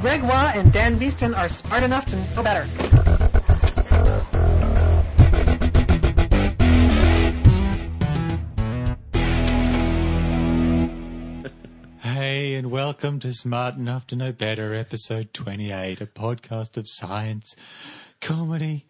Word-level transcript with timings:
Greg 0.00 0.22
Waugh 0.22 0.52
and 0.54 0.72
Dan 0.72 0.96
Beeston 0.96 1.34
are 1.34 1.50
smart 1.50 1.82
enough 1.82 2.06
to 2.06 2.16
know 2.16 2.42
better. 2.42 2.64
Hey, 11.98 12.54
and 12.54 12.70
welcome 12.70 13.20
to 13.20 13.34
Smart 13.34 13.76
Enough 13.76 14.06
to 14.06 14.16
Know 14.16 14.32
Better, 14.32 14.74
episode 14.74 15.34
28, 15.34 16.00
a 16.00 16.06
podcast 16.06 16.78
of 16.78 16.88
science, 16.88 17.54
comedy, 18.22 18.86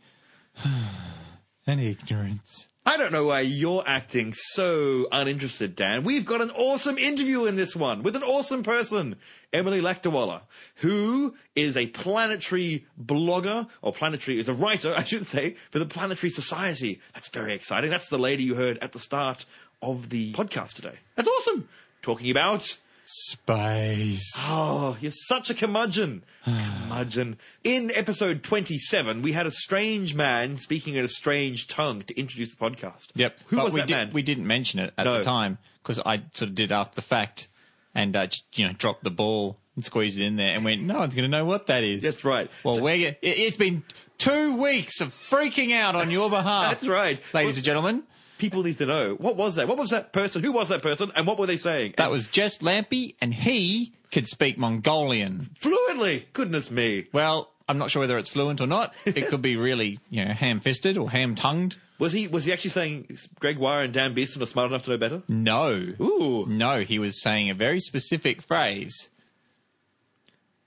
and 1.67 1.81
ignorance. 1.81 2.70
I 2.91 2.97
don't 2.97 3.13
know 3.13 3.27
why 3.27 3.43
you're 3.43 3.85
acting 3.87 4.33
so 4.35 5.07
uninterested, 5.13 5.77
Dan. 5.77 6.03
We've 6.03 6.25
got 6.25 6.41
an 6.41 6.51
awesome 6.51 6.99
interview 6.99 7.45
in 7.45 7.55
this 7.55 7.77
one 7.77 8.03
with 8.03 8.17
an 8.17 8.25
awesome 8.25 8.65
person, 8.65 9.15
Emily 9.53 9.81
Lakdawalla, 9.81 10.41
who 10.75 11.37
is 11.55 11.77
a 11.77 11.87
planetary 11.87 12.89
blogger, 13.01 13.69
or 13.81 13.93
planetary 13.93 14.41
is 14.41 14.49
a 14.49 14.53
writer, 14.53 14.93
I 14.97 15.05
should 15.05 15.29
say, 15.29 15.55
for 15.71 15.79
the 15.79 15.87
Planetary 15.87 16.31
Society. 16.31 17.01
That's 17.15 17.29
very 17.29 17.55
exciting. 17.55 17.91
That's 17.91 18.09
the 18.09 18.19
lady 18.19 18.43
you 18.43 18.57
heard 18.57 18.77
at 18.79 18.91
the 18.91 18.99
start 18.99 19.45
of 19.81 20.09
the 20.09 20.33
podcast 20.33 20.73
today. 20.73 20.99
That's 21.15 21.29
awesome. 21.29 21.69
Talking 22.03 22.33
about 22.33 22.77
Space. 23.13 24.33
Oh, 24.37 24.97
you're 25.01 25.11
such 25.11 25.51
a 25.51 25.55
curmudgeon. 25.55 26.23
curmudgeon. 26.45 27.39
In 27.65 27.91
episode 27.95 28.45
27, 28.45 29.23
we 29.23 29.33
had 29.33 29.47
a 29.49 29.51
strange 29.51 30.15
man 30.15 30.59
speaking 30.59 30.95
in 30.95 31.05
a 31.05 31.09
strange 31.09 31.67
tongue 31.67 32.03
to 32.03 32.17
introduce 32.19 32.51
the 32.55 32.57
podcast. 32.57 33.09
Yep. 33.15 33.37
Who 33.47 33.57
but 33.57 33.65
was 33.65 33.75
we 33.75 33.81
that 33.81 33.87
did, 33.89 33.95
man? 33.95 34.11
We 34.13 34.23
didn't 34.23 34.47
mention 34.47 34.79
it 34.79 34.95
at 34.97 35.05
No. 35.05 35.19
the 35.19 35.25
time 35.25 35.59
because 35.83 35.99
I 35.99 36.19
sort 36.35 36.51
of 36.51 36.55
did 36.55 36.71
after 36.71 36.95
the 36.95 37.03
fact 37.03 37.49
and 37.97 38.15
uh, 38.15 38.27
just, 38.29 38.45
you 38.55 38.67
know, 38.69 38.75
dropped 38.75 39.03
the 39.03 39.11
ball 39.11 39.59
and 39.75 39.85
squeezed 39.85 40.17
it 40.19 40.25
in 40.25 40.37
there 40.37 40.55
and 40.55 40.65
went, 40.65 40.81
no 40.83 40.99
one's 41.01 41.15
going 41.15 41.29
to 41.29 41.37
know 41.37 41.45
what 41.45 41.67
that 41.67 41.83
is. 41.83 42.03
That's 42.03 42.25
right. 42.25 42.49
Well, 42.65 42.77
So- 42.77 42.83
we're, 42.83 43.09
it, 43.09 43.19
it's 43.23 43.57
been 43.57 43.83
two 44.19 44.55
weeks 44.57 45.01
of 45.01 45.13
freaking 45.29 45.73
out 45.75 45.97
on 45.97 46.13
your 46.13 46.31
behalf. 46.31 46.73
That's 46.75 46.87
right. 46.87 47.21
Ladies 47.35 47.55
Well, 47.55 47.57
and 47.57 47.65
gentlemen. 47.65 48.03
People 48.41 48.63
need 48.63 48.79
to 48.79 48.87
know. 48.87 49.17
What 49.19 49.37
was 49.37 49.57
that? 49.57 49.69
What 49.69 49.77
was 49.77 49.91
that 49.91 50.15
person? 50.15 50.43
Who 50.43 50.51
was 50.51 50.69
that 50.69 50.81
person? 50.81 51.13
And 51.15 51.27
what 51.27 51.39
were 51.39 51.47
they 51.47 51.59
saying? 51.59 51.95
That 51.99 52.11
was 52.11 52.27
Jess 52.27 52.59
Lampy, 52.59 53.15
and 53.21 53.35
he 53.35 53.93
could 54.11 54.27
speak 54.27 54.57
Mongolian. 54.57 55.51
Fluently. 55.61 56.27
Goodness 56.33 56.71
me. 56.71 57.07
Well, 57.13 57.51
I'm 57.69 57.77
not 57.77 57.91
sure 57.91 58.01
whether 58.01 58.17
it's 58.17 58.31
fluent 58.31 58.63
or 58.63 58.67
not. 58.67 58.95
It 59.05 59.29
could 59.29 59.43
be 59.43 59.57
really, 59.57 59.99
you 60.09 60.25
know, 60.25 60.33
ham-fisted 60.33 60.97
or 60.97 61.11
ham-tongued. 61.11 61.77
Was 61.99 62.15
he 62.15 62.29
was 62.29 62.47
he 62.47 62.53
actually 62.55 62.71
saying 62.71 63.19
Greg 63.41 63.59
Waugh 63.59 63.81
and 63.81 63.93
Dan 63.93 64.15
Beeston 64.15 64.43
are 64.43 64.47
smart 64.47 64.71
enough 64.71 64.85
to 64.85 64.93
know 64.93 64.97
better? 64.97 65.23
No. 65.29 65.73
Ooh. 66.01 66.47
No, 66.49 66.81
he 66.81 66.99
was 66.99 67.21
saying 67.21 67.51
a 67.51 67.55
very 67.55 67.79
specific 67.79 68.41
phrase. 68.41 69.10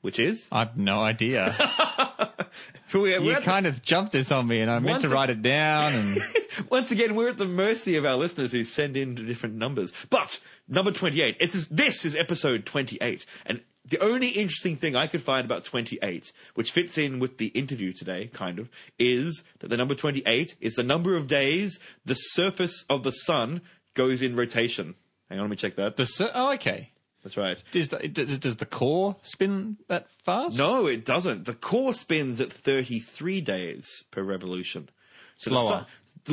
Which 0.04 0.20
is? 0.20 0.48
I've 0.52 0.78
no 0.78 1.00
idea. 1.00 1.56
We're 2.94 3.08
you 3.20 3.32
at 3.32 3.38
the- 3.40 3.42
kind 3.42 3.66
of 3.66 3.82
jumped 3.82 4.12
this 4.12 4.32
on 4.32 4.48
me, 4.48 4.60
and 4.60 4.70
I 4.70 4.78
meant 4.80 5.02
to 5.04 5.08
write 5.10 5.30
it 5.32 5.42
down. 5.42 5.94
And 5.94 6.22
Once 6.70 6.92
again, 6.92 7.16
we're 7.16 7.30
at 7.30 7.38
the 7.38 7.46
mercy 7.48 7.96
of 7.96 8.06
our 8.06 8.16
listeners 8.18 8.52
who 8.52 8.64
send 8.66 8.96
in 8.98 9.16
different 9.16 9.56
numbers. 9.56 9.92
But 10.10 10.40
number 10.68 10.92
28, 10.92 11.40
this 11.40 11.56
is, 11.56 11.68
this 11.70 12.06
is 12.06 12.16
episode 12.16 12.66
28. 12.66 13.26
And 13.46 13.62
the 13.86 14.00
only 14.00 14.28
interesting 14.28 14.76
thing 14.76 14.96
I 14.96 15.08
could 15.08 15.22
find 15.24 15.46
about 15.46 15.66
28, 15.66 16.32
which 16.54 16.72
fits 16.72 16.98
in 16.98 17.20
with 17.20 17.38
the 17.38 17.48
interview 17.48 17.94
today, 17.94 18.28
kind 18.28 18.60
of, 18.60 18.70
is 19.00 19.44
that 19.60 19.70
the 19.70 19.78
number 19.78 19.96
28 19.96 20.56
is 20.62 20.74
the 20.76 20.84
number 20.84 21.16
of 21.16 21.28
days 21.28 21.80
the 22.06 22.14
surface 22.16 22.86
of 22.90 23.04
the 23.04 23.12
sun 23.12 23.62
goes 23.96 24.22
in 24.22 24.36
rotation. 24.36 24.96
Hang 25.30 25.40
on, 25.40 25.46
let 25.46 25.50
me 25.52 25.56
check 25.56 25.78
that. 25.78 25.96
the 25.98 26.06
sur- 26.06 26.32
oh, 26.36 26.54
okay. 26.54 26.92
That's 27.24 27.38
right. 27.38 27.62
Does 27.72 27.88
the, 27.90 28.08
does, 28.08 28.58
the 28.58 28.66
core 28.66 29.16
spin 29.22 29.78
that 29.88 30.08
fast? 30.26 30.58
No, 30.58 30.88
it 30.88 31.06
doesn't. 31.06 31.46
The 31.46 31.54
core 31.54 31.94
spins 31.94 32.42
at 32.42 32.52
33 32.52 33.40
days 33.42 34.04
per 34.12 34.22
revolution. 34.22 34.90
So 35.38 35.50
the 35.50 35.56
Slower. 35.56 35.70
sun- 35.70 35.86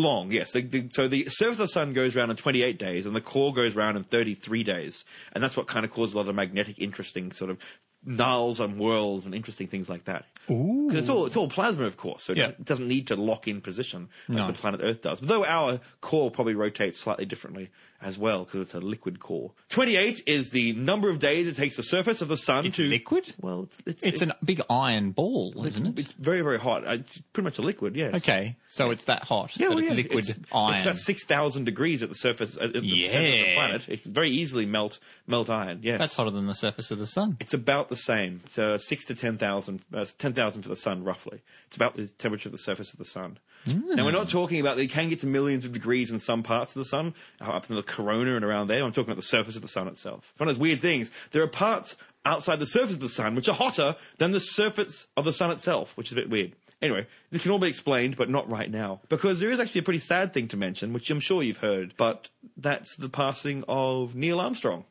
long, 0.02 0.32
yes. 0.32 0.52
The, 0.52 0.62
the, 0.62 0.88
so 0.92 1.06
the 1.08 1.26
surface 1.28 1.54
of 1.54 1.58
the 1.58 1.68
sun 1.68 1.92
goes 1.92 2.16
around 2.16 2.30
in 2.30 2.36
28 2.36 2.78
days, 2.78 3.06
and 3.06 3.14
the 3.14 3.20
core 3.20 3.52
goes 3.54 3.76
around 3.76 3.96
in 3.96 4.04
33 4.04 4.64
days, 4.64 5.04
and 5.32 5.42
that's 5.42 5.56
what 5.56 5.68
kind 5.68 5.84
of 5.84 5.92
causes 5.92 6.14
a 6.14 6.18
lot 6.18 6.28
of 6.28 6.34
magnetic, 6.34 6.78
interesting 6.78 7.30
sort 7.32 7.50
of 7.50 7.58
nulls 8.06 8.60
and 8.60 8.78
whirls 8.78 9.26
and 9.26 9.34
interesting 9.34 9.66
things 9.66 9.88
like 9.88 10.04
that. 10.06 10.24
Ooh. 10.50 10.86
Because 10.88 11.00
it's 11.04 11.08
all 11.10 11.26
it's 11.26 11.36
all 11.36 11.48
plasma, 11.48 11.84
of 11.84 11.96
course, 11.96 12.24
so 12.24 12.32
it 12.32 12.38
Yeah. 12.38 12.44
doesn't- 12.46 12.60
it 12.60 12.64
doesn't 12.66 12.88
need 12.88 13.06
to 13.08 13.16
lock 13.16 13.46
in 13.46 13.60
position 13.60 14.08
like 14.28 14.38
No. 14.38 14.46
the 14.48 14.52
planet 14.54 14.80
Earth 14.82 15.02
does. 15.02 15.20
Though 15.20 15.44
our 15.44 15.80
core 16.00 16.30
probably 16.30 16.54
rotates 16.54 16.98
slightly 16.98 17.26
differently 17.26 17.68
as 18.02 18.18
well 18.18 18.44
because 18.44 18.60
it's 18.62 18.74
a 18.74 18.80
liquid 18.80 19.20
core. 19.20 19.52
28 19.68 20.22
is 20.26 20.50
the 20.50 20.72
number 20.72 21.10
of 21.10 21.18
days 21.18 21.48
it 21.48 21.56
takes 21.56 21.76
the 21.76 21.82
surface 21.82 22.22
of 22.22 22.28
the 22.28 22.36
sun 22.36 22.66
It's 22.66 22.76
to 22.76 22.84
liquid? 22.88 23.34
Well, 23.40 23.68
it's 23.86 24.02
it's, 24.04 24.22
It's 24.22 24.22
a 24.22 24.36
big 24.44 24.62
iron 24.70 25.12
ball, 25.12 25.52
isn't 25.66 25.86
it? 25.86 25.98
it's 25.98 26.12
very, 26.12 26.40
very 26.40 26.58
hot. 26.58 26.86
Uh, 26.86 26.92
It's 26.92 27.20
pretty 27.32 27.44
much 27.44 27.58
a 27.58 27.62
liquid, 27.62 27.96
yes. 27.96 28.14
Okay, 28.14 28.56
so 28.66 28.90
it's 28.90 29.04
that 29.04 29.24
hot. 29.24 29.56
Yeah, 29.56 29.68
well, 29.68 29.78
it's 29.78 29.88
yeah. 29.88 29.94
liquid 29.94 30.28
it's, 30.30 30.38
iron. 30.52 30.74
It's 30.76 30.82
about 30.84 30.96
6,000 30.96 31.64
degrees 31.64 32.02
at 32.02 32.08
the 32.08 32.14
surface, 32.14 32.56
at 32.60 32.72
the 32.72 33.06
center 33.06 33.28
of 33.28 33.46
the 33.46 33.54
planet. 33.54 33.88
It 33.88 34.02
can 34.02 34.12
very 34.12 34.30
easily 34.30 34.66
melt, 34.66 34.98
melt 35.26 35.50
iron, 35.50 35.80
yes. 35.82 35.98
That's 35.98 36.16
hotter 36.16 36.30
than 36.30 36.46
the 36.46 36.54
surface 36.54 36.90
of 36.90 36.98
the 36.98 37.06
sun. 37.06 37.36
It's 37.40 37.54
about 37.54 37.88
the 37.88 37.96
same. 37.96 38.40
So 38.48 38.76
6 38.76 39.04
to 39.06 39.14
10,000, 39.14 39.80
uh, 39.92 40.06
10,000 40.18 40.62
for 40.62 40.68
the 40.68 40.76
sun, 40.76 41.04
roughly. 41.04 41.42
It's 41.66 41.76
about 41.76 41.94
the 41.94 42.06
temperature 42.06 42.48
of 42.48 42.52
the 42.52 42.58
surface 42.58 42.92
of 42.92 42.98
the 42.98 43.04
sun. 43.04 43.38
Now, 43.66 44.04
we're 44.04 44.10
not 44.10 44.30
talking 44.30 44.58
about, 44.60 44.76
they 44.76 44.86
can 44.86 45.08
get 45.08 45.20
to 45.20 45.26
millions 45.26 45.64
of 45.64 45.72
degrees 45.72 46.10
in 46.10 46.18
some 46.18 46.42
parts 46.42 46.74
of 46.74 46.80
the 46.80 46.84
sun, 46.84 47.14
uh, 47.40 47.50
up 47.50 47.68
in 47.68 47.76
the 47.76 47.82
corona 47.82 48.34
and 48.34 48.44
around 48.44 48.68
there. 48.68 48.82
I'm 48.82 48.92
talking 48.92 49.10
about 49.10 49.20
the 49.20 49.22
surface 49.22 49.56
of 49.56 49.62
the 49.62 49.68
sun 49.68 49.86
itself. 49.86 50.32
One 50.38 50.48
of 50.48 50.54
those 50.54 50.60
weird 50.60 50.80
things. 50.80 51.10
There 51.32 51.42
are 51.42 51.46
parts 51.46 51.96
outside 52.24 52.58
the 52.58 52.66
surface 52.66 52.94
of 52.94 53.00
the 53.00 53.08
sun 53.08 53.34
which 53.34 53.48
are 53.48 53.54
hotter 53.54 53.96
than 54.18 54.32
the 54.32 54.40
surface 54.40 55.06
of 55.16 55.24
the 55.24 55.32
sun 55.32 55.50
itself, 55.50 55.96
which 55.96 56.08
is 56.08 56.12
a 56.12 56.16
bit 56.16 56.30
weird. 56.30 56.52
Anyway, 56.82 57.06
this 57.30 57.42
can 57.42 57.50
all 57.50 57.58
be 57.58 57.68
explained, 57.68 58.16
but 58.16 58.30
not 58.30 58.48
right 58.48 58.70
now. 58.70 59.00
Because 59.10 59.38
there 59.38 59.50
is 59.50 59.60
actually 59.60 59.80
a 59.80 59.84
pretty 59.84 60.00
sad 60.00 60.32
thing 60.32 60.48
to 60.48 60.56
mention, 60.56 60.94
which 60.94 61.10
I'm 61.10 61.20
sure 61.20 61.42
you've 61.42 61.58
heard, 61.58 61.92
but 61.98 62.30
that's 62.56 62.96
the 62.96 63.10
passing 63.10 63.64
of 63.68 64.14
Neil 64.14 64.40
Armstrong. 64.40 64.84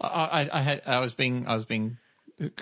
I, 0.00 0.06
I, 0.06 0.58
I 0.58 0.62
had, 0.62 0.82
I 0.86 1.00
was 1.00 1.14
being, 1.14 1.46
I 1.48 1.54
was 1.54 1.64
being 1.64 1.98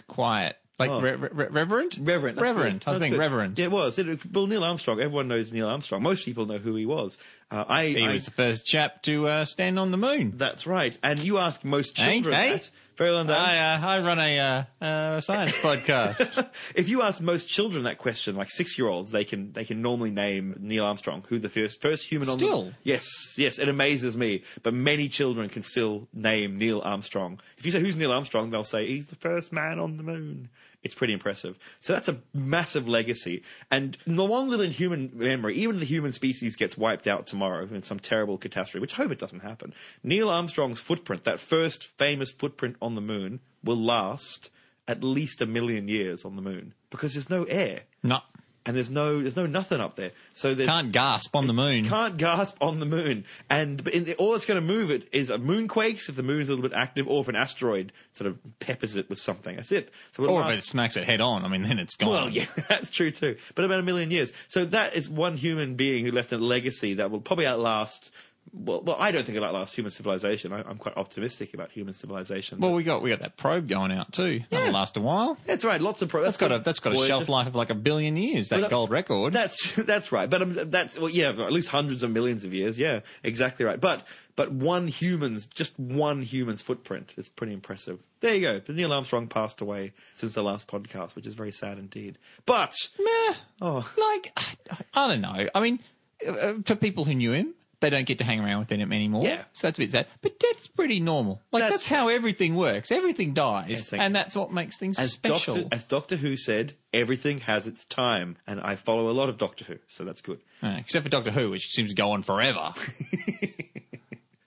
quiet, 0.07 0.57
like 0.89 0.91
Oh. 0.91 1.01
re- 1.01 1.15
re- 1.17 1.47
Reverend. 1.49 1.97
reverend. 2.01 2.39
good. 2.39 2.47
I 2.47 2.51
was 2.73 2.81
That's 2.85 2.99
being 3.01 3.11
good. 3.13 3.19
reverent. 3.21 3.59
Yeah, 3.59 3.65
it 3.67 3.71
was. 3.73 3.99
It, 3.99 4.33
well, 4.33 4.47
Neil 4.47 4.65
Armstrong. 4.65 5.01
Everyone 5.01 5.29
knows 5.29 5.53
Neil 5.53 5.69
Armstrong. 5.69 6.03
Most 6.03 6.25
people 6.25 6.47
know 6.47 6.59
who 6.59 6.75
he 6.75 6.87
was. 6.87 7.19
Uh, 7.51 7.65
I, 7.69 7.87
He 7.87 8.05
I- 8.05 8.13
was 8.15 8.25
the 8.25 8.31
first 8.31 8.67
chap 8.67 9.03
to 9.03 9.29
uh, 9.29 9.45
stand 9.45 9.79
on 9.79 9.91
the 9.91 9.99
moon. 9.99 10.35
That's 10.37 10.67
right. 10.67 10.97
And 11.03 11.19
you 11.19 11.39
ask 11.39 11.65
most 11.65 11.95
children 11.97 12.35
hey. 12.35 12.53
that. 12.53 12.71
Very 12.99 13.11
well 13.11 13.25
done. 13.25 13.35
I, 13.35 13.75
uh, 13.75 13.87
I 13.87 13.99
run 14.01 14.19
a 14.19 14.39
uh, 14.39 14.85
uh, 14.85 15.21
science 15.21 15.53
podcast. 15.63 16.47
if 16.75 16.91
you 16.91 17.01
ask 17.01 17.23
most 17.23 17.49
children 17.49 17.85
that 17.85 17.97
question, 17.97 18.37
like 18.37 18.51
six-year-olds, 18.51 19.11
they 19.11 19.25
can 19.25 19.53
they 19.55 19.65
can 19.65 19.81
normally 19.81 20.11
name 20.11 20.57
Neil 20.61 20.85
Armstrong, 20.85 21.25
who 21.29 21.39
the 21.39 21.49
first 21.49 21.81
first 21.81 22.05
human 22.07 22.29
on 22.29 22.39
the 22.39 22.45
moon. 22.45 22.51
Still? 22.53 22.65
the 22.67 22.75
yes 22.83 23.09
yes 23.39 23.59
it 23.59 23.69
amazes 23.71 24.15
me. 24.15 24.43
But 24.63 24.75
many 24.75 25.09
children 25.09 25.49
can 25.49 25.63
still 25.63 26.07
name 26.13 26.59
Neil 26.59 26.83
Armstrong. 26.85 27.41
If 27.57 27.65
you 27.65 27.73
say 27.73 27.81
who's 27.81 27.97
Neil 27.97 28.13
Armstrong, 28.13 28.51
they'll 28.51 28.63
say 28.63 28.87
he's 28.87 29.07
the 29.07 29.17
first 29.17 29.53
man 29.55 29.79
on 29.79 29.97
the 29.97 30.03
moon. 30.03 30.51
It's 30.83 30.95
pretty 30.95 31.13
impressive. 31.13 31.59
So 31.81 31.93
that's 31.93 32.09
a 32.09 32.19
massive 32.35 32.89
legacy, 32.89 33.43
and 33.71 33.97
no 34.05 34.25
longer 34.25 34.57
than 34.57 34.73
human 34.73 35.11
memory, 35.15 35.57
even 35.57 35.79
the 35.79 35.85
human 35.85 36.13
species 36.13 36.57
gets 36.57 36.77
wiped 36.77 37.07
out 37.07 37.27
tomorrow 37.27 37.69
in 37.73 37.83
some 37.83 38.01
terrible 38.01 38.37
catastrophe, 38.37 38.81
which 38.81 38.95
I 38.95 38.97
hope 38.97 39.13
it 39.13 39.19
doesn't 39.19 39.41
happen. 39.41 39.75
Neil 40.03 40.29
Armstrong's 40.29 40.81
footprint, 40.81 41.25
that 41.25 41.39
first 41.39 41.85
famous 41.85 42.33
footprint 42.33 42.77
on 42.83 42.95
the 42.97 43.01
moon, 43.01 43.41
will 43.63 43.81
last 43.81 44.51
at 44.89 45.05
least 45.05 45.41
a 45.41 45.47
million 45.47 45.87
years 45.87 46.25
on 46.25 46.35
the 46.35 46.43
moon 46.43 46.75
because 46.91 47.15
there's 47.15 47.31
no 47.31 47.45
air 47.45 47.83
no, 48.03 48.21
and 48.65 48.77
there's 48.77 48.91
no 48.91 49.21
there's 49.21 49.37
no 49.37 49.47
nothing 49.47 49.81
up 49.81 49.97
there. 49.97 50.13
So 50.33 50.55
there 50.55 50.67
can't 50.67 50.93
gasp 50.93 51.35
on 51.35 51.47
the 51.47 51.53
moon. 51.53 51.85
can't 51.85 52.17
gasp 52.17 52.57
on 52.61 52.79
the 52.81 52.87
moon, 52.87 53.25
and 53.51 53.83
but 53.83 53.93
in, 53.93 54.13
all 54.15 54.33
that's 54.33 54.47
going 54.47 54.61
to 54.61 54.67
move 54.67 54.91
it 54.91 55.09
is 55.13 55.31
a 55.31 55.39
moonquakes 55.39 56.09
if 56.09 56.17
the 56.17 56.23
moon's 56.23 56.49
a 56.49 56.53
little 56.55 56.69
bit 56.69 56.77
active, 56.77 57.09
or 57.09 57.21
if 57.23 57.29
an 57.29 57.37
asteroid 57.37 57.93
sort 58.13 58.29
of 58.29 58.39
peppers 58.61 58.97
it 58.97 59.09
with 59.09 59.19
something. 59.19 59.57
That's 59.57 59.73
it. 59.73 59.91
So 60.13 60.25
Or 60.27 60.41
last- 60.41 60.53
if 60.55 60.59
it 60.61 60.65
smacks 60.67 60.97
it 60.97 61.05
head 61.05 61.21
on, 61.21 61.45
I 61.45 61.49
mean, 61.49 61.63
then 61.63 61.79
it's 61.79 61.95
gone. 61.97 62.11
well, 62.11 62.29
yeah, 62.31 62.47
that's 62.69 62.91
true 62.91 63.11
too. 63.11 63.37
But 63.55 63.65
about 63.65 63.81
a 63.81 63.83
million 63.83 64.11
years. 64.11 64.33
So 64.49 64.65
that 64.67 64.95
is 64.95 65.11
one 65.11 65.37
human 65.37 65.75
being 65.75 66.05
who 66.05 66.13
left 66.13 66.33
a 66.33 66.39
legacy 66.39 66.95
that 66.95 67.11
will 67.11 67.21
probably 67.21 67.47
outlast. 67.47 68.11
Well, 68.55 68.83
well, 68.83 68.97
I 68.99 69.13
don't 69.13 69.25
think 69.25 69.37
it'll 69.37 69.49
outlast 69.49 69.75
human 69.75 69.91
civilization. 69.91 70.53
I, 70.53 70.59
I'm 70.63 70.77
quite 70.77 70.97
optimistic 70.97 71.55
about 71.55 71.71
human 71.71 71.95
civilization. 71.95 72.61
Well, 72.61 72.73
we 72.73 72.83
got 72.83 73.03
we 73.03 73.09
got 73.09 73.21
that 73.21 73.37
probe 73.37 73.67
going 73.69 73.93
out 73.93 74.13
too. 74.13 74.41
That'll 74.51 74.73
last 74.73 74.97
a 74.97 75.01
while. 75.01 75.39
that's 75.47 75.65
right. 75.65 75.81
Lots 75.81 76.03
of 76.03 76.09
pro. 76.11 76.23
That's 76.23 76.37
got 76.37 76.53
a 76.53 76.59
that's 76.59 76.81
got 76.81 76.93
a 76.95 77.07
shelf 77.07 77.29
life 77.29 77.47
of 77.47 77.55
like 77.55 77.71
a 77.71 77.75
billion 77.75 78.17
years. 78.17 78.51
That 78.51 78.61
that- 78.63 78.71
gold 78.71 78.91
record. 78.91 79.33
That's 79.33 79.73
that's 79.77 80.13
right. 80.13 80.29
But 80.29 80.43
um, 80.43 80.71
that's 80.71 80.99
well, 80.99 81.09
yeah, 81.09 81.31
at 81.31 81.53
least 81.53 81.69
hundreds 81.69 82.03
of 82.03 82.11
millions 82.11 82.45
of 82.45 82.53
years. 82.53 82.79
Yeah, 82.79 83.01
exactly 83.23 83.65
right. 83.65 83.81
But 83.81 84.05
but 84.37 84.53
one 84.53 84.87
human's 84.87 85.47
just 85.47 85.79
one 85.79 86.21
human's 86.21 86.61
footprint 86.63 87.15
is 87.17 87.29
pretty 87.31 87.55
impressive. 87.55 88.03
There 88.21 88.35
you 88.35 88.41
go. 88.43 88.61
But 88.65 88.75
Neil 88.75 88.93
Armstrong 88.93 89.29
passed 89.29 89.61
away 89.63 89.93
since 90.15 90.35
the 90.35 90.43
last 90.43 90.69
podcast, 90.69 91.15
which 91.17 91.27
is 91.27 91.35
very 91.35 91.53
sad 91.53 91.79
indeed. 91.79 92.19
But 92.45 92.75
Meh. 92.99 93.35
oh, 93.63 93.91
Like 93.97 94.33
I, 94.37 94.77
I 94.93 95.09
don't 95.09 95.21
know. 95.23 95.49
I 95.55 95.61
mean, 95.61 95.81
uh, 96.27 96.55
uh, 96.69 96.75
people 96.77 97.05
who 97.05 97.15
knew 97.15 97.33
him, 97.33 97.55
they 97.83 97.91
don't 97.91 98.07
get 98.07 98.19
to 98.19 98.25
hang 98.25 98.41
around 98.41 98.61
with 98.61 98.69
them 98.69 98.93
anymore. 98.93 99.25
Yeah. 99.25 99.43
So 99.53 99.67
that's 99.67 99.79
a 99.79 99.83
bit 99.83 99.91
sad. 99.91 100.07
But 100.23 100.39
death's 100.39 100.67
pretty 100.69 101.01
normal. 101.01 101.43
Like 101.53 101.65
That's 101.65 101.73
that's, 101.75 101.89
how 101.89 102.09
everything 102.09 102.55
works. 102.55 102.91
Everything 102.91 103.35
dies, 103.35 103.67
Yes, 103.69 103.93
and 103.93 104.17
that's 104.17 104.35
what 104.35 104.51
makes 104.53 104.79
things 104.79 104.99
As 104.99 105.13
special. 105.13 105.55
Doctor, 105.57 105.69
as 105.77 105.85
Doctor 105.85 106.17
Who 106.17 106.39
said, 106.39 106.73
everything 106.95 107.39
has 107.39 107.67
its 107.67 107.85
time, 107.85 108.39
and 108.47 108.61
I 108.61 108.77
follow 108.77 109.11
a 109.11 109.13
lot 109.13 109.29
of 109.29 109.37
Doctor 109.37 109.67
Who, 109.67 109.77
so 109.89 110.05
that's 110.05 110.23
good. 110.23 110.41
Uh, 110.63 110.77
except 110.79 111.03
for 111.03 111.11
Doctor 111.11 111.31
Who, 111.31 111.51
which 111.51 111.69
seems 111.71 111.91
to 111.91 111.97
go 111.97 112.13
on 112.13 112.23
forever. 112.23 112.73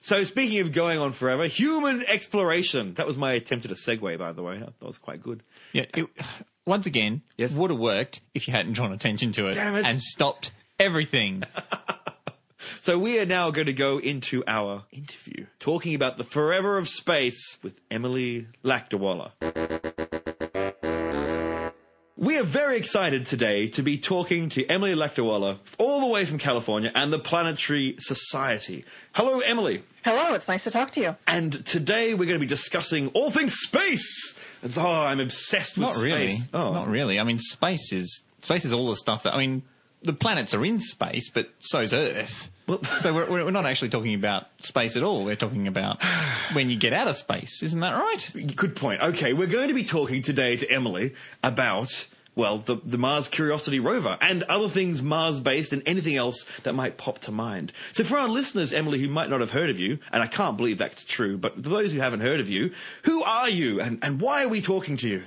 So 0.06 0.22
speaking 0.22 0.60
of 0.60 0.70
going 0.70 1.00
on 1.00 1.10
forever, 1.10 1.48
human 1.48 2.04
exploration. 2.06 2.94
That 2.94 3.08
was 3.08 3.16
my 3.16 3.32
attempt 3.32 3.64
at 3.64 3.72
a 3.72 3.74
segue, 3.74 4.16
by 4.20 4.30
the 4.30 4.40
way. 4.40 4.60
That 4.60 4.72
was 4.80 4.98
quite 4.98 5.20
good. 5.20 5.42
yeah. 5.72 5.86
It, 5.94 6.06
once 6.64 6.86
again, 6.86 7.22
Yes. 7.36 7.56
would 7.56 7.70
have 7.70 7.80
worked 7.80 8.20
if 8.32 8.46
you 8.46 8.54
hadn't 8.54 8.74
drawn 8.74 8.92
attention 8.92 9.32
to 9.32 9.48
it, 9.48 9.56
it. 9.56 9.58
and 9.58 10.00
stopped 10.00 10.52
everything. 10.78 11.42
So 12.80 12.98
we 12.98 13.18
are 13.18 13.26
now 13.26 13.50
going 13.50 13.66
to 13.66 13.72
go 13.72 13.98
into 13.98 14.42
our 14.46 14.84
interview, 14.92 15.46
talking 15.58 15.94
about 15.94 16.18
the 16.18 16.24
forever 16.24 16.78
of 16.78 16.88
space 16.88 17.58
with 17.62 17.80
Emily 17.90 18.48
Lakdawalla. 18.64 19.32
We 22.18 22.38
are 22.38 22.44
very 22.44 22.78
excited 22.78 23.26
today 23.26 23.68
to 23.68 23.82
be 23.82 23.98
talking 23.98 24.48
to 24.50 24.64
Emily 24.66 24.94
Lakdawalla, 24.94 25.58
all 25.78 26.00
the 26.00 26.06
way 26.06 26.24
from 26.24 26.38
California, 26.38 26.90
and 26.94 27.12
the 27.12 27.18
Planetary 27.18 27.96
Society. 27.98 28.86
Hello, 29.12 29.40
Emily. 29.40 29.84
Hello, 30.02 30.32
it's 30.34 30.48
nice 30.48 30.64
to 30.64 30.70
talk 30.70 30.92
to 30.92 31.00
you. 31.00 31.16
And 31.26 31.64
today 31.66 32.14
we're 32.14 32.24
going 32.24 32.40
to 32.40 32.44
be 32.44 32.46
discussing 32.46 33.08
all 33.08 33.30
things 33.30 33.54
space. 33.54 34.34
And, 34.62 34.72
oh, 34.78 34.88
I'm 34.88 35.20
obsessed 35.20 35.76
with 35.76 35.88
Not 35.88 36.02
really. 36.02 36.30
space. 36.30 36.48
Oh, 36.54 36.72
Not 36.72 36.88
really. 36.88 37.20
I 37.20 37.24
mean, 37.24 37.38
space 37.38 37.92
is 37.92 38.22
space 38.40 38.64
is 38.64 38.72
all 38.72 38.88
the 38.88 38.96
stuff 38.96 39.24
that 39.24 39.34
I 39.34 39.38
mean. 39.38 39.62
The 40.06 40.12
planets 40.12 40.54
are 40.54 40.64
in 40.64 40.80
space, 40.80 41.28
but 41.30 41.50
so's 41.58 41.92
Earth. 41.92 42.48
Well- 42.68 42.82
so 43.00 43.12
we're, 43.12 43.28
we're 43.28 43.50
not 43.50 43.66
actually 43.66 43.88
talking 43.88 44.14
about 44.14 44.46
space 44.60 44.96
at 44.96 45.02
all. 45.02 45.24
We're 45.24 45.34
talking 45.34 45.66
about 45.66 46.00
when 46.52 46.70
you 46.70 46.76
get 46.76 46.92
out 46.92 47.08
of 47.08 47.16
space. 47.16 47.60
Isn't 47.64 47.80
that 47.80 47.96
right? 48.00 48.30
Good 48.54 48.76
point. 48.76 49.02
Okay, 49.02 49.32
we're 49.32 49.48
going 49.48 49.66
to 49.68 49.74
be 49.74 49.82
talking 49.82 50.22
today 50.22 50.56
to 50.58 50.70
Emily 50.70 51.14
about, 51.42 52.06
well, 52.36 52.58
the, 52.58 52.76
the 52.84 52.98
Mars 52.98 53.26
Curiosity 53.26 53.80
rover 53.80 54.16
and 54.20 54.44
other 54.44 54.68
things 54.68 55.02
Mars 55.02 55.40
based 55.40 55.72
and 55.72 55.82
anything 55.86 56.14
else 56.14 56.44
that 56.62 56.74
might 56.74 56.98
pop 56.98 57.18
to 57.20 57.32
mind. 57.32 57.72
So, 57.90 58.04
for 58.04 58.16
our 58.16 58.28
listeners, 58.28 58.72
Emily, 58.72 59.00
who 59.00 59.08
might 59.08 59.28
not 59.28 59.40
have 59.40 59.50
heard 59.50 59.70
of 59.70 59.80
you, 59.80 59.98
and 60.12 60.22
I 60.22 60.28
can't 60.28 60.56
believe 60.56 60.78
that's 60.78 61.04
true, 61.04 61.36
but 61.36 61.54
for 61.56 61.68
those 61.68 61.92
who 61.92 61.98
haven't 61.98 62.20
heard 62.20 62.38
of 62.38 62.48
you, 62.48 62.70
who 63.02 63.24
are 63.24 63.48
you 63.48 63.80
and, 63.80 63.98
and 64.02 64.20
why 64.20 64.44
are 64.44 64.48
we 64.48 64.60
talking 64.62 64.96
to 64.98 65.08
you? 65.08 65.24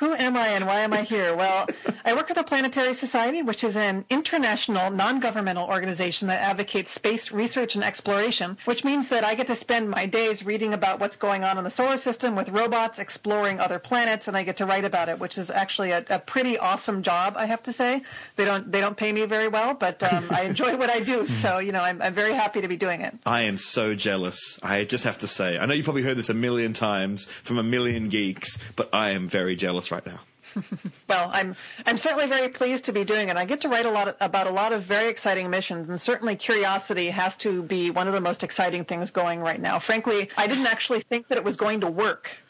Who 0.00 0.12
am 0.12 0.36
I 0.36 0.48
and 0.48 0.66
why 0.66 0.80
am 0.80 0.92
I 0.92 1.02
here? 1.02 1.34
Well, 1.36 1.66
I 2.04 2.14
work 2.14 2.28
at 2.30 2.36
the 2.36 2.42
Planetary 2.42 2.94
Society, 2.94 3.42
which 3.42 3.64
is 3.64 3.76
an 3.76 4.04
international 4.10 4.90
non-governmental 4.90 5.66
organization 5.66 6.28
that 6.28 6.40
advocates 6.40 6.90
space 6.92 7.30
research 7.30 7.74
and 7.74 7.84
exploration, 7.84 8.58
which 8.64 8.84
means 8.84 9.08
that 9.08 9.24
I 9.24 9.34
get 9.34 9.46
to 9.46 9.56
spend 9.56 9.88
my 9.88 10.06
days 10.06 10.44
reading 10.44 10.74
about 10.74 11.00
what's 11.00 11.16
going 11.16 11.44
on 11.44 11.58
in 11.58 11.64
the 11.64 11.70
solar 11.70 11.96
system 11.96 12.34
with 12.34 12.48
robots 12.48 12.98
exploring 12.98 13.60
other 13.60 13.78
planets, 13.78 14.28
and 14.28 14.36
I 14.36 14.42
get 14.42 14.56
to 14.58 14.66
write 14.66 14.84
about 14.84 15.08
it, 15.08 15.18
which 15.18 15.38
is 15.38 15.50
actually 15.50 15.92
a, 15.92 16.04
a 16.10 16.18
pretty 16.18 16.58
awesome 16.58 17.02
job, 17.02 17.34
I 17.36 17.46
have 17.46 17.62
to 17.64 17.72
say. 17.72 18.02
They 18.36 18.44
don't 18.44 18.70
they 18.72 18.80
don't 18.80 18.96
pay 18.96 19.12
me 19.12 19.24
very 19.26 19.48
well, 19.48 19.74
but 19.74 20.02
um, 20.02 20.26
I 20.30 20.42
enjoy 20.42 20.76
what 20.76 20.90
I 20.90 21.00
do, 21.00 21.28
so 21.40 21.58
you 21.58 21.72
know 21.72 21.80
I'm, 21.80 22.02
I'm 22.02 22.14
very 22.14 22.34
happy 22.34 22.60
to 22.60 22.68
be 22.68 22.76
doing 22.76 23.00
it. 23.00 23.14
I 23.24 23.42
am 23.42 23.58
so 23.58 23.94
jealous. 23.94 24.58
I 24.62 24.84
just 24.84 25.04
have 25.04 25.18
to 25.18 25.26
say, 25.28 25.56
I 25.56 25.66
know 25.66 25.74
you 25.74 25.84
probably 25.84 26.02
heard 26.02 26.18
this 26.18 26.28
a 26.28 26.34
million 26.34 26.72
times 26.72 27.26
from 27.44 27.58
a 27.58 27.62
million 27.62 28.08
geeks, 28.08 28.58
but 28.76 28.90
I 28.92 29.10
am 29.10 29.28
very 29.28 29.43
jealous 29.52 29.90
right 29.90 30.04
now. 30.06 30.20
Well, 31.08 31.30
I'm 31.32 31.56
I'm 31.84 31.96
certainly 31.98 32.26
very 32.26 32.48
pleased 32.48 32.84
to 32.86 32.92
be 32.92 33.04
doing 33.04 33.28
it. 33.28 33.36
I 33.36 33.44
get 33.44 33.60
to 33.62 33.68
write 33.68 33.86
a 33.86 33.90
lot 33.90 34.16
about 34.20 34.46
a 34.46 34.50
lot 34.50 34.72
of 34.72 34.84
very 34.84 35.08
exciting 35.08 35.50
missions, 35.50 35.88
and 35.88 36.00
certainly 36.00 36.36
Curiosity 36.36 37.10
has 37.10 37.36
to 37.38 37.62
be 37.62 37.90
one 37.90 38.06
of 38.06 38.14
the 38.14 38.20
most 38.20 38.42
exciting 38.44 38.84
things 38.84 39.10
going 39.10 39.40
right 39.40 39.60
now. 39.60 39.78
Frankly, 39.80 40.30
I 40.36 40.46
didn't 40.46 40.66
actually 40.66 41.02
think 41.08 41.28
that 41.28 41.38
it 41.38 41.44
was 41.44 41.56
going 41.56 41.80
to 41.80 41.88
work. 41.90 42.30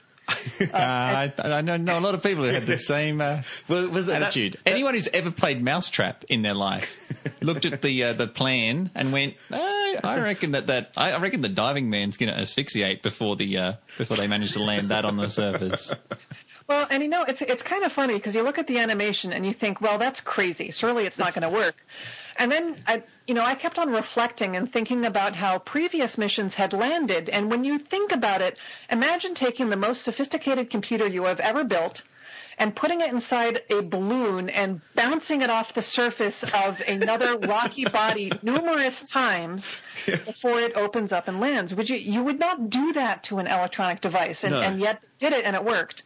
Uh, 0.60 0.76
I, 0.76 1.32
I 1.38 1.60
know, 1.62 1.76
know 1.76 1.98
a 1.98 2.00
lot 2.00 2.14
of 2.14 2.22
people 2.22 2.44
who 2.44 2.50
have 2.50 2.66
the 2.66 2.78
same 2.94 3.20
uh, 3.20 3.42
Was- 3.68 3.88
was 3.88 4.06
that- 4.06 4.22
attitude. 4.22 4.56
Anyone 4.64 4.94
who's 4.94 5.08
ever 5.12 5.30
played 5.30 5.62
Mousetrap 5.62 6.24
in 6.28 6.42
their 6.42 6.54
life 6.54 6.88
looked 7.42 7.66
at 7.66 7.82
the 7.82 8.04
uh, 8.04 8.12
the 8.14 8.26
plan 8.28 8.90
and 8.94 9.12
went, 9.12 9.34
I, 9.50 9.98
I 10.02 10.20
reckon 10.20 10.52
that, 10.52 10.68
that 10.68 10.92
I 10.96 11.10
I 11.12 11.20
reckon 11.20 11.40
the 11.42 11.48
diving 11.48 11.90
man's 11.90 12.16
going 12.16 12.32
to 12.32 12.38
asphyxiate 12.38 13.02
before 13.02 13.36
the 13.36 13.58
uh, 13.58 13.72
before 13.98 14.16
they 14.16 14.26
manage 14.26 14.52
to 14.52 14.62
land 14.62 14.90
that 14.90 15.04
on 15.04 15.16
the 15.16 15.28
surface. 15.28 15.92
Well, 16.66 16.86
and 16.88 17.02
you 17.02 17.08
know, 17.08 17.24
it's 17.24 17.42
it's 17.42 17.62
kind 17.62 17.84
of 17.84 17.92
funny 17.92 18.14
because 18.14 18.34
you 18.34 18.42
look 18.42 18.58
at 18.58 18.66
the 18.66 18.78
animation 18.78 19.32
and 19.32 19.44
you 19.44 19.52
think, 19.52 19.80
well, 19.80 19.98
that's 19.98 20.20
crazy. 20.20 20.70
Surely 20.70 21.04
it's 21.04 21.18
not 21.18 21.34
going 21.34 21.42
to 21.42 21.50
work. 21.50 21.76
And 22.36 22.50
then 22.50 22.76
I, 22.86 23.02
you 23.26 23.34
know, 23.34 23.44
I 23.44 23.54
kept 23.54 23.78
on 23.78 23.90
reflecting 23.90 24.56
and 24.56 24.72
thinking 24.72 25.04
about 25.04 25.34
how 25.34 25.58
previous 25.58 26.16
missions 26.16 26.54
had 26.54 26.72
landed. 26.72 27.28
And 27.28 27.50
when 27.50 27.64
you 27.64 27.78
think 27.78 28.12
about 28.12 28.40
it, 28.40 28.58
imagine 28.90 29.34
taking 29.34 29.68
the 29.68 29.76
most 29.76 30.02
sophisticated 30.02 30.70
computer 30.70 31.06
you 31.06 31.24
have 31.24 31.38
ever 31.38 31.64
built 31.64 32.02
and 32.58 32.74
putting 32.74 33.00
it 33.00 33.12
inside 33.12 33.62
a 33.70 33.80
balloon 33.82 34.48
and 34.48 34.80
bouncing 34.94 35.42
it 35.42 35.50
off 35.50 35.74
the 35.74 35.82
surface 35.82 36.42
of 36.44 36.80
another 36.86 37.36
rocky 37.42 37.84
body 37.84 38.32
numerous 38.42 39.02
times 39.02 39.74
before 40.06 40.60
it 40.60 40.74
opens 40.76 41.12
up 41.12 41.28
and 41.28 41.40
lands. 41.40 41.74
Would 41.74 41.90
you? 41.90 41.96
You 41.96 42.22
would 42.24 42.38
not 42.38 42.70
do 42.70 42.92
that 42.94 43.24
to 43.24 43.38
an 43.38 43.46
electronic 43.48 44.00
device, 44.00 44.44
and, 44.44 44.54
No. 44.54 44.60
and 44.62 44.80
yet 44.80 45.04
did 45.18 45.32
it, 45.32 45.44
and 45.44 45.56
it 45.56 45.64
worked. 45.64 46.04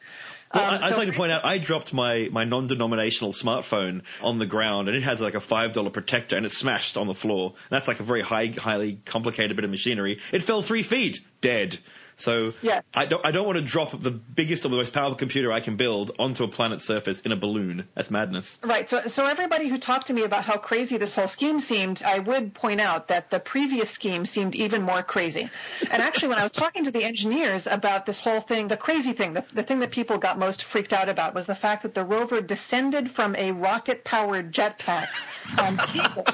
Well, 0.55 0.65
Um, 0.65 0.83
I'd 0.83 0.91
so- 0.93 0.97
like 0.97 1.09
to 1.09 1.15
point 1.15 1.33
out, 1.33 1.45
I 1.45 1.59
dropped 1.59 1.93
my, 1.93 2.29
my 2.33 2.45
non-denominational 2.45 3.33
smartphone 3.33 4.03
on 4.23 4.39
the 4.39 4.47
ground, 4.47 4.89
and 4.89 4.97
it 4.97 5.03
has 5.03 5.21
like 5.21 5.35
a 5.35 5.41
five 5.41 5.73
dollar 5.73 5.91
protector, 5.91 6.37
and 6.37 6.47
it 6.47 6.53
smashed 6.53 6.97
on 6.97 7.07
the 7.07 7.15
floor. 7.15 7.55
That's 7.71 7.87
like 7.89 8.01
a 8.01 8.05
very 8.05 8.23
high, 8.23 8.47
highly 8.57 9.01
complicated 9.05 9.57
bit 9.57 9.65
of 9.65 9.71
machinery. 9.71 10.19
It 10.33 10.43
fell 10.43 10.63
three 10.63 10.83
feet, 10.83 11.21
dead. 11.41 11.79
So 12.19 12.53
Yes. 12.63 12.85
I 12.93 13.07
don't, 13.07 13.25
I 13.25 13.31
don't 13.31 13.47
want 13.47 13.59
to 13.59 13.65
drop 13.65 14.01
the 14.03 14.11
biggest 14.11 14.65
or 14.65 14.69
the 14.69 14.77
most 14.77 14.93
powerful 14.93 15.15
computer 15.15 15.53
I 15.53 15.61
can 15.61 15.77
build 15.77 16.13
onto 16.19 16.45
a 16.45 16.49
planet's 16.49 16.85
surface 16.85 17.21
in 17.21 17.33
a 17.33 17.37
balloon. 17.37 17.89
That's 17.95 18.11
madness. 18.11 18.59
Right. 18.63 18.89
So, 18.91 19.07
so 19.07 19.25
everybody 19.25 19.69
who 19.69 19.79
talked 19.79 20.09
to 20.09 20.13
me 20.13 20.25
about 20.25 20.45
how 20.45 20.57
crazy 20.57 20.99
this 20.99 21.15
whole 21.15 21.29
scheme 21.29 21.61
seemed, 21.61 22.03
I 22.03 22.19
would 22.19 22.55
point 22.55 22.81
out 22.81 23.09
that 23.09 23.31
the 23.31 23.39
previous 23.39 23.91
scheme 23.91 24.27
seemed 24.27 24.55
even 24.57 24.83
more 24.83 25.03
crazy. 25.03 25.49
And 25.91 26.03
actually, 26.03 26.29
when 26.29 26.39
I 26.39 26.43
was 26.43 26.53
talking 26.53 26.85
to 26.85 26.91
the 26.91 27.05
engineers 27.05 27.67
about 27.67 28.05
this 28.05 28.19
whole 28.19 28.41
thing, 28.41 28.69
the 28.69 28.77
crazy 28.77 29.13
thing, 29.13 29.33
the, 29.33 29.45
the 29.53 29.63
thing 29.63 29.79
that 29.81 29.91
people 29.91 30.19
got 30.19 30.39
most 30.39 30.65
freaked 30.65 30.93
out 30.93 31.09
about 31.09 31.35
was 31.35 31.47
the 31.47 31.55
fact 31.55 31.85
that 31.85 31.95
the 31.95 32.05
rover 32.05 32.41
descended 32.41 33.11
from 33.11 33.37
a 33.37 33.53
rocket-powered 33.53 34.53
jetpack 34.53 35.09
on 35.59 35.77
cables 35.79 36.27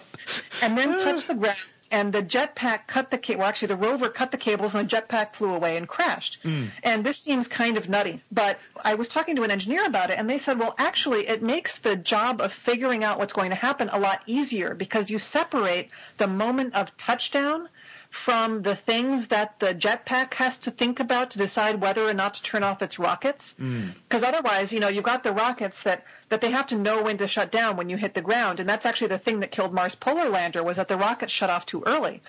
and 0.62 0.78
then 0.78 0.92
touched 0.92 1.28
the 1.28 1.34
ground. 1.34 1.58
And 1.94 2.12
the 2.12 2.22
jetpack 2.22 2.88
cut 2.88 3.12
the 3.12 3.18
cable. 3.18 3.40
Well, 3.40 3.48
actually, 3.48 3.68
the 3.68 3.76
rover 3.76 4.08
cut 4.08 4.32
the 4.32 4.36
cables, 4.36 4.74
and 4.74 4.88
the 4.88 4.96
jetpack 4.96 5.34
flew 5.34 5.54
away 5.54 5.76
and 5.76 5.86
crashed. 5.86 6.38
Hmm. 6.42 6.66
And 6.82 7.06
this 7.06 7.18
seems 7.18 7.46
kind 7.46 7.76
of 7.76 7.88
nutty. 7.88 8.20
But 8.32 8.58
I 8.82 8.94
was 8.94 9.08
talking 9.08 9.36
to 9.36 9.44
an 9.44 9.52
engineer 9.52 9.86
about 9.86 10.10
it, 10.10 10.18
and 10.18 10.28
they 10.28 10.38
said, 10.38 10.58
well, 10.58 10.74
actually, 10.76 11.28
it 11.28 11.40
makes 11.40 11.78
the 11.78 11.94
job 11.94 12.40
of 12.40 12.52
figuring 12.52 13.04
out 13.04 13.18
what's 13.18 13.32
going 13.32 13.50
to 13.50 13.56
happen 13.56 13.90
a 13.92 13.98
lot 14.00 14.22
easier 14.26 14.74
because 14.74 15.08
you 15.08 15.20
separate 15.20 15.90
the 16.16 16.26
moment 16.26 16.74
of 16.74 16.96
touchdown 16.96 17.68
from 18.10 18.62
the 18.62 18.76
things 18.76 19.26
that 19.28 19.58
the 19.58 19.74
jetpack 19.74 20.34
has 20.34 20.56
to 20.58 20.70
think 20.70 21.00
about 21.00 21.30
to 21.30 21.38
decide 21.38 21.80
whether 21.80 22.08
or 22.08 22.14
not 22.14 22.34
to 22.34 22.42
turn 22.42 22.62
off 22.62 22.80
its 22.80 22.98
rockets. 22.98 23.54
Hmm. 23.58 23.88
Because 24.08 24.22
otherwise, 24.22 24.72
you 24.72 24.80
know, 24.80 24.88
you've 24.88 25.04
got 25.04 25.24
the 25.24 25.32
rockets 25.32 25.82
that, 25.82 26.04
that 26.28 26.40
they 26.40 26.50
have 26.50 26.66
to 26.68 26.76
know 26.76 27.02
when 27.02 27.18
to 27.18 27.26
shut 27.26 27.52
down 27.52 27.76
when 27.76 27.88
you 27.88 27.96
hit 27.96 28.14
the 28.14 28.22
ground. 28.22 28.60
And 28.60 28.68
that's 28.68 28.86
actually 28.86 29.08
the 29.08 29.18
thing 29.18 29.40
that 29.40 29.50
killed 29.50 29.72
Mars 29.72 29.94
Polar 29.94 30.28
Lander 30.28 30.62
was 30.62 30.76
that 30.76 30.88
the 30.88 30.96
rocket 30.96 31.30
shut 31.30 31.50
off 31.50 31.66
too 31.66 31.82
early. 31.86 32.22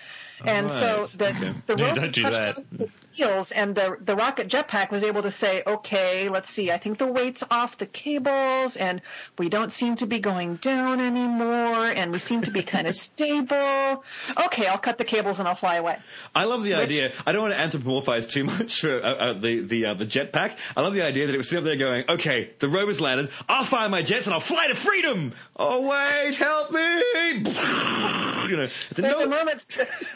And 0.44 0.70
so 0.70 1.08
the, 1.16 1.28
Okay. 1.30 1.52
the 1.66 1.76
don't 1.76 2.12
do 2.12 2.22
touched 2.22 2.60
the 2.72 2.88
wheels 3.18 3.50
and 3.52 3.74
the, 3.74 3.96
the 4.00 4.14
rocket 4.14 4.48
jetpack 4.48 4.90
was 4.90 5.02
able 5.02 5.22
to 5.22 5.32
say, 5.32 5.62
okay, 5.66 6.28
let's 6.28 6.50
see, 6.50 6.70
I 6.70 6.76
think 6.76 6.98
the 6.98 7.06
weight's 7.06 7.42
off 7.50 7.78
the 7.78 7.86
cables 7.86 8.76
and 8.76 9.00
we 9.38 9.48
don't 9.48 9.72
seem 9.72 9.96
to 9.96 10.06
be 10.06 10.18
going 10.20 10.56
down 10.56 11.00
anymore 11.00 11.86
and 11.86 12.12
we 12.12 12.18
seem 12.18 12.42
to 12.42 12.50
be 12.50 12.62
kind 12.62 12.86
of 12.86 12.94
stable. 13.40 14.04
Okay, 14.44 14.66
I'll 14.66 14.78
cut 14.78 14.98
the 14.98 15.04
cables 15.04 15.38
and 15.38 15.48
I'll 15.48 15.54
fly 15.54 15.76
away. 15.76 15.98
I 16.34 16.44
love 16.44 16.64
the 16.64 16.74
idea. 16.74 17.12
I 17.26 17.32
don't 17.32 17.48
want 17.50 17.54
to 17.54 17.78
anthropomorphize 17.78 18.28
too 18.28 18.44
much 18.44 18.80
for 18.80 18.90
uh, 19.02 19.14
uh, 19.14 19.32
the 19.32 19.60
the 19.60 19.86
uh, 19.86 19.94
the 19.94 20.06
jetpack. 20.06 20.56
I 20.76 20.82
love 20.82 20.92
the 20.94 21.02
idea 21.02 21.26
that 21.26 21.34
it 21.34 21.38
was 21.38 21.48
sitting 21.48 21.64
up 21.64 21.64
there 21.64 21.76
going, 21.76 22.04
"Okay, 22.08 22.50
the 22.58 22.68
rover's 22.68 23.00
landed. 23.00 23.30
I'll 23.48 23.64
fire 23.64 23.88
my 23.88 23.95
jets 24.02 24.26
and 24.26 24.34
I'll 24.34 24.40
fly 24.40 24.68
to 24.68 24.74
freedom." 24.74 25.32
Oh 25.56 25.88
wait, 25.88 26.34
help 26.36 26.70
me! 26.72 26.80
You 28.48 28.56
know, 28.56 28.62
it's 28.62 28.98
a 28.98 29.02
There's 29.02 29.18
no- 29.18 29.24
a 29.24 29.28
moment 29.28 29.66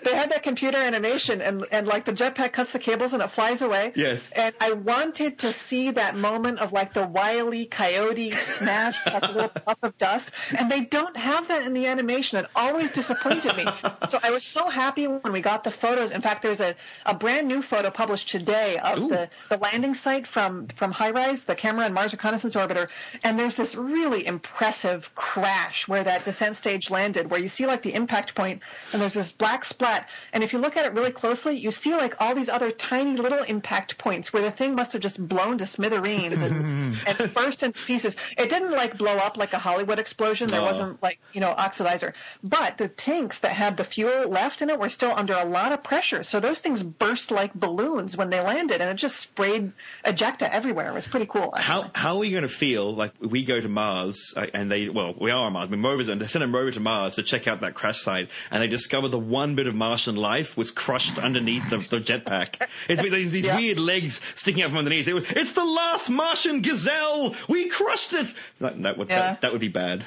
they 0.04 0.14
had 0.14 0.30
that 0.30 0.42
computer 0.42 0.78
animation 0.78 1.40
and 1.40 1.66
and 1.72 1.86
like 1.86 2.04
the 2.04 2.12
jetpack 2.12 2.52
cuts 2.52 2.72
the 2.72 2.78
cables 2.78 3.12
and 3.12 3.22
it 3.22 3.30
flies 3.30 3.60
away. 3.62 3.92
Yes. 3.96 4.28
And 4.32 4.54
I 4.60 4.72
wanted 4.72 5.38
to 5.40 5.52
see 5.52 5.90
that 5.92 6.16
moment 6.16 6.60
of 6.60 6.72
like 6.72 6.94
the 6.94 7.06
wily 7.06 7.66
coyote 7.66 8.30
smash 8.32 8.96
like 9.06 9.22
a 9.22 9.32
little 9.32 9.48
puff 9.48 9.78
of 9.82 9.98
dust, 9.98 10.30
and 10.56 10.70
they 10.70 10.80
don't 10.82 11.16
have 11.16 11.48
that 11.48 11.62
in 11.66 11.72
the 11.72 11.86
animation. 11.86 12.38
It 12.38 12.46
always 12.54 12.92
disappointed 12.92 13.56
me. 13.56 13.64
So 14.08 14.18
I 14.22 14.30
was 14.30 14.44
so 14.44 14.68
happy 14.68 15.06
when 15.08 15.32
we 15.32 15.40
got 15.40 15.64
the 15.64 15.70
photos. 15.72 16.10
In 16.12 16.20
fact, 16.20 16.42
there's 16.42 16.60
a, 16.60 16.74
a 17.06 17.14
brand 17.14 17.48
new 17.48 17.62
photo 17.62 17.90
published 17.90 18.28
today 18.28 18.78
of 18.78 18.98
Ooh. 18.98 19.08
the, 19.08 19.28
the 19.48 19.56
landing 19.56 19.94
site 19.94 20.26
from 20.26 20.68
from 20.68 20.92
HiRISE, 20.92 21.46
the 21.46 21.54
camera 21.56 21.84
and 21.84 21.94
Mars 21.94 22.12
Reconnaissance 22.12 22.54
Orbiter, 22.54 22.88
and 23.24 23.38
there's 23.38 23.56
this 23.60 23.74
really 23.74 24.26
impressive 24.26 25.14
crash 25.14 25.86
where 25.86 26.02
that 26.04 26.24
descent 26.24 26.56
stage 26.56 26.90
landed, 26.90 27.30
where 27.30 27.38
you 27.40 27.48
see 27.48 27.66
like 27.66 27.82
the 27.82 27.94
impact 27.94 28.34
point, 28.34 28.62
and 28.92 29.00
there's 29.00 29.14
this 29.14 29.30
black 29.32 29.64
splat. 29.64 30.08
And 30.32 30.42
if 30.42 30.52
you 30.52 30.58
look 30.58 30.76
at 30.76 30.86
it 30.86 30.92
really 30.94 31.12
closely, 31.12 31.56
you 31.56 31.70
see 31.70 31.92
like 31.94 32.14
all 32.20 32.34
these 32.34 32.48
other 32.48 32.70
tiny 32.70 33.16
little 33.16 33.42
impact 33.42 33.98
points 33.98 34.32
where 34.32 34.42
the 34.42 34.50
thing 34.50 34.74
must 34.74 34.92
have 34.94 35.02
just 35.02 35.18
blown 35.28 35.58
to 35.58 35.66
smithereens 35.66 36.40
and, 36.42 36.96
and 37.06 37.34
burst 37.34 37.62
into 37.62 37.78
pieces. 37.84 38.16
It 38.36 38.48
didn't 38.50 38.72
like 38.72 38.96
blow 38.98 39.16
up 39.16 39.36
like 39.36 39.52
a 39.52 39.58
Hollywood 39.58 39.98
explosion. 39.98 40.48
There 40.48 40.60
No. 40.60 40.66
wasn't 40.66 41.02
like 41.02 41.18
you 41.32 41.40
know 41.40 41.54
oxidizer, 41.56 42.14
but 42.42 42.78
the 42.78 42.88
tanks 42.88 43.40
that 43.40 43.52
had 43.52 43.76
the 43.76 43.84
fuel 43.84 44.28
left 44.28 44.62
in 44.62 44.70
it 44.70 44.78
were 44.78 44.88
still 44.88 45.12
under 45.14 45.34
a 45.34 45.44
lot 45.44 45.72
of 45.72 45.82
pressure. 45.82 46.22
So 46.22 46.40
those 46.40 46.60
things 46.60 46.82
burst 46.82 47.30
like 47.30 47.52
balloons 47.54 48.16
when 48.16 48.30
they 48.30 48.40
landed, 48.40 48.80
and 48.80 48.90
it 48.90 48.94
just 48.94 49.16
sprayed 49.16 49.72
ejecta 50.04 50.48
everywhere. 50.50 50.88
It 50.90 50.94
was 50.94 51.06
pretty 51.06 51.26
cool. 51.26 51.52
actually. 51.54 51.62
How 51.62 51.90
how 51.94 52.18
are 52.18 52.24
you 52.24 52.32
going 52.32 52.42
to 52.42 52.48
feel 52.48 52.94
like 52.94 53.12
we 53.20 53.42
go 53.54 53.60
to 53.60 53.68
Mars 53.68 54.32
uh, 54.36 54.46
and 54.54 54.70
they 54.70 54.88
well 54.88 55.14
we 55.18 55.30
are 55.30 55.46
on 55.46 55.52
Mars. 55.54 55.68
I 55.68 55.70
mean, 55.72 55.82
rovers 55.82 56.08
and 56.08 56.20
they 56.20 56.26
send 56.26 56.44
a 56.44 56.46
rover 56.48 56.70
to 56.70 56.80
Mars 56.80 57.16
to 57.16 57.22
check 57.22 57.46
out 57.48 57.60
that 57.62 57.74
crash 57.74 58.00
site 58.00 58.28
and 58.50 58.62
they 58.62 58.66
discover 58.68 59.08
the 59.08 59.18
one 59.18 59.54
bit 59.54 59.66
of 59.66 59.74
Martian 59.74 60.16
life 60.16 60.56
was 60.56 60.70
crushed 60.70 61.18
underneath 61.18 61.68
the, 61.70 61.78
the 61.78 62.00
jetpack. 62.00 62.66
It's 62.88 63.02
these, 63.02 63.32
these 63.32 63.46
Yeah. 63.46 63.56
weird 63.56 63.78
legs 63.78 64.20
sticking 64.34 64.62
out 64.62 64.70
from 64.70 64.78
underneath. 64.78 65.08
It 65.08 65.14
was, 65.14 65.24
it's 65.30 65.52
the 65.52 65.64
last 65.64 66.08
Martian 66.10 66.62
gazelle. 66.62 67.34
We 67.48 67.68
crushed 67.68 68.12
it. 68.12 68.32
That, 68.60 68.82
that 68.82 68.98
would 68.98 69.08
Yeah. 69.08 69.20
that, 69.20 69.40
that 69.42 69.52
would 69.52 69.60
be 69.60 69.68
bad. 69.68 70.04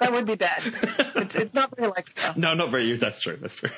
That 0.00 0.12
would 0.12 0.26
be 0.26 0.34
bad. 0.34 0.62
it's, 1.16 1.36
it's 1.36 1.54
not 1.54 1.74
very 1.76 1.88
likely. 1.88 2.12
No, 2.36 2.54
not 2.54 2.70
very. 2.70 2.96
That's 2.96 3.20
true. 3.22 3.38
That's 3.40 3.56
true. 3.56 3.70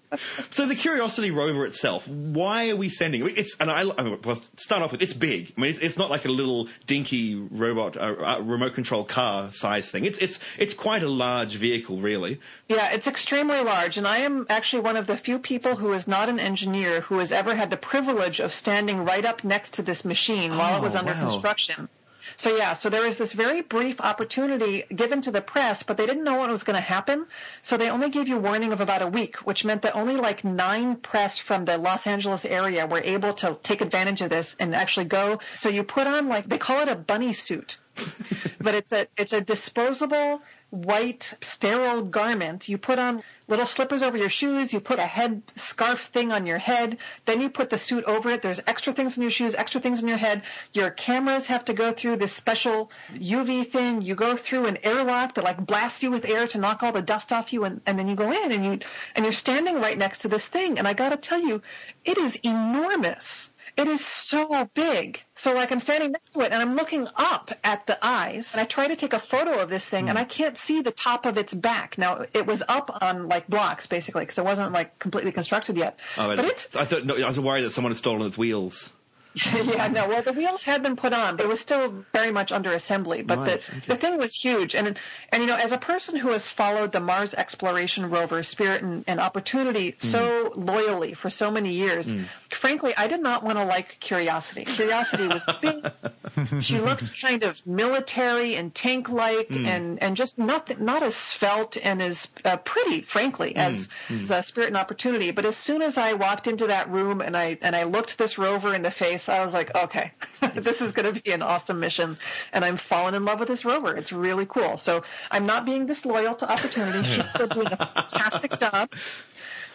so 0.50 0.66
the 0.66 0.74
Curiosity 0.74 1.30
rover 1.30 1.64
itself, 1.66 2.06
why 2.08 2.70
are 2.70 2.76
we 2.76 2.88
sending? 2.88 3.26
It's 3.36 3.56
and 3.60 3.70
I, 3.70 3.80
I 3.96 4.02
mean, 4.02 4.18
well, 4.24 4.40
start 4.56 4.82
off 4.82 4.92
with 4.92 5.02
it's 5.02 5.12
big. 5.12 5.52
I 5.56 5.60
mean, 5.60 5.70
it's, 5.70 5.78
it's 5.78 5.96
not 5.96 6.10
like 6.10 6.24
a 6.24 6.28
little 6.28 6.68
dinky 6.86 7.34
robot, 7.34 7.96
uh, 7.96 8.00
uh, 8.00 8.40
remote 8.42 8.74
control 8.74 9.04
car 9.04 9.52
size 9.52 9.90
thing. 9.90 10.04
It's 10.04 10.18
it's 10.18 10.38
it's 10.58 10.74
quite 10.74 11.02
a 11.02 11.08
large 11.08 11.56
vehicle, 11.56 11.98
really. 11.98 12.40
Yeah, 12.68 12.90
it's 12.90 13.06
extremely 13.06 13.60
large, 13.60 13.96
and 13.98 14.06
I 14.06 14.18
am 14.18 14.46
actually 14.48 14.80
one 14.82 14.96
of 14.96 15.06
the 15.06 15.16
few 15.16 15.38
people 15.38 15.76
who 15.76 15.92
is 15.92 16.06
not 16.08 16.28
an 16.28 16.38
engineer 16.40 17.00
who 17.02 17.18
has 17.18 17.32
ever 17.32 17.54
had 17.54 17.70
the 17.70 17.76
privilege 17.76 18.40
of 18.40 18.52
standing 18.54 19.04
right 19.04 19.24
up 19.24 19.44
next 19.44 19.74
to 19.74 19.82
this 19.82 20.04
machine 20.04 20.56
while 20.56 20.78
it 20.78 20.82
was 20.82 20.94
Oh, 20.96 21.00
under 21.00 21.12
wow. 21.12 21.30
construction. 21.30 21.88
So 22.36 22.56
yeah, 22.56 22.72
so 22.74 22.90
there 22.90 23.02
was 23.02 23.18
this 23.18 23.32
very 23.32 23.62
brief 23.62 24.00
opportunity 24.00 24.84
given 24.94 25.22
to 25.22 25.30
the 25.30 25.40
press, 25.40 25.82
but 25.82 25.96
they 25.96 26.06
didn't 26.06 26.24
know 26.24 26.36
what 26.36 26.50
was 26.50 26.62
going 26.62 26.76
to 26.76 26.80
happen. 26.80 27.26
So 27.62 27.76
they 27.76 27.90
only 27.90 28.10
gave 28.10 28.28
you 28.28 28.38
warning 28.38 28.72
of 28.72 28.80
about 28.80 29.02
a 29.02 29.06
week, 29.06 29.36
which 29.38 29.64
meant 29.64 29.82
that 29.82 29.96
only 29.96 30.16
like 30.16 30.44
nine 30.44 30.96
press 30.96 31.38
from 31.38 31.64
the 31.64 31.78
Los 31.78 32.06
Angeles 32.06 32.44
area 32.44 32.86
were 32.86 33.00
able 33.00 33.34
to 33.34 33.58
take 33.62 33.80
advantage 33.80 34.20
of 34.20 34.30
this 34.30 34.56
and 34.58 34.74
actually 34.74 35.06
go. 35.06 35.40
So 35.54 35.68
you 35.68 35.82
put 35.84 36.06
on 36.06 36.28
like, 36.28 36.48
they 36.48 36.58
call 36.58 36.80
it 36.80 36.88
a 36.88 36.96
bunny 36.96 37.32
suit. 37.32 37.78
but 38.60 38.74
it's 38.74 38.92
a 38.92 39.06
it's 39.18 39.34
a 39.34 39.40
disposable 39.42 40.40
white 40.72 41.34
sterile 41.42 42.00
garment. 42.00 42.66
You 42.66 42.78
put 42.78 42.98
on 42.98 43.22
little 43.46 43.66
slippers 43.66 44.02
over 44.02 44.16
your 44.16 44.30
shoes. 44.30 44.72
You 44.72 44.80
put 44.80 44.98
a 44.98 45.06
head 45.06 45.42
scarf 45.54 46.08
thing 46.14 46.32
on 46.32 46.46
your 46.46 46.56
head. 46.56 46.96
Then 47.26 47.42
you 47.42 47.50
put 47.50 47.68
the 47.68 47.76
suit 47.76 48.04
over 48.04 48.30
it. 48.30 48.40
There's 48.40 48.60
extra 48.66 48.94
things 48.94 49.18
in 49.18 49.22
your 49.22 49.30
shoes, 49.30 49.54
extra 49.54 49.82
things 49.82 50.00
in 50.00 50.08
your 50.08 50.16
head. 50.16 50.42
Your 50.72 50.90
cameras 50.90 51.46
have 51.48 51.66
to 51.66 51.74
go 51.74 51.92
through 51.92 52.16
this 52.16 52.32
special 52.32 52.90
UV 53.12 53.70
thing. 53.70 54.00
You 54.00 54.14
go 54.14 54.34
through 54.34 54.64
an 54.64 54.78
airlock 54.82 55.34
that 55.34 55.44
like 55.44 55.64
blasts 55.66 56.02
you 56.02 56.10
with 56.10 56.24
air 56.24 56.48
to 56.48 56.58
knock 56.58 56.82
all 56.82 56.92
the 56.92 57.02
dust 57.02 57.34
off 57.34 57.52
you, 57.52 57.64
and, 57.64 57.82
and 57.84 57.98
then 57.98 58.08
you 58.08 58.16
go 58.16 58.32
in 58.32 58.50
and 58.50 58.64
you 58.64 58.78
and 59.14 59.26
you're 59.26 59.34
standing 59.34 59.74
right 59.74 59.98
next 59.98 60.20
to 60.20 60.28
this 60.28 60.48
thing. 60.48 60.78
And 60.78 60.88
I 60.88 60.94
got 60.94 61.10
to 61.10 61.18
tell 61.18 61.40
you, 61.40 61.60
it 62.06 62.16
is 62.16 62.36
enormous. 62.36 63.50
It 63.76 63.88
is 63.88 64.04
so 64.04 64.68
big. 64.74 65.22
So 65.34 65.54
like 65.54 65.72
I'm 65.72 65.80
standing 65.80 66.12
next 66.12 66.32
to 66.34 66.40
it 66.40 66.52
and 66.52 66.60
I'm 66.60 66.76
looking 66.76 67.08
up 67.16 67.50
at 67.64 67.86
the 67.86 67.98
eyes 68.04 68.52
and 68.52 68.60
I 68.60 68.64
try 68.64 68.88
to 68.88 68.96
take 68.96 69.12
a 69.12 69.18
photo 69.18 69.58
of 69.58 69.68
this 69.70 69.84
thing 69.84 70.08
and 70.08 70.18
I 70.18 70.24
hmm. 70.24 70.30
can't 70.30 70.58
see 70.58 70.82
the 70.82 70.90
top 70.90 71.26
of 71.26 71.38
its 71.38 71.54
back. 71.54 71.96
Now 71.98 72.26
it 72.34 72.46
was 72.46 72.62
up 72.68 72.96
on 73.00 73.28
like 73.28 73.48
blocks 73.48 73.86
basically 73.86 74.22
because 74.22 74.38
it 74.38 74.44
wasn't 74.44 74.72
like 74.72 74.98
completely 74.98 75.32
constructed 75.32 75.76
yet. 75.76 75.98
Oh, 76.16 76.36
but 76.36 76.44
it's 76.44 76.76
I 76.76 76.84
thought 76.84 77.06
no, 77.06 77.16
I 77.16 77.28
was 77.28 77.40
worried 77.40 77.62
that 77.62 77.70
someone 77.70 77.90
had 77.92 77.98
stolen 77.98 78.26
its 78.26 78.38
wheels. 78.38 78.90
yeah, 79.54 79.88
no. 79.88 80.08
Well, 80.08 80.22
the 80.22 80.32
wheels 80.32 80.62
had 80.62 80.82
been 80.82 80.96
put 80.96 81.12
on, 81.12 81.36
but 81.36 81.44
it 81.44 81.48
was 81.48 81.60
still 81.60 82.04
very 82.12 82.30
much 82.32 82.52
under 82.52 82.72
assembly. 82.72 83.22
But 83.22 83.38
Right, 83.38 83.46
the 83.46 83.76
okay. 83.76 83.86
the 83.88 83.96
thing 83.96 84.18
was 84.18 84.34
huge, 84.34 84.74
and 84.74 84.98
and 85.30 85.42
you 85.42 85.46
know, 85.46 85.56
as 85.56 85.72
a 85.72 85.78
person 85.78 86.16
who 86.16 86.28
has 86.30 86.46
followed 86.48 86.92
the 86.92 87.00
Mars 87.00 87.32
exploration 87.34 88.10
rover 88.10 88.42
Spirit 88.42 88.82
and, 88.82 89.04
and 89.06 89.20
Opportunity 89.20 89.94
Hmm. 90.00 90.06
so 90.06 90.52
loyally 90.54 91.14
for 91.14 91.30
so 91.30 91.50
many 91.50 91.72
years, 91.72 92.12
frankly, 92.50 92.94
I 92.96 93.06
did 93.06 93.20
not 93.22 93.42
want 93.42 93.58
to 93.58 93.64
like 93.64 93.96
Curiosity. 94.00 94.64
Curiosity 94.64 95.28
was 95.28 95.42
big. 95.60 96.60
she 96.62 96.78
looked 96.78 97.20
kind 97.20 97.42
of 97.42 97.64
military 97.66 98.56
and 98.56 98.74
tank-like, 98.74 99.48
Hmm. 99.48 99.66
and 99.66 100.02
and 100.02 100.16
just 100.16 100.38
not 100.38 100.80
not 100.80 101.02
as 101.02 101.14
svelte 101.16 101.78
and 101.82 102.02
as 102.02 102.28
uh, 102.44 102.56
pretty, 102.58 103.02
frankly, 103.02 103.56
as, 103.56 103.88
Hmm. 104.08 104.22
as 104.22 104.30
uh, 104.30 104.42
Spirit 104.42 104.68
and 104.68 104.76
Opportunity. 104.76 105.30
But 105.30 105.44
as 105.46 105.56
soon 105.56 105.82
as 105.82 105.96
I 105.98 106.12
walked 106.14 106.46
into 106.46 106.66
that 106.68 106.90
room 106.90 107.20
and 107.20 107.36
I 107.36 107.58
and 107.62 107.74
I 107.74 107.84
looked 107.84 108.18
this 108.18 108.38
rover 108.38 108.74
in 108.74 108.82
the 108.82 108.90
face, 108.90 109.21
I 109.28 109.44
was 109.44 109.54
like, 109.54 109.74
okay, 109.74 110.12
this 110.54 110.80
is 110.80 110.92
going 110.92 111.14
to 111.14 111.20
be 111.20 111.32
an 111.32 111.42
awesome 111.42 111.80
mission, 111.80 112.18
and 112.52 112.64
I'm 112.64 112.76
falling 112.76 113.14
in 113.14 113.24
love 113.24 113.40
with 113.40 113.48
this 113.48 113.64
rover. 113.64 113.94
It's 113.96 114.12
really 114.12 114.46
cool. 114.46 114.76
So 114.76 115.02
I'm 115.30 115.46
not 115.46 115.64
being 115.64 115.86
disloyal 115.86 116.34
to 116.36 116.50
Opportunity. 116.50 117.02
She's 117.08 117.28
still 117.30 117.48
doing 117.48 117.68
a 117.70 117.76
fantastic 117.76 118.58
job. 118.60 118.90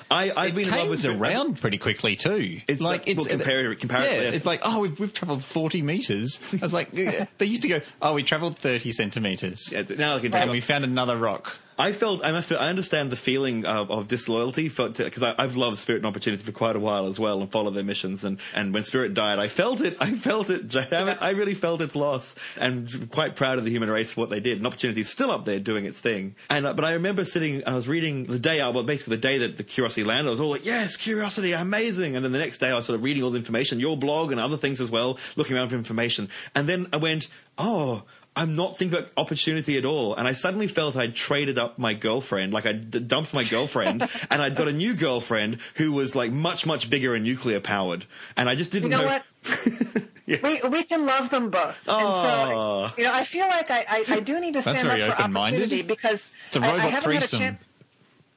I 0.09 0.31
I've 0.35 0.55
been 0.55 0.69
in 0.69 0.73
love 0.73 0.89
with 0.89 1.03
Comes 1.03 1.17
around 1.19 1.59
pretty 1.61 1.77
quickly 1.77 2.15
too. 2.15 2.61
It's 2.67 2.79
like- 2.81 3.05
well, 3.07 3.25
comparative- 3.25 3.79
comparatively, 3.79 4.17
Yeah, 4.17 4.23
yes. 4.23 4.35
it's 4.35 4.45
like 4.45 4.61
oh, 4.63 4.79
we've, 4.79 4.97
we've 4.99 5.13
travelled 5.13 5.43
forty 5.43 5.81
meters. 5.81 6.39
I 6.53 6.57
was 6.61 6.73
like, 6.73 6.89
yeah. 6.93 7.25
they 7.39 7.45
used 7.45 7.63
to 7.63 7.67
go, 7.67 7.81
oh, 8.01 8.13
we 8.13 8.23
travelled 8.23 8.57
thirty 8.57 8.91
centimeters, 8.93 9.69
Yeah, 9.71 9.83
now 9.97 10.15
I 10.15 10.19
can 10.19 10.33
and 10.33 10.51
we 10.51 10.61
found 10.61 10.85
another 10.85 11.17
rock. 11.17 11.57
I 11.79 11.91
felt 11.91 12.25
I 12.25 12.31
must. 12.31 12.51
I 12.51 12.69
understand 12.69 13.11
the 13.11 13.15
feeling 13.15 13.65
of, 13.65 13.91
of 13.91 14.07
disloyalty 14.07 14.63
because 14.67 15.21
I've 15.23 15.55
loved 15.55 15.77
Spirit 15.77 15.99
and 15.99 16.05
Opportunity 16.07 16.43
for 16.43 16.51
quite 16.51 16.75
a 16.75 16.79
while 16.79 17.07
as 17.07 17.19
well 17.19 17.39
and 17.41 17.51
followed 17.51 17.75
their 17.75 17.83
missions 17.83 18.23
and 18.23 18.39
and 18.55 18.73
when 18.73 18.83
Spirit 18.83 19.13
died, 19.13 19.37
I 19.39 19.47
felt 19.47 19.81
it. 19.81 19.95
I 20.01 20.15
felt 20.15 20.49
it. 20.49 20.75
I 20.75 21.29
really 21.31 21.53
felt 21.53 21.81
its 21.81 21.95
loss 21.95 22.33
and 22.57 23.09
quite 23.11 23.35
proud 23.35 23.59
of 23.59 23.65
the 23.65 23.71
human 23.71 23.89
race 23.89 24.13
for 24.13 24.21
what 24.21 24.29
they 24.29 24.39
did. 24.39 24.57
And 24.57 24.65
Opportunity 24.65 25.01
is 25.01 25.09
still 25.09 25.29
up 25.29 25.45
there 25.45 25.59
doing 25.59 25.85
its 25.85 25.99
thing. 25.99 26.35
And 26.49 26.65
uh, 26.65 26.73
but 26.73 26.83
I 26.85 26.93
remember 26.93 27.25
sitting. 27.25 27.63
I 27.67 27.75
was 27.75 27.87
reading 27.87 28.25
the 28.25 28.39
day. 28.39 28.59
uh, 28.59 28.71
Well, 28.71 28.83
basically 28.83 29.17
the 29.17 29.21
day 29.21 29.37
that 29.39 29.57
the 29.57 29.63
Curiosity 29.63 30.03
landed, 30.03 30.29
I 30.29 30.31
was 30.31 30.39
all 30.39 30.49
like, 30.49 30.65
yes, 30.65 30.97
Curiosity, 30.97 31.51
amazing. 31.53 32.15
And 32.15 32.25
then 32.25 32.31
the 32.31 32.39
next 32.39 32.57
day, 32.57 32.69
I 32.69 32.75
was 32.75 32.85
sort 32.85 32.97
of 32.97 33.03
reading 33.03 33.23
all 33.23 33.31
the 33.31 33.37
information, 33.37 33.79
your 33.79 33.97
blog 33.97 34.31
and 34.31 34.39
other 34.41 34.57
things 34.57 34.81
as 34.81 34.89
well, 34.89 35.17
looking 35.35 35.55
around 35.55 35.69
for 35.69 35.75
information. 35.75 36.29
And 36.55 36.67
then 36.67 36.87
I 36.91 36.97
went, 36.97 37.27
oh. 37.57 38.03
I'm 38.37 38.55
not 38.55 38.77
thinking 38.77 38.97
about 38.97 39.11
opportunity 39.17 39.77
at 39.77 39.85
all. 39.85 40.15
And 40.15 40.27
I 40.27 40.33
suddenly 40.33 40.67
felt 40.67 40.95
I'd 40.95 41.15
traded 41.15 41.57
up 41.57 41.77
my 41.79 41.93
girlfriend, 41.93 42.53
like 42.53 42.65
I'd 42.65 43.07
dumped 43.07 43.33
my 43.33 43.43
girlfriend, 43.43 44.07
and 44.29 44.41
I'd 44.41 44.55
got 44.55 44.67
a 44.67 44.73
new 44.73 44.93
girlfriend 44.93 45.57
who 45.75 45.91
was 45.91 46.15
like 46.15 46.31
much, 46.31 46.65
much 46.65 46.89
bigger 46.89 47.15
and 47.15 47.23
nuclear 47.23 47.59
powered. 47.59 48.05
And 48.37 48.47
I 48.47 48.55
just 48.55 48.71
didn't 48.71 48.91
You 48.91 48.97
know 48.97 49.05
what? 49.05 49.23
Yes. 50.27 50.41
We 50.43 50.59
we 50.69 50.83
can 50.83 51.05
love 51.05 51.29
them 51.29 51.49
both. 51.51 51.77
Aw. 51.87 52.83
And 52.83 52.91
so, 52.91 53.01
you 53.01 53.07
know, 53.07 53.13
I 53.13 53.23
feel 53.23 53.47
like 53.47 53.71
I, 53.71 53.85
I, 53.87 54.05
I 54.09 54.19
do 54.19 54.41
need 54.41 54.55
to 54.55 54.61
stand 54.61 54.85
up 54.85 54.99
for 54.99 55.13
open-minded. 55.21 55.61
opportunity 55.61 55.81
because 55.83 56.33
It's 56.47 56.57
a 56.57 56.59
I, 56.59 56.63
I 56.65 56.71
robot 56.73 56.91
haven't 56.91 56.91
had 56.91 57.23
a 57.23 57.27
threesome. 57.27 57.39
chance. 57.39 57.63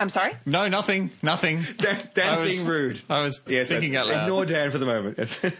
I'm 0.01 0.09
sorry. 0.09 0.33
No, 0.47 0.67
nothing, 0.67 1.11
nothing. 1.23 1.63
Dan, 1.77 2.09
Dan's 2.15 2.19
I 2.19 2.41
was- 2.41 2.51
being 2.51 2.67
rude. 2.67 3.03
I 3.11 3.21
was 3.23 3.41
Yes, 3.47 3.69
thinking 3.69 3.97
out 3.97 4.07
loud. 4.07 4.23
Ignore 4.23 4.47
Dan 4.47 4.71
for 4.71 4.79
the 4.79 4.87
moment. 4.87 5.17
Yes. 5.19 5.39
All 5.45 5.51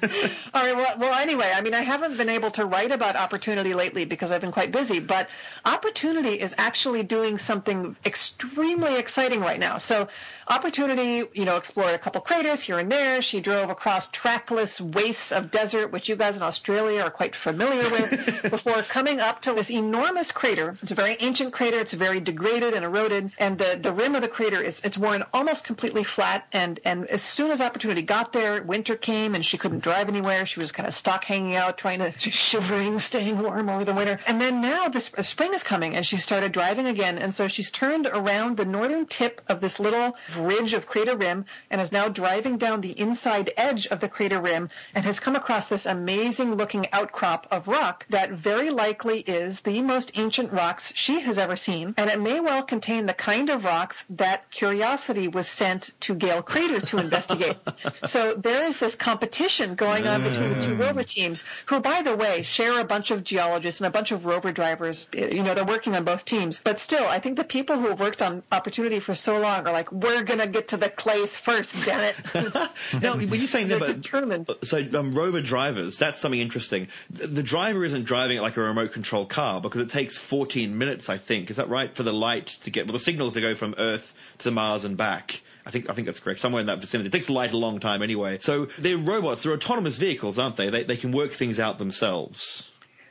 right. 0.63 0.75
Well, 0.75 0.99
well, 0.99 1.13
anyway, 1.15 1.53
I 1.55 1.61
mean, 1.61 1.75
I 1.75 1.83
haven't 1.83 2.17
been 2.17 2.31
able 2.31 2.51
to 2.53 2.65
write 2.65 2.91
about 2.91 3.17
opportunity 3.17 3.75
lately 3.75 4.07
because 4.07 4.33
I've 4.33 4.41
been 4.41 4.51
quite 4.51 4.73
busy. 4.73 4.99
But 4.99 5.29
opportunity 5.67 6.41
is 6.41 6.55
actually 6.57 7.03
doing 7.03 7.37
something 7.37 7.97
extremely 8.07 8.97
exciting 8.97 9.41
right 9.41 9.61
now. 9.61 9.77
So, 9.77 10.09
opportunity, 10.51 11.29
you 11.33 11.45
know, 11.45 11.57
explored 11.57 11.95
a 11.95 11.99
couple 11.99 12.21
craters 12.21 12.61
here 12.61 12.79
and 12.79 12.91
there. 12.91 13.23
She 13.23 13.41
drove 13.41 13.71
across 13.71 14.09
trackless 14.09 14.81
wastes 14.81 15.31
of 15.31 15.51
desert, 15.51 15.93
which 15.93 16.09
you 16.09 16.17
guys 16.17 16.37
in 16.37 16.43
Australia 16.43 17.03
are 17.03 17.11
quite 17.11 17.37
familiar 17.37 17.89
with, 17.89 18.43
before 18.51 18.83
coming 18.83 19.21
up 19.21 19.43
to 19.43 19.55
this 19.55 19.71
enormous 19.71 20.33
crater. 20.33 20.77
It's 20.83 20.91
a 20.91 20.97
very 20.97 21.17
ancient 21.21 21.53
crater. 21.53 21.79
It's 21.79 21.93
very 21.93 22.21
degraded 22.21 22.75
and 22.75 22.85
eroded, 22.85 23.31
and 23.39 23.57
the 23.57 23.79
the 23.81 23.93
rim 23.93 24.17
of 24.17 24.23
the 24.23 24.29
crater 24.29 24.61
is 24.61 24.81
it's 24.83 24.99
worn 24.99 25.25
almost 25.33 25.65
completely 25.65 26.03
flat. 26.03 26.47
And 26.53 26.81
and 26.85 27.07
as 27.07 27.23
soon 27.23 27.53
as 27.53 27.61
opportunity 27.61 28.03
got 28.03 28.33
there, 28.33 28.61
winter 28.63 28.97
came 28.97 29.37
and 29.37 29.47
she 29.47 29.57
couldn't 29.57 29.81
drive 29.81 30.09
anywhere. 30.09 30.47
She 30.47 30.59
was 30.59 30.73
kind 30.73 30.89
of 30.89 30.95
stuck 30.95 31.25
hanging 31.25 31.55
out, 31.55 31.79
trying 31.79 32.01
to 32.01 32.13
shivering, 32.19 32.99
staying 32.99 33.41
warm 33.41 33.69
over 33.69 33.85
the 33.85 33.95
winter. 33.95 34.19
And 34.27 34.41
then 34.41 34.61
now 34.61 34.89
this 34.89 35.11
uh, 35.17 35.23
spring 35.23 35.55
is 35.55 35.63
coming, 35.63 35.95
and 35.95 36.05
she 36.05 36.17
started 36.17 36.51
driving 36.51 36.87
again. 36.87 37.19
And 37.19 37.33
so 37.33 37.47
she's 37.47 37.71
turned 37.71 38.07
around 38.07 38.57
the 38.57 38.65
northern 38.65 39.07
tip 39.07 39.41
of 39.49 39.61
this 39.61 39.79
little 39.79 40.17
ridge 40.41 40.75
of 40.75 40.87
crater 40.87 41.17
rim, 41.17 41.45
and 41.71 41.81
is 41.81 41.93
now 41.93 42.09
driving 42.09 42.59
down 42.59 42.81
the 42.81 42.99
inside 42.99 43.53
edge 43.57 43.87
of 43.87 44.01
the 44.01 44.09
crater 44.09 44.41
rim, 44.41 44.71
and 44.95 45.05
has 45.05 45.21
come 45.21 45.37
across 45.37 45.67
this 45.67 45.87
amazing 45.87 46.55
looking 46.55 46.87
outcrop 46.93 47.47
of 47.51 47.69
rock 47.69 48.07
that 48.11 48.31
very 48.33 48.71
likely 48.71 49.21
is 49.21 49.61
the 49.61 49.81
most 49.83 50.13
ancient 50.15 50.53
rocks 50.53 50.93
she 50.97 51.21
has 51.21 51.39
ever 51.39 51.57
seen, 51.57 51.95
and 51.97 52.11
it 52.11 52.21
may 52.21 52.41
well 52.41 52.63
contain 52.63 53.07
the 53.07 53.15
kind 53.15 53.51
of 53.51 53.65
rocks 53.65 54.05
that 54.11 54.51
Curiosity 54.51 55.29
was 55.29 55.49
sent 55.49 55.91
to 56.01 56.15
Gale 56.15 56.43
Crater 56.43 56.81
to 56.81 56.99
investigate. 56.99 57.57
so 58.07 58.35
there 58.35 58.67
is 58.67 58.79
this 58.79 58.95
competition 58.95 59.75
going 59.75 60.07
on 60.07 60.23
between 60.23 60.51
the 60.51 60.61
two 60.61 60.75
mm. 60.75 60.81
rover 60.81 61.03
teams, 61.03 61.45
who, 61.67 61.81
by 61.81 62.03
the 62.03 62.17
way, 62.17 62.43
share 62.43 62.81
a 62.81 62.85
bunch 62.85 63.11
of 63.11 63.25
geologists 63.25 63.81
and 63.81 63.87
a 63.87 63.91
bunch 63.91 64.13
of 64.13 64.27
rover 64.27 64.53
drivers. 64.53 65.07
You 65.13 65.43
know, 65.43 65.55
they're 65.55 65.65
working 65.65 65.95
on 65.95 66.05
both 66.05 66.25
teams. 66.25 66.61
But 66.63 66.79
still, 66.79 67.07
I 67.07 67.21
think 67.21 67.37
the 67.37 67.45
people 67.45 67.79
who 67.79 67.89
have 67.89 68.01
worked 68.01 68.23
on 68.23 68.43
Opportunity 68.53 69.01
for 69.01 69.15
so 69.15 69.39
long 69.39 69.67
are 69.67 69.73
like, 69.73 69.93
we're 69.93 70.20
going 70.25 70.39
to 70.41 70.47
get 70.47 70.69
to 70.69 70.77
the 70.77 70.89
clays 70.91 71.35
first, 71.37 71.73
damn 71.85 72.01
it. 72.01 72.17
now, 73.03 73.17
when 73.17 73.29
you're 73.33 73.47
saying 73.47 73.69
They're 73.69 73.79
that, 73.79 73.87
but- 73.87 74.01
determined. 74.01 74.51
so 74.63 74.79
um, 74.95 75.15
rover 75.15 75.41
drivers, 75.41 75.99
that's 75.99 76.21
something 76.21 76.41
interesting. 76.41 76.89
The, 77.11 77.27
the 77.27 77.43
driver 77.43 77.85
isn't 77.85 78.05
driving 78.05 78.39
it 78.39 78.41
like 78.43 78.57
a 78.57 78.61
remote 78.61 78.93
control 78.93 79.27
car 79.27 79.61
because 79.61 79.81
it 79.83 79.91
takes 79.91 80.17
14 80.17 80.77
minutes, 80.77 81.09
I 81.09 81.19
think. 81.19 81.51
Is 81.51 81.57
that 81.57 81.69
right? 81.69 81.95
For 81.95 82.03
the 82.03 82.13
light 82.13 82.47
to 82.63 82.71
get, 82.71 82.87
well, 82.87 82.93
the 82.95 82.99
signal 82.99 83.33
to 83.33 83.41
go 83.41 83.55
from 83.55 83.75
Earth 83.79 84.13
to 84.39 84.51
Mars 84.51 84.85
and 84.85 84.97
back. 84.97 85.43
I 85.67 85.71
think 85.71 85.91
I 85.91 85.95
think 85.95 86.07
that's 86.07 86.21
correct. 86.21 86.41
Somewhere 86.41 86.61
in 86.63 86.67
that 86.69 86.81
vicinity. 86.81 87.09
It 87.09 87.13
takes 87.13 87.29
light 87.29 87.53
a 87.53 87.57
long 87.57 87.81
time 87.81 88.03
anyway. 88.03 88.39
So 88.41 88.69
they're 88.79 88.97
robots. 88.97 89.43
They're 89.43 89.53
autonomous 89.53 89.99
vehicles, 89.99 90.39
aren't 90.39 90.57
they? 90.57 90.71
They 90.71 90.85
they 90.85 90.97
can 90.97 91.13
work 91.13 91.33
things 91.35 91.61
out 91.61 91.77
themselves. 91.79 92.67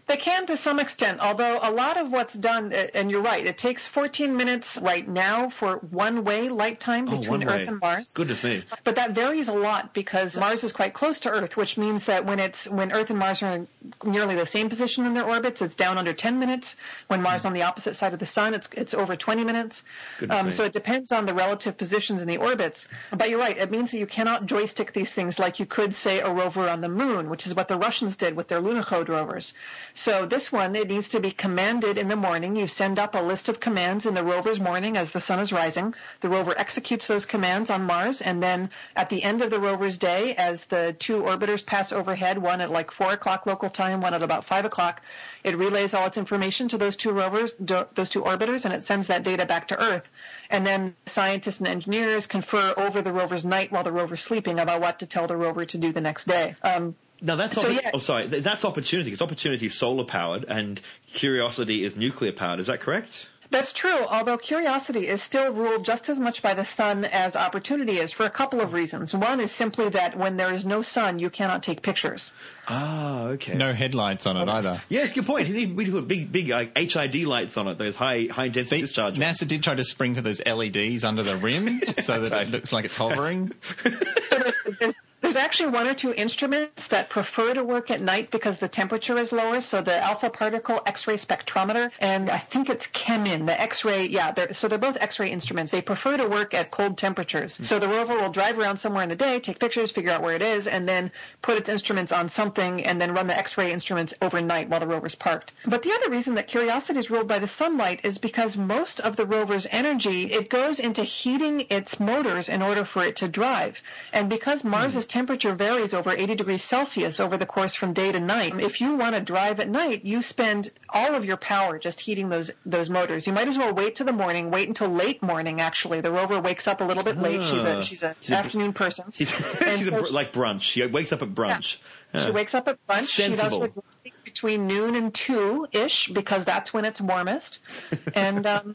They 0.10 0.18
can 0.18 0.48
to 0.48 0.58
some 0.58 0.80
extent, 0.80 1.20
although 1.20 1.60
a 1.62 1.70
lot 1.70 1.98
of 1.98 2.12
what's 2.12 2.34
done, 2.34 2.74
and 2.74 3.12
you're 3.12 3.22
right, 3.22 3.46
it 3.46 3.60
takes 3.60 3.86
14 3.86 4.36
minutes 4.36 4.76
right 4.80 5.08
now 5.08 5.50
for 5.52 5.76
one 5.78 6.24
way 6.24 6.50
light 6.50 6.80
time 6.80 7.08
Oh, 7.08 7.18
between 7.20 7.44
Earth 7.44 7.52
way. 7.54 7.66
and 7.68 7.80
Mars. 7.80 8.12
Goodness 8.16 8.44
me. 8.44 8.64
But 8.84 8.96
that 8.96 9.12
varies 9.12 9.50
a 9.50 9.54
lot 9.54 9.94
because 9.94 10.36
Mars 10.36 10.64
is 10.64 10.72
quite 10.74 10.96
close 10.96 11.20
to 11.22 11.30
Earth, 11.30 11.56
which 11.56 11.78
means 11.78 12.06
that 12.06 12.26
when 12.26 12.40
it's 12.40 12.68
when 12.68 12.92
Earth 12.92 13.12
and 13.12 13.20
Mars 13.20 13.44
are 13.44 13.52
in 13.54 13.68
nearly 14.04 14.36
the 14.36 14.48
same 14.48 14.68
position 14.68 15.06
in 15.06 15.14
their 15.14 15.26
orbits, 15.26 15.62
it's 15.62 15.76
down 15.76 16.00
under 16.00 16.12
10 16.12 16.40
minutes. 16.40 16.76
When 17.08 17.22
Mars 17.22 17.46
on 17.46 17.54
the 17.54 17.62
opposite 17.62 17.96
side 17.96 18.14
of 18.14 18.20
the 18.20 18.26
Sun, 18.26 18.56
it's 18.56 18.68
it's 18.74 18.96
over 18.96 19.16
20 19.16 19.44
minutes. 19.44 19.84
Goodness 20.18 20.40
Um, 20.40 20.46
me. 20.48 20.52
so 20.52 20.64
it 20.64 20.74
depends 20.74 21.12
on 21.12 21.28
the 21.28 21.36
relative 21.36 21.78
positions 21.78 22.20
in 22.24 22.28
the 22.28 22.38
orbits. 22.38 22.88
But 23.16 23.30
you're 23.30 23.38
right; 23.40 23.56
it 23.60 23.70
means 23.70 23.92
that 23.92 24.00
you 24.00 24.08
cannot 24.08 24.48
joystick 24.48 24.92
these 24.92 25.14
things 25.14 25.38
like 25.38 25.60
you 25.60 25.68
could 25.68 25.94
say 25.94 26.20
a 26.20 26.32
rover 26.32 26.68
on 26.68 26.82
the 26.82 26.90
Moon, 26.90 27.30
which 27.30 27.46
is 27.46 27.54
what 27.54 27.68
the 27.68 27.78
Russians 27.78 28.16
did 28.16 28.36
with 28.36 28.48
their 28.48 28.60
Lunokhod 28.60 29.08
rovers. 29.08 29.54
So 30.00 30.26
this 30.26 30.50
one, 30.50 30.78
it 30.78 30.88
needs 30.88 31.10
to 31.10 31.20
be 31.20 31.32
commanded 31.32 31.98
in 31.98 32.08
the 32.08 32.16
morning. 32.16 32.56
You 32.56 32.68
send 32.68 33.00
up 33.00 33.16
a 33.16 33.22
list 33.22 33.50
of 33.50 33.60
commands 33.60 34.06
in 34.06 34.14
the 34.14 34.24
rover's 34.24 34.58
morning 34.58 34.96
as 34.96 35.12
the 35.12 35.20
sun 35.20 35.42
is 35.42 35.52
rising. 35.52 35.94
The 36.22 36.30
rover 36.30 36.58
executes 36.58 37.06
those 37.06 37.26
commands 37.26 37.70
on 37.70 37.84
Mars, 37.84 38.22
and 38.22 38.42
then 38.42 38.70
at 38.96 39.10
the 39.10 39.22
end 39.22 39.42
of 39.42 39.50
the 39.50 39.60
rover's 39.60 39.98
day, 39.98 40.38
as 40.38 40.64
the 40.64 40.96
two 40.98 41.24
orbiters 41.24 41.66
pass 41.66 41.92
overhead, 41.92 42.38
one 42.38 42.62
at 42.62 42.72
like 42.72 42.92
four 42.92 43.12
o'clock 43.12 43.46
local 43.46 43.70
time, 43.70 44.00
one 44.00 44.14
at 44.14 44.24
about 44.24 44.46
five 44.46 44.64
o'clock, 44.64 45.02
it 45.44 45.58
relays 45.58 45.94
all 45.94 46.08
its 46.08 46.18
information 46.18 46.70
to 46.70 46.78
those 46.78 46.96
two 46.96 47.12
rovers, 47.12 47.52
those 47.60 48.10
two 48.10 48.22
orbiters, 48.22 48.64
and 48.64 48.74
it 48.74 48.84
sends 48.84 49.08
that 49.08 49.24
data 49.24 49.46
back 49.46 49.68
to 49.68 49.84
Earth. 49.84 50.08
And 50.50 50.66
then 50.66 50.96
scientists 51.08 51.60
and 51.60 51.68
engineers 51.68 52.26
confer 52.26 52.74
over 52.78 53.02
the 53.02 53.12
rover's 53.12 53.44
night 53.44 53.70
while 53.70 53.84
the 53.84 53.92
rover's 53.92 54.22
sleeping 54.22 54.60
about 54.60 54.80
what 54.80 55.00
to 55.00 55.06
tell 55.06 55.28
the 55.28 55.36
rover 55.36 55.66
to 55.66 55.78
do 55.78 55.92
the 55.92 56.00
next 56.00 56.26
day. 56.26 56.56
Um, 56.64 56.96
Now 57.22 57.36
that's 57.36 57.56
So, 57.56 57.64
oppo- 57.64 57.82
yeah. 57.82 57.92
oh 57.94 57.98
sorry 58.00 58.28
that's 58.28 58.64
opportunity 58.66 59.10
because 59.10 59.22
opportunity 59.22 59.66
is 59.66 59.76
solar 59.76 60.06
powered 60.06 60.46
and 60.48 60.82
curiosity 61.08 61.84
is 61.84 61.96
nuclear 61.96 62.32
powered. 62.32 62.60
Is 62.60 62.68
that 62.68 62.80
correct? 62.82 63.28
That's 63.52 63.74
true, 63.74 64.06
although 64.06 64.38
Curiosity 64.38 65.08
is 65.08 65.24
still 65.24 65.52
ruled 65.52 65.84
just 65.84 66.08
as 66.08 66.20
much 66.20 66.44
by 66.44 66.54
the 66.54 66.66
sun 66.66 67.04
as 67.04 67.36
Opportunity 67.36 67.98
is 67.98 68.12
for 68.14 68.24
a 68.28 68.30
couple 68.30 68.62
of 68.62 68.74
reasons. 68.74 69.12
One 69.12 69.40
is 69.40 69.52
simply 69.52 69.90
that 69.90 70.16
when 70.16 70.38
there 70.38 70.54
is 70.54 70.66
no 70.66 70.84
sun, 70.84 71.18
you 71.18 71.32
cannot 71.32 71.64
take 71.64 71.82
pictures. 71.82 72.32
Ah, 72.68 73.24
okay. 73.30 73.56
No 73.56 73.74
headlights 73.74 74.28
on 74.28 74.38
it 74.38 74.48
either. 74.48 74.84
Yes, 74.88 75.14
good 75.14 75.26
point. 75.26 75.50
We 75.50 75.66
need 75.66 75.86
to 75.88 75.92
put 75.94 76.08
big, 76.08 76.32
big 76.32 76.52
uh, 76.52 76.66
HID 76.76 77.24
lights 77.24 77.58
on 77.58 77.68
it. 77.68 77.80
Those 77.80 77.96
high, 77.96 78.28
high 78.30 78.46
intensity 78.46 78.82
discharge. 78.82 79.16
NASA 79.16 79.48
did 79.48 79.64
try 79.64 79.74
to 79.74 79.84
sprinkle 79.84 80.22
those 80.22 80.40
LEDs 80.46 81.04
under 81.04 81.24
the 81.24 81.36
rim 81.38 81.82
so 82.04 82.22
that 82.22 82.42
it 82.44 82.50
looks 82.52 82.72
like 82.72 82.86
it's 82.86 82.96
hovering. 82.96 83.52
So 83.84 84.38
there's, 84.38 84.56
there's, 84.80 84.96
there's 85.30 85.46
actually 85.46 85.70
one 85.70 85.86
or 85.86 85.94
two 85.94 86.12
instruments 86.12 86.88
that 86.88 87.12
prefer 87.12 87.54
to 87.54 87.64
work 87.64 87.92
at 87.92 88.02
night 88.02 88.32
because 88.32 88.58
the 88.58 88.68
temperature 88.68 89.16
is 89.20 89.32
lower. 89.32 89.62
So 89.62 89.80
the 89.80 89.96
alpha 90.04 90.32
particle 90.32 90.82
X-ray 90.88 91.18
spectrometer, 91.18 91.92
and 92.00 92.32
I 92.32 92.40
think 92.40 92.68
it's 92.68 92.88
CheMin, 92.88 93.46
the 93.46 93.62
X-ray. 93.62 94.08
Yeah, 94.08 94.32
they're, 94.32 94.54
so 94.54 94.68
they're 94.68 94.80
both 94.80 94.98
X-ray 95.00 95.30
instruments. 95.30 95.72
They 95.72 95.84
prefer 95.84 96.18
to 96.18 96.28
work 96.28 96.56
at 96.56 96.72
cold 96.72 96.98
temperatures. 96.98 97.60
Mm. 97.60 97.66
So 97.66 97.78
the 97.78 97.88
rover 97.88 98.16
will 98.16 98.32
drive 98.32 98.58
around 98.58 98.78
somewhere 98.78 99.04
in 99.04 99.10
the 99.10 99.16
day, 99.16 99.40
take 99.40 99.60
pictures, 99.60 99.92
figure 99.92 100.10
out 100.10 100.24
where 100.24 100.34
it 100.34 100.42
is, 100.42 100.66
and 100.66 100.90
then 100.90 101.12
put 101.44 101.60
its 101.60 101.70
instruments 101.70 102.12
on 102.12 102.28
something, 102.28 102.84
and 102.84 103.00
then 103.00 103.14
run 103.14 103.28
the 103.28 103.38
X-ray 103.38 103.72
instruments 103.72 104.16
overnight 104.24 104.68
while 104.68 104.80
the 104.80 104.88
rover's 104.88 105.14
parked. 105.14 105.52
But 105.64 105.84
the 105.84 105.92
other 105.92 106.10
reason 106.10 106.34
that 106.36 106.48
Curiosity 106.48 106.98
is 106.98 107.12
ruled 107.12 107.28
by 107.28 107.38
the 107.38 107.48
sunlight 107.48 108.00
is 108.04 108.18
because 108.18 108.58
most 108.58 109.00
of 109.00 109.16
the 109.16 109.28
rover's 109.28 109.68
energy 109.70 110.34
it 110.34 110.50
goes 110.50 110.80
into 110.80 111.04
heating 111.04 111.68
its 111.70 112.00
motors 112.00 112.50
in 112.50 112.64
order 112.64 112.84
for 112.84 113.04
it 113.04 113.18
to 113.18 113.28
drive. 113.28 113.80
And 114.12 114.28
because 114.28 114.64
Mars's 114.64 115.06
mm. 115.06 115.19
Temperature 115.20 115.54
varies 115.54 115.94
over 115.94 116.12
80 116.12 116.36
degrees 116.36 116.64
Celsius 116.64 117.20
over 117.20 117.36
the 117.36 117.46
course 117.46 117.76
from 117.76 117.92
day 117.92 118.10
to 118.10 118.22
night, 118.22 118.54
if 118.62 118.80
you 118.80 118.96
want 118.96 119.16
to 119.16 119.22
drive 119.22 119.60
at 119.60 119.68
night, 119.68 120.06
you 120.06 120.22
spend 120.22 120.72
all 120.88 121.14
of 121.14 121.26
your 121.26 121.36
power 121.36 121.78
just 121.78 122.00
heating 122.00 122.30
those 122.30 122.50
those 122.66 122.90
motors. 122.90 123.28
You 123.28 123.34
might 123.34 123.50
as 123.50 123.58
well 123.58 123.74
wait 123.74 123.96
to 123.96 124.06
the 124.06 124.14
morning, 124.14 124.50
wait 124.50 124.70
until 124.70 124.88
late 124.88 125.22
morning. 125.22 125.60
Actually, 125.60 126.00
the 126.00 126.10
rover 126.10 126.40
wakes 126.40 126.70
up 126.70 126.80
a 126.80 126.86
little 126.86 127.04
bit 127.04 127.18
late. 127.18 127.42
She's 127.44 127.66
Ah. 127.66 127.80
a 127.80 127.84
she's 127.84 128.02
an 128.02 128.16
She's 128.22 128.32
a- 128.32 128.36
afternoon 128.38 128.72
person. 128.72 129.12
She's, 129.14 129.30
she's 129.30 129.88
a, 129.88 129.92
so 129.92 130.00
br- 130.00 130.08
like 130.20 130.32
brunch. 130.32 130.62
She 130.62 130.86
wakes 130.86 131.12
up 131.12 131.22
at 131.22 131.30
brunch. 131.36 131.64
She 131.64 131.78
Yeah. 132.14 132.30
wakes 132.32 132.56
up 132.56 132.70
at 132.70 132.78
brunch. 132.88 133.10
She 133.10 133.28
does 133.28 133.40
Sensible. 133.40 133.84
between 134.24 134.68
noon 134.68 134.96
and 134.96 135.14
two 135.14 135.68
ish 135.74 136.08
because 136.08 136.46
that's 136.46 136.74
when 136.74 136.86
it's 136.86 137.02
warmest, 137.02 137.60
and 138.16 138.46
um, 138.48 138.74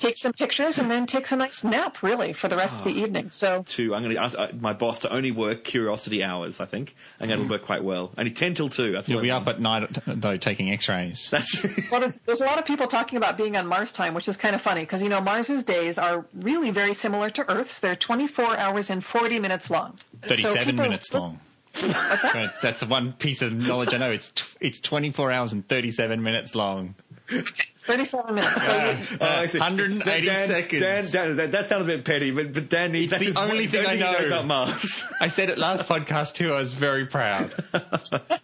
takes 0.00 0.20
some 0.20 0.32
pictures 0.32 0.78
and 0.78 0.90
then 0.90 1.06
takes 1.06 1.30
a 1.30 1.36
nice 1.36 1.62
nap 1.62 2.02
really 2.02 2.32
for 2.32 2.48
the 2.48 2.56
rest 2.56 2.78
of 2.78 2.84
the 2.84 2.90
evening. 2.90 3.30
So 3.30 3.62
to 3.66 3.94
I'm 3.94 4.02
going 4.02 4.14
to 4.14 4.20
ask 4.20 4.36
uh, 4.36 4.48
my 4.58 4.72
boss 4.72 5.00
to 5.00 5.12
only 5.12 5.30
work 5.30 5.62
curiosity 5.62 6.24
hours. 6.24 6.60
I 6.60 6.64
think, 6.66 6.96
and 7.20 7.30
that'll 7.30 7.48
work 7.48 7.62
quite 7.64 7.84
well. 7.84 8.12
Only 8.18 8.32
ten 8.32 8.54
till 8.54 8.68
two. 8.68 8.92
That's 8.92 9.08
You'll 9.08 9.22
be 9.22 9.30
up 9.30 9.46
at 9.46 9.60
night 9.60 9.98
though 10.06 10.36
taking 10.36 10.72
X-rays. 10.72 11.28
That's 11.30 11.56
well, 11.90 12.00
there's, 12.00 12.18
there's 12.26 12.40
a 12.40 12.46
lot 12.46 12.58
of 12.58 12.64
people 12.64 12.86
talking 12.86 13.18
about 13.18 13.36
being 13.36 13.56
on 13.56 13.66
Mars 13.66 13.92
time, 13.92 14.14
which 14.14 14.26
is 14.28 14.36
kind 14.36 14.54
of 14.54 14.62
funny 14.62 14.80
because 14.82 15.02
you 15.02 15.08
know 15.08 15.20
Mars's 15.20 15.62
days 15.64 15.98
are 15.98 16.26
really 16.34 16.70
very 16.70 16.94
similar 16.94 17.30
to 17.30 17.48
Earth's. 17.50 17.78
They're 17.78 17.96
24 17.96 18.56
hours 18.56 18.90
and 18.90 19.04
40 19.04 19.38
minutes 19.38 19.70
long. 19.70 19.98
So 20.22 20.28
Thirty-seven 20.30 20.64
people- 20.64 20.82
minutes 20.84 21.14
long. 21.14 21.40
What's 21.72 22.22
that? 22.22 22.54
That's 22.62 22.80
the 22.80 22.86
one 22.86 23.12
piece 23.12 23.42
of 23.42 23.52
knowledge 23.52 23.94
I 23.94 23.98
know. 23.98 24.10
It's 24.10 24.32
t- 24.32 24.42
it's 24.60 24.80
24 24.80 25.30
hours 25.30 25.52
and 25.52 25.66
37 25.68 26.20
minutes 26.20 26.56
long. 26.56 26.96
37 27.90 28.34
minutes. 28.34 28.54
So 28.54 28.60
ah. 28.68 28.90
you, 28.90 29.06
Oh, 29.20 29.24
I 29.24 29.44
uh, 29.44 29.46
see. 29.46 29.58
180 29.58 30.26
Dan, 30.26 30.46
seconds. 30.46 30.82
Dan, 30.82 31.04
Dan, 31.10 31.36
that, 31.36 31.52
that 31.52 31.68
sounds 31.68 31.82
a 31.82 31.86
bit 31.86 32.04
petty, 32.04 32.30
but, 32.30 32.52
but 32.52 32.68
Dan 32.68 32.92
needs 32.92 33.12
It's 33.12 33.18
the 33.18 33.26
that 33.26 33.30
is 33.30 33.36
only 33.50 33.64
what- 33.66 33.70
thing 33.72 33.86
I 33.86 33.96
know. 33.96 34.26
about 34.26 34.46
Mars. 34.46 35.02
I 35.20 35.28
said 35.28 35.48
it 35.50 35.58
last 35.58 35.84
podcast 35.84 36.34
too. 36.34 36.52
I 36.52 36.60
was 36.60 36.72
very 36.72 37.06
proud. 37.06 37.52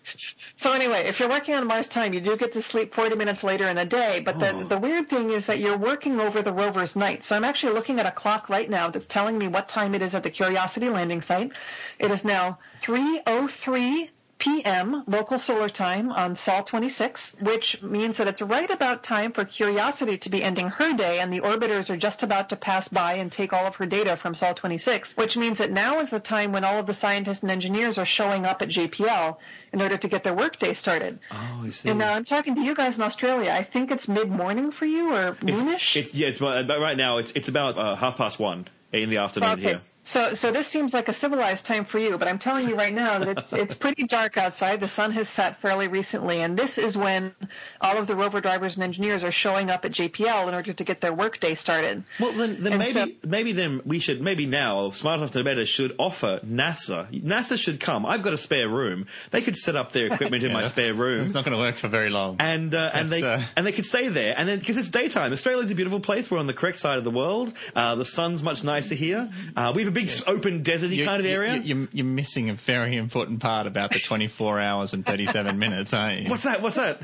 So 0.58 0.72
anyway, 0.72 1.06
if 1.06 1.20
you're 1.20 1.28
working 1.28 1.54
on 1.54 1.66
Mars 1.66 1.86
time, 1.86 2.14
you 2.14 2.20
do 2.20 2.34
get 2.36 2.52
to 2.52 2.62
sleep 2.62 2.94
40 2.94 3.14
minutes 3.16 3.44
later 3.44 3.68
in 3.68 3.76
the 3.76 3.84
day. 3.84 4.20
But 4.20 4.38
the, 4.38 4.52
oh. 4.54 4.64
the 4.64 4.78
weird 4.78 5.06
thing 5.06 5.30
is 5.30 5.46
that 5.46 5.58
you're 5.58 5.76
working 5.76 6.18
over 6.18 6.40
the 6.40 6.52
rover's 6.52 6.96
night. 6.96 7.24
So 7.24 7.36
I'm 7.36 7.44
actually 7.44 7.74
looking 7.74 8.00
at 8.00 8.06
a 8.06 8.10
clock 8.10 8.48
right 8.48 8.68
now 8.68 8.88
that's 8.90 9.06
telling 9.06 9.36
me 9.36 9.48
what 9.48 9.68
time 9.68 9.94
it 9.94 10.00
is 10.00 10.14
at 10.14 10.22
the 10.22 10.30
Curiosity 10.30 10.88
landing 10.88 11.20
site. 11.20 11.52
It 11.98 12.10
is 12.10 12.24
now 12.24 12.58
3:03 12.82 14.08
p.m. 14.38 15.02
local 15.06 15.38
solar 15.38 15.68
time 15.68 16.10
on 16.10 16.36
Sol 16.36 16.62
26, 16.62 17.36
which 17.40 17.82
means 17.82 18.18
that 18.18 18.28
it's 18.28 18.42
right 18.42 18.70
about 18.70 19.02
time 19.02 19.32
for 19.32 19.44
Curiosity 19.44 20.18
to 20.18 20.28
be 20.28 20.42
ending 20.42 20.68
her 20.68 20.94
day, 20.94 21.20
and 21.20 21.32
the 21.32 21.40
orbiters 21.40 21.90
are 21.90 21.96
just 21.96 22.22
about 22.22 22.50
to 22.50 22.56
pass 22.56 22.88
by 22.88 23.14
and 23.14 23.32
take 23.32 23.52
all 23.52 23.66
of 23.66 23.76
her 23.76 23.86
data 23.86 24.16
from 24.16 24.34
Sol 24.34 24.54
26, 24.54 25.16
which 25.16 25.36
means 25.36 25.58
that 25.58 25.70
now 25.70 26.00
is 26.00 26.10
the 26.10 26.20
time 26.20 26.52
when 26.52 26.64
all 26.64 26.78
of 26.78 26.86
the 26.86 26.94
scientists 26.94 27.42
and 27.42 27.50
engineers 27.50 27.98
are 27.98 28.04
showing 28.04 28.44
up 28.44 28.62
at 28.62 28.68
JPL 28.68 29.36
in 29.72 29.80
order 29.80 29.96
to 29.96 30.08
get 30.08 30.24
their 30.24 30.34
workday 30.34 30.74
started. 30.74 31.18
Oh, 31.30 31.62
I 31.64 31.70
see. 31.70 31.88
And 31.88 32.02
uh, 32.02 32.06
I'm 32.06 32.24
talking 32.24 32.54
to 32.56 32.62
you 32.62 32.74
guys 32.74 32.98
in 32.98 33.04
Australia. 33.04 33.50
I 33.50 33.62
think 33.62 33.90
it's 33.90 34.08
mid 34.08 34.30
morning 34.30 34.70
for 34.70 34.86
you 34.86 35.12
or 35.12 35.32
noonish. 35.36 35.96
It's 35.96 36.14
yeah, 36.14 36.28
it's 36.28 36.38
but 36.38 36.68
right 36.68 36.96
now 36.96 37.18
it's 37.18 37.32
it's 37.32 37.48
about 37.48 37.78
uh, 37.78 37.94
half 37.96 38.16
past 38.16 38.38
one 38.38 38.68
in 39.02 39.10
the 39.10 39.18
afternoon 39.18 39.50
Okay, 39.50 39.62
here. 39.62 39.78
so 40.04 40.34
so 40.34 40.52
this 40.52 40.66
seems 40.66 40.92
like 40.94 41.08
a 41.08 41.12
civilized 41.12 41.66
time 41.66 41.84
for 41.84 41.98
you, 41.98 42.16
but 42.18 42.28
I'm 42.28 42.38
telling 42.38 42.68
you 42.68 42.74
right 42.76 42.92
now 42.92 43.18
that 43.18 43.38
it's 43.38 43.52
it's 43.52 43.74
pretty 43.74 44.04
dark 44.04 44.36
outside. 44.36 44.80
The 44.80 44.88
sun 44.88 45.12
has 45.12 45.28
set 45.28 45.60
fairly 45.60 45.88
recently, 45.88 46.40
and 46.42 46.58
this 46.58 46.78
is 46.78 46.96
when 46.96 47.34
all 47.80 47.96
of 47.98 48.06
the 48.06 48.14
rover 48.16 48.40
drivers 48.40 48.74
and 48.74 48.82
engineers 48.84 49.24
are 49.24 49.30
showing 49.30 49.70
up 49.70 49.84
at 49.84 49.92
JPL 49.92 50.48
in 50.48 50.54
order 50.54 50.72
to 50.72 50.84
get 50.84 51.00
their 51.00 51.12
workday 51.12 51.54
started. 51.54 52.04
Well, 52.20 52.32
then, 52.32 52.62
then 52.62 52.72
And 52.74 52.78
maybe 52.80 52.92
so- 52.92 53.28
maybe 53.28 53.52
then 53.52 53.80
we 53.84 53.98
should 53.98 54.20
maybe 54.20 54.46
now 54.46 54.90
Smart 54.90 55.18
Enough 55.18 55.30
to 55.32 55.44
Better 55.44 55.66
should 55.66 55.94
offer 55.98 56.40
NASA. 56.46 57.10
NASA 57.22 57.58
should 57.58 57.80
come. 57.80 58.06
I've 58.06 58.22
got 58.22 58.32
a 58.32 58.38
spare 58.38 58.68
room. 58.68 59.06
They 59.30 59.42
could 59.42 59.56
set 59.56 59.76
up 59.76 59.92
their 59.92 60.06
equipment 60.12 60.42
in 60.44 60.52
my 60.52 60.68
spare 60.68 60.94
room. 60.94 61.24
It's 61.24 61.34
not 61.34 61.44
going 61.44 61.56
to 61.56 61.62
work 61.62 61.76
for 61.76 61.88
very 61.88 62.10
long. 62.10 62.36
and 62.38 62.74
uh, 62.74 62.90
and 62.94 63.10
they 63.10 63.22
uh, 63.22 63.42
and 63.56 63.66
they 63.66 63.72
could 63.72 63.86
stay 63.86 64.08
there, 64.08 64.34
and 64.36 64.48
then 64.48 64.58
because 64.58 64.76
it's 64.76 64.88
daytime, 64.88 65.32
Australia's 65.32 65.70
a 65.70 65.74
beautiful 65.74 66.00
place. 66.00 66.30
We're 66.30 66.38
on 66.38 66.46
the 66.46 66.54
correct 66.54 66.78
side 66.78 66.98
of 66.98 67.04
the 67.04 67.10
world. 67.10 67.52
Uh, 67.74 67.94
the 67.96 68.04
sun's 68.04 68.42
much 68.42 68.62
nicer 68.64 68.85
NASA 68.86 68.96
here. 68.96 69.30
Uh, 69.56 69.72
we 69.74 69.82
have 69.82 69.88
a 69.88 69.94
big 69.94 70.10
open 70.26 70.62
deserty 70.62 71.04
kind 71.04 71.20
of 71.20 71.26
area. 71.26 71.56
You, 71.56 71.84
are 71.84 71.88
you're 71.92 72.06
missing 72.06 72.50
a 72.50 72.54
very 72.54 72.96
important 72.96 73.40
part 73.40 73.66
about 73.66 73.92
the 73.92 73.98
24 74.00 74.60
hours 74.68 74.92
and 74.94 75.04
37 75.04 75.58
minutes, 75.58 75.92
aren't 75.92 76.22
you? 76.22 76.30
What's 76.30 76.44
that? 76.44 76.62
What's 76.62 76.76
that? 76.76 77.00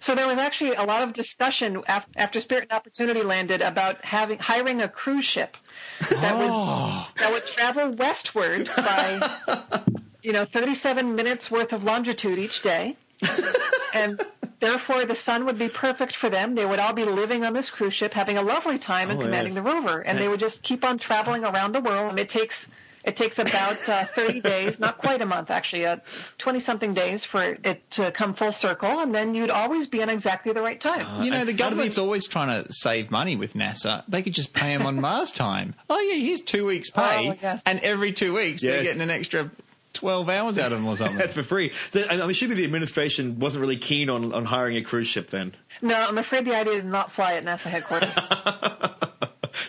So 0.00 0.14
there 0.14 0.26
was 0.26 0.36
actually 0.38 0.74
a 0.74 0.82
lot 0.84 1.02
of 1.02 1.14
discussion 1.14 1.82
af- 1.88 2.06
after 2.14 2.38
Spirit 2.40 2.64
and 2.70 2.72
Opportunity 2.72 3.22
landed 3.22 3.62
about 3.62 4.04
having 4.04 4.38
hiring 4.38 4.82
a 4.82 4.88
cruise 4.88 5.24
ship 5.24 5.56
that 6.10 6.34
Oh. 6.34 7.08
would 7.14 7.22
that 7.22 7.32
would 7.32 7.46
travel 7.46 7.92
westward 7.92 8.68
by 8.76 9.82
you 10.22 10.32
know 10.32 10.44
37 10.44 11.14
minutes 11.14 11.50
worth 11.50 11.72
of 11.72 11.84
longitude 11.84 12.38
each 12.38 12.60
day, 12.60 12.96
and 13.94 14.20
therefore 14.60 15.04
the 15.04 15.14
sun 15.14 15.44
would 15.46 15.58
be 15.58 15.68
perfect 15.68 16.16
for 16.16 16.28
them. 16.30 16.54
They 16.54 16.64
would 16.66 16.78
all 16.78 16.92
be 16.92 17.04
living 17.04 17.44
on 17.44 17.52
this 17.52 17.70
cruise 17.70 17.94
ship, 17.94 18.12
having 18.12 18.36
a 18.36 18.42
lovely 18.42 18.78
time, 18.78 19.10
and 19.10 19.18
Oh, 19.18 19.22
commanding 19.22 19.54
yes. 19.54 19.62
the 19.64 19.70
rover, 19.70 20.00
and 20.00 20.18
they 20.18 20.28
would 20.28 20.40
just 20.40 20.62
keep 20.62 20.84
on 20.84 20.98
traveling 20.98 21.44
around 21.44 21.72
the 21.72 21.80
world. 21.80 22.18
It 22.18 22.28
takes 22.28 22.68
it 23.04 23.16
takes 23.16 23.38
about 23.38 23.86
uh, 23.86 24.06
30 24.06 24.40
days, 24.40 24.80
not 24.80 24.96
quite 24.96 25.20
a 25.20 25.26
month 25.26 25.50
actually, 25.50 25.84
uh, 25.84 25.98
20 26.38 26.58
something 26.58 26.94
days 26.94 27.22
for 27.22 27.42
it 27.62 27.90
to 27.90 28.10
come 28.12 28.32
full 28.32 28.50
circle, 28.50 28.98
and 29.00 29.14
then 29.14 29.34
you'd 29.34 29.50
always 29.50 29.86
be 29.86 30.00
on 30.02 30.08
exactly 30.08 30.54
the 30.54 30.62
right 30.62 30.80
time. 30.80 31.22
You 31.22 31.30
know, 31.30 31.44
the 31.44 31.52
government's 31.52 31.98
always 31.98 32.26
trying 32.26 32.64
to 32.64 32.72
save 32.72 33.10
money 33.10 33.36
with 33.36 33.52
NASA. 33.52 34.04
They 34.08 34.22
could 34.22 34.32
just 34.32 34.54
pay 34.54 34.74
them 34.74 34.86
on 34.86 34.98
Mars 35.02 35.32
time. 35.32 35.74
Oh 35.90 36.00
yeah, 36.00 36.14
here's 36.14 36.40
two 36.40 36.64
weeks 36.64 36.88
pay, 36.88 37.28
Oh, 37.28 37.36
yes. 37.42 37.62
and 37.66 37.80
every 37.80 38.14
two 38.14 38.32
weeks 38.32 38.62
they're 38.62 38.82
getting 38.82 39.02
an 39.02 39.10
extra 39.10 39.50
12 39.94 40.28
hours 40.28 40.58
out 40.58 40.72
of 40.72 40.78
them 40.78 40.86
or 40.86 40.96
something. 40.96 41.16
That's 41.18 41.34
for 41.34 41.42
free. 41.42 41.72
The, 41.92 42.10
I 42.12 42.16
mean, 42.16 42.30
assuming 42.30 42.56
the 42.56 42.64
administration 42.64 43.38
wasn't 43.38 43.62
really 43.62 43.78
keen 43.78 44.10
on, 44.10 44.32
on 44.34 44.44
hiring 44.44 44.76
a 44.76 44.82
cruise 44.82 45.08
ship 45.08 45.30
then. 45.30 45.54
No, 45.82 45.94
I'm 45.94 46.18
afraid 46.18 46.44
the 46.44 46.54
idea 46.54 46.74
did 46.74 46.84
not 46.84 47.12
fly 47.12 47.34
at 47.34 47.44
NASA 47.44 47.70
headquarters. 47.70 48.14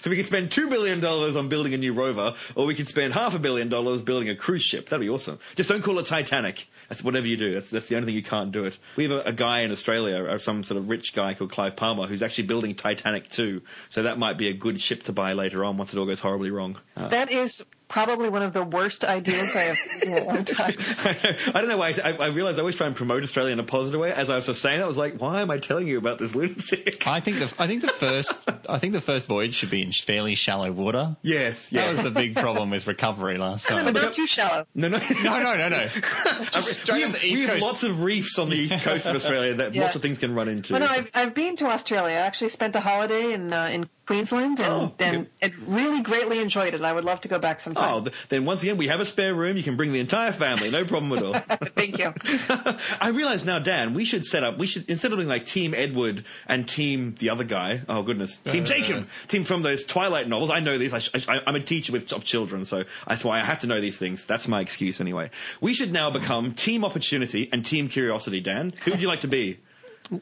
So 0.06 0.12
we 0.12 0.18
could 0.18 0.28
spend 0.28 0.52
two 0.52 0.68
billion 0.70 1.00
dollars 1.00 1.36
on 1.36 1.50
building 1.50 1.74
a 1.74 1.78
new 1.78 1.92
rover, 1.92 2.36
or 2.54 2.68
we 2.68 2.76
could 2.76 2.88
spend 2.88 3.14
half 3.14 3.34
a 3.34 3.40
billion 3.40 3.70
dollars 3.70 4.04
building 4.04 4.30
a 4.30 4.36
cruise 4.36 4.62
ship. 4.62 4.90
That'd 4.90 5.02
be 5.04 5.10
awesome. 5.10 5.40
Just 5.56 5.68
don't 5.68 5.82
call 5.82 5.98
it 5.98 6.06
Titanic. 6.06 6.68
That's 6.90 7.04
whatever 7.04 7.26
you 7.26 7.38
do. 7.38 7.56
That's 7.56 7.72
that's 7.72 7.88
the 7.88 7.96
only 7.96 8.08
thing 8.08 8.16
you 8.16 8.22
can't 8.22 8.52
do 8.52 8.66
it. 8.66 8.78
We 8.98 9.06
have 9.06 9.12
a, 9.12 9.22
a 9.22 9.34
guy 9.34 9.62
in 9.62 9.72
Australia, 9.72 10.24
or 10.24 10.38
some 10.38 10.64
sort 10.64 10.78
of 10.78 10.90
rich 10.90 11.14
guy 11.14 11.34
called 11.34 11.52
Clive 11.52 11.76
Palmer, 11.76 12.06
who's 12.06 12.22
actually 12.22 12.46
building 12.46 12.76
Titanic 12.76 13.30
too. 13.30 13.64
So 13.90 14.04
that 14.04 14.20
might 14.20 14.38
be 14.38 14.48
a 14.50 14.54
good 14.54 14.80
ship 14.80 15.02
to 15.04 15.12
buy 15.12 15.34
later 15.34 15.66
on 15.66 15.78
once 15.78 15.92
it 15.92 15.98
all 15.98 16.06
goes 16.06 16.20
horribly 16.20 16.52
wrong. 16.52 16.78
Uh, 16.96 17.08
that 17.08 17.32
is 17.32 17.64
probably 17.88 18.30
one 18.30 18.42
of 18.42 18.54
the 18.54 18.64
worst 18.64 19.04
ideas 19.04 19.56
I 19.56 19.62
have 19.62 19.78
heard 19.78 20.04
in 20.04 20.14
a 20.18 20.24
long 20.24 20.46
time. 20.46 20.76
I 21.04 21.52
don't 21.54 21.68
know 21.68 21.78
why. 21.78 21.96
I, 22.04 22.12
I 22.14 22.28
realized 22.28 22.58
I 22.58 22.62
always 22.62 22.76
try 22.76 22.88
and 22.88 22.96
promote 22.96 23.24
Australia 23.24 23.54
in 23.54 23.60
a 23.60 23.64
positive 23.64 24.00
way. 24.02 24.12
As 24.12 24.30
I 24.30 24.36
was 24.38 24.60
saying 24.60 24.82
I 24.82 24.86
was 24.86 24.98
like, 24.98 25.20
why 25.20 25.42
am 25.42 25.52
I 25.52 25.58
telling 25.58 25.88
you 25.88 25.98
about 25.98 26.18
this 26.20 26.34
lunatic? 26.36 27.06
I 27.08 27.20
think 27.20 27.40
the 27.40 27.52
I 27.60 27.68
think 27.68 27.82
the 27.82 27.90
first 28.00 28.34
I 28.70 28.80
think 28.80 28.94
the 28.94 29.02
first 29.02 29.28
voyage 29.28 29.56
should 29.56 29.70
be 29.70 29.82
in 29.82 29.92
fairly 29.92 30.36
shallow 30.36 30.72
water. 30.72 31.16
yes, 31.22 31.70
That 31.70 31.96
was 31.96 32.04
the 32.04 32.12
big 32.12 32.36
problem 32.36 32.70
with 32.72 32.88
recovery 32.88 33.38
last 33.38 33.68
But 33.70 33.84
time. 33.84 33.94
not 33.94 34.14
too 34.14 34.28
shallow. 34.28 34.66
No, 34.74 34.88
no, 34.88 34.98
No, 35.24 35.40
no, 35.44 35.56
no, 35.58 35.70
no. 35.70 35.88
Just 36.52 36.92
we 36.92 37.02
have, 37.02 37.14
the 37.14 37.26
east 37.26 37.42
we 37.42 37.48
have 37.48 37.60
lots 37.60 37.84
of 37.84 38.02
reefs 38.02 38.40
on 38.40 38.50
the 38.50 38.56
east 38.56 38.82
coast 38.82 39.06
of 39.06 39.16
Australia 39.16 39.56
that 39.56 39.74
Yeah. 39.74 39.84
lots 39.84 39.96
of 39.96 40.02
things 40.02 40.18
can 40.18 40.34
run 40.34 40.48
into. 40.48 40.74
Well, 40.74 40.82
no, 40.82 40.88
I've, 40.88 41.10
I've 41.14 41.34
been 41.34 41.56
to 41.58 41.68
Australia. 41.68 42.16
I 42.16 42.20
actually 42.20 42.50
spent 42.50 42.76
a 42.76 42.80
holiday 42.80 43.34
in 43.34 43.54
uh, 43.54 43.66
in 43.72 43.90
Queensland 44.08 44.60
and, 44.60 44.72
Oh, 44.72 44.94
and, 45.00 45.28
and 45.42 45.54
really 45.68 46.02
greatly 46.02 46.40
enjoyed 46.40 46.74
it. 46.76 46.82
I 46.82 46.94
would 46.94 47.06
love 47.06 47.22
to 47.22 47.28
go 47.28 47.40
back 47.40 47.60
Oh, 47.66 47.72
sometime. 47.76 48.04
th- 48.04 48.16
then 48.30 48.46
once 48.46 48.64
again, 48.64 48.78
we 48.78 48.88
have 48.88 49.00
a 49.00 49.06
spare 49.06 49.34
room. 49.34 49.58
You 49.58 49.64
can 49.64 49.76
bring 49.78 49.94
the 49.94 50.00
entire 50.00 50.32
family. 50.32 50.70
No 50.72 50.86
problem 50.86 51.12
at 51.18 51.24
all. 51.24 51.58
Thank 51.76 51.98
you. 52.00 52.14
I 53.02 53.10
realize 53.10 53.44
now, 53.46 53.60
Dan, 53.60 53.94
we 53.94 54.06
should 54.06 54.26
set 54.26 54.44
up, 54.44 54.58
we 54.58 54.68
should, 54.68 54.90
instead 54.90 55.12
of 55.12 55.18
doing 55.18 55.28
like 55.28 55.46
Team 55.46 55.74
Edward 55.74 56.26
and 56.48 56.68
Team 56.68 57.16
the 57.20 57.30
other 57.30 57.44
guy, 57.44 57.82
oh 57.90 58.02
goodness, 58.04 58.38
Team 58.38 58.64
Uh. 58.64 58.66
Jacob, 58.66 59.08
Team 59.28 59.44
from 59.44 59.62
those 59.62 59.84
Twilight 59.84 60.28
novels. 60.28 60.50
I 60.50 60.60
know 60.60 60.78
these. 60.78 60.94
I, 60.94 61.00
sh- 61.00 61.28
I, 61.28 61.42
I'm 61.46 61.56
a 61.56 61.60
teacher 61.60 61.92
with 61.92 62.12
of 62.14 62.24
children, 62.24 62.66
so 62.66 62.84
that's 63.08 63.24
why 63.24 63.40
I 63.40 63.44
have 63.44 63.60
to 63.60 63.68
know 63.68 63.82
these 63.82 63.98
things. 63.98 64.26
That's 64.26 64.48
my 64.48 64.62
excuse 64.62 65.02
anyway. 65.02 65.30
We 65.62 65.74
should 65.74 65.92
now 65.92 66.10
become 66.12 66.54
Team 66.54 66.86
Opportunity 66.86 67.50
and 67.52 67.66
Team 67.66 67.88
Curiosity, 67.90 68.40
Dan. 68.42 68.74
Who 68.84 68.92
would 68.92 69.02
you 69.02 69.08
like 69.08 69.22
to 69.22 69.28
be? 69.28 69.60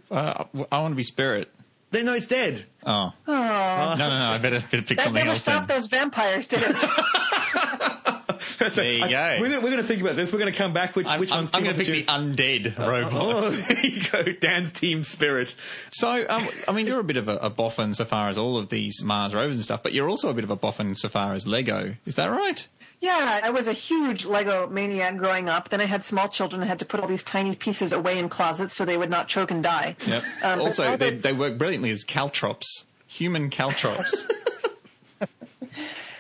Uh, 0.10 0.46
I 0.72 0.80
want 0.80 0.94
to 0.94 0.96
be 0.96 1.04
Spirit. 1.04 1.50
They 1.94 2.02
know 2.04 2.14
it's 2.14 2.26
dead. 2.28 2.66
Oh. 2.86 3.12
Oh, 3.28 3.32
No, 3.34 3.96
no, 3.96 4.10
no. 4.10 4.26
I 4.32 4.40
better, 4.40 4.60
better 4.60 4.82
pick 4.82 4.98
that 4.98 5.04
something 5.04 5.14
never 5.14 5.30
else 5.30 5.42
stopped 5.44 5.68
then. 5.68 5.78
those 5.80 5.88
vampires, 5.88 6.48
did 6.48 6.62
it? 6.64 6.76
there 8.74 8.84
you 8.94 9.08
go. 9.10 9.38
We're, 9.40 9.50
gonna- 9.50 9.62
we're 9.62 9.70
going 9.70 9.78
to 9.82 9.84
think 9.88 10.02
about 10.02 10.16
this. 10.16 10.32
We're 10.34 10.40
going 10.40 10.52
to 10.52 10.58
come 10.58 10.74
back. 10.74 10.96
Which, 10.96 11.06
I'm, 11.08 11.20
which 11.20 11.32
I'm, 11.32 11.38
one's 11.40 11.52
I'm 11.54 11.64
going 11.64 11.76
to 11.78 11.84
pick 11.84 12.06
the 12.06 12.12
Opportunity? 12.12 12.72
undead 12.72 12.78
robot. 12.80 13.14
Oh, 13.14 13.50
there 13.52 13.86
you 13.86 14.02
go. 14.10 14.24
Dan's 14.24 14.72
Team 14.72 15.04
Spirit. 15.04 15.54
So, 15.92 16.26
um, 16.28 16.48
I 16.68 16.72
mean, 16.72 16.88
you're 16.88 17.00
a 17.00 17.04
bit 17.04 17.18
of 17.18 17.30
a, 17.30 17.38
a 17.38 17.50
boffin 17.50 17.94
so 17.94 18.06
far 18.06 18.30
as 18.30 18.38
all 18.38 18.58
of 18.58 18.70
these 18.70 19.04
Mars 19.04 19.34
rovers 19.34 19.56
and 19.58 19.64
stuff, 19.64 19.84
but 19.84 19.94
you're 19.94 20.10
also 20.10 20.30
a 20.30 20.34
bit 20.34 20.44
of 20.44 20.50
a 20.50 20.56
boffin 20.56 20.96
so 20.96 21.10
far 21.10 21.34
as 21.34 21.46
Lego. 21.48 21.96
Is 22.06 22.16
that 22.16 22.26
right? 22.26 22.68
Yeah, 23.04 23.42
I 23.44 23.50
was 23.50 23.68
a 23.68 23.74
huge 23.74 24.26
Lego 24.26 24.66
maniac 24.68 25.18
growing 25.18 25.50
up. 25.50 25.68
Then 25.68 25.82
I 25.82 25.86
had 25.86 26.06
small 26.06 26.30
children 26.30 26.62
and 26.62 26.70
had 26.70 26.80
to 26.80 26.86
put 26.86 27.02
all 27.02 27.08
these 27.08 27.26
tiny 27.26 27.54
pieces 27.54 27.92
away 27.92 28.18
in 28.18 28.30
closets 28.30 28.74
so 28.74 28.86
they 28.86 28.96
would 28.96 29.10
not 29.10 29.28
choke 29.28 29.52
and 29.52 29.62
die. 29.62 29.98
Yep. 30.08 30.24
Um, 30.42 30.62
also, 30.62 30.96
they, 30.96 31.18
they 31.18 31.34
work 31.34 31.58
brilliantly 31.58 31.92
as 31.92 32.06
caltrops. 32.06 32.86
Human 33.08 33.50
caltrops. 33.50 34.26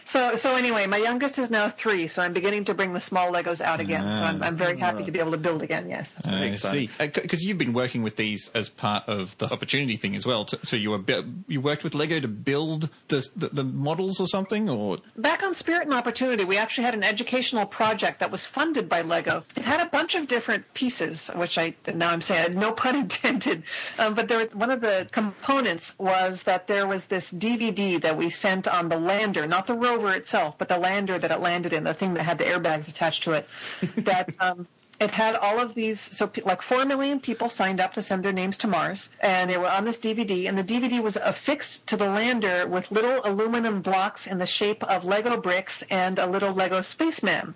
So, 0.06 0.36
so 0.36 0.56
anyway, 0.56 0.86
my 0.88 0.98
youngest 0.98 1.40
is 1.40 1.50
now 1.50 1.70
three, 1.70 2.08
so 2.08 2.22
I'm 2.22 2.34
beginning 2.34 2.66
to 2.66 2.74
bring 2.74 2.94
the 2.94 3.00
small 3.00 3.32
Legos 3.32 3.62
out 3.62 3.80
again. 3.80 4.02
So 4.12 4.24
I'm, 4.24 4.44
I'm 4.44 4.56
very 4.56 4.78
happy 4.78 5.06
to 5.06 5.12
be 5.12 5.20
able 5.20 5.32
to 5.32 5.38
build 5.38 5.62
again. 5.62 5.90
Yes. 5.90 6.16
I 6.26 6.54
see. 6.56 6.90
Because 7.00 7.42
you've 7.42 7.58
been 7.58 7.74
working 7.74 8.04
with 8.04 8.16
these 8.16 8.50
as 8.54 8.70
part 8.70 9.08
of 9.08 9.38
the 9.38 9.52
opportunity 9.52 9.98
thing 9.98 10.16
as 10.16 10.26
well. 10.26 10.48
So 10.66 10.76
you 10.76 10.92
were 10.92 11.02
you 11.48 11.62
worked 11.62 11.84
with 11.84 11.96
Lego 11.96 12.20
to 12.20 12.28
build 12.28 12.90
the, 13.08 13.26
the 13.36 13.50
the 13.50 13.64
models 13.64 14.20
or 14.20 14.28
something, 14.28 14.70
or 14.70 14.98
Back 15.18 15.44
on 15.44 15.56
Spirit 15.56 15.84
and 15.86 15.94
Opportunity, 15.94 16.44
we 16.44 16.58
actually 16.58 16.84
had 16.86 16.94
an 16.94 17.04
educational 17.04 17.66
project 17.66 18.20
that 18.20 18.32
was 18.32 18.46
funded 18.46 18.90
by 18.90 19.02
Lego. 19.02 19.44
It 19.56 19.64
had 19.64 19.80
a 19.82 19.86
bunch 19.90 20.16
of 20.16 20.28
different 20.28 20.74
pieces, 20.74 21.30
which 21.36 21.58
I 21.58 21.76
now 21.94 22.10
I'm 22.10 22.22
saying 22.22 22.54
no 22.54 22.72
pun 22.72 22.96
intended. 23.04 23.64
Um, 23.98 24.14
but 24.16 24.28
there, 24.28 24.40
was- 24.40 24.54
one 24.54 24.72
of 24.72 24.82
the 24.82 25.08
components 25.12 25.94
was 25.98 26.44
that 26.44 26.68
there 26.68 26.88
was 26.88 27.06
this 27.06 27.32
DVD 27.32 28.02
that 28.02 28.18
we 28.18 28.30
sent 28.30 28.68
on 28.68 28.90
the 28.90 28.98
lander, 28.98 29.48
not 29.48 29.68
the 29.68 29.74
rover 29.74 29.93
itself, 30.16 30.56
but 30.58 30.68
the 30.68 30.78
lander 30.78 31.18
that 31.18 31.32
it 31.32 31.40
landed 31.40 31.74
in, 31.74 31.84
the 31.84 31.94
thing 31.94 32.14
that 32.16 32.24
had 32.24 32.38
the 32.38 32.46
airbags 32.46 32.88
attached 32.88 33.24
to 33.24 33.34
it. 33.34 33.48
That 34.04 34.30
um, 34.40 34.68
it 35.00 35.12
had 35.12 35.36
all 35.36 35.60
of 35.60 35.74
these, 35.76 36.00
so 36.00 36.32
like 36.46 36.62
four 36.62 36.86
million 36.86 37.20
people 37.20 37.50
signed 37.50 37.80
up 37.80 37.94
to 37.94 38.02
send 38.02 38.24
their 38.24 38.32
names 38.32 38.58
to 38.60 38.68
Mars, 38.68 39.10
and 39.20 39.50
they 39.50 39.58
were 39.58 39.70
on 39.70 39.86
this 39.86 39.98
DVD, 39.98 40.48
and 40.48 40.58
the 40.58 40.64
DVD 40.64 41.02
was 41.02 41.16
affixed 41.18 41.88
to 41.88 41.98
the 41.98 42.06
lander 42.06 42.68
with 42.68 42.92
little 42.92 43.22
aluminum 43.26 43.82
blocks 43.82 44.28
in 44.28 44.38
the 44.38 44.46
shape 44.46 44.84
of 44.84 45.04
Lego 45.04 45.38
bricks 45.38 45.84
and 45.90 46.20
a 46.20 46.28
little 46.28 46.54
Lego 46.54 46.82
spaceman. 46.82 47.54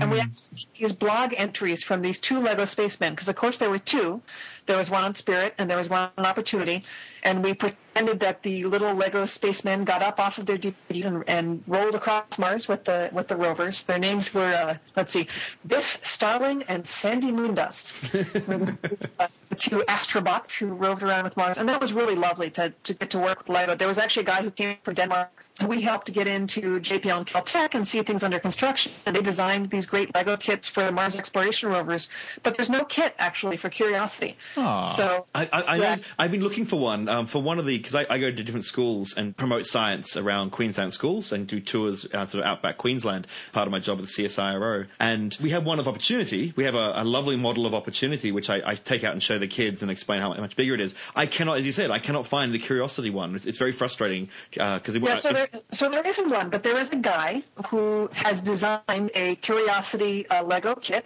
And 0.00 0.10
we 0.10 0.20
actually 0.20 0.36
used 0.52 0.68
these 0.74 0.92
blog 0.92 1.32
entries 1.36 1.82
from 1.82 2.02
these 2.02 2.20
two 2.20 2.40
Lego 2.40 2.64
spacemen, 2.64 3.14
because 3.14 3.28
of 3.28 3.36
course 3.36 3.58
there 3.58 3.70
were 3.70 3.78
two. 3.78 4.20
There 4.66 4.76
was 4.76 4.90
one 4.90 5.04
on 5.04 5.14
Spirit 5.14 5.54
and 5.58 5.68
there 5.68 5.76
was 5.76 5.88
one 5.88 6.10
on 6.16 6.26
Opportunity, 6.26 6.84
and 7.22 7.42
we 7.42 7.54
pretended 7.54 8.20
that 8.20 8.42
the 8.42 8.64
little 8.64 8.94
Lego 8.94 9.26
spacemen 9.26 9.84
got 9.84 10.02
up 10.02 10.20
off 10.20 10.38
of 10.38 10.46
their 10.46 10.58
DVDs 10.58 11.04
and, 11.04 11.24
and 11.26 11.62
rolled 11.66 11.94
across 11.94 12.38
Mars 12.38 12.68
with 12.68 12.84
the 12.84 13.10
with 13.12 13.28
the 13.28 13.36
rovers. 13.36 13.82
Their 13.82 13.98
names 13.98 14.32
were 14.32 14.52
uh, 14.52 14.76
let's 14.96 15.12
see, 15.12 15.26
Biff 15.66 15.98
Starling 16.02 16.62
and 16.64 16.86
Sandy 16.86 17.32
Moondust, 17.32 17.92
the 19.48 19.56
two 19.56 19.82
astrobots 19.88 20.52
who 20.54 20.68
roved 20.68 21.02
around 21.02 21.24
with 21.24 21.36
Mars, 21.36 21.58
and 21.58 21.68
that 21.68 21.80
was 21.80 21.92
really 21.92 22.14
lovely 22.14 22.50
to 22.50 22.70
to 22.84 22.94
get 22.94 23.10
to 23.10 23.18
work 23.18 23.38
with 23.38 23.48
Lego. 23.48 23.74
There 23.74 23.88
was 23.88 23.98
actually 23.98 24.22
a 24.22 24.26
guy 24.26 24.42
who 24.42 24.50
came 24.50 24.76
from 24.82 24.94
Denmark. 24.94 25.30
We 25.66 25.80
helped 25.82 26.12
get 26.12 26.26
into 26.26 26.80
JPL 26.80 27.18
and 27.18 27.26
Caltech 27.26 27.74
and 27.74 27.86
see 27.86 28.02
things 28.02 28.24
under 28.24 28.38
construction. 28.40 28.92
And 29.06 29.14
they 29.14 29.20
designed 29.22 29.70
these 29.70 29.86
great 29.86 30.14
Lego 30.14 30.36
kits 30.36 30.68
for 30.68 30.82
the 30.84 30.90
Mars 30.92 31.16
exploration 31.16 31.68
rovers, 31.68 32.08
but 32.42 32.56
there's 32.56 32.70
no 32.70 32.84
kit 32.84 33.14
actually 33.18 33.56
for 33.56 33.68
Curiosity. 33.68 34.36
Aw. 34.56 34.96
So 34.96 35.26
I, 35.34 35.48
I, 35.52 35.62
I 35.62 35.76
Yeah. 35.76 35.94
know, 35.96 36.02
I've 36.18 36.30
been 36.30 36.42
looking 36.42 36.64
for 36.66 36.78
one 36.78 37.08
um, 37.08 37.26
for 37.26 37.42
one 37.42 37.58
of 37.58 37.66
the 37.66 37.76
because 37.76 37.94
I, 37.94 38.06
I 38.08 38.18
go 38.18 38.30
to 38.30 38.42
different 38.42 38.64
schools 38.64 39.14
and 39.16 39.36
promote 39.36 39.66
science 39.66 40.16
around 40.16 40.50
Queensland 40.50 40.92
schools 40.94 41.32
and 41.32 41.46
do 41.46 41.60
tours 41.60 42.06
out 42.14 42.30
sort 42.30 42.42
of 42.44 42.48
outback 42.48 42.78
Queensland. 42.78 43.26
Part 43.52 43.66
of 43.68 43.72
my 43.72 43.80
job 43.80 43.98
at 43.98 44.06
the 44.06 44.10
CSIRO, 44.10 44.86
and 44.98 45.36
we 45.42 45.50
have 45.50 45.64
one 45.64 45.78
of 45.78 45.86
opportunity. 45.88 46.52
We 46.56 46.64
have 46.64 46.74
a, 46.74 46.92
a 46.96 47.04
lovely 47.04 47.36
model 47.36 47.66
of 47.66 47.74
opportunity 47.74 48.32
which 48.32 48.48
I, 48.48 48.60
I 48.64 48.74
take 48.76 49.04
out 49.04 49.12
and 49.12 49.22
show 49.22 49.38
the 49.38 49.48
kids 49.48 49.82
and 49.82 49.90
explain 49.90 50.20
how 50.20 50.32
much 50.34 50.56
bigger 50.56 50.74
it 50.74 50.80
is. 50.80 50.94
I 51.14 51.26
cannot, 51.26 51.58
as 51.58 51.66
you 51.66 51.72
said, 51.72 51.90
I 51.90 51.98
cannot 51.98 52.26
find 52.26 52.52
the 52.54 52.58
Curiosity 52.58 53.10
one. 53.10 53.34
It's, 53.34 53.44
it's 53.46 53.58
very 53.58 53.72
frustrating 53.72 54.28
because 54.52 54.94
it, 54.94 55.02
Yeah, 55.02 55.18
so 55.20 55.32
there, 55.32 55.48
so 55.72 55.90
there 55.90 56.06
isn't 56.06 56.30
one, 56.30 56.50
but 56.50 56.62
there 56.62 56.80
is 56.80 56.88
a 56.92 56.96
guy 56.96 57.42
who 57.70 58.08
has 58.12 58.40
designed 58.42 59.10
a 59.14 59.36
Curiosity 59.36 60.26
uh, 60.28 60.42
Lego 60.42 60.74
kit, 60.74 61.04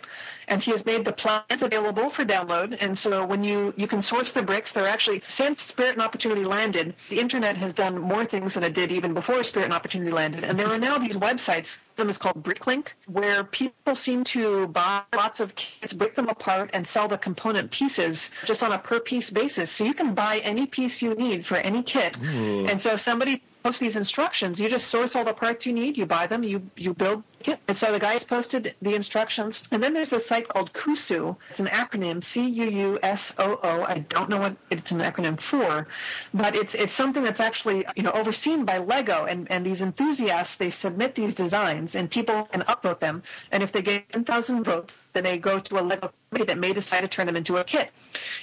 and 0.48 0.62
he 0.62 0.70
has 0.72 0.84
made 0.84 1.04
the 1.04 1.12
plans 1.12 1.62
available 1.62 2.10
for 2.10 2.24
download. 2.24 2.76
And 2.80 2.96
so 2.98 3.24
when 3.24 3.42
you 3.42 3.72
you 3.76 3.88
can 3.88 4.02
source 4.02 4.32
the 4.32 4.42
bricks, 4.42 4.72
they're 4.72 4.86
actually 4.86 5.22
since 5.28 5.60
Spirit 5.62 5.92
and 5.92 6.02
Opportunity 6.02 6.44
landed, 6.44 6.94
the 7.10 7.18
internet 7.18 7.56
has 7.56 7.72
done 7.72 7.98
more 7.98 8.26
things 8.26 8.54
than 8.54 8.64
it 8.64 8.74
did 8.74 8.92
even 8.92 9.14
before 9.14 9.42
Spirit 9.42 9.66
and 9.66 9.74
Opportunity 9.74 10.10
landed. 10.10 10.44
And 10.44 10.58
there 10.58 10.68
are 10.68 10.78
now 10.78 10.98
these 10.98 11.16
websites. 11.16 11.68
One 11.96 12.10
is 12.10 12.18
called 12.18 12.42
Bricklink, 12.42 12.88
where 13.06 13.44
people 13.44 13.94
seem 13.94 14.24
to 14.32 14.66
buy 14.68 15.02
lots 15.14 15.40
of 15.40 15.52
kits, 15.54 15.92
break 15.92 16.16
them 16.16 16.28
apart, 16.28 16.70
and 16.72 16.86
sell 16.86 17.08
the 17.08 17.18
component 17.18 17.70
pieces 17.70 18.30
just 18.46 18.62
on 18.62 18.72
a 18.72 18.78
per 18.78 19.00
piece 19.00 19.30
basis. 19.30 19.70
So 19.76 19.84
you 19.84 19.94
can 19.94 20.14
buy 20.14 20.38
any 20.38 20.66
piece 20.66 21.00
you 21.00 21.14
need 21.14 21.46
for 21.46 21.56
any 21.56 21.82
kit. 21.82 22.16
And 22.16 22.80
so 22.80 22.94
if 22.94 23.00
somebody 23.00 23.42
posts 23.64 23.80
these 23.80 23.96
instructions. 23.96 24.60
You 24.60 24.68
just 24.68 24.90
source 24.90 25.16
all 25.16 25.24
the 25.24 25.32
parts 25.32 25.64
you 25.64 25.72
need, 25.72 25.96
you 25.96 26.04
buy 26.04 26.26
them, 26.26 26.42
you 26.44 26.60
you 26.76 26.92
build 26.92 27.24
it. 27.40 27.58
And 27.66 27.76
so 27.76 27.90
the 27.92 27.98
guys 27.98 28.22
posted 28.22 28.74
the 28.82 28.94
instructions. 28.94 29.62
And 29.72 29.82
then 29.82 29.94
there's 29.94 30.12
a 30.12 30.20
site 30.20 30.46
called 30.48 30.70
Cuusoo. 30.74 31.34
It's 31.50 31.60
an 31.60 31.70
acronym 31.82 32.22
C 32.22 32.42
U 32.46 32.66
U 32.86 32.98
S 33.02 33.32
O 33.38 33.58
O. 33.62 33.82
I 33.94 34.00
don't 34.10 34.28
know 34.28 34.40
what 34.44 34.56
it's 34.70 34.92
an 34.92 34.98
acronym 34.98 35.40
for, 35.50 35.86
but 36.34 36.54
it's 36.54 36.74
it's 36.74 36.94
something 36.94 37.24
that's 37.24 37.40
actually 37.40 37.86
you 37.96 38.02
know 38.02 38.12
overseen 38.12 38.66
by 38.66 38.76
Lego 38.78 39.24
and 39.24 39.50
and 39.50 39.64
these 39.64 39.80
enthusiasts 39.80 40.56
they 40.56 40.70
submit 40.70 41.14
these 41.14 41.34
designs 41.34 41.83
and 41.94 42.10
people 42.10 42.44
can 42.44 42.62
upvote 42.62 43.00
them. 43.00 43.22
And 43.52 43.62
if 43.62 43.72
they 43.72 43.82
get 43.82 44.10
10,000 44.12 44.64
votes, 44.64 45.00
then 45.12 45.24
they 45.24 45.38
go 45.38 45.60
to 45.60 45.80
a 45.80 45.82
Lego 45.82 46.10
committee 46.30 46.46
that 46.46 46.58
may 46.58 46.72
decide 46.72 47.02
to 47.02 47.08
turn 47.08 47.26
them 47.26 47.36
into 47.36 47.58
a 47.58 47.64
kit. 47.64 47.90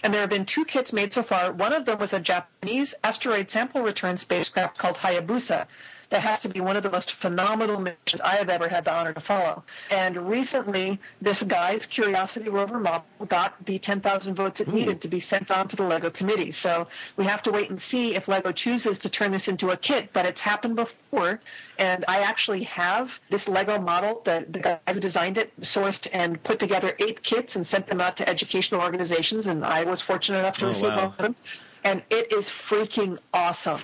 And 0.04 0.14
there 0.14 0.22
have 0.22 0.30
been 0.30 0.46
two 0.46 0.66
kits 0.66 0.94
made 0.94 1.14
so 1.14 1.24
far. 1.24 1.52
One 1.52 1.74
of 1.74 1.86
them 1.86 1.98
was 2.00 2.14
a 2.14 2.20
Japanese 2.20 2.94
asteroid 3.04 3.50
sample 3.50 3.82
return 3.82 4.18
spacecraft 4.18 4.78
called 4.78 4.98
Hayabusa 4.98 5.66
that 6.12 6.22
has 6.22 6.42
to 6.42 6.50
be 6.50 6.60
one 6.60 6.76
of 6.76 6.84
the 6.84 6.92
most 6.92 7.14
phenomenal 7.22 7.80
missions 7.80 8.22
I 8.24 8.36
have 8.36 8.50
ever 8.50 8.68
had 8.68 8.86
the 8.86 8.94
honor 8.94 9.14
to 9.14 9.22
follow. 9.22 9.64
And 9.90 10.30
recently, 10.30 11.00
this 11.22 11.42
guy's 11.44 11.86
Curiosity 11.86 12.50
rover 12.50 12.80
model 12.80 13.06
got 13.28 13.66
the 13.66 13.80
10,000 13.80 14.36
votes 14.36 14.60
it 14.60 14.68
needed 14.68 15.02
to 15.02 15.08
be 15.08 15.20
sent 15.20 15.50
on 15.50 15.68
to 15.70 15.76
the 15.76 15.84
LEGO 15.84 16.10
committee. 16.12 16.52
So 16.52 16.88
we 17.18 17.26
have 17.26 17.42
to 17.44 17.52
wait 17.52 17.70
and 17.70 17.82
see 17.82 18.16
if 18.16 18.28
LEGO 18.28 18.52
chooses 18.52 19.00
to 19.00 19.10
turn 19.10 19.32
this 19.32 19.48
into 19.48 19.70
a 19.70 19.78
kit, 19.78 20.10
but 20.14 20.26
it's 20.26 20.42
happened 20.42 20.76
before. 20.76 21.40
And 21.80 22.04
I 22.08 22.20
actually 22.20 22.64
have 22.66 23.10
this 23.30 23.48
LEGO 23.48 23.80
model, 23.80 24.22
that 24.26 24.52
the 24.52 24.60
guy 24.60 24.80
who 24.94 25.00
designed 25.00 25.38
it, 25.38 25.52
sourced 25.62 26.08
and 26.12 26.44
put 26.44 26.60
together 26.60 26.94
eight 27.00 27.24
kits 27.24 27.56
and 27.56 27.66
sent 27.66 27.88
them 27.88 28.02
out 28.02 28.18
to 28.18 28.28
educational 28.28 28.82
organizations, 28.82 29.48
and 29.48 29.64
I 29.64 29.86
was 29.86 30.02
fortunate 30.02 30.40
enough 30.40 30.58
to 30.58 30.66
Oh, 30.66 30.70
receive 30.70 30.84
wow. 30.84 30.96
one 30.96 31.06
of 31.06 31.18
them 31.18 31.36
and 31.84 32.04
it 32.10 32.32
is 32.32 32.50
freaking 32.70 33.18
awesome. 33.34 33.80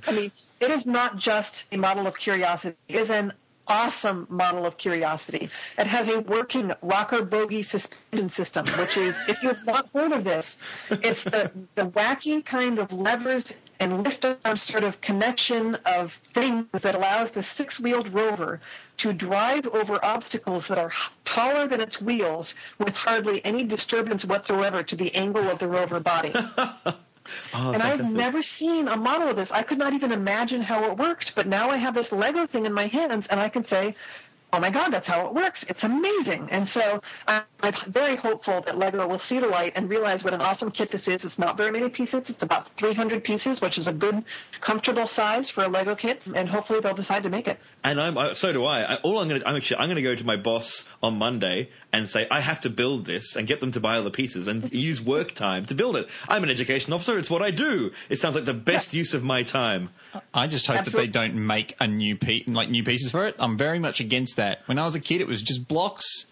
I 0.06 0.12
mean, 0.12 0.32
it 0.60 0.70
is 0.70 0.86
not 0.86 1.18
just 1.18 1.64
a 1.72 1.76
model 1.76 2.06
of 2.06 2.16
curiosity. 2.16 2.76
It 2.88 2.96
is 2.96 3.10
an 3.10 3.32
awesome 3.66 4.26
model 4.28 4.66
of 4.66 4.76
curiosity. 4.76 5.50
It 5.78 5.86
has 5.86 6.08
a 6.08 6.20
working 6.20 6.72
rocker 6.82 7.22
bogie 7.22 7.62
suspension 7.62 8.28
system, 8.28 8.66
which 8.66 8.96
is, 8.96 9.14
if 9.28 9.42
you've 9.42 9.64
not 9.64 9.88
heard 9.94 10.12
of 10.12 10.24
this, 10.24 10.58
it's 10.90 11.24
the, 11.24 11.50
the 11.74 11.86
wacky 11.86 12.44
kind 12.44 12.78
of 12.78 12.92
levers 12.92 13.54
and 13.82 14.04
lift 14.04 14.24
arm 14.24 14.56
sort 14.56 14.84
of 14.84 15.00
connection 15.00 15.74
of 15.84 16.12
things 16.12 16.66
that 16.82 16.94
allows 16.94 17.32
the 17.32 17.42
six-wheeled 17.42 18.14
rover 18.14 18.60
to 18.98 19.12
drive 19.12 19.66
over 19.66 20.02
obstacles 20.04 20.68
that 20.68 20.78
are 20.78 20.92
taller 21.24 21.66
than 21.66 21.80
its 21.80 22.00
wheels 22.00 22.54
with 22.78 22.94
hardly 22.94 23.44
any 23.44 23.64
disturbance 23.64 24.24
whatsoever 24.24 24.84
to 24.84 24.94
the 24.94 25.12
angle 25.14 25.48
of 25.48 25.58
the 25.58 25.66
rover 25.66 26.00
body. 26.00 26.32
Oh, 27.54 27.70
And 27.72 27.80
I've 27.80 28.10
never 28.10 28.42
seen 28.42 28.88
a 28.88 28.96
model 28.96 29.28
of 29.28 29.36
this. 29.36 29.52
I 29.52 29.62
could 29.62 29.78
not 29.78 29.92
even 29.92 30.10
imagine 30.10 30.60
how 30.60 30.90
it 30.90 30.98
worked, 30.98 31.36
but 31.36 31.46
now 31.46 31.70
I 31.70 31.76
have 31.76 31.94
this 31.94 32.10
Lego 32.10 32.48
thing 32.48 32.66
in 32.66 32.72
my 32.72 32.88
hands 32.88 33.28
and 33.30 33.38
I 33.38 33.48
can 33.48 33.64
say, 33.64 33.94
oh 34.52 34.60
my 34.60 34.70
God, 34.70 34.90
that's 34.92 35.06
how 35.06 35.26
it 35.26 35.34
works. 35.34 35.64
It's 35.68 35.84
amazing. 35.84 36.48
And 36.50 36.68
so 36.68 37.00
I'm 37.26 37.42
I'm 37.62 37.74
very 37.92 38.16
hopeful 38.16 38.60
that 38.66 38.76
Lego 38.76 39.06
will 39.06 39.20
see 39.20 39.38
the 39.38 39.46
light 39.46 39.74
and 39.76 39.88
realize 39.88 40.24
what 40.24 40.34
an 40.34 40.40
awesome 40.40 40.72
kit 40.72 40.90
this 40.90 41.06
is. 41.06 41.24
It's 41.24 41.38
not 41.38 41.56
very 41.56 41.70
many 41.70 41.88
pieces. 41.88 42.28
It's 42.28 42.42
about 42.42 42.68
300 42.76 43.22
pieces, 43.22 43.60
which 43.60 43.78
is 43.78 43.86
a 43.86 43.92
good, 43.92 44.24
comfortable 44.60 45.06
size 45.06 45.48
for 45.48 45.62
a 45.62 45.68
Lego 45.68 45.94
kit. 45.94 46.20
And 46.34 46.48
hopefully 46.48 46.80
they'll 46.80 46.94
decide 46.94 47.22
to 47.22 47.30
make 47.30 47.46
it. 47.46 47.60
And 47.84 48.00
I'm, 48.00 48.18
I, 48.18 48.32
so 48.32 48.52
do 48.52 48.64
I. 48.64 48.94
I. 48.94 48.96
All 49.02 49.20
I'm 49.20 49.28
going 49.28 49.40
to, 49.40 49.48
I'm 49.48 49.54
actually, 49.54 49.76
I'm 49.76 49.86
going 49.86 49.96
to 49.96 50.02
go 50.02 50.16
to 50.16 50.24
my 50.24 50.36
boss 50.36 50.84
on 51.04 51.18
Monday 51.18 51.70
and 51.92 52.08
say 52.08 52.26
I 52.32 52.40
have 52.40 52.60
to 52.60 52.70
build 52.70 53.06
this 53.06 53.36
and 53.36 53.46
get 53.46 53.60
them 53.60 53.70
to 53.72 53.80
buy 53.80 53.96
all 53.96 54.04
the 54.04 54.10
pieces 54.10 54.48
and 54.48 54.72
use 54.72 55.00
work 55.00 55.32
time 55.32 55.64
to 55.66 55.74
build 55.74 55.96
it. 55.96 56.08
I'm 56.28 56.42
an 56.42 56.50
education 56.50 56.92
officer. 56.92 57.16
It's 57.16 57.30
what 57.30 57.42
I 57.42 57.52
do. 57.52 57.92
It 58.08 58.18
sounds 58.18 58.34
like 58.34 58.44
the 58.44 58.54
best 58.54 58.92
use 58.92 59.14
of 59.14 59.22
my 59.22 59.44
time. 59.44 59.90
I 60.34 60.48
just 60.48 60.66
hope 60.66 60.78
Absolutely. 60.78 61.06
that 61.06 61.12
they 61.12 61.28
don't 61.28 61.46
make 61.46 61.76
a 61.78 61.86
new 61.86 62.16
piece, 62.16 62.48
like 62.48 62.70
new 62.70 62.82
pieces 62.82 63.12
for 63.12 63.26
it. 63.28 63.36
I'm 63.38 63.56
very 63.56 63.78
much 63.78 64.00
against 64.00 64.36
that. 64.36 64.41
When 64.66 64.78
I 64.78 64.84
was 64.84 64.94
a 64.94 65.00
kid, 65.00 65.20
it 65.20 65.26
was 65.26 65.42
just 65.42 65.66
blocks 65.68 66.26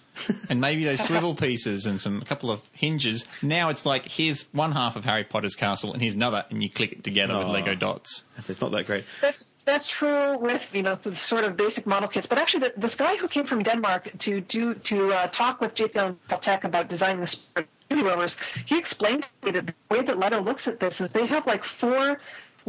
and 0.49 0.61
maybe 0.61 0.85
those 0.85 1.01
swivel 1.01 1.35
pieces 1.35 1.87
and 1.87 2.01
some 2.01 2.20
a 2.23 2.25
couple 2.25 2.51
of 2.51 2.61
hinges. 2.73 3.27
Now 3.42 3.68
it's 3.68 3.87
like 3.87 4.07
here's 4.07 4.42
one 4.53 4.73
half 4.73 4.96
of 4.96 5.05
Harry 5.05 5.25
Potter's 5.25 5.55
castle 5.55 5.92
and 5.92 6.03
here's 6.03 6.14
another, 6.14 6.44
and 6.51 6.62
you 6.62 6.70
click 6.70 6.92
it 6.92 7.05
together 7.05 7.38
with 7.38 7.49
Lego 7.49 7.75
dots. 7.75 8.23
It's 8.49 8.61
not 8.61 8.73
that 8.73 8.87
great. 8.87 9.05
That's 9.20 9.44
that's 9.64 9.88
true 9.88 10.38
with 10.38 10.62
you 10.73 10.83
know 10.83 10.99
the 11.03 11.16
sort 11.16 11.44
of 11.44 11.57
basic 11.57 11.87
model 11.87 12.09
kits, 12.09 12.27
but 12.27 12.38
actually 12.38 12.68
the, 12.68 12.81
this 12.81 12.94
guy 12.94 13.16
who 13.16 13.29
came 13.29 13.46
from 13.46 13.62
Denmark 13.62 14.11
to 14.20 14.40
do 14.40 14.75
to 14.75 15.12
uh, 15.12 15.29
talk 15.29 15.61
with 15.61 15.75
JPL 15.75 16.16
Tech 16.40 16.64
about 16.64 16.88
designing 16.88 17.20
the 17.20 17.27
Spirit 17.27 17.68
rovers, 17.90 18.37
he 18.66 18.79
explained 18.79 19.27
to 19.42 19.46
me 19.46 19.53
that 19.53 19.66
the 19.66 19.75
way 19.94 20.03
that 20.05 20.18
Lego 20.18 20.40
looks 20.40 20.68
at 20.68 20.81
this 20.81 21.01
is 21.01 21.11
they 21.11 21.27
have 21.27 21.46
like 21.46 21.62
four 21.81 22.20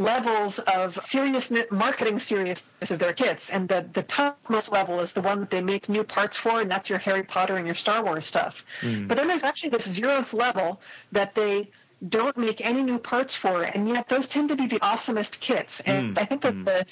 levels 0.01 0.59
of 0.67 0.93
seriousness, 1.09 1.65
marketing 1.71 2.19
seriousness 2.19 2.89
of 2.89 2.99
their 2.99 3.13
kits, 3.13 3.49
and 3.51 3.67
the 3.67 3.87
the 3.93 4.03
topmost 4.03 4.71
level 4.71 4.99
is 4.99 5.13
the 5.13 5.21
one 5.21 5.39
that 5.41 5.51
they 5.51 5.61
make 5.61 5.89
new 5.89 6.03
parts 6.03 6.37
for, 6.37 6.61
and 6.61 6.69
that's 6.69 6.89
your 6.89 6.99
Harry 6.99 7.23
Potter 7.23 7.57
and 7.57 7.65
your 7.65 7.75
Star 7.75 8.03
Wars 8.03 8.25
stuff. 8.25 8.55
Hmm. 8.81 9.07
But 9.07 9.15
then 9.17 9.27
there's 9.27 9.43
actually 9.43 9.69
this 9.69 9.87
zeroth 9.87 10.33
level 10.33 10.81
that 11.11 11.35
they 11.35 11.69
don't 12.09 12.35
make 12.35 12.61
any 12.61 12.81
new 12.81 12.97
parts 12.97 13.37
for, 13.39 13.63
and 13.63 13.87
yet 13.87 14.07
those 14.09 14.27
tend 14.27 14.49
to 14.49 14.55
be 14.55 14.67
the 14.67 14.79
awesomest 14.79 15.39
kits. 15.39 15.81
And 15.85 16.11
hmm. 16.11 16.19
I 16.19 16.25
think 16.25 16.41
that 16.41 16.53
hmm. 16.53 16.63
the 16.63 16.85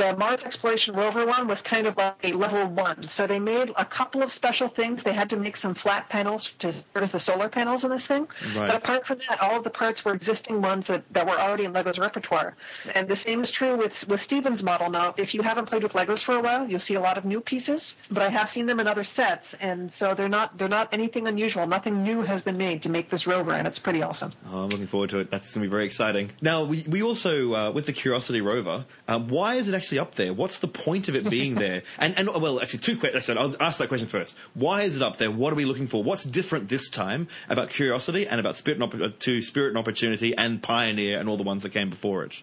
the 0.00 0.16
Mars 0.16 0.42
Exploration 0.44 0.94
Rover 0.94 1.26
one 1.26 1.46
was 1.46 1.60
kind 1.60 1.86
of 1.86 1.96
like 1.96 2.16
a 2.24 2.32
level 2.32 2.66
one. 2.68 3.06
So 3.08 3.26
they 3.26 3.38
made 3.38 3.70
a 3.76 3.84
couple 3.84 4.22
of 4.22 4.32
special 4.32 4.68
things. 4.68 5.04
They 5.04 5.12
had 5.12 5.28
to 5.30 5.36
make 5.36 5.56
some 5.56 5.74
flat 5.74 6.08
panels 6.08 6.50
to 6.60 6.72
serve 6.72 7.02
as 7.02 7.12
the 7.12 7.20
solar 7.20 7.48
panels 7.50 7.84
in 7.84 7.90
this 7.90 8.06
thing. 8.06 8.26
Right. 8.56 8.68
But 8.68 8.76
apart 8.76 9.04
from 9.06 9.18
that, 9.28 9.40
all 9.40 9.58
of 9.58 9.64
the 9.64 9.70
parts 9.70 10.02
were 10.04 10.14
existing 10.14 10.62
ones 10.62 10.86
that, 10.86 11.04
that 11.12 11.26
were 11.26 11.38
already 11.38 11.64
in 11.66 11.72
Lego's 11.72 11.98
repertoire. 11.98 12.56
And 12.94 13.08
the 13.08 13.16
same 13.16 13.42
is 13.42 13.50
true 13.50 13.76
with, 13.76 13.92
with 14.08 14.20
Steven's 14.20 14.62
model. 14.62 14.88
Now, 14.88 15.14
if 15.18 15.34
you 15.34 15.42
haven't 15.42 15.66
played 15.66 15.82
with 15.82 15.92
Legos 15.92 16.24
for 16.24 16.36
a 16.36 16.40
while, 16.40 16.66
you'll 16.66 16.80
see 16.80 16.94
a 16.94 17.00
lot 17.00 17.18
of 17.18 17.26
new 17.26 17.40
pieces, 17.40 17.94
but 18.10 18.22
I 18.22 18.30
have 18.30 18.48
seen 18.48 18.64
them 18.66 18.80
in 18.80 18.86
other 18.86 19.04
sets, 19.04 19.54
and 19.60 19.92
so 19.92 20.14
they're 20.14 20.28
not 20.28 20.56
they're 20.56 20.68
not 20.68 20.88
anything 20.92 21.26
unusual. 21.26 21.66
Nothing 21.66 22.02
new 22.02 22.22
has 22.22 22.40
been 22.40 22.56
made 22.56 22.82
to 22.84 22.88
make 22.88 23.10
this 23.10 23.26
rover, 23.26 23.52
and 23.52 23.66
it's 23.66 23.78
pretty 23.78 24.02
awesome. 24.02 24.32
Oh, 24.46 24.64
I'm 24.64 24.70
looking 24.70 24.86
forward 24.86 25.10
to 25.10 25.18
it. 25.18 25.30
That's 25.30 25.52
going 25.52 25.62
to 25.64 25.68
be 25.68 25.70
very 25.70 25.84
exciting. 25.84 26.30
Now, 26.40 26.64
we, 26.64 26.86
we 26.88 27.02
also, 27.02 27.52
uh, 27.52 27.70
with 27.72 27.86
the 27.86 27.92
Curiosity 27.92 28.40
rover, 28.40 28.86
um, 29.08 29.28
why 29.28 29.56
is 29.56 29.68
it 29.68 29.74
actually 29.74 29.89
up 29.98 30.14
there? 30.14 30.32
What's 30.32 30.58
the 30.58 30.68
point 30.68 31.08
of 31.08 31.16
it 31.16 31.28
being 31.28 31.54
there? 31.54 31.82
And, 31.98 32.16
and 32.16 32.28
well, 32.28 32.60
actually, 32.60 32.78
two 32.80 32.96
questions. 32.96 33.36
I'll 33.38 33.54
ask 33.60 33.78
that 33.78 33.88
question 33.88 34.08
first. 34.08 34.34
Why 34.54 34.82
is 34.82 34.96
it 34.96 35.02
up 35.02 35.16
there? 35.18 35.30
What 35.30 35.52
are 35.52 35.56
we 35.56 35.64
looking 35.64 35.86
for? 35.86 36.02
What's 36.02 36.24
different 36.24 36.68
this 36.68 36.88
time 36.88 37.28
about 37.48 37.70
Curiosity 37.70 38.26
and 38.26 38.40
about 38.40 38.56
Spirit 38.56 38.80
and, 38.80 38.84
Opp- 38.84 39.00
uh, 39.00 39.16
to 39.18 39.42
Spirit 39.42 39.68
and 39.70 39.78
Opportunity 39.78 40.34
and 40.36 40.62
Pioneer 40.62 41.18
and 41.18 41.28
all 41.28 41.36
the 41.36 41.42
ones 41.42 41.62
that 41.62 41.72
came 41.72 41.90
before 41.90 42.24
it? 42.24 42.42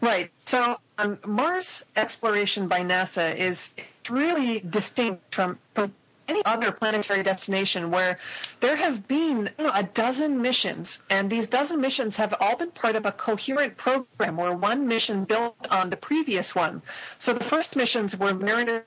Right. 0.00 0.30
So 0.44 0.78
um, 0.98 1.18
Mars 1.24 1.84
exploration 1.94 2.68
by 2.68 2.80
NASA 2.80 3.34
is 3.34 3.72
really 4.10 4.60
distinct 4.60 5.34
from, 5.34 5.58
from 5.74 5.94
any 6.28 6.44
other 6.44 6.72
planetary 6.72 7.22
destination 7.22 7.90
where 7.90 8.18
there 8.60 8.76
have 8.76 9.06
been 9.06 9.50
you 9.58 9.64
know, 9.64 9.70
a 9.72 9.82
dozen 9.82 10.42
missions, 10.42 11.02
and 11.10 11.30
these 11.30 11.48
dozen 11.48 11.80
missions 11.80 12.16
have 12.16 12.34
all 12.38 12.56
been 12.56 12.70
part 12.70 12.96
of 12.96 13.06
a 13.06 13.12
coherent 13.12 13.76
program 13.76 14.36
where 14.36 14.52
one 14.54 14.88
mission 14.88 15.24
built 15.24 15.56
on 15.70 15.90
the 15.90 15.96
previous 15.96 16.54
one. 16.54 16.82
So 17.18 17.34
the 17.34 17.44
first 17.44 17.76
missions 17.76 18.16
were 18.16 18.34
Mariner 18.34 18.84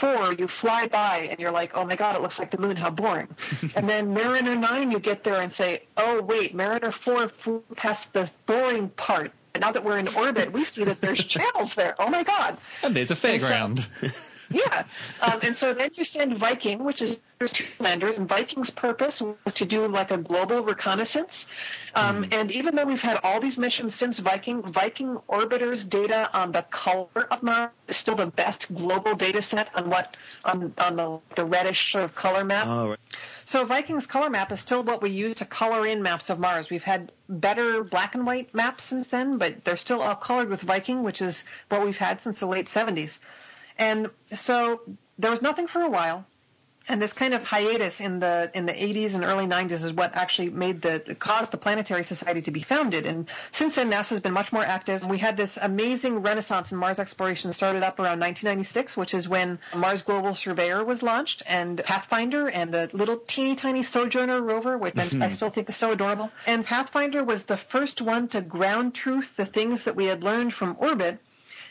4, 0.00 0.34
you 0.34 0.48
fly 0.48 0.88
by 0.88 1.28
and 1.30 1.38
you're 1.38 1.50
like, 1.50 1.72
oh 1.74 1.84
my 1.84 1.96
god, 1.96 2.16
it 2.16 2.22
looks 2.22 2.38
like 2.38 2.50
the 2.50 2.58
moon, 2.58 2.76
how 2.76 2.90
boring. 2.90 3.28
and 3.74 3.88
then 3.88 4.14
Mariner 4.14 4.56
9, 4.56 4.90
you 4.90 4.98
get 4.98 5.24
there 5.24 5.40
and 5.40 5.52
say, 5.52 5.82
oh 5.96 6.22
wait, 6.22 6.54
Mariner 6.54 6.92
4 6.92 7.28
flew 7.42 7.62
past 7.76 8.12
the 8.12 8.30
boring 8.46 8.88
part. 8.90 9.32
And 9.54 9.60
now 9.60 9.72
that 9.72 9.84
we're 9.84 9.98
in 9.98 10.08
orbit, 10.08 10.52
we 10.52 10.64
see 10.64 10.84
that 10.84 11.00
there's 11.00 11.24
channels 11.26 11.74
there. 11.74 11.94
Oh 11.98 12.08
my 12.08 12.22
god. 12.22 12.58
And 12.82 12.96
there's 12.96 13.10
a 13.10 13.16
fairground. 13.16 13.84
Yeah. 14.52 14.84
Um, 15.20 15.40
and 15.42 15.56
so 15.56 15.74
then 15.74 15.90
you 15.94 16.04
send 16.04 16.38
Viking, 16.38 16.84
which 16.84 17.02
is 17.02 17.16
there's 17.38 17.52
two 17.52 17.64
landers, 17.80 18.18
and 18.18 18.28
Viking's 18.28 18.70
purpose 18.70 19.20
was 19.20 19.54
to 19.54 19.66
do 19.66 19.86
like 19.88 20.10
a 20.10 20.18
global 20.18 20.62
reconnaissance. 20.62 21.46
Um, 21.94 22.26
And 22.30 22.50
even 22.52 22.76
though 22.76 22.84
we've 22.84 23.00
had 23.00 23.18
all 23.22 23.40
these 23.40 23.58
missions 23.58 23.94
since 23.94 24.18
Viking, 24.18 24.62
Viking 24.72 25.18
orbiter's 25.28 25.84
data 25.84 26.30
on 26.32 26.52
the 26.52 26.62
color 26.70 27.08
of 27.30 27.42
Mars 27.42 27.70
is 27.88 27.96
still 27.96 28.16
the 28.16 28.26
best 28.26 28.72
global 28.74 29.14
data 29.14 29.42
set 29.42 29.68
on 29.74 29.90
what 29.90 30.16
on 30.44 30.72
on 30.78 30.96
the, 30.96 31.20
the 31.36 31.44
reddish 31.44 31.92
sort 31.92 32.04
of 32.04 32.14
color 32.14 32.44
map. 32.44 32.66
Oh, 32.68 32.90
right. 32.90 32.98
So 33.44 33.64
Viking's 33.64 34.06
color 34.06 34.30
map 34.30 34.52
is 34.52 34.60
still 34.60 34.82
what 34.84 35.02
we 35.02 35.10
use 35.10 35.36
to 35.36 35.44
color 35.44 35.86
in 35.86 36.02
maps 36.02 36.30
of 36.30 36.38
Mars. 36.38 36.70
We've 36.70 36.82
had 36.82 37.10
better 37.28 37.82
black 37.82 38.14
and 38.14 38.24
white 38.24 38.54
maps 38.54 38.84
since 38.84 39.08
then, 39.08 39.38
but 39.38 39.64
they're 39.64 39.76
still 39.76 40.00
all 40.00 40.14
colored 40.14 40.48
with 40.48 40.62
Viking, 40.62 41.02
which 41.02 41.20
is 41.20 41.44
what 41.68 41.84
we've 41.84 41.96
had 41.96 42.22
since 42.22 42.38
the 42.40 42.46
late 42.46 42.66
70s. 42.66 43.18
And 43.78 44.10
so 44.34 44.80
there 45.18 45.30
was 45.30 45.42
nothing 45.42 45.66
for 45.66 45.80
a 45.80 45.88
while. 45.88 46.26
And 46.88 47.00
this 47.00 47.12
kind 47.12 47.32
of 47.32 47.44
hiatus 47.44 48.00
in 48.00 48.18
the 48.18 48.50
in 48.54 48.66
the 48.66 48.72
80s 48.72 49.14
and 49.14 49.22
early 49.22 49.46
90s 49.46 49.84
is 49.84 49.92
what 49.92 50.16
actually 50.16 50.50
made 50.50 50.82
the 50.82 51.16
caused 51.16 51.52
the 51.52 51.56
Planetary 51.56 52.02
Society 52.02 52.42
to 52.42 52.50
be 52.50 52.62
founded. 52.62 53.06
And 53.06 53.28
since 53.52 53.76
then, 53.76 53.88
NASA's 53.88 54.18
been 54.18 54.32
much 54.32 54.52
more 54.52 54.64
active. 54.64 55.06
We 55.06 55.18
had 55.18 55.36
this 55.36 55.56
amazing 55.60 56.22
renaissance 56.22 56.72
in 56.72 56.78
Mars 56.78 56.98
exploration 56.98 57.52
started 57.52 57.84
up 57.84 58.00
around 58.00 58.18
1996, 58.18 58.96
which 58.96 59.14
is 59.14 59.28
when 59.28 59.60
Mars 59.72 60.02
Global 60.02 60.34
Surveyor 60.34 60.82
was 60.84 61.04
launched, 61.04 61.44
and 61.46 61.80
Pathfinder, 61.84 62.48
and 62.48 62.74
the 62.74 62.90
little 62.92 63.18
teeny 63.18 63.54
tiny 63.54 63.84
Sojourner 63.84 64.42
rover, 64.42 64.76
which 64.76 64.96
I 64.96 65.06
mm-hmm. 65.06 65.32
still 65.34 65.50
think 65.50 65.68
is 65.70 65.76
so 65.76 65.92
adorable. 65.92 66.32
And 66.46 66.66
Pathfinder 66.66 67.22
was 67.22 67.44
the 67.44 67.56
first 67.56 68.02
one 68.02 68.26
to 68.28 68.40
ground 68.40 68.94
truth 68.94 69.36
the 69.36 69.46
things 69.46 69.84
that 69.84 69.94
we 69.94 70.06
had 70.06 70.24
learned 70.24 70.52
from 70.52 70.76
orbit 70.80 71.20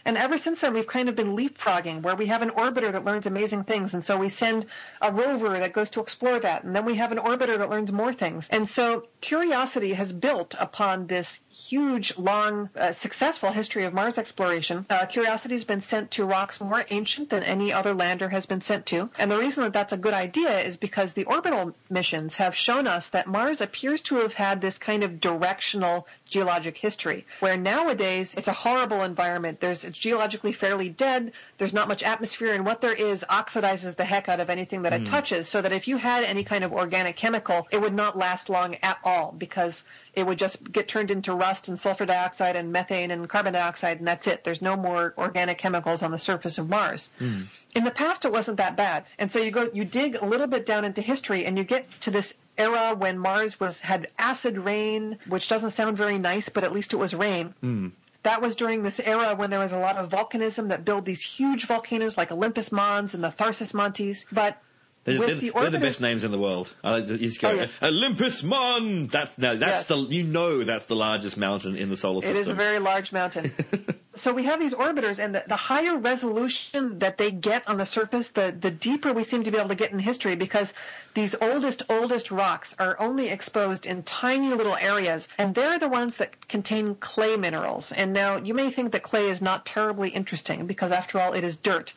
And 0.05 0.17
ever 0.17 0.37
since 0.37 0.61
then, 0.61 0.73
we've 0.73 0.87
kind 0.87 1.09
of 1.09 1.15
been 1.15 1.35
leapfrogging 1.35 2.01
where 2.01 2.15
we 2.15 2.27
have 2.27 2.41
an 2.41 2.51
orbiter 2.51 2.91
that 2.91 3.05
learns 3.05 3.25
amazing 3.25 3.63
things. 3.63 3.93
And 3.93 4.03
so 4.03 4.17
we 4.17 4.29
send 4.29 4.65
a 5.01 5.11
rover 5.11 5.59
that 5.59 5.73
goes 5.73 5.89
to 5.91 6.01
explore 6.01 6.39
that. 6.39 6.63
And 6.63 6.75
then 6.75 6.85
we 6.85 6.95
have 6.95 7.11
an 7.11 7.17
orbiter 7.17 7.57
that 7.57 7.69
learns 7.69 7.91
more 7.91 8.13
things. 8.13 8.47
And 8.49 8.67
so 8.67 9.07
Curiosity 9.21 9.93
has 9.93 10.11
built 10.11 10.55
upon 10.59 11.07
this 11.07 11.39
huge, 11.51 12.17
long, 12.17 12.69
uh, 12.75 12.91
successful 12.91 13.51
history 13.51 13.83
of 13.85 13.93
Mars 13.93 14.17
exploration. 14.17 14.85
Uh, 14.89 15.05
Curiosity 15.05 15.55
has 15.55 15.63
been 15.63 15.81
sent 15.81 16.11
to 16.11 16.25
rocks 16.25 16.59
more 16.59 16.85
ancient 16.89 17.29
than 17.29 17.43
any 17.43 17.73
other 17.73 17.93
lander 17.93 18.29
has 18.29 18.45
been 18.45 18.61
sent 18.61 18.85
to. 18.87 19.09
And 19.17 19.29
the 19.29 19.37
reason 19.37 19.63
that 19.63 19.73
that's 19.73 19.93
a 19.93 19.97
good 19.97 20.13
idea 20.13 20.61
is 20.61 20.77
because 20.77 21.13
the 21.13 21.25
orbital 21.25 21.75
missions 21.89 22.35
have 22.35 22.55
shown 22.55 22.87
us 22.87 23.09
that 23.09 23.27
Mars 23.27 23.61
appears 23.61 24.01
to 24.03 24.15
have 24.17 24.33
had 24.33 24.61
this 24.61 24.77
kind 24.77 25.03
of 25.03 25.19
directional 25.19 26.07
geologic 26.25 26.77
history, 26.77 27.25
where 27.41 27.57
nowadays 27.57 28.33
it's 28.35 28.47
a 28.47 28.53
horrible 28.53 29.03
environment. 29.03 29.59
There's 29.59 29.83
it's 29.83 29.97
geologically 29.97 30.53
fairly 30.53 30.89
dead. 30.89 31.33
There's 31.57 31.73
not 31.73 31.87
much 31.87 32.03
atmosphere, 32.03 32.53
and 32.53 32.65
what 32.65 32.81
there 32.81 32.93
is 32.93 33.25
oxidizes 33.29 33.95
the 33.95 34.05
heck 34.05 34.29
out 34.29 34.39
of 34.39 34.49
anything 34.49 34.83
that 34.83 34.93
it 34.93 35.05
touches. 35.05 35.49
So 35.49 35.61
that 35.61 35.73
if 35.73 35.87
you 35.87 35.97
had 35.97 36.23
any 36.23 36.43
kind 36.43 36.63
of 36.63 36.71
organic 36.71 37.17
chemical, 37.17 37.67
it 37.69 37.81
would 37.81 37.93
not 37.93 38.17
last 38.17 38.49
long 38.49 38.75
at 38.81 38.97
all 39.03 39.33
because 39.37 39.83
it 40.13 40.25
would 40.25 40.39
just 40.39 40.71
get 40.71 40.87
turned 40.87 41.11
into 41.11 41.33
rust 41.33 41.50
and 41.67 41.79
sulfur 41.79 42.05
dioxide 42.05 42.55
and 42.55 42.71
methane 42.71 43.11
and 43.11 43.27
carbon 43.27 43.53
dioxide, 43.53 43.99
and 43.99 44.07
that's 44.07 44.27
it. 44.27 44.43
There's 44.43 44.61
no 44.61 44.75
more 44.75 45.13
organic 45.17 45.57
chemicals 45.57 46.01
on 46.01 46.11
the 46.11 46.19
surface 46.19 46.57
of 46.57 46.69
Mars. 46.69 47.09
Hmm. 47.19 47.43
In 47.75 47.83
the 47.83 47.91
past, 47.91 48.25
it 48.25 48.31
wasn't 48.31 48.57
that 48.57 48.75
bad, 48.75 49.05
and 49.17 49.31
so 49.31 49.39
you 49.39 49.51
go, 49.51 49.69
you 49.73 49.85
dig 49.85 50.15
a 50.15 50.25
little 50.25 50.47
bit 50.47 50.65
down 50.65 50.85
into 50.85 51.01
history, 51.01 51.45
and 51.45 51.57
you 51.57 51.63
get 51.63 51.87
to 52.01 52.11
this 52.11 52.33
era 52.57 52.95
when 52.95 53.17
Mars 53.17 53.59
was 53.59 53.79
had 53.79 54.07
acid 54.17 54.57
rain, 54.57 55.17
which 55.27 55.47
doesn't 55.47 55.71
sound 55.71 55.97
very 55.97 56.17
nice, 56.17 56.49
but 56.49 56.63
at 56.63 56.73
least 56.73 56.93
it 56.93 56.97
was 56.97 57.13
rain. 57.13 57.53
Hmm. 57.61 57.89
That 58.23 58.41
was 58.41 58.55
during 58.55 58.83
this 58.83 58.99
era 58.99 59.33
when 59.35 59.49
there 59.49 59.59
was 59.59 59.71
a 59.71 59.79
lot 59.79 59.97
of 59.97 60.09
volcanism 60.09 60.69
that 60.69 60.85
built 60.85 61.05
these 61.05 61.21
huge 61.21 61.65
volcanoes 61.65 62.17
like 62.17 62.31
Olympus 62.31 62.71
Mons 62.71 63.15
and 63.15 63.23
the 63.23 63.31
Tharsis 63.31 63.73
Montes. 63.73 64.25
But 64.31 64.61
They're, 65.03 65.17
with 65.17 65.27
they're- 65.29 65.35
the 65.37 65.51
they're 65.51 65.69
the 65.71 65.79
best 65.79 65.99
names 65.99 66.23
in 66.23 66.29
the 66.31 66.37
world. 66.37 66.73
I 66.83 66.91
like 66.91 67.07
to- 67.07 67.17
just 67.17 67.41
go 67.41 67.49
Oh, 67.49 67.53
yes. 67.53 67.77
Olympus 67.81 68.43
Mon. 68.43 69.07
That's 69.07 69.35
no, 69.37 69.55
that's 69.55 69.81
Yes. 69.81 69.87
the 69.87 69.97
you 70.13 70.23
know 70.23 70.63
that's 70.63 70.85
the 70.85 70.95
largest 70.95 71.37
mountain 71.37 71.75
in 71.75 71.89
the 71.89 71.97
solar 71.97 72.21
system. 72.21 72.37
It 72.37 72.41
is 72.41 72.47
a 72.49 72.53
very 72.53 72.77
large 72.79 73.11
mountain. 73.11 73.51
so 74.15 74.31
we 74.31 74.43
have 74.43 74.59
these 74.59 74.73
orbiters, 74.75 75.17
and 75.17 75.33
the, 75.33 75.43
the 75.47 75.55
higher 75.55 75.97
resolution 75.97 76.99
that 76.99 77.17
they 77.17 77.31
get 77.31 77.67
on 77.67 77.77
the 77.77 77.85
surface, 77.85 78.29
the, 78.29 78.55
the 78.57 78.69
deeper 78.69 79.11
we 79.11 79.23
seem 79.23 79.43
to 79.43 79.51
be 79.51 79.57
able 79.57 79.69
to 79.69 79.75
get 79.75 79.91
in 79.91 79.97
history 79.99 80.35
because 80.35 80.73
these 81.15 81.33
oldest, 81.41 81.81
oldest 81.89 82.29
rocks 82.29 82.75
are 82.77 82.99
only 82.99 83.29
exposed 83.29 83.85
in 83.87 84.03
tiny 84.03 84.49
little 84.53 84.75
areas, 84.75 85.27
and 85.39 85.55
they're 85.55 85.79
the 85.79 85.89
ones 85.89 86.15
that 86.15 86.47
contain 86.47 86.93
clay 86.95 87.35
minerals. 87.37 87.91
And 87.91 88.13
now 88.13 88.37
you 88.37 88.53
may 88.53 88.69
think 88.69 88.91
that 88.91 89.01
clay 89.03 89.29
is 89.29 89.41
not 89.41 89.65
terribly 89.65 90.09
interesting 90.09 90.67
because 90.67 90.91
after 90.91 91.19
all, 91.19 91.33
it 91.33 91.43
is 91.43 91.55
dirt. 91.57 91.93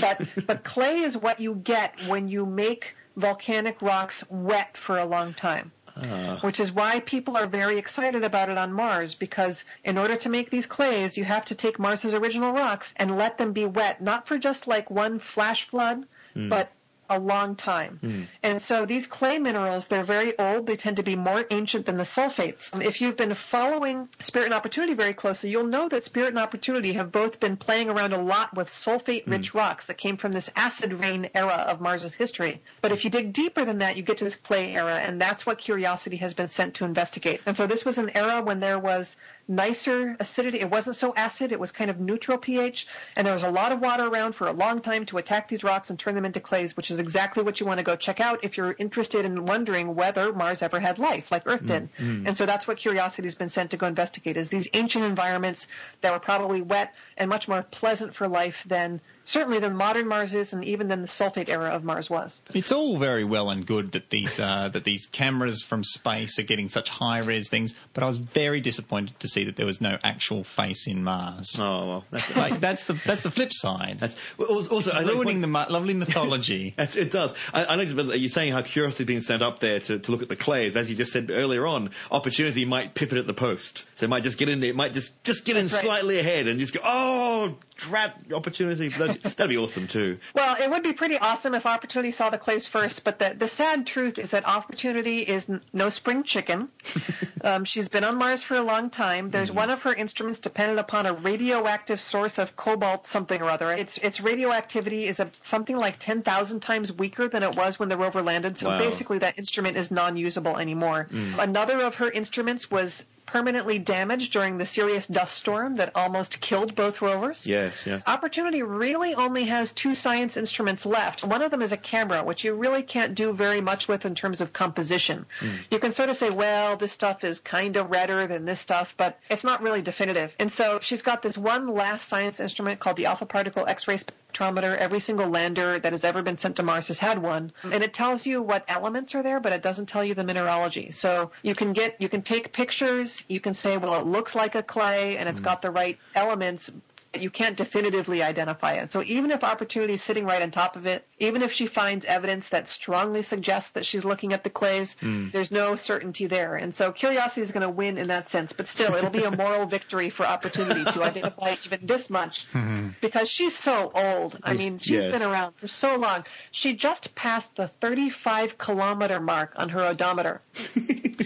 But, 0.00 0.26
but 0.46 0.64
clay 0.64 1.00
is 1.00 1.16
what 1.16 1.40
you 1.40 1.54
get 1.54 1.94
when 2.06 2.28
you 2.28 2.46
make 2.46 2.96
volcanic 3.16 3.80
rocks 3.80 4.24
wet 4.28 4.76
for 4.76 4.98
a 4.98 5.06
long 5.06 5.32
time 5.32 5.72
uh. 5.96 6.38
which 6.40 6.60
is 6.60 6.72
why 6.72 7.00
people 7.00 7.36
are 7.36 7.46
very 7.46 7.78
excited 7.78 8.22
about 8.24 8.48
it 8.48 8.58
on 8.58 8.72
Mars 8.72 9.14
because 9.14 9.64
in 9.84 9.96
order 9.98 10.16
to 10.16 10.28
make 10.28 10.50
these 10.50 10.66
clays, 10.66 11.16
you 11.16 11.24
have 11.24 11.44
to 11.46 11.54
take 11.54 11.78
Mars's 11.78 12.14
original 12.14 12.52
rocks 12.52 12.92
and 12.96 13.16
let 13.16 13.38
them 13.38 13.52
be 13.52 13.66
wet, 13.66 14.02
not 14.02 14.28
for 14.28 14.38
just 14.38 14.66
like 14.66 14.90
one 14.90 15.18
flash 15.18 15.66
flood, 15.66 16.04
hmm. 16.34 16.48
but 16.48 16.70
a 17.08 17.18
long 17.18 17.56
time. 17.56 18.28
And 18.42 18.60
so 18.60 18.86
these 18.86 19.06
clay 19.06 19.38
minerals, 19.38 19.86
they're 19.88 20.02
very 20.02 20.38
old. 20.38 20.66
They 20.66 20.76
tend 20.76 20.96
to 20.96 21.02
be 21.02 21.16
more 21.16 21.44
ancient 21.50 21.86
than 21.86 21.96
the 21.96 22.04
sulfates. 22.04 22.72
Um, 22.74 22.82
If 22.82 23.00
you've 23.00 23.16
been 23.16 23.34
following 23.34 24.08
Spirit 24.20 24.46
and 24.46 24.54
Opportunity 24.54 24.94
very 24.94 25.14
closely, 25.14 25.50
you'll 25.50 25.66
know 25.66 25.88
that 25.88 26.04
Spirit 26.04 26.28
and 26.28 26.38
Opportunity 26.38 26.92
have 26.94 27.12
both 27.12 27.40
been 27.40 27.56
playing 27.56 27.90
around 27.90 28.12
a 28.12 28.20
lot 28.20 28.54
with 28.54 28.68
sulfate-rich 28.70 29.54
rocks 29.54 29.86
that 29.86 29.98
came 29.98 30.16
from 30.16 30.32
this 30.32 30.50
acid 30.56 30.92
rain 30.92 31.28
era 31.34 31.64
of 31.68 31.80
Mars's 31.80 32.14
history. 32.14 32.62
But 32.80 32.92
if 32.92 33.04
you 33.04 33.10
dig 33.10 33.32
deeper 33.32 33.64
than 33.64 33.78
that, 33.78 33.96
you 33.96 34.02
get 34.02 34.18
to 34.18 34.24
this 34.24 34.36
clay 34.36 34.74
era, 34.74 34.96
and 34.96 35.20
that's 35.20 35.44
what 35.46 35.58
Curiosity 35.58 36.16
has 36.16 36.34
been 36.34 36.48
sent 36.48 36.74
to 36.74 36.84
investigate. 36.84 37.40
And 37.46 37.56
so 37.56 37.66
this 37.66 37.84
was 37.84 37.98
an 37.98 38.10
era 38.16 38.42
when 38.42 38.60
there 38.60 38.78
was 38.78 39.16
nicer 39.48 40.16
acidity. 40.18 40.60
It 40.60 40.70
wasn't 40.70 40.96
so 40.96 41.14
acid. 41.14 41.52
It 41.52 41.60
was 41.60 41.72
kind 41.72 41.90
of 41.90 42.00
neutral 42.00 42.38
pH, 42.38 42.86
and 43.14 43.26
there 43.26 43.34
was 43.34 43.42
a 43.42 43.50
lot 43.50 43.72
of 43.72 43.80
water 43.80 44.04
around 44.04 44.34
for 44.34 44.48
a 44.48 44.52
long 44.52 44.80
time 44.80 45.06
to 45.06 45.18
attack 45.18 45.48
these 45.48 45.62
rocks 45.62 45.90
and 45.90 45.98
turn 45.98 46.14
them 46.14 46.24
into 46.24 46.40
clays, 46.40 46.76
which 46.76 46.90
is 46.90 46.98
exactly 46.98 47.42
what 47.42 47.60
you 47.60 47.66
want 47.66 47.78
to 47.78 47.84
go 47.84 47.96
check 47.96 48.20
out 48.20 48.40
if 48.42 48.56
you're 48.56 48.74
interested 48.78 49.24
in 49.24 49.46
wondering 49.46 49.94
whether 49.94 50.32
Mars 50.32 50.62
ever 50.62 50.80
had 50.80 50.98
life 50.98 51.30
like 51.30 51.42
Earth 51.46 51.64
did. 51.64 51.88
Mm, 51.96 52.22
mm. 52.22 52.26
And 52.28 52.36
so 52.36 52.46
that's 52.46 52.66
what 52.66 52.76
Curiosity 52.78 53.26
has 53.26 53.34
been 53.34 53.48
sent 53.48 53.70
to 53.70 53.76
go 53.76 53.86
investigate: 53.86 54.36
is 54.36 54.48
these 54.48 54.68
ancient 54.74 55.04
environments 55.04 55.68
that 56.00 56.12
were 56.12 56.20
probably 56.20 56.62
wet 56.62 56.94
and 57.16 57.28
much 57.28 57.48
more 57.48 57.62
pleasant 57.62 58.14
for 58.14 58.28
life 58.28 58.64
than 58.66 59.00
certainly 59.26 59.58
than 59.58 59.76
modern 59.76 60.08
Mars 60.08 60.32
is, 60.32 60.54
and 60.54 60.64
even 60.64 60.88
than 60.88 61.02
the 61.02 61.08
sulfate 61.08 61.50
era 61.50 61.70
of 61.70 61.84
Mars 61.84 62.08
was. 62.08 62.40
It's 62.54 62.72
all 62.72 62.98
very 62.98 63.24
well 63.24 63.50
and 63.50 63.66
good 63.66 63.92
that 63.92 64.08
these 64.08 64.40
uh, 64.40 64.70
that 64.72 64.84
these 64.84 65.06
cameras 65.06 65.62
from 65.62 65.84
space 65.84 66.38
are 66.38 66.44
getting 66.44 66.70
such 66.70 66.88
high 66.88 67.18
res 67.18 67.48
things, 67.48 67.74
but 67.92 68.02
I 68.02 68.06
was 68.06 68.16
very 68.16 68.60
disappointed 68.60 69.20
to 69.20 69.28
see 69.28 69.44
that 69.44 69.56
there 69.56 69.66
was 69.66 69.80
no 69.80 69.98
actual 70.02 70.44
face 70.44 70.86
in 70.86 71.04
Mars. 71.04 71.56
Oh 71.58 71.86
well, 71.86 72.04
that's 72.10 72.34
Like 72.34 72.60
that's 72.60 72.84
the 72.84 72.98
that's 73.04 73.22
the 73.22 73.30
flip 73.30 73.52
side. 73.52 73.98
that's 74.00 74.16
well, 74.38 74.48
also 74.48 74.70
also 74.70 74.92
I 74.92 75.00
like 75.00 75.14
ruining 75.14 75.40
the 75.40 75.48
mo- 75.48 75.66
lovely 75.68 75.94
mythology. 75.94 76.74
That's, 76.76 76.96
it 76.96 77.10
does. 77.10 77.34
I, 77.52 77.64
I 77.64 77.74
like 77.74 77.88
you're 77.88 78.28
saying 78.28 78.52
how 78.52 78.62
curiosity 78.62 79.04
being 79.04 79.20
sent 79.20 79.42
up 79.42 79.60
there 79.60 79.80
to, 79.80 79.98
to 79.98 80.10
look 80.10 80.22
at 80.22 80.28
the 80.28 80.36
clays. 80.36 80.76
As 80.76 80.88
you 80.88 80.96
just 80.96 81.12
said 81.12 81.30
earlier 81.30 81.66
on, 81.66 81.90
opportunity 82.10 82.64
might 82.64 82.94
pivot 82.94 83.18
at 83.18 83.26
the 83.26 83.34
post. 83.34 83.84
So 83.94 84.04
it 84.04 84.08
might 84.08 84.22
just 84.22 84.38
get 84.38 84.48
in 84.48 84.60
there. 84.60 84.70
It 84.70 84.76
might 84.76 84.92
just 84.92 85.12
just 85.24 85.44
get 85.44 85.56
in 85.56 85.66
right. 85.66 85.82
slightly 85.82 86.18
ahead 86.18 86.46
and 86.46 86.58
just 86.60 86.72
go, 86.72 86.80
oh 86.84 87.56
crap, 87.76 88.32
opportunity. 88.32 88.88
That'd, 88.88 89.48
be 89.48 89.56
awesome 89.56 89.86
too. 89.86 90.18
Well, 90.34 90.56
it 90.60 90.70
would 90.70 90.82
be 90.82 90.92
pretty 90.92 91.18
awesome 91.18 91.54
if 91.54 91.66
Opportunity 91.66 92.10
saw 92.10 92.30
the 92.30 92.38
clays 92.38 92.66
first, 92.66 93.04
but 93.04 93.18
the, 93.18 93.34
the 93.38 93.48
sad 93.48 93.86
truth 93.86 94.18
is 94.18 94.30
that 94.30 94.46
Opportunity 94.46 95.20
is 95.20 95.48
n- 95.48 95.60
no 95.72 95.90
spring 95.90 96.22
chicken. 96.24 96.68
um, 97.42 97.64
she's 97.64 97.88
been 97.88 98.04
on 98.04 98.16
Mars 98.16 98.42
for 98.42 98.56
a 98.56 98.62
long 98.62 98.90
time. 98.90 99.30
There's 99.30 99.50
one 99.52 99.70
of 99.70 99.82
her 99.82 99.94
instruments 99.94 100.38
dependent 100.40 100.80
upon 100.80 101.06
a 101.06 101.12
radioactive 101.12 102.00
source 102.00 102.38
of 102.38 102.56
cobalt 102.56 103.06
something 103.06 103.40
or 103.40 103.50
other. 103.50 103.70
Its 103.72 103.98
its 103.98 104.20
radioactivity 104.20 105.06
is 105.06 105.20
a, 105.20 105.30
something 105.42 105.76
like 105.76 105.96
10,000 105.98 106.60
times 106.60 106.92
weaker 106.92 107.28
than 107.28 107.42
it 107.42 107.54
was 107.56 107.78
when 107.78 107.88
the 107.88 107.96
rover 107.96 108.22
landed, 108.22 108.56
so 108.58 108.68
Wow. 108.68 108.78
basically 108.78 109.18
that 109.18 109.38
instrument 109.38 109.76
is 109.76 109.90
non-usable 109.90 110.56
anymore. 110.58 111.08
Another 111.38 111.80
of 111.80 111.96
her 111.96 112.10
instruments 112.10 112.70
was 112.70 113.04
permanently 113.26 113.78
damaged 113.78 114.32
during 114.32 114.58
the 114.58 114.66
serious 114.66 115.06
dust 115.06 115.34
storm 115.34 115.74
that 115.76 115.92
almost 115.94 116.40
killed 116.40 116.74
both 116.74 117.02
rovers. 117.02 117.46
Yes, 117.46 117.84
yes. 117.86 118.02
Opportunity 118.06 118.62
really 118.62 119.14
only 119.14 119.44
has 119.44 119.72
two 119.72 119.94
science 119.94 120.36
instruments 120.36 120.86
left. 120.86 121.24
One 121.24 121.42
of 121.42 121.50
them 121.50 121.62
is 121.62 121.72
a 121.72 121.76
camera, 121.76 122.24
which 122.24 122.44
you 122.44 122.54
really 122.54 122.82
can't 122.82 123.14
do 123.14 123.32
very 123.32 123.60
much 123.60 123.88
with 123.88 124.04
in 124.04 124.14
terms 124.14 124.40
of 124.40 124.52
composition. 124.52 125.26
Hmm. 125.40 125.56
You 125.70 125.78
can 125.78 125.92
sort 125.92 126.08
of 126.08 126.16
say, 126.16 126.30
well, 126.30 126.76
this 126.76 126.92
stuff 126.92 127.24
is 127.24 127.40
kind 127.40 127.76
of 127.76 127.90
redder 127.90 128.26
than 128.26 128.44
this 128.44 128.60
stuff, 128.60 128.94
but 128.96 129.18
it's 129.28 129.44
not 129.44 129.62
really 129.62 129.82
definitive. 129.82 130.34
And 130.38 130.52
so 130.52 130.78
she's 130.80 131.02
got 131.02 131.22
this 131.22 131.36
one 131.36 131.68
last 131.68 132.08
science 132.08 132.40
instrument 132.40 132.80
called 132.80 132.96
the 132.96 133.06
alpha 133.06 133.26
particle 133.26 133.66
X-ray 133.66 133.98
spectrometer. 134.36 134.76
Every 134.76 135.00
single 135.00 135.28
lander 135.28 135.78
that 135.78 135.92
has 135.92 136.04
ever 136.04 136.22
been 136.22 136.38
sent 136.38 136.56
to 136.56 136.62
Mars 136.62 136.88
has 136.88 136.98
had 136.98 137.22
one. 137.22 137.52
Mm-hmm. 137.58 137.72
And 137.72 137.84
it 137.84 137.94
tells 137.94 138.26
you 138.26 138.42
what 138.42 138.64
elements 138.68 139.14
are 139.14 139.22
there, 139.22 139.40
but 139.40 139.52
it 139.52 139.62
doesn't 139.62 139.86
tell 139.86 140.04
you 140.04 140.14
the 140.14 140.24
mineralogy. 140.24 140.90
So 140.90 141.30
you 141.42 141.54
can 141.54 141.72
get, 141.72 142.00
you 142.00 142.08
can 142.08 142.22
take 142.22 142.52
pictures, 142.52 143.22
you 143.28 143.40
can 143.40 143.54
say, 143.54 143.76
well, 143.76 144.00
it 144.00 144.06
looks 144.06 144.34
like 144.34 144.54
a 144.54 144.62
clay 144.62 145.16
and 145.16 145.28
it's 145.28 145.38
mm-hmm. 145.38 145.44
got 145.44 145.62
the 145.62 145.70
right 145.70 145.98
elements, 146.14 146.70
you 147.14 147.30
can't 147.30 147.56
definitively 147.56 148.22
identify 148.22 148.74
it. 148.74 148.92
So 148.92 149.02
even 149.02 149.30
if 149.30 149.42
opportunity 149.44 149.94
is 149.94 150.02
sitting 150.02 150.24
right 150.24 150.42
on 150.42 150.50
top 150.50 150.76
of 150.76 150.86
it, 150.86 151.06
even 151.18 151.42
if 151.42 151.52
she 151.52 151.66
finds 151.66 152.04
evidence 152.04 152.48
that 152.50 152.68
strongly 152.68 153.22
suggests 153.22 153.70
that 153.70 153.86
she's 153.86 154.04
looking 154.04 154.32
at 154.32 154.44
the 154.44 154.50
clays, 154.50 154.96
hmm. 155.00 155.28
there's 155.32 155.50
no 155.50 155.76
certainty 155.76 156.26
there. 156.26 156.56
And 156.56 156.74
so 156.74 156.92
curiosity 156.92 157.42
is 157.42 157.52
going 157.52 157.62
to 157.62 157.70
win 157.70 157.98
in 157.98 158.08
that 158.08 158.28
sense, 158.28 158.52
but 158.52 158.66
still 158.66 158.94
it'll 158.94 159.10
be 159.10 159.24
a 159.24 159.30
moral 159.30 159.66
victory 159.76 160.10
for 160.10 160.26
opportunity 160.26 160.84
to 160.84 161.02
identify 161.02 161.56
even 161.64 161.86
this 161.86 162.10
much 162.10 162.44
mm-hmm. 162.52 162.88
because 163.00 163.28
she's 163.28 163.56
so 163.56 163.90
old. 163.94 164.38
I 164.42 164.54
mean, 164.54 164.78
she's 164.78 164.96
Yes. 164.96 165.12
been 165.12 165.22
around 165.22 165.54
for 165.56 165.68
so 165.68 165.96
long. 165.96 166.24
She 166.50 166.74
just 166.74 167.14
passed 167.14 167.54
the 167.56 167.68
35 167.68 168.58
kilometer 168.58 169.20
mark 169.20 169.52
on 169.56 169.68
her 169.70 169.82
odometer. 169.82 170.40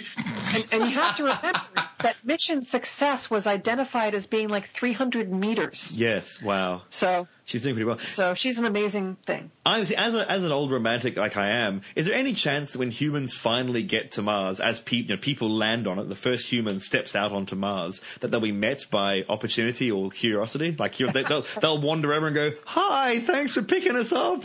And, 0.55 0.67
and 0.73 0.85
you 0.85 0.91
have 0.99 1.17
to 1.17 1.25
remember 1.25 1.61
that 2.03 2.17
mission 2.25 2.63
success 2.63 3.31
was 3.31 3.47
identified 3.47 4.15
as 4.15 4.27
being 4.27 4.49
like 4.49 4.69
300 4.71 5.31
meters. 5.31 5.93
Yes, 5.97 6.41
wow. 6.43 6.83
So 6.91 7.29
She's 7.51 7.65
doing 7.65 7.75
pretty 7.75 7.85
well. 7.87 7.99
So 7.99 8.35
she's 8.35 8.61
an 8.61 8.65
amazing 8.65 9.17
thing. 9.27 9.51
I 9.67 9.81
was 9.81 9.91
as 9.91 10.15
a, 10.15 10.31
as 10.31 10.45
an 10.45 10.53
old 10.53 10.71
romantic 10.71 11.17
like 11.17 11.37
I 11.37 11.49
am. 11.49 11.83
Is 11.97 12.07
there 12.07 12.15
any 12.15 12.33
chance 12.33 12.71
that 12.73 12.79
when 12.79 12.93
humans 12.93 13.35
finally 13.35 13.83
get 13.83 14.13
to 14.13 14.23
Mars, 14.23 14.61
as 14.61 14.79
pe- 14.79 14.99
you 14.99 15.09
know, 15.09 15.17
people 15.17 15.51
land 15.51 15.89
on 15.89 15.99
it, 15.99 16.09
the 16.09 16.15
first 16.15 16.47
human 16.49 16.79
steps 16.79 17.17
out 17.17 17.33
onto 17.33 17.57
Mars, 17.57 18.01
that 18.21 18.31
they'll 18.31 18.39
be 18.41 18.53
met 18.53 18.87
by 18.89 19.25
opportunity 19.29 19.91
or 19.91 20.11
curiosity? 20.11 20.77
Like 20.79 20.97
they, 20.97 21.07
will 21.25 21.45
they'll 21.61 21.81
wander 21.81 22.13
over 22.13 22.29
and 22.29 22.35
go, 22.37 22.53
"Hi, 22.67 23.19
thanks 23.19 23.53
for 23.55 23.63
picking 23.63 23.97
us 23.97 24.13
up. 24.13 24.45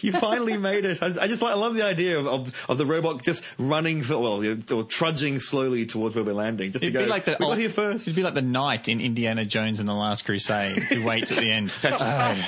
You 0.00 0.12
finally 0.12 0.56
made 0.70 0.86
it." 0.86 1.02
I, 1.02 1.08
I 1.24 1.28
just 1.28 1.42
like 1.42 1.52
I 1.52 1.56
love 1.56 1.74
the 1.74 1.82
idea 1.84 2.18
of, 2.18 2.26
of, 2.26 2.52
of 2.70 2.78
the 2.78 2.86
robot 2.86 3.22
just 3.22 3.42
running 3.58 4.02
for, 4.02 4.18
well 4.18 4.42
or 4.72 4.84
trudging 4.84 5.40
slowly 5.40 5.84
towards 5.84 6.14
where 6.16 6.24
we're 6.24 6.32
landing. 6.32 6.72
Just 6.72 6.82
It'd 6.82 6.94
to 6.94 6.98
go, 7.00 7.04
be 7.04 7.10
like 7.10 7.26
the 7.26 7.32
we 7.32 7.44
got 7.44 7.48
old- 7.50 7.58
here 7.58 7.68
first. 7.68 8.04
It'd 8.08 8.16
be 8.16 8.22
like 8.22 8.32
the 8.34 8.40
knight 8.40 8.88
in 8.88 9.02
Indiana 9.02 9.44
Jones 9.44 9.78
and 9.78 9.86
the 9.86 9.92
Last 9.94 10.24
Crusade 10.24 10.78
who 10.84 11.04
waits 11.04 11.30
at 11.32 11.38
the 11.38 11.52
end. 11.52 11.70
That's 11.82 12.00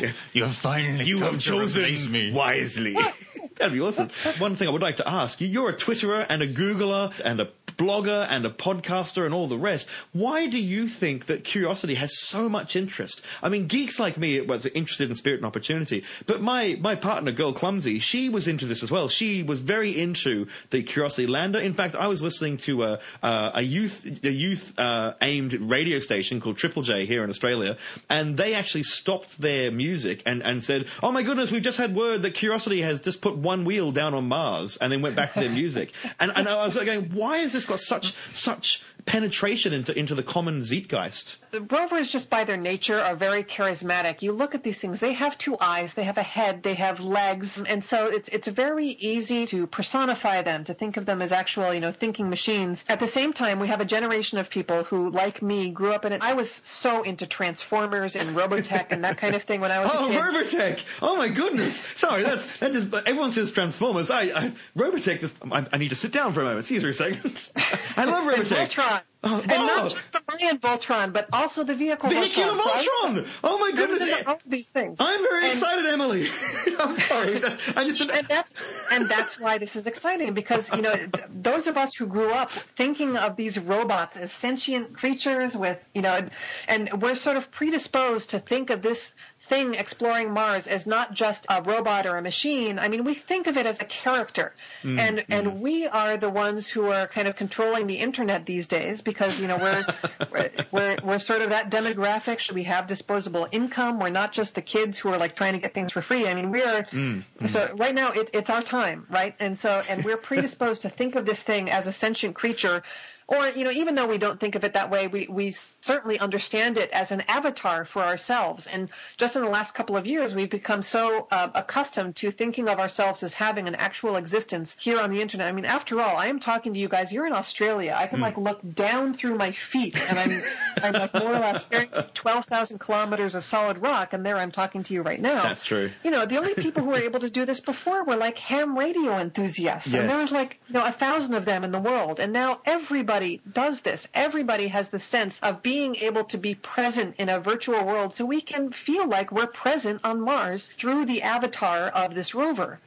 Ah, 0.02 0.12
you 0.32 0.44
have 0.44 0.54
finally 0.54 1.04
You 1.04 1.18
come 1.18 1.34
have 1.34 1.42
to 1.42 1.52
replace 1.60 2.00
chosen 2.02 2.12
me. 2.12 2.32
wisely. 2.32 2.96
That'd 3.56 3.72
be 3.72 3.80
awesome. 3.80 4.08
One 4.38 4.54
thing 4.56 4.68
I 4.68 4.70
would 4.70 4.82
like 4.82 4.96
to 4.98 5.08
ask 5.08 5.40
you, 5.40 5.48
you're 5.48 5.70
a 5.70 5.76
Twitterer 5.76 6.24
and 6.28 6.42
a 6.42 6.46
Googler 6.46 7.12
and 7.24 7.40
a 7.40 7.48
blogger 7.78 8.26
and 8.28 8.44
a 8.44 8.50
podcaster 8.50 9.24
and 9.24 9.32
all 9.32 9.46
the 9.46 9.56
rest. 9.56 9.88
Why 10.12 10.46
do 10.48 10.58
you 10.58 10.88
think 10.88 11.26
that 11.26 11.44
curiosity 11.44 11.94
has 11.94 12.18
so 12.18 12.48
much 12.48 12.76
interest? 12.76 13.22
I 13.42 13.48
mean, 13.48 13.66
geeks 13.66 13.98
like 13.98 14.18
me 14.18 14.40
was 14.40 14.66
interested 14.66 15.08
in 15.08 15.16
spirit 15.16 15.38
and 15.38 15.46
opportunity, 15.46 16.04
but 16.26 16.42
my, 16.42 16.76
my 16.80 16.96
partner, 16.96 17.32
Girl 17.32 17.52
Clumsy, 17.52 18.00
she 18.00 18.28
was 18.28 18.48
into 18.48 18.66
this 18.66 18.82
as 18.82 18.90
well. 18.90 19.08
She 19.08 19.42
was 19.42 19.60
very 19.60 19.98
into 19.98 20.48
the 20.70 20.82
Curiosity 20.82 21.26
Lander. 21.26 21.58
In 21.58 21.72
fact, 21.72 21.94
I 21.94 22.08
was 22.08 22.20
listening 22.20 22.56
to 22.58 22.82
a, 22.82 23.00
uh, 23.22 23.52
a 23.54 23.62
youth, 23.62 24.24
a 24.24 24.30
youth, 24.30 24.74
uh, 24.78 25.14
aimed 25.22 25.54
radio 25.54 26.00
station 26.00 26.40
called 26.40 26.58
Triple 26.58 26.82
J 26.82 27.06
here 27.06 27.22
in 27.22 27.30
Australia, 27.30 27.78
and 28.10 28.36
they 28.36 28.54
actually 28.54 28.82
stopped 28.82 29.40
their 29.40 29.70
music 29.70 30.22
and, 30.26 30.42
and 30.42 30.62
said, 30.62 30.86
Oh 31.02 31.12
my 31.12 31.22
goodness, 31.22 31.50
we've 31.50 31.62
just 31.62 31.78
had 31.78 31.94
word 31.94 32.22
that 32.22 32.34
Curiosity 32.34 32.82
has 32.82 33.00
just 33.00 33.20
put 33.20 33.36
one 33.36 33.64
wheel 33.64 33.92
down 33.92 34.14
on 34.14 34.28
Mars, 34.28 34.76
and 34.78 34.92
then 34.92 35.00
went 35.00 35.14
back 35.14 35.32
to 35.34 35.40
their 35.40 35.50
music. 35.62 35.92
And, 36.18 36.32
and 36.34 36.48
I 36.48 36.64
was 36.64 36.74
like 36.74 36.86
going, 36.86 37.10
why 37.10 37.38
is 37.38 37.52
this 37.52 37.66
got 37.68 37.80
such, 37.80 38.14
such 38.32 38.82
penetration 39.08 39.72
into, 39.72 39.98
into 39.98 40.14
the 40.14 40.22
common 40.22 40.60
Zeitgeist? 40.60 41.36
The 41.50 41.62
rovers, 41.62 42.10
just 42.10 42.28
by 42.28 42.44
their 42.44 42.58
nature, 42.58 42.98
are 43.00 43.16
very 43.16 43.42
charismatic. 43.42 44.20
You 44.20 44.32
look 44.32 44.54
at 44.54 44.62
these 44.62 44.78
things; 44.78 45.00
they 45.00 45.14
have 45.14 45.38
two 45.38 45.56
eyes, 45.58 45.94
they 45.94 46.04
have 46.04 46.18
a 46.18 46.22
head, 46.22 46.62
they 46.62 46.74
have 46.74 47.00
legs, 47.00 47.58
and 47.60 47.82
so 47.82 48.06
it's 48.06 48.28
it's 48.28 48.46
very 48.48 48.88
easy 48.88 49.46
to 49.46 49.66
personify 49.66 50.42
them, 50.42 50.64
to 50.64 50.74
think 50.74 50.98
of 50.98 51.06
them 51.06 51.22
as 51.22 51.32
actual, 51.32 51.72
you 51.72 51.80
know, 51.80 51.90
thinking 51.90 52.28
machines. 52.28 52.84
At 52.86 53.00
the 53.00 53.06
same 53.06 53.32
time, 53.32 53.60
we 53.60 53.68
have 53.68 53.80
a 53.80 53.86
generation 53.86 54.36
of 54.36 54.50
people 54.50 54.84
who, 54.84 55.08
like 55.08 55.40
me, 55.40 55.70
grew 55.70 55.92
up 55.92 56.04
in 56.04 56.12
it. 56.12 56.20
I 56.22 56.34
was 56.34 56.60
so 56.64 57.02
into 57.02 57.26
Transformers 57.26 58.14
and 58.14 58.36
Robotech 58.36 58.88
and 58.90 59.02
that 59.04 59.16
kind 59.16 59.34
of 59.34 59.42
thing 59.44 59.62
when 59.62 59.70
I 59.72 59.80
was 59.82 59.90
Oh, 59.94 60.06
a 60.06 60.08
kid. 60.10 60.20
Robotech! 60.20 60.82
Oh 61.00 61.16
my 61.16 61.28
goodness! 61.30 61.82
Sorry, 61.94 62.22
that's 62.24 62.46
that 62.60 62.72
just. 62.72 62.92
Everyone 62.94 63.30
says 63.32 63.50
Transformers. 63.50 64.10
I, 64.10 64.22
I 64.24 64.52
Robotech. 64.76 65.20
Just, 65.20 65.34
I, 65.50 65.66
I 65.72 65.78
need 65.78 65.88
to 65.88 65.96
sit 65.96 66.12
down 66.12 66.34
for 66.34 66.42
a 66.42 66.44
moment. 66.44 66.60
Excuse 66.60 66.84
me 66.84 66.92
for 66.92 67.04
a 67.04 67.14
second. 67.14 67.50
I 67.96 68.04
love 68.04 68.24
Robotech. 68.30 68.68
Voltron. 68.68 68.97
Oh, 69.24 69.40
and 69.40 69.50
oh. 69.50 69.66
not 69.66 69.90
just 69.90 70.12
the 70.12 70.22
Mayan 70.28 70.58
Voltron, 70.58 71.12
but 71.12 71.28
also 71.32 71.64
the 71.64 71.74
vehicle 71.74 72.08
Vehicular 72.08 72.52
Voltron. 72.52 73.24
Voltron! 73.24 73.26
Oh 73.42 73.58
my 73.58 73.72
goodness! 73.72 74.22
all 74.26 74.38
these 74.46 74.68
things. 74.68 74.98
I'm 75.00 75.20
very 75.22 75.44
And- 75.44 75.52
excited, 75.52 75.86
Emily. 75.86 76.28
I'm 76.78 76.94
sorry. 76.94 77.42
I 77.76 77.84
just. 77.84 78.00
and 78.10 78.28
that's 78.28 78.52
and 78.92 79.08
that's 79.08 79.38
why 79.40 79.58
this 79.58 79.74
is 79.74 79.86
exciting 79.88 80.34
because 80.34 80.70
you 80.72 80.82
know 80.82 80.94
those 81.34 81.66
of 81.66 81.76
us 81.76 81.94
who 81.94 82.06
grew 82.06 82.32
up 82.32 82.50
thinking 82.76 83.16
of 83.16 83.34
these 83.34 83.58
robots 83.58 84.16
as 84.16 84.32
sentient 84.32 84.96
creatures 84.96 85.56
with 85.56 85.78
you 85.94 86.02
know 86.02 86.26
and 86.68 87.02
we're 87.02 87.16
sort 87.16 87.36
of 87.36 87.50
predisposed 87.50 88.30
to 88.30 88.38
think 88.38 88.70
of 88.70 88.82
this 88.82 89.12
thing 89.48 89.74
exploring 89.74 90.32
Mars 90.32 90.66
as 90.66 90.86
not 90.86 91.14
just 91.14 91.46
a 91.48 91.62
robot 91.62 92.06
or 92.06 92.16
a 92.16 92.22
machine. 92.22 92.78
I 92.78 92.88
mean, 92.88 93.04
we 93.04 93.14
think 93.14 93.46
of 93.46 93.56
it 93.56 93.66
as 93.66 93.80
a 93.80 93.84
character, 93.84 94.54
mm, 94.82 94.98
and 94.98 95.24
and 95.28 95.46
mm. 95.46 95.60
we 95.60 95.86
are 95.86 96.16
the 96.16 96.30
ones 96.30 96.68
who 96.68 96.90
are 96.90 97.06
kind 97.06 97.28
of 97.28 97.36
controlling 97.36 97.86
the 97.86 97.96
internet 97.96 98.46
these 98.46 98.66
days 98.66 99.00
because 99.00 99.40
you 99.40 99.48
know 99.48 99.56
we're 99.56 99.86
we're, 100.32 100.50
we're 100.70 100.96
we're 101.02 101.18
sort 101.18 101.42
of 101.42 101.50
that 101.50 101.70
demographic. 101.70 102.38
Should 102.38 102.54
we 102.54 102.64
have 102.64 102.86
disposable 102.86 103.48
income? 103.50 103.98
We're 103.98 104.10
not 104.10 104.32
just 104.32 104.54
the 104.54 104.62
kids 104.62 104.98
who 104.98 105.08
are 105.10 105.18
like 105.18 105.36
trying 105.36 105.54
to 105.54 105.58
get 105.58 105.74
things 105.74 105.92
for 105.92 106.02
free. 106.02 106.26
I 106.26 106.34
mean, 106.34 106.50
we 106.50 106.62
are. 106.62 106.84
Mm, 106.84 107.24
so 107.48 107.74
right 107.76 107.94
now 107.94 108.12
it, 108.12 108.30
it's 108.32 108.50
our 108.50 108.62
time, 108.62 109.06
right? 109.10 109.34
And 109.40 109.58
so 109.58 109.82
and 109.88 110.04
we're 110.04 110.16
predisposed 110.16 110.82
to 110.82 110.90
think 110.90 111.14
of 111.14 111.24
this 111.26 111.42
thing 111.42 111.70
as 111.70 111.86
a 111.86 111.92
sentient 111.92 112.34
creature. 112.34 112.82
Or, 113.28 113.46
you 113.48 113.64
know, 113.64 113.70
even 113.70 113.94
though 113.94 114.06
we 114.06 114.16
don't 114.16 114.40
think 114.40 114.54
of 114.54 114.64
it 114.64 114.72
that 114.72 114.88
way, 114.90 115.06
we, 115.06 115.26
we 115.28 115.54
certainly 115.82 116.18
understand 116.18 116.78
it 116.78 116.90
as 116.92 117.12
an 117.12 117.20
avatar 117.28 117.84
for 117.84 118.02
ourselves. 118.02 118.66
And 118.66 118.88
just 119.18 119.36
in 119.36 119.42
the 119.42 119.50
last 119.50 119.74
couple 119.74 119.98
of 119.98 120.06
years, 120.06 120.34
we've 120.34 120.48
become 120.48 120.80
so 120.80 121.28
uh, 121.30 121.48
accustomed 121.54 122.16
to 122.16 122.30
thinking 122.30 122.70
of 122.70 122.78
ourselves 122.78 123.22
as 123.22 123.34
having 123.34 123.68
an 123.68 123.74
actual 123.74 124.16
existence 124.16 124.74
here 124.80 124.98
on 124.98 125.10
the 125.10 125.20
internet. 125.20 125.46
I 125.46 125.52
mean, 125.52 125.66
after 125.66 126.00
all, 126.00 126.16
I 126.16 126.28
am 126.28 126.40
talking 126.40 126.72
to 126.72 126.80
you 126.80 126.88
guys. 126.88 127.12
You're 127.12 127.26
in 127.26 127.34
Australia. 127.34 127.94
I 127.94 128.06
can 128.06 128.20
like 128.20 128.38
look 128.38 128.60
down 128.74 129.12
through 129.12 129.36
my 129.36 129.52
feet 129.52 130.00
and 130.08 130.18
I'm, 130.18 130.42
I'm 130.82 130.92
like 130.94 131.12
more 131.12 131.34
or 131.34 131.38
less 131.38 131.66
12,000 132.14 132.78
kilometers 132.78 133.34
of 133.34 133.44
solid 133.44 133.82
rock. 133.82 134.14
And 134.14 134.24
there 134.24 134.38
I'm 134.38 134.52
talking 134.52 134.84
to 134.84 134.94
you 134.94 135.02
right 135.02 135.20
now. 135.20 135.42
That's 135.42 135.64
true. 135.64 135.90
You 136.02 136.10
know, 136.10 136.24
the 136.24 136.38
only 136.38 136.54
people 136.54 136.82
who 136.82 136.90
were 136.90 137.02
able 137.02 137.20
to 137.20 137.28
do 137.28 137.44
this 137.44 137.60
before 137.60 138.04
were 138.04 138.16
like 138.16 138.38
ham 138.38 138.78
radio 138.78 139.18
enthusiasts. 139.18 139.92
Yes. 139.92 140.00
And 140.00 140.08
there 140.08 140.16
was 140.16 140.32
like, 140.32 140.58
you 140.68 140.72
know, 140.72 140.84
a 140.86 140.92
thousand 140.92 141.34
of 141.34 141.44
them 141.44 141.62
in 141.62 141.72
the 141.72 141.78
world. 141.78 142.20
And 142.20 142.32
now 142.32 142.62
everybody 142.64 143.17
does 143.52 143.80
this. 143.80 144.06
Everybody 144.14 144.68
has 144.68 144.88
the 144.88 144.98
sense 144.98 145.40
of 145.40 145.62
being 145.62 145.96
able 145.96 146.24
to 146.24 146.38
be 146.38 146.54
present 146.54 147.16
in 147.18 147.28
a 147.28 147.38
virtual 147.40 147.84
world 147.84 148.14
so 148.14 148.24
we 148.24 148.40
can 148.40 148.72
feel 148.72 149.06
like 149.08 149.32
we're 149.32 149.46
present 149.46 150.00
on 150.04 150.20
Mars 150.20 150.68
through 150.78 151.06
the 151.06 151.22
avatar 151.22 151.88
of 151.88 152.14
this 152.14 152.34
rover. 152.34 152.78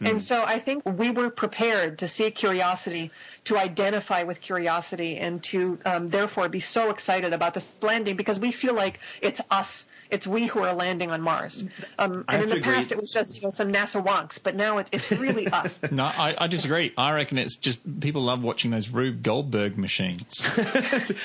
And 0.00 0.22
so 0.22 0.42
I 0.42 0.58
think 0.58 0.82
we 0.86 1.10
were 1.10 1.30
prepared 1.30 1.98
to 2.00 2.08
see 2.08 2.30
curiosity, 2.30 3.10
to 3.44 3.56
identify 3.58 4.22
with 4.24 4.40
curiosity, 4.40 5.16
and 5.18 5.42
to 5.44 5.78
um, 5.84 6.08
therefore 6.08 6.48
be 6.48 6.60
so 6.60 6.90
excited 6.90 7.32
about 7.32 7.54
this 7.54 7.68
landing 7.82 8.16
because 8.16 8.38
we 8.40 8.52
feel 8.52 8.74
like 8.74 8.98
it's 9.20 9.40
us. 9.50 9.84
It's 10.10 10.26
we 10.26 10.46
who 10.46 10.60
are 10.60 10.74
landing 10.74 11.10
on 11.10 11.20
Mars. 11.22 11.64
Um, 11.98 12.24
and 12.28 12.42
in 12.44 12.48
the 12.48 12.56
agree. 12.56 12.72
past, 12.72 12.92
it 12.92 13.00
was 13.00 13.10
just 13.12 13.36
you 13.36 13.42
know 13.42 13.50
some 13.50 13.72
NASA 13.72 14.04
wonks, 14.04 14.38
but 14.42 14.54
now 14.56 14.78
it's, 14.78 14.90
it's 14.92 15.10
really 15.12 15.46
us. 15.52 15.80
No, 15.90 16.04
I, 16.04 16.34
I 16.38 16.46
disagree. 16.46 16.92
I 16.96 17.12
reckon 17.12 17.38
it's 17.38 17.54
just 17.56 17.78
people 18.00 18.22
love 18.22 18.42
watching 18.42 18.70
those 18.70 18.88
Rube 18.90 19.22
Goldberg 19.22 19.78
machines. 19.78 20.46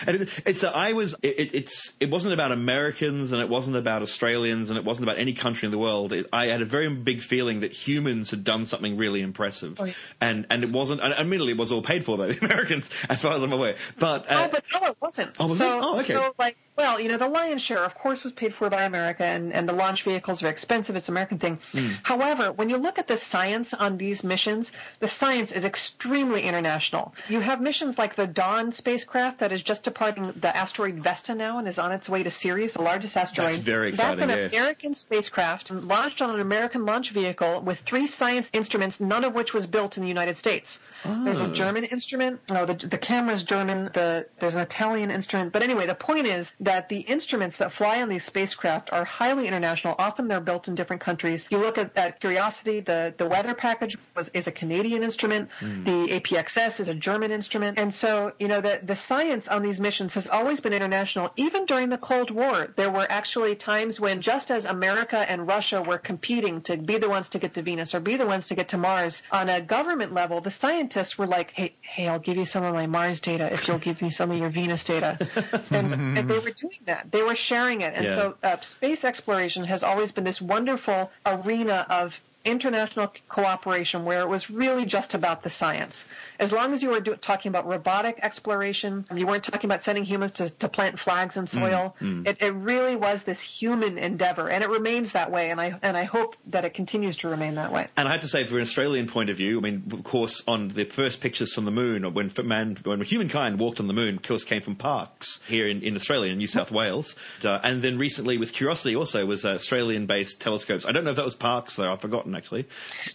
and 0.08 0.22
it, 0.22 0.30
it's 0.46 0.64
a, 0.64 0.76
I 0.76 0.94
was 0.94 1.14
it, 1.22 1.40
it- 1.40 1.56
it's 1.56 1.94
it 2.00 2.10
wasn't 2.10 2.34
about 2.34 2.52
Americans 2.52 3.32
and 3.32 3.42
it 3.42 3.50
wasn't 3.50 3.78
about 3.78 4.02
Australians 4.02 4.70
and 4.70 4.78
it 4.78 4.84
wasn't 4.86 5.08
about 5.08 5.18
any 5.18 5.34
country 5.34 5.66
in 5.66 5.72
the 5.72 5.78
world. 5.78 6.12
It, 6.14 6.28
I 6.34 6.48
had 6.48 6.62
a 6.62 6.66
very 6.66 6.90
big 6.90 7.22
feeling 7.22 7.62
that 7.62 7.72
humans 7.72 8.32
had 8.32 8.44
done 8.44 8.66
something 8.66 8.98
really 8.98 9.22
impressive, 9.22 9.80
Oh, 9.80 9.86
yeah. 9.86 9.94
and 10.22 10.46
and 10.50 10.64
it 10.64 10.72
wasn't. 10.72 11.02
And 11.02 11.14
admittedly, 11.14 11.54
it 11.54 11.58
was 11.58 11.72
all 11.72 11.82
paid 11.82 12.04
for 12.04 12.18
by 12.18 12.28
the 12.28 12.38
Americans, 12.46 12.90
as 13.10 13.22
far 13.22 13.34
as 13.34 13.42
I'm 13.44 13.54
aware. 13.54 13.76
But 14.00 14.30
uh, 14.30 14.48
oh, 14.48 14.50
but 14.52 14.64
no, 14.74 14.88
it 14.90 14.98
wasn't. 15.02 15.32
Oh, 15.40 15.48
was 15.48 15.58
so, 15.58 15.78
it? 15.78 15.82
Oh, 15.84 16.00
okay. 16.00 16.14
So, 16.14 16.34
like, 16.38 16.58
well, 16.78 17.00
you 17.00 17.08
know, 17.10 17.18
the 17.18 17.28
lion's 17.28 17.62
share, 17.62 17.84
of 17.84 17.96
course, 17.96 18.24
was 18.24 18.34
paid 18.34 18.54
for 18.54 18.66
by 18.76 18.84
America, 18.84 19.23
and, 19.23 19.53
and 19.53 19.69
the 19.69 19.73
launch 19.73 20.03
vehicles 20.03 20.43
are 20.43 20.49
expensive. 20.49 20.97
It's 20.97 21.07
an 21.07 21.13
American 21.13 21.39
thing. 21.39 21.59
Hmm. 21.71 21.91
However, 22.03 22.51
when 22.51 22.69
you 22.69 22.76
look 22.76 22.99
at 22.99 23.07
the 23.07 23.15
science 23.15 23.73
on 23.73 23.97
these 23.97 24.21
missions, 24.21 24.73
the 24.99 25.07
science 25.07 25.53
is 25.53 25.63
extremely 25.63 26.41
international. 26.41 27.13
You 27.30 27.39
have 27.39 27.61
missions 27.61 27.97
like 27.97 28.15
the 28.15 28.28
Dawn 28.28 28.73
spacecraft 28.73 29.39
that 29.39 29.53
is 29.53 29.63
just 29.63 29.84
departing 29.84 30.34
the 30.36 30.55
asteroid 30.55 30.95
Vesta 30.95 31.36
now 31.36 31.57
and 31.59 31.69
is 31.69 31.80
on 31.80 31.93
its 31.93 32.09
way 32.09 32.23
to 32.23 32.30
Ceres, 32.30 32.73
the 32.73 32.82
largest 32.82 33.15
asteroid. 33.15 33.53
That's 33.53 33.57
very 33.59 33.89
exciting. 33.89 34.28
That's 34.28 34.32
an 34.34 34.38
yes. 34.38 34.53
American 34.53 34.93
spacecraft 34.93 35.71
launched 35.71 36.21
on 36.21 36.36
an 36.36 36.41
American 36.41 36.86
launch 36.86 37.11
vehicle 37.11 37.61
with 37.61 37.80
three 37.80 38.07
science 38.07 38.49
instruments, 38.51 38.99
none 38.99 39.23
of 39.23 39.34
which 39.34 39.53
was 39.53 39.67
built 39.67 39.95
in 39.95 40.03
the 40.03 40.09
United 40.09 40.36
States. 40.36 40.80
There's 41.24 41.39
a 41.39 41.45
Oh. 41.45 41.53
German 41.53 41.84
instrument. 41.86 42.41
No, 42.49 42.66
the, 42.66 42.74
the 42.74 42.97
camera's 42.97 43.43
German. 43.43 43.89
The, 43.93 44.28
there's 44.39 44.56
an 44.56 44.62
Italian 44.62 45.12
instrument. 45.12 45.53
But 45.53 45.62
anyway, 45.64 45.86
the 45.86 45.95
point 45.95 46.26
is 46.28 46.51
that 46.62 46.89
the 46.89 46.99
instruments 46.99 47.58
that 47.58 47.72
fly 47.72 48.01
on 48.01 48.10
these 48.10 48.26
spacecraft 48.26 48.91
are 48.91 49.06
highly 49.06 49.47
international. 49.47 49.95
Often 49.99 50.28
they're 50.28 50.41
built 50.41 50.68
in 50.68 50.76
different 50.76 51.01
countries. 51.01 51.45
You 51.49 51.60
look 51.60 51.78
at, 51.78 51.95
at 51.97 52.20
Curiosity, 52.20 52.80
the, 52.80 53.14
the 53.18 53.28
weather 53.28 53.53
package 53.53 53.97
was, 54.16 54.30
is 54.34 54.47
a 54.47 54.51
Canadian 54.51 55.03
instrument. 55.03 55.49
Hmm. 55.60 55.84
The 55.84 56.20
APXS 56.20 56.80
is 56.80 56.88
a 56.89 56.95
German 56.95 57.32
instrument. 57.32 57.78
And 57.78 57.93
so, 57.93 58.34
you 58.39 58.47
know, 58.47 58.62
the, 58.62 58.80
the 58.82 58.95
science 58.95 59.47
on 59.47 59.62
these 59.62 59.80
missions 59.80 60.16
has 60.16 60.28
always 60.28 60.60
been 60.60 60.74
international. 60.74 61.32
Even 61.36 61.66
during 61.66 61.89
the 61.89 61.97
Cold 61.97 62.32
War, 62.32 62.74
there 62.76 62.89
were 62.89 63.06
actually 63.10 63.56
times 63.56 63.99
when 63.99 64.22
just 64.22 64.49
as 64.49 64.66
America 64.66 65.18
and 65.18 65.47
Russia 65.47 65.82
were 65.82 65.99
competing 65.99 66.62
to 66.64 66.78
be 66.78 66.97
the 66.97 67.10
ones 67.10 67.30
to 67.30 67.39
get 67.39 67.53
to 67.53 67.62
Venus 67.62 67.93
or 67.93 67.99
be 67.99 68.18
the 68.18 68.26
ones 68.26 68.47
to 68.47 68.56
get 68.56 68.70
to 68.70 68.78
Mars, 68.78 69.22
on 69.32 69.49
a 69.49 69.62
government 69.62 70.14
level, 70.14 70.41
the 70.41 70.51
scientists 70.51 70.95
were 71.18 71.28
like, 71.28 71.52
hey, 71.52 71.76
hey, 71.82 72.08
I'll 72.08 72.20
give 72.20 72.38
you 72.38 72.46
some 72.46 72.64
of 72.64 72.74
my 72.74 72.88
Mars 72.88 73.22
data 73.22 73.52
if 73.52 73.68
you'll 73.68 73.80
give 73.80 74.02
me 74.02 74.10
some 74.10 74.32
of 74.32 74.38
your 74.38 74.50
Venus 74.50 74.84
data. 74.84 75.18
and, 75.72 75.93
and 75.93 76.30
they 76.30 76.39
were 76.39 76.52
doing 76.52 76.80
that. 76.86 77.12
They 77.12 77.22
were 77.22 77.36
sharing 77.36 77.82
it. 77.82 77.93
And 77.96 78.06
Yeah. 78.06 78.16
so 78.16 78.38
uh, 78.41 78.60
space 78.62 79.04
exploration 79.04 79.64
has 79.66 79.84
always 79.84 80.12
been 80.12 80.24
this 80.24 80.41
wonderful 80.41 81.12
arena 81.26 81.86
of 81.89 82.20
international 82.46 83.12
cooperation 83.28 84.06
where 84.06 84.22
it 84.22 84.28
was 84.28 84.50
really 84.50 84.86
just 84.86 85.14
about 85.14 85.43
the 85.43 85.50
science. 85.50 86.06
As 86.39 86.52
long 86.52 86.74
as 86.74 86.84
you 86.84 86.89
were 86.89 87.00
do- 87.00 87.16
talking 87.16 87.50
about 87.50 87.68
robotic 87.68 88.20
exploration, 88.22 89.06
you 89.14 89.26
weren't 89.28 89.43
talking 89.43 89.68
about 89.68 89.84
sending 89.84 90.04
humans 90.04 90.34
to, 90.34 90.50
to 90.50 90.70
plant 90.70 91.00
flags 91.00 91.38
in 91.38 91.48
soil. 91.48 91.96
It, 92.02 92.41
it 92.41 92.52
really 92.52 92.96
was 92.96 93.24
this 93.24 93.41
human 93.41 93.98
endeavor, 93.98 94.50
and 94.50 94.64
it 94.64 94.70
remains 94.70 95.12
that 95.14 95.32
way. 95.32 95.50
And 95.50 95.60
I 95.60 95.80
and 95.82 95.98
I 95.98 96.04
hope 96.04 96.36
that 96.48 96.66
it 96.66 96.74
continues 96.74 97.18
to 97.18 97.28
remain 97.28 97.56
that 97.56 97.72
way. 97.72 97.88
And 97.98 98.08
I 98.08 98.12
have 98.12 98.22
to 98.22 98.28
say, 98.28 98.46
from 98.46 98.58
an 98.58 98.64
Australian 98.64 99.08
point 99.08 99.30
of 99.30 99.38
view, 99.38 99.58
I 99.58 99.62
mean, 99.62 99.84
of 99.91 100.04
course, 100.04 100.43
on 100.48 100.70
the 100.70 100.86
first 100.86 101.22
pictures 101.22 101.54
from 101.54 101.66
the 101.66 101.72
moon, 101.72 102.06
or 102.06 102.12
when 102.12 102.32
man, 102.43 102.78
when 102.84 103.02
humankind 103.02 103.60
walked 103.60 103.80
on 103.80 103.88
the 103.88 103.93
moon, 103.93 104.18
of 104.18 104.24
course, 104.24 104.43
came 104.43 104.62
from 104.62 104.76
Parkes 104.76 105.39
here 105.48 105.68
in, 105.68 105.82
in 105.82 105.96
Australia, 105.96 106.32
in 106.32 106.38
New 106.38 106.48
South 106.48 106.72
Wales, 106.72 107.16
uh, 107.43 107.60
and 107.64 107.84
then 107.84 107.98
recently 107.98 108.38
with 108.38 108.54
Curiosity 108.54 108.96
also 108.96 109.26
was 109.26 109.46
uh, 109.46 109.54
Australian-based 109.54 110.39
telescopes. 110.39 110.86
I 110.86 110.91
don't 110.91 111.04
know 111.04 111.12
if 111.12 111.16
that 111.16 111.26
was 111.26 111.36
Parkes 111.36 111.76
though; 111.76 111.91
I've 111.91 112.02
forgotten 112.02 112.35
actually. 112.36 112.68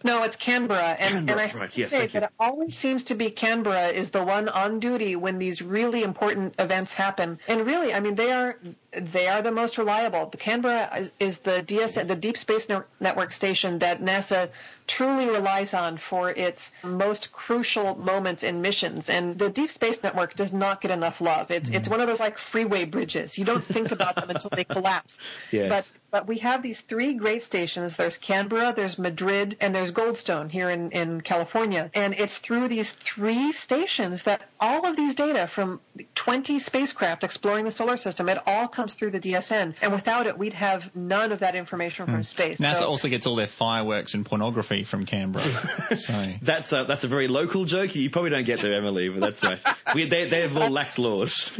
No, 0.02 0.22
it's 0.22 0.36
Canberra, 0.36 0.96
and, 0.98 1.14
Canberra, 1.14 1.40
and 1.42 1.52
I 1.56 1.58
right, 1.58 1.76
yes, 1.76 1.90
say 1.90 2.06
that 2.08 2.22
it 2.24 2.30
always 2.38 2.76
seems 2.76 3.04
to 3.04 3.14
be 3.14 3.30
Canberra 3.30 3.88
is 3.88 4.10
the 4.10 4.24
one 4.24 4.48
on 4.48 4.80
duty 4.80 5.16
when 5.16 5.38
these 5.38 5.62
really 5.62 6.02
important 6.02 6.54
events 6.58 6.92
happen. 6.92 7.38
And 7.48 7.66
really, 7.66 7.92
I 7.92 8.00
mean, 8.00 8.14
they 8.14 8.32
are 8.32 8.58
they 8.92 9.28
are 9.28 9.42
the 9.42 9.52
most 9.52 9.78
reliable. 9.78 10.26
The 10.26 10.36
Canberra 10.36 10.90
is, 10.98 11.10
is 11.20 11.38
the 11.38 11.62
DS 11.62 11.94
the 11.94 12.16
Deep 12.16 12.36
Space 12.36 12.66
Network 12.98 13.32
station 13.32 13.80
that 13.80 14.00
NASA 14.02 14.50
truly 14.90 15.30
relies 15.30 15.72
on 15.72 15.98
for 15.98 16.30
its 16.30 16.72
most 16.82 17.30
crucial 17.30 17.94
moments 17.94 18.42
in 18.42 18.60
missions. 18.60 19.08
And 19.08 19.38
the 19.38 19.48
Deep 19.48 19.70
Space 19.70 20.02
Network 20.02 20.34
does 20.34 20.52
not 20.52 20.80
get 20.80 20.90
enough 20.90 21.20
love. 21.20 21.52
It's 21.52 21.70
it's 21.70 21.86
mm. 21.86 21.92
one 21.92 22.00
of 22.00 22.08
those 22.08 22.18
like 22.18 22.38
freeway 22.38 22.86
bridges. 22.86 23.38
You 23.38 23.44
don't 23.44 23.64
think 23.64 23.92
about 23.92 24.16
them 24.16 24.30
until 24.30 24.50
they 24.50 24.64
collapse. 24.64 25.22
Yes. 25.50 25.68
But 25.68 26.00
but 26.10 26.26
we 26.26 26.38
have 26.38 26.62
these 26.62 26.80
three 26.80 27.14
great 27.14 27.42
stations. 27.42 27.96
There's 27.96 28.16
Canberra, 28.16 28.72
there's 28.74 28.98
Madrid, 28.98 29.56
and 29.60 29.74
there's 29.74 29.92
Goldstone 29.92 30.50
here 30.50 30.68
in, 30.68 30.90
in 30.90 31.20
California. 31.20 31.90
And 31.94 32.14
it's 32.14 32.38
through 32.38 32.68
these 32.68 32.90
three 32.90 33.52
stations 33.52 34.24
that 34.24 34.42
all 34.58 34.86
of 34.86 34.96
these 34.96 35.14
data 35.14 35.46
from 35.46 35.80
20 36.16 36.58
spacecraft 36.58 37.22
exploring 37.22 37.64
the 37.64 37.70
solar 37.70 37.96
system, 37.96 38.28
it 38.28 38.38
all 38.46 38.66
comes 38.66 38.94
through 38.94 39.12
the 39.12 39.20
DSN. 39.20 39.74
And 39.80 39.92
without 39.92 40.26
it, 40.26 40.36
we'd 40.36 40.54
have 40.54 40.94
none 40.96 41.30
of 41.30 41.40
that 41.40 41.54
information 41.54 42.06
from 42.06 42.16
hmm. 42.16 42.22
space. 42.22 42.58
NASA 42.58 42.78
So- 42.78 42.86
also 42.88 43.08
gets 43.08 43.26
all 43.26 43.36
their 43.36 43.46
fireworks 43.46 44.14
and 44.14 44.26
pornography 44.26 44.79
from 44.84 45.06
Canberra. 45.06 45.96
so 45.96 46.32
That's 46.42 46.72
a 46.72 46.84
that's 46.84 47.04
a 47.04 47.08
very 47.08 47.28
local 47.28 47.64
joke. 47.64 47.94
You 47.94 48.10
probably 48.10 48.30
don't 48.30 48.44
get 48.44 48.60
there, 48.60 48.72
Emily, 48.72 49.08
but 49.08 49.20
that's 49.20 49.42
right. 49.42 49.58
We, 49.94 50.06
they 50.06 50.28
they 50.28 50.40
have 50.40 50.56
all 50.56 50.70
lax 50.70 50.98
laws. 50.98 51.50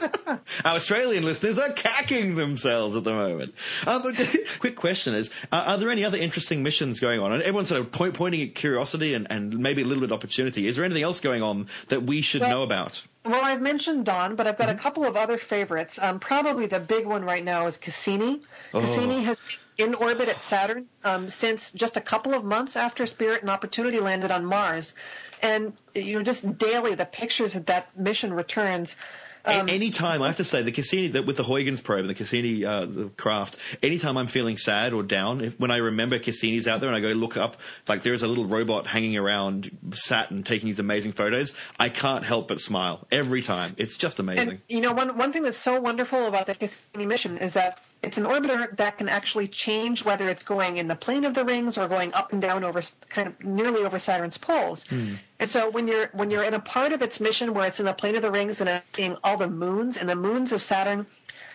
Our 0.00 0.40
Australian 0.64 1.24
listeners 1.24 1.58
are 1.58 1.72
cacking 1.72 2.34
themselves 2.34 2.96
at 2.96 3.04
the 3.04 3.12
moment. 3.12 3.54
Um, 3.86 4.02
but 4.02 4.14
quick 4.58 4.76
question 4.76 5.14
is: 5.14 5.30
uh, 5.52 5.64
Are 5.66 5.78
there 5.78 5.90
any 5.90 6.04
other 6.04 6.18
interesting 6.18 6.62
missions 6.62 7.00
going 7.00 7.20
on? 7.20 7.32
And 7.32 7.42
everyone's 7.42 7.68
sort 7.68 7.80
of 7.80 7.92
point, 7.92 8.14
pointing 8.14 8.42
at 8.42 8.54
curiosity 8.54 9.14
and, 9.14 9.26
and 9.30 9.58
maybe 9.58 9.82
a 9.82 9.84
little 9.84 10.00
bit 10.00 10.10
of 10.10 10.16
opportunity. 10.16 10.66
Is 10.66 10.76
there 10.76 10.84
anything 10.84 11.02
else 11.02 11.20
going 11.20 11.42
on 11.42 11.68
that 11.88 12.02
we 12.02 12.22
should 12.22 12.40
Well- 12.40 12.50
know 12.50 12.62
about? 12.62 13.02
Well, 13.22 13.44
I've 13.44 13.60
mentioned 13.60 14.06
Dawn, 14.06 14.34
but 14.34 14.46
I've 14.46 14.56
got 14.56 14.70
a 14.70 14.74
couple 14.74 15.04
of 15.04 15.14
other 15.14 15.36
favorites. 15.36 15.98
Um, 16.00 16.20
probably 16.20 16.66
the 16.66 16.80
big 16.80 17.04
one 17.04 17.22
right 17.22 17.44
now 17.44 17.66
is 17.66 17.76
Cassini. 17.76 18.40
Cassini 18.72 19.24
has 19.24 19.38
been 19.76 19.88
in 19.88 19.94
orbit 19.94 20.30
at 20.30 20.40
Saturn 20.40 20.86
um, 21.04 21.28
since 21.28 21.70
just 21.72 21.98
a 21.98 22.00
couple 22.00 22.32
of 22.32 22.44
months 22.44 22.76
after 22.76 23.06
Spirit 23.06 23.42
and 23.42 23.50
Opportunity 23.50 24.00
landed 24.00 24.30
on 24.30 24.46
Mars, 24.46 24.94
and 25.42 25.74
you 25.94 26.16
know, 26.16 26.22
just 26.22 26.56
daily 26.58 26.94
the 26.94 27.04
pictures 27.04 27.52
that 27.52 27.66
that 27.66 27.94
mission 27.98 28.32
returns. 28.32 28.96
Um, 29.44 29.68
A- 29.68 29.72
anytime 29.72 30.22
I 30.22 30.26
have 30.26 30.36
to 30.36 30.44
say 30.44 30.62
the 30.62 30.72
Cassini 30.72 31.08
that 31.08 31.26
with 31.26 31.36
the 31.36 31.44
Huygens 31.44 31.80
probe 31.80 32.00
and 32.00 32.10
the 32.10 32.14
Cassini 32.14 32.64
uh, 32.64 32.86
the 32.86 33.08
craft. 33.16 33.56
Anytime 33.82 34.16
I'm 34.16 34.26
feeling 34.26 34.56
sad 34.56 34.92
or 34.92 35.02
down, 35.02 35.40
if, 35.40 35.58
when 35.58 35.70
I 35.70 35.76
remember 35.78 36.18
Cassini's 36.18 36.68
out 36.68 36.80
there 36.80 36.88
and 36.88 36.96
I 36.96 37.00
go 37.00 37.08
look 37.08 37.36
up, 37.36 37.56
like 37.88 38.02
there's 38.02 38.22
a 38.22 38.28
little 38.28 38.46
robot 38.46 38.86
hanging 38.86 39.16
around 39.16 39.76
Saturn 39.92 40.42
taking 40.42 40.66
these 40.66 40.78
amazing 40.78 41.12
photos. 41.12 41.54
I 41.78 41.88
can't 41.88 42.24
help 42.24 42.48
but 42.48 42.60
smile 42.60 43.06
every 43.10 43.42
time. 43.42 43.74
It's 43.78 43.96
just 43.96 44.18
amazing. 44.18 44.48
And 44.48 44.60
you 44.68 44.80
know, 44.80 44.92
one 44.92 45.16
one 45.16 45.32
thing 45.32 45.42
that's 45.42 45.58
so 45.58 45.80
wonderful 45.80 46.26
about 46.26 46.46
the 46.46 46.54
Cassini 46.54 47.06
mission 47.06 47.38
is 47.38 47.52
that 47.54 47.78
it's 48.02 48.16
an 48.16 48.24
orbiter 48.24 48.74
that 48.76 48.98
can 48.98 49.08
actually 49.08 49.46
change 49.48 50.04
whether 50.04 50.28
it's 50.28 50.42
going 50.42 50.78
in 50.78 50.88
the 50.88 50.94
plane 50.94 51.24
of 51.24 51.34
the 51.34 51.44
rings 51.44 51.76
or 51.76 51.86
going 51.86 52.14
up 52.14 52.32
and 52.32 52.40
down 52.40 52.64
over 52.64 52.82
kind 53.10 53.28
of 53.28 53.44
nearly 53.44 53.82
over 53.82 53.98
Saturn's 53.98 54.38
poles. 54.38 54.84
Hmm. 54.84 55.14
And 55.38 55.50
so 55.50 55.70
when 55.70 55.86
you're 55.86 56.08
when 56.12 56.30
you're 56.30 56.42
in 56.42 56.54
a 56.54 56.60
part 56.60 56.92
of 56.92 57.02
its 57.02 57.20
mission 57.20 57.52
where 57.52 57.66
it's 57.66 57.78
in 57.78 57.86
the 57.86 57.92
plane 57.92 58.16
of 58.16 58.22
the 58.22 58.30
rings 58.30 58.60
and 58.60 58.68
it's 58.68 58.86
seeing 58.94 59.16
all 59.22 59.36
the 59.36 59.48
moons 59.48 59.96
and 59.98 60.08
the 60.08 60.16
moons 60.16 60.52
of 60.52 60.62
Saturn. 60.62 61.06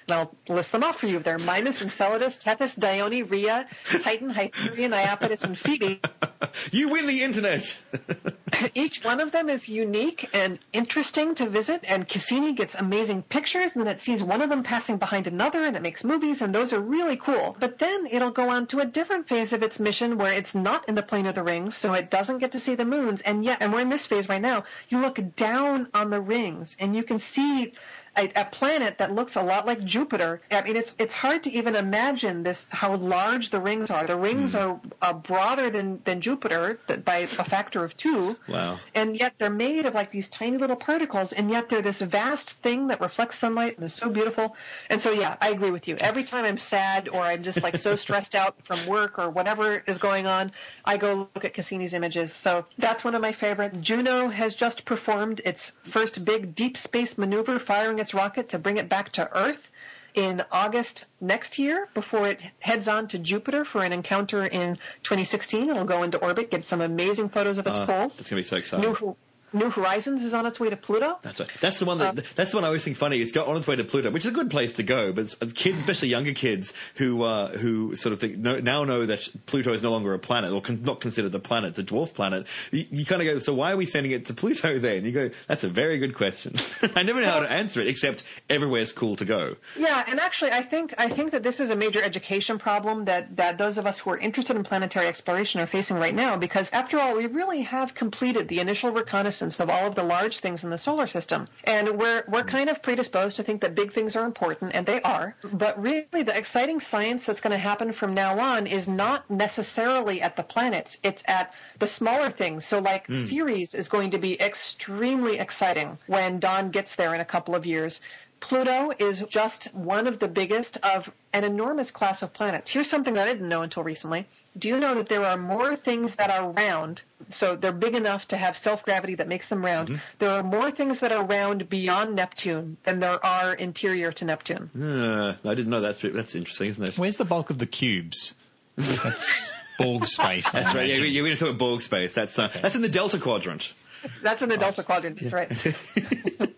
And 0.08 0.18
I'll 0.18 0.36
list 0.48 0.72
them 0.72 0.84
off 0.84 1.00
for 1.00 1.08
you. 1.08 1.20
They're 1.20 1.40
Mimas, 1.40 1.82
Enceladus, 1.82 2.38
Tethys, 2.38 2.76
Dione, 2.78 3.24
Rhea, 3.24 3.68
Titan, 4.02 4.30
Hyperion, 4.30 4.92
Iapetus, 4.92 5.44
and 5.44 5.58
Phoebe. 5.58 6.00
you 6.72 6.90
win 6.90 7.08
the 7.08 7.24
internet. 7.24 7.76
Each 8.76 9.04
one 9.04 9.20
of 9.20 9.32
them 9.32 9.50
is 9.50 9.68
unique 9.68 10.30
and 10.34 10.60
interesting 10.72 11.36
to 11.36 11.50
visit, 11.50 11.82
and 11.84 12.08
Cassini 12.08 12.54
gets 12.54 12.76
amazing 12.76 13.24
pictures, 13.24 13.76
and 13.76 13.86
then 13.86 13.94
it 13.94 14.00
sees 14.00 14.22
one 14.22 14.42
of 14.42 14.50
them 14.50 14.64
passing 14.64 14.98
behind 14.98 15.28
another, 15.28 15.66
and 15.66 15.76
it 15.76 15.82
makes 15.82 16.04
movies, 16.04 16.42
and 16.42 16.54
those 16.54 16.72
are 16.72 16.80
really 16.80 17.18
cool. 17.18 17.56
But 17.60 17.80
then 17.80 18.06
it'll 18.06 18.32
go 18.32 18.50
on 18.50 18.68
to 18.68 18.80
a 18.80 18.86
different 18.86 19.28
phase 19.28 19.54
of 19.54 19.64
its 19.64 19.80
mission 19.80 20.18
where 20.18 20.34
it's 20.34 20.54
not 20.54 20.88
in 20.88 20.96
the 20.96 21.04
plane 21.04 21.26
of 21.26 21.36
the 21.36 21.44
rings, 21.44 21.76
so 21.76 21.94
it 21.94 22.12
doesn't 22.12 22.38
get 22.38 22.52
to 22.52 22.60
see 22.60 22.76
the 22.76 22.86
moons, 22.86 23.22
and 23.22 23.44
yet, 23.44 23.58
and 23.60 23.74
we're 23.74 23.82
in 23.82 23.90
this 23.90 24.06
phase 24.06 24.30
right 24.30 24.42
now, 24.42 24.66
you 24.90 25.00
look 25.00 25.20
down 25.36 25.88
on 25.94 26.12
the 26.12 26.22
rings, 26.22 26.78
and 26.80 26.96
you 26.96 27.04
can 27.04 27.18
see 27.18 27.74
a, 28.18 28.32
a 28.36 28.46
planet 28.46 28.98
that 29.00 29.14
looks 29.14 29.36
a 29.36 29.42
lot 29.42 29.66
like 29.66 29.84
Jupiter. 29.84 30.42
I 30.52 30.62
mean, 30.62 30.76
it's 30.76 30.94
it's 30.98 31.14
hard 31.14 31.44
to 31.44 31.52
even 31.52 31.76
imagine 31.76 32.44
this 32.44 32.66
how 32.70 32.96
large 32.96 33.50
the 33.50 33.60
rings 33.60 33.90
are. 33.90 34.06
The 34.08 34.16
rings 34.16 34.56
are 34.56 34.80
uh, 35.02 35.14
broader 35.14 35.70
than 35.70 36.02
than 36.06 36.22
Jupiter 36.22 36.80
by 37.04 37.18
a 37.20 37.28
factor 37.28 37.84
of 37.84 37.96
two. 37.98 38.36
Wow. 38.48 38.80
And 38.94 39.18
yet 39.18 39.34
they're 39.38 39.50
made 39.50 39.86
of 39.86 39.94
like 39.94 40.12
these 40.12 40.30
tiny 40.30 40.58
little 40.58 40.76
particles, 40.76 41.34
and 41.34 41.50
yet 41.50 41.70
they're 41.70 41.82
this 41.82 42.02
vast 42.02 42.50
thing 42.50 42.88
that 42.88 43.02
reflects 43.02 43.38
sunlight 43.38 43.78
and 43.78 43.86
is 43.86 43.94
so 43.94 44.10
beautiful. 44.10 44.56
And 44.90 45.02
so, 45.02 45.12
yeah, 45.12 45.36
I 45.42 45.50
agree 45.50 45.72
with 45.72 45.88
you. 45.88 45.98
Every 45.98 46.24
time 46.24 46.46
I'm 46.46 46.58
sad 46.58 47.10
or 47.10 47.22
I'm 47.22 47.44
just 47.44 47.62
like 47.62 47.78
so 47.78 47.96
stressed 47.96 48.36
out 48.36 48.56
from 48.64 48.86
work 48.88 49.20
or 49.20 49.30
whatever 49.30 49.84
is 49.88 49.98
going 49.98 50.28
on, 50.28 50.52
I 50.84 50.98
go 50.98 51.30
look 51.34 51.46
at 51.46 51.54
Cassini's 51.54 51.94
images. 51.94 52.34
So 52.34 52.66
that's 52.78 53.04
one 53.04 53.16
of 53.16 53.22
my 53.22 53.34
favorites. 53.34 53.80
Juno 53.82 54.30
has 54.30 54.56
just 54.56 54.86
performed 54.86 55.42
its 55.46 55.72
first 55.84 56.24
big 56.24 56.56
deep 56.56 56.78
space 56.78 57.18
maneuver, 57.18 57.60
firing 57.60 58.00
its 58.06 58.14
rocket 58.14 58.50
to 58.50 58.60
bring 58.60 58.78
it 58.78 58.88
back 58.88 59.12
to 59.14 59.28
Earth 59.36 59.68
in 60.14 60.44
August 60.52 61.06
next 61.20 61.58
year 61.58 61.88
before 61.96 62.28
it 62.30 62.40
heads 62.60 62.88
on 62.88 63.08
to 63.08 63.18
Jupiter 63.18 63.66
for 63.66 63.84
an 63.84 63.92
encounter 63.92 64.46
in 64.46 64.76
2016. 65.04 65.70
It'll 65.72 65.86
go 65.86 66.04
into 66.04 66.20
orbit, 66.20 66.52
get 66.52 66.64
some 66.64 66.82
amazing 66.82 67.30
photos 67.30 67.58
of 67.58 67.66
its 67.66 67.80
Uh, 67.80 67.86
poles. 67.88 68.20
it's 68.20 68.30
going 68.30 68.44
to 68.44 68.46
be 68.46 68.48
so 68.48 68.58
exciting. 68.58 68.92
New, 68.94 69.18
New 69.56 69.70
Horizons 69.70 70.24
is 70.24 70.34
on 70.34 70.46
its 70.46 70.60
way 70.60 70.70
to 70.70 70.78
Pluto. 70.78 71.18
That's 71.22 71.40
right. 71.40 71.50
That's 71.62 71.80
the 71.80 71.86
one 71.86 71.98
that. 72.00 72.24
that's 72.36 72.52
the 72.52 72.58
one 72.58 72.64
I 72.64 72.68
always 72.68 72.84
think 72.84 72.98
funny. 72.98 73.22
It's 73.22 73.32
got 73.32 73.48
on 73.48 73.58
its 73.58 73.66
way 73.66 73.76
to 73.76 73.84
Pluto, 73.84 74.12
which 74.12 74.26
is 74.26 74.32
a 74.32 74.34
good 74.34 74.52
place 74.52 74.74
to 74.74 74.84
go. 74.84 75.14
But 75.14 75.56
kids, 75.56 75.78
especially 75.78 76.10
younger 76.10 76.34
kids, 76.34 76.74
who 76.96 77.24
uh, 77.24 77.58
who 77.58 77.96
sort 77.96 78.14
of 78.14 78.20
think 78.20 78.38
know, 78.38 78.60
now 78.60 78.84
know 78.84 79.06
that 79.06 79.28
Pluto 79.46 79.74
is 79.74 79.82
no 79.82 79.92
longer 79.92 80.14
a 80.14 80.20
planet 80.20 80.52
or 80.52 80.62
con- 80.62 80.84
not 80.84 81.00
considered 81.00 81.34
a 81.34 81.40
planet, 81.40 81.72
it's 81.72 81.80
a 81.80 81.84
dwarf 81.84 82.14
planet. 82.14 82.48
You, 82.72 82.86
you 82.92 83.06
kind 83.06 83.22
of 83.22 83.26
go, 83.26 83.40
so 83.40 83.54
why 83.54 83.72
are 83.72 83.78
we 83.78 83.86
sending 83.86 84.12
it 84.12 84.26
to 84.28 84.34
Pluto 84.34 84.80
then? 84.80 85.06
You 85.06 85.12
go, 85.12 85.30
that's 85.48 85.64
a 85.64 85.70
very 85.70 85.98
good 86.00 86.16
question. 86.16 86.56
I 86.96 87.04
never 87.04 87.22
know 87.22 87.30
how 87.30 87.40
to 87.40 87.52
answer 87.52 87.82
it, 87.82 87.88
except 87.88 88.24
everywhere's 88.50 88.92
cool 88.92 89.16
to 89.18 89.26
go. 89.26 89.56
Yeah, 89.78 90.04
and 90.08 90.20
actually, 90.20 90.52
I 90.52 90.64
think 90.64 90.94
I 90.98 91.10
think 91.10 91.32
that 91.32 91.44
this 91.44 91.60
is 91.60 91.70
a 91.70 91.76
major 91.76 92.02
education 92.02 92.60
problem 92.60 93.06
that 93.06 93.38
that 93.38 93.58
those 93.58 93.78
of 93.78 93.86
us 93.86 94.00
who 94.00 94.10
are 94.12 94.18
interested 94.18 94.56
in 94.56 94.64
planetary 94.64 95.08
exploration 95.08 95.62
are 95.62 95.68
facing 95.68 95.98
right 95.98 96.16
now. 96.16 96.38
Because 96.38 96.70
after 96.74 97.00
all, 97.00 97.16
we 97.16 97.28
really 97.28 97.62
have 97.62 97.94
completed 97.94 98.48
the 98.48 98.60
initial 98.60 98.92
reconnaissance 98.92 99.45
of 99.60 99.70
all 99.70 99.88
of 99.88 99.96
the 99.96 100.04
large 100.04 100.40
things 100.40 100.64
in 100.64 100.70
the 100.70 100.78
solar 100.78 101.08
system, 101.08 101.48
and 101.64 101.98
we're 101.98 102.24
we're 102.28 102.44
kind 102.44 102.70
of 102.70 102.82
predisposed 102.82 103.38
to 103.38 103.44
think 103.44 103.62
that 103.62 103.76
big 103.76 103.94
things 103.94 104.16
are 104.16 104.26
important, 104.26 104.72
and 104.74 104.86
they 104.86 105.02
are. 105.02 105.36
But 105.44 105.82
really, 105.82 106.24
the 106.24 106.38
exciting 106.38 106.80
science 106.80 107.26
that's 107.26 107.42
going 107.42 107.52
to 107.52 107.58
happen 107.58 107.92
from 107.92 108.14
now 108.14 108.40
on 108.40 108.68
is 108.68 108.88
not 108.88 109.30
necessarily 109.30 110.22
at 110.22 110.36
the 110.36 110.44
planets; 110.44 110.98
it's 111.04 111.24
at 111.28 111.54
the 111.80 111.88
smaller 111.88 112.30
things. 112.30 112.66
So, 112.66 112.80
like 112.80 113.08
hmm. 113.08 113.26
Ceres 113.26 113.74
is 113.74 113.88
going 113.88 114.12
to 114.12 114.18
be 114.18 114.40
extremely 114.42 115.40
exciting 115.40 115.98
when 116.08 116.40
Dawn 116.40 116.72
gets 116.72 116.96
there 116.96 117.14
in 117.14 117.22
a 117.22 117.26
couple 117.26 117.56
of 117.56 117.66
years. 117.66 118.02
Pluto 118.40 118.92
is 119.00 119.24
just 119.30 119.74
one 119.74 120.08
of 120.08 120.20
the 120.20 120.28
biggest 120.28 120.78
of 120.84 121.12
an 121.34 121.44
enormous 121.44 121.90
class 121.92 122.22
of 122.22 122.34
planets. 122.34 122.70
Here's 122.70 122.90
something 122.90 123.16
that 123.16 123.28
I 123.28 123.34
didn't 123.34 123.50
know 123.50 123.64
until 123.64 123.84
recently. 123.84 124.28
Do 124.58 124.68
you 124.68 124.80
know 124.80 124.96
that 124.96 125.10
there 125.10 125.26
are 125.26 125.36
more 125.38 125.76
things 125.76 126.16
that 126.16 126.30
are 126.30 126.52
round, 126.52 127.02
so 127.32 127.56
they're 127.56 127.72
big 127.74 127.96
enough 127.96 128.28
to 128.30 128.38
have 128.38 128.58
self 128.58 128.84
gravity 128.84 129.16
that 129.16 129.28
makes 129.28 129.48
them 129.50 129.66
round? 129.66 130.00
There 130.20 130.30
are 130.30 130.44
more 130.44 130.72
things 130.72 131.00
that 131.00 131.12
are 131.12 131.26
round 131.26 131.70
beyond 131.70 132.16
Neptune 132.16 132.78
than 132.84 133.00
there 133.00 133.24
are 133.26 133.54
interior 133.54 134.12
to 134.14 134.26
Neptune. 134.26 134.70
Uh, 134.80 135.36
I 135.44 135.56
didn't 135.56 135.70
know 135.72 135.82
that. 135.82 136.00
that's 136.14 136.36
interesting, 136.36 136.70
isn't 136.70 136.84
it? 136.84 136.98
Where's 136.98 137.18
the 137.18 137.26
bulk 137.26 137.50
of 137.50 137.58
the 137.60 137.66
cubes? 137.66 138.34
That's 138.78 139.50
Borg 139.78 140.08
space. 140.08 140.48
I 140.48 140.52
That's 140.64 140.76
right. 140.76 140.88
Yeah, 140.88 140.96
imagine. 140.96 141.14
you're 141.14 141.26
going 141.26 141.36
to 141.36 141.40
talk 141.40 141.50
about 141.50 141.60
Borg 141.60 141.82
space. 141.82 142.14
That's 142.14 142.38
uh, 142.40 142.50
that's 142.62 142.76
in 142.76 142.82
the 142.82 142.90
Delta 142.90 143.20
Quadrant. 143.20 143.74
That's 144.22 144.42
in 144.42 144.50
the 144.50 144.58
Delta 144.58 144.82
oh, 144.82 144.84
Quadrant. 144.84 145.20
That's 145.20 145.34
right. 145.34 145.76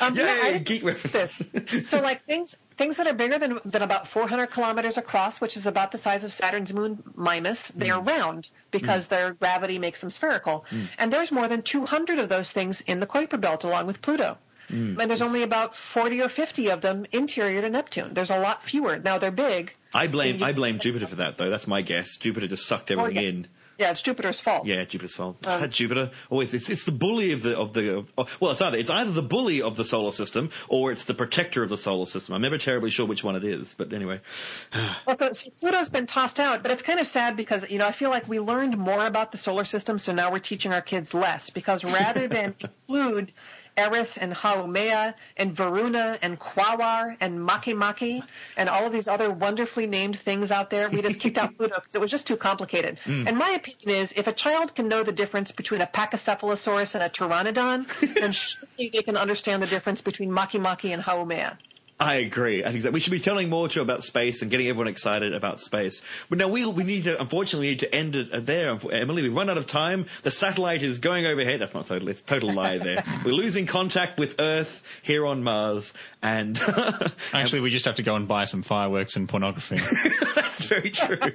Um, 0.00 0.14
Yay, 0.14 0.22
yeah, 0.22 0.40
I 0.44 0.58
geek 0.58 0.84
reference. 0.84 1.42
this. 1.66 1.88
So 1.88 2.00
like 2.00 2.24
things 2.24 2.56
things 2.76 2.98
that 2.98 3.08
are 3.08 3.14
bigger 3.14 3.38
than, 3.38 3.58
than 3.64 3.82
about 3.82 4.06
400 4.06 4.46
kilometers 4.46 4.96
across, 4.96 5.40
which 5.40 5.56
is 5.56 5.66
about 5.66 5.90
the 5.90 5.98
size 5.98 6.22
of 6.22 6.32
Saturn's 6.32 6.72
moon 6.72 7.02
Mimas, 7.16 7.72
they 7.74 7.90
are 7.90 8.00
mm. 8.00 8.06
round 8.06 8.48
because 8.70 9.06
mm. 9.06 9.08
their 9.08 9.32
gravity 9.32 9.78
makes 9.78 10.00
them 10.00 10.10
spherical. 10.10 10.64
Mm. 10.70 10.88
And 10.98 11.12
there's 11.12 11.32
more 11.32 11.48
than 11.48 11.62
200 11.62 12.20
of 12.20 12.28
those 12.28 12.52
things 12.52 12.80
in 12.82 13.00
the 13.00 13.06
Kuiper 13.06 13.40
Belt 13.40 13.64
along 13.64 13.88
with 13.88 14.00
Pluto. 14.00 14.38
And 14.70 14.98
there's 14.98 15.22
only 15.22 15.42
about 15.42 15.74
40 15.74 16.20
or 16.20 16.28
50 16.28 16.70
of 16.70 16.82
them 16.82 17.06
interior 17.10 17.62
to 17.62 17.70
Neptune. 17.70 18.12
There's 18.12 18.30
a 18.30 18.38
lot 18.38 18.62
fewer. 18.62 18.98
Now 18.98 19.16
they're 19.16 19.30
big. 19.30 19.72
I 19.94 20.08
blame 20.08 20.42
I 20.42 20.52
blame 20.52 20.78
Jupiter 20.78 21.06
for 21.06 21.16
that 21.16 21.38
though. 21.38 21.48
That's 21.48 21.66
my 21.66 21.80
guess. 21.80 22.18
Jupiter 22.18 22.46
just 22.48 22.66
sucked 22.66 22.90
everything 22.90 23.16
Oh, 23.16 23.20
yeah. 23.20 23.28
in. 23.28 23.46
Yeah, 23.78 23.92
it's 23.92 24.02
Jupiter's 24.02 24.40
fault. 24.40 24.66
Yeah, 24.66 24.84
Jupiter's 24.84 25.14
fault. 25.14 25.36
Ah, 25.46 25.66
Jupiter 25.70 26.10
always 26.30 26.52
it's, 26.52 26.68
it's 26.68 26.84
the 26.84 26.92
bully 26.92 27.30
of 27.30 27.42
the 27.42 27.56
of 27.56 27.72
the 27.72 28.04
of, 28.18 28.36
well, 28.40 28.50
it's 28.50 28.60
either 28.60 28.76
it's 28.76 28.90
either 28.90 29.12
the 29.12 29.22
bully 29.22 29.62
of 29.62 29.76
the 29.76 29.84
solar 29.84 30.10
system 30.10 30.50
or 30.68 30.90
it's 30.90 31.04
the 31.04 31.14
protector 31.14 31.62
of 31.62 31.68
the 31.68 31.76
solar 31.76 32.06
system. 32.06 32.34
I'm 32.34 32.42
never 32.42 32.58
terribly 32.58 32.90
sure 32.90 33.06
which 33.06 33.22
one 33.22 33.36
it 33.36 33.44
is, 33.44 33.74
but 33.78 33.92
anyway. 33.92 34.20
Well, 35.06 35.16
so, 35.16 35.32
so 35.32 35.50
Pluto's 35.58 35.88
been 35.88 36.06
tossed 36.06 36.40
out, 36.40 36.62
but 36.62 36.70
it's 36.72 36.82
kind 36.82 37.00
of 37.00 37.06
sad 37.06 37.36
because, 37.36 37.64
you 37.70 37.78
know, 37.78 37.86
I 37.86 37.92
feel 37.92 38.10
like 38.10 38.28
we 38.28 38.40
learned 38.40 38.76
more 38.76 39.06
about 39.06 39.32
the 39.32 39.38
solar 39.38 39.64
system, 39.64 39.98
so 39.98 40.12
now 40.12 40.30
we're 40.32 40.38
teaching 40.38 40.72
our 40.72 40.82
kids 40.82 41.14
less 41.14 41.50
because 41.50 41.82
rather 41.84 42.28
than 42.28 42.54
include 42.88 43.32
Eris 43.78 44.18
and 44.18 44.32
Haumea 44.34 45.14
and 45.36 45.56
Varuna 45.56 46.18
and 46.20 46.38
Quaoar 46.38 47.16
and 47.20 47.38
Makemake 47.38 48.22
and 48.56 48.68
all 48.68 48.86
of 48.86 48.92
these 48.92 49.06
other 49.06 49.30
wonderfully 49.30 49.86
named 49.86 50.18
things 50.18 50.50
out 50.50 50.68
there, 50.68 50.90
we 50.90 51.00
just 51.00 51.20
kicked 51.20 51.38
out 51.38 51.54
Pluto 51.56 51.76
because 51.76 51.94
it 51.94 52.00
was 52.00 52.10
just 52.10 52.26
too 52.26 52.36
complicated. 52.36 52.98
Mm. 53.04 53.28
And 53.28 53.38
my 53.38 53.50
opinion 53.50 54.00
is 54.00 54.12
if 54.16 54.26
a 54.26 54.32
child 54.32 54.74
can 54.74 54.88
know 54.88 55.04
the 55.04 55.12
difference 55.12 55.52
between 55.52 55.80
a 55.80 55.86
Pachycephalosaurus 55.86 56.94
and 56.96 57.04
a 57.04 57.08
Pteranodon, 57.08 58.14
then 58.14 58.32
surely 58.42 58.90
they 58.92 59.02
can 59.02 59.16
understand 59.16 59.62
the 59.62 59.66
difference 59.68 60.00
between 60.00 60.30
Makemake 60.30 60.92
and 60.92 61.02
Haumea. 61.02 61.56
I 62.00 62.16
agree. 62.16 62.64
I 62.64 62.70
think 62.70 62.84
that 62.84 62.92
we 62.92 63.00
should 63.00 63.10
be 63.10 63.18
telling 63.18 63.48
more 63.48 63.68
to 63.68 63.80
about 63.80 64.04
space 64.04 64.40
and 64.40 64.50
getting 64.50 64.68
everyone 64.68 64.86
excited 64.86 65.34
about 65.34 65.58
space. 65.58 66.00
But 66.28 66.38
now 66.38 66.46
we 66.46 66.64
we 66.64 66.84
need 66.84 67.04
to 67.04 67.20
unfortunately 67.20 67.66
we 67.66 67.70
need 67.72 67.80
to 67.80 67.94
end 67.94 68.14
it 68.14 68.46
there. 68.46 68.78
Emily, 68.92 69.22
we've 69.22 69.34
run 69.34 69.50
out 69.50 69.58
of 69.58 69.66
time. 69.66 70.06
The 70.22 70.30
satellite 70.30 70.84
is 70.84 71.00
going 71.00 71.26
overhead. 71.26 71.60
That's 71.60 71.74
not 71.74 71.86
totally 71.86 72.12
it's 72.12 72.20
a 72.20 72.24
total 72.24 72.52
lie 72.52 72.78
there. 72.78 73.02
We're 73.24 73.32
losing 73.32 73.66
contact 73.66 74.18
with 74.18 74.36
Earth 74.38 74.82
here 75.02 75.26
on 75.26 75.42
Mars, 75.42 75.92
and 76.22 76.56
Actually, 77.32 77.60
we 77.60 77.70
just 77.70 77.84
have 77.84 77.96
to 77.96 78.02
go 78.02 78.16
and 78.16 78.28
buy 78.28 78.44
some 78.44 78.62
fireworks 78.62 79.16
and 79.16 79.28
pornography. 79.28 79.76
That's 80.34 80.64
very 80.64 80.90
true. 80.90 81.32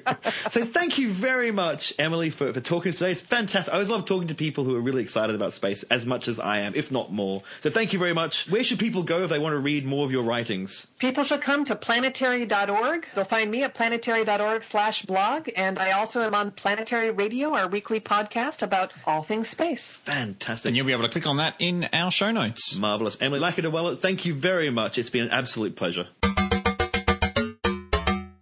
so 0.50 0.66
thank 0.66 0.98
you 0.98 1.10
very 1.10 1.52
much, 1.52 1.94
Emily, 2.00 2.30
for, 2.30 2.54
for 2.54 2.62
talking 2.62 2.92
today. 2.92 3.12
It's 3.12 3.22
fantastic. 3.22 3.74
I 3.74 3.76
always 3.78 3.90
love 3.90 4.06
talking 4.06 4.28
to 4.30 4.36
people 4.36 4.64
who 4.64 4.76
are 4.76 4.82
really 4.82 5.02
excited 5.02 5.36
about 5.36 5.54
space 5.54 5.84
as 5.84 6.06
much 6.06 6.28
as 6.28 6.40
I 6.40 6.60
am, 6.60 6.74
if 6.76 6.92
not 6.92 7.12
more. 7.12 7.44
So 7.62 7.70
thank 7.70 7.94
you 7.94 8.00
very 8.00 8.14
much. 8.14 8.50
Where 8.50 8.64
should 8.64 8.80
people 8.80 9.04
go 9.04 9.24
if 9.24 9.30
they 9.30 9.40
want 9.40 9.54
to 9.54 9.60
read 9.60 9.86
more 9.86 10.06
of 10.06 10.12
your 10.12 10.24
writings? 10.54 10.88
People 11.00 11.24
should 11.24 11.42
come 11.42 11.66
to 11.66 11.76
planetary.org. 11.76 13.08
They'll 13.16 13.26
find 13.26 13.50
me 13.50 13.64
at 13.64 13.74
planetary.org 13.74 14.64
slash 14.64 15.04
blog, 15.06 15.50
and 15.56 15.80
I 15.80 15.92
also 15.92 16.22
am 16.22 16.36
on 16.36 16.52
Planetary 16.52 17.12
Radio, 17.12 17.54
our 17.54 17.68
weekly 17.68 18.00
podcast 18.00 18.62
about 18.62 18.92
all 19.06 19.24
things 19.24 19.50
space. 19.50 19.94
Fantastic. 20.06 20.70
and 20.70 20.78
you'll 20.78 20.86
be 20.86 20.94
able 20.94 21.04
to 21.04 21.10
click 21.10 21.26
on 21.26 21.38
that 21.38 21.56
in 21.60 21.90
our 21.94 22.12
show 22.12 22.32
notes. 22.32 22.76
Marvelous. 22.76 23.18
Emily 23.20 23.40
Lakdawalla, 23.40 24.00
thank 24.00 24.26
you 24.26 24.34
very 24.34 24.70
much. 24.70 24.98
It's 24.98 25.10
been 25.10 25.24
an 25.24 25.32
absolute 25.32 25.76
pleasure. 25.76 26.08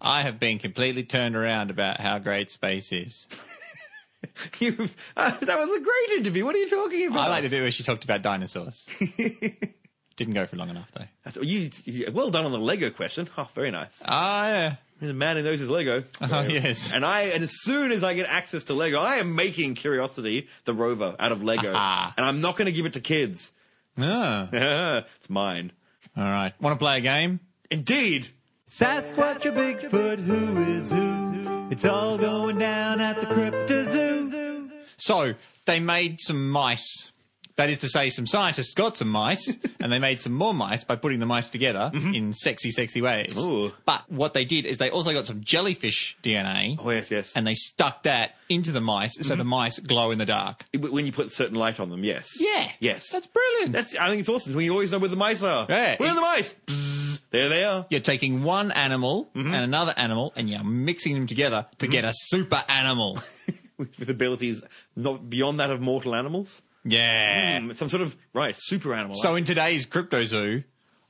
I 0.03 0.23
have 0.23 0.39
been 0.39 0.59
completely 0.59 1.03
turned 1.03 1.35
around 1.35 1.69
about 1.69 1.99
how 2.01 2.19
great 2.19 2.51
space 2.51 2.91
is. 2.91 3.27
You've, 4.59 4.95
uh, 5.15 5.31
that 5.39 5.57
was 5.57 5.69
a 5.69 5.79
great 5.79 6.19
interview. 6.19 6.45
What 6.45 6.55
are 6.55 6.59
you 6.59 6.69
talking 6.69 7.07
about? 7.07 7.27
I 7.27 7.29
like 7.29 7.43
the 7.43 7.49
bit 7.49 7.61
where 7.61 7.71
she 7.71 7.83
talked 7.83 8.03
about 8.03 8.21
dinosaurs. 8.21 8.85
Didn't 10.21 10.35
go 10.35 10.45
for 10.45 10.55
long 10.55 10.69
enough 10.69 10.91
though. 10.93 11.05
That's, 11.23 11.37
you, 11.37 11.69
you- 11.85 12.11
well 12.13 12.29
done 12.29 12.45
on 12.45 12.51
the 12.51 12.59
Lego 12.59 12.89
question. 12.91 13.27
Oh, 13.37 13.47
very 13.55 13.71
nice. 13.71 14.01
Ah, 14.05 14.47
yeah. 14.47 14.75
The 15.01 15.13
man 15.13 15.35
who 15.35 15.41
knows 15.41 15.59
his 15.59 15.69
Lego. 15.69 16.03
Oh, 16.21 16.41
yes. 16.43 16.93
And 16.93 17.03
I, 17.03 17.21
and 17.23 17.43
as 17.43 17.51
soon 17.61 17.91
as 17.91 18.03
I 18.03 18.13
get 18.13 18.27
access 18.27 18.65
to 18.65 18.75
Lego, 18.75 18.99
I 18.99 19.15
am 19.15 19.33
making 19.35 19.73
Curiosity, 19.73 20.47
the 20.65 20.75
rover, 20.75 21.15
out 21.17 21.31
of 21.31 21.41
Lego. 21.43 21.73
Aha. 21.73 22.13
And 22.17 22.23
I'm 22.25 22.39
not 22.39 22.55
going 22.55 22.67
to 22.67 22.71
give 22.71 22.85
it 22.85 22.93
to 22.93 22.99
kids. 23.01 23.51
Ah. 23.97 24.47
it's 25.17 25.29
mine. 25.29 25.71
All 26.15 26.23
right. 26.23 26.53
Want 26.61 26.75
to 26.75 26.77
play 26.83 26.99
a 26.99 27.01
game? 27.01 27.39
Indeed. 27.71 28.27
Sasquatch 28.69 29.43
or 29.45 29.51
Bigfoot, 29.53 30.19
who 30.23 30.61
is 30.77 30.91
who? 30.91 31.67
It's 31.71 31.83
all 31.85 32.17
going 32.19 32.59
down 32.59 33.01
at 33.01 33.21
the 33.21 33.27
Crypto 33.27 33.85
Zoo. 33.85 34.69
So 34.97 35.33
they 35.65 35.79
made 35.79 36.19
some 36.19 36.49
mice. 36.51 37.09
That 37.57 37.69
is 37.69 37.79
to 37.79 37.89
say, 37.89 38.09
some 38.09 38.25
scientists 38.27 38.73
got 38.73 38.97
some 38.97 39.09
mice 39.09 39.57
and 39.79 39.91
they 39.91 39.99
made 39.99 40.21
some 40.21 40.33
more 40.33 40.53
mice 40.53 40.83
by 40.83 40.95
putting 40.95 41.19
the 41.19 41.25
mice 41.25 41.49
together 41.49 41.91
mm-hmm. 41.93 42.13
in 42.13 42.33
sexy, 42.33 42.71
sexy 42.71 43.01
ways. 43.01 43.37
Ooh. 43.37 43.71
But 43.85 44.09
what 44.09 44.33
they 44.33 44.45
did 44.45 44.65
is 44.65 44.77
they 44.77 44.89
also 44.89 45.13
got 45.13 45.25
some 45.25 45.41
jellyfish 45.43 46.17
DNA 46.23 46.77
Oh, 46.79 46.89
yes, 46.89 47.11
yes. 47.11 47.33
and 47.35 47.45
they 47.45 47.53
stuck 47.53 48.03
that 48.03 48.31
into 48.49 48.71
the 48.71 48.81
mice 48.81 49.13
so 49.21 49.29
the 49.35 49.41
mm-hmm. 49.41 49.49
mice 49.49 49.79
glow 49.79 50.11
in 50.11 50.17
the 50.17 50.25
dark. 50.25 50.63
when 50.77 51.05
you 51.05 51.11
put 51.11 51.31
certain 51.31 51.55
light 51.55 51.79
on 51.79 51.89
them, 51.89 52.03
yes. 52.03 52.29
Yeah. 52.39 52.69
Yes. 52.79 53.09
That's 53.11 53.27
brilliant. 53.27 53.73
That's, 53.73 53.95
I 53.95 54.09
think 54.09 54.21
it's 54.21 54.29
awesome. 54.29 54.53
When 54.55 54.65
you 54.65 54.71
always 54.71 54.91
know 54.91 54.99
where 54.99 55.09
the 55.09 55.15
mice 55.15 55.43
are. 55.43 55.65
Yeah. 55.69 55.95
Where 55.97 56.09
are 56.09 56.15
the 56.15 56.21
mice? 56.21 56.55
Bzzz, 56.67 57.19
there 57.31 57.49
they 57.49 57.63
are. 57.63 57.85
you're 57.89 58.01
taking 58.01 58.43
one 58.43 58.71
animal 58.71 59.29
mm-hmm. 59.35 59.53
and 59.53 59.63
another 59.63 59.93
animal 59.95 60.33
and 60.35 60.49
you're 60.49 60.63
mixing 60.63 61.13
them 61.13 61.27
together 61.27 61.65
to 61.79 61.87
get 61.87 62.05
a 62.05 62.13
super 62.13 62.63
animal. 62.67 63.19
With, 63.77 63.97
with 63.97 64.11
abilities 64.11 64.61
not 64.95 65.27
beyond 65.27 65.59
that 65.59 65.71
of 65.71 65.81
mortal 65.81 66.13
animals. 66.13 66.61
Yeah. 66.83 67.59
Mm, 67.59 67.75
some 67.75 67.89
sort 67.89 68.01
of, 68.01 68.15
right, 68.33 68.55
super 68.57 68.93
animal. 68.93 69.15
So 69.17 69.35
in 69.35 69.45
today's 69.45 69.85
Crypto 69.85 70.23
Zoo, 70.23 70.63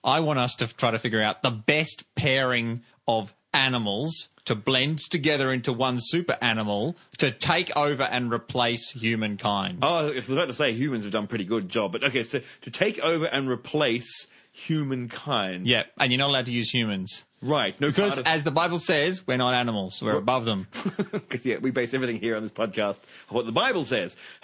I 0.03 0.19
want 0.19 0.39
us 0.39 0.55
to 0.55 0.67
try 0.67 0.91
to 0.91 0.99
figure 0.99 1.21
out 1.21 1.43
the 1.43 1.51
best 1.51 2.03
pairing 2.15 2.81
of 3.07 3.33
animals 3.53 4.29
to 4.45 4.55
blend 4.55 4.99
together 5.09 5.51
into 5.51 5.71
one 5.73 5.97
super 6.01 6.37
animal 6.41 6.95
to 7.19 7.31
take 7.31 7.75
over 7.77 8.03
and 8.03 8.31
replace 8.33 8.89
humankind. 8.91 9.79
Oh, 9.81 10.09
I 10.11 10.15
was 10.15 10.29
about 10.29 10.45
to 10.47 10.53
say 10.53 10.71
humans 10.73 11.03
have 11.03 11.13
done 11.13 11.25
a 11.25 11.27
pretty 11.27 11.43
good 11.45 11.69
job, 11.69 11.91
but 11.91 12.03
okay, 12.05 12.23
so 12.23 12.41
to 12.61 12.71
take 12.71 12.99
over 13.01 13.25
and 13.25 13.47
replace 13.49 14.27
humankind. 14.51 15.67
Yeah, 15.67 15.83
and 15.99 16.11
you're 16.11 16.19
not 16.19 16.29
allowed 16.29 16.45
to 16.47 16.51
use 16.51 16.69
humans. 16.71 17.23
Right. 17.43 17.79
No 17.81 17.87
Because 17.89 18.19
of- 18.19 18.27
as 18.27 18.43
the 18.43 18.51
Bible 18.51 18.79
says, 18.79 19.25
we're 19.27 19.37
not 19.37 19.53
animals, 19.53 19.99
we're 20.01 20.15
above 20.17 20.45
them. 20.45 20.67
'Cause, 21.29 21.43
yeah, 21.45 21.57
we 21.57 21.71
base 21.71 21.93
everything 21.93 22.17
here 22.19 22.35
on 22.35 22.43
this 22.43 22.51
podcast 22.51 22.97
on 23.29 23.35
what 23.35 23.45
the 23.45 23.51
Bible 23.51 23.83
says. 23.83 24.15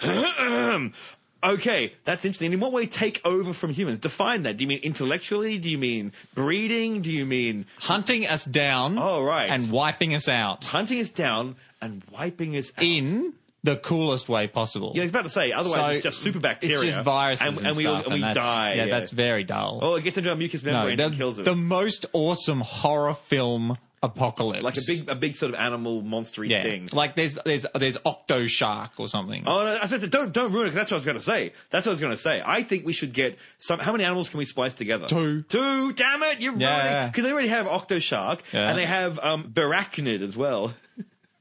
okay, 1.42 1.92
that's 2.04 2.24
interesting. 2.24 2.52
In 2.52 2.60
what 2.60 2.72
way 2.72 2.86
take 2.86 3.20
over 3.24 3.52
from 3.52 3.70
humans? 3.70 3.98
Define 3.98 4.42
that. 4.44 4.56
Do 4.56 4.64
you 4.64 4.68
mean 4.68 4.80
intellectually? 4.82 5.58
Do 5.58 5.68
you 5.68 5.78
mean 5.78 6.12
breeding? 6.34 7.02
Do 7.02 7.10
you 7.10 7.26
mean 7.26 7.66
Hunting 7.78 8.26
us 8.26 8.44
down 8.44 8.98
Oh, 8.98 9.22
right. 9.22 9.48
and 9.50 9.70
wiping 9.70 10.14
us 10.14 10.28
out 10.28 10.64
hunting 10.64 11.00
us 11.00 11.08
down 11.10 11.56
and 11.80 12.02
wiping 12.12 12.56
us 12.56 12.72
out? 12.76 12.82
in 12.84 13.32
the 13.64 13.76
coolest 13.76 14.28
way 14.28 14.46
possible. 14.46 14.92
yeah, 14.94 15.02
I 15.02 15.04
was 15.04 15.10
about 15.10 15.24
to 15.24 15.30
say. 15.30 15.50
Otherwise, 15.52 15.78
So 15.80 15.88
it's 15.90 16.02
just 16.04 16.18
super 16.20 16.38
bacteria. 16.38 16.76
It's 16.80 16.92
just 16.94 17.04
viruses 17.04 17.46
and, 17.46 17.56
and, 17.58 17.66
and 17.66 17.76
we 17.76 17.82
stuff, 17.84 18.04
and 18.04 18.14
we 18.14 18.20
that's- 18.20 18.36
die. 18.36 18.74
Yeah, 18.74 18.86
that's 18.86 19.10
very 19.12 19.42
dull. 19.44 19.80
Oh, 19.82 19.94
it 19.96 20.04
gets 20.04 20.16
into 20.16 20.30
our 20.30 20.36
mucous 20.36 20.62
membrane 20.62 20.96
no, 20.96 21.06
and 21.06 21.14
the, 21.14 21.18
kills 21.18 21.38
us. 21.40 21.44
the 21.44 21.56
most 21.56 22.06
awesome 22.12 22.60
horror 22.60 23.14
film 23.26 23.76
apocalypse. 24.02 24.62
like 24.62 24.76
a 24.76 24.82
big, 24.86 25.08
a 25.08 25.14
big 25.14 25.36
sort 25.36 25.52
of 25.54 25.58
animal 25.60 26.02
monstery 26.02 26.48
yeah. 26.48 26.62
thing. 26.62 26.88
Like 26.92 27.16
there's 27.16 27.36
there's 27.44 27.66
there's 27.74 27.96
Octo 28.04 28.46
Shark 28.46 28.92
or 28.98 29.08
something. 29.08 29.44
Oh, 29.46 29.64
no, 29.64 29.70
I 29.76 29.80
was 29.82 29.90
about 29.92 30.00
to- 30.02 30.06
don't 30.08 30.32
don't 30.32 30.52
ruin 30.52 30.66
it. 30.66 30.70
'cause 30.70 30.74
That's 30.76 30.90
what 30.90 30.96
I 30.96 30.98
was 31.00 31.04
going 31.04 31.16
to 31.18 31.22
say. 31.22 31.52
That's 31.70 31.86
what 31.86 31.90
I 31.90 31.94
was 31.94 32.00
going 32.00 32.12
to 32.12 32.18
say. 32.22 32.42
I 32.44 32.62
think 32.62 32.86
we 32.86 32.92
should 32.92 33.12
get 33.12 33.38
some. 33.58 33.78
How 33.80 33.92
many 33.92 34.04
animals 34.04 34.28
can 34.28 34.38
we 34.38 34.44
splice 34.44 34.74
together? 34.74 35.08
Two. 35.08 35.42
Two. 35.42 35.92
Damn 35.92 36.22
it! 36.22 36.40
You're 36.40 36.56
Yeah. 36.56 37.06
because 37.08 37.24
they 37.24 37.32
already 37.32 37.48
have 37.48 37.66
octoshark 37.66 38.40
Yeah. 38.52 38.68
and 38.68 38.78
they 38.78 38.86
have 38.86 39.18
um, 39.18 39.50
barachnid 39.52 40.22
as 40.22 40.36
well. 40.36 40.74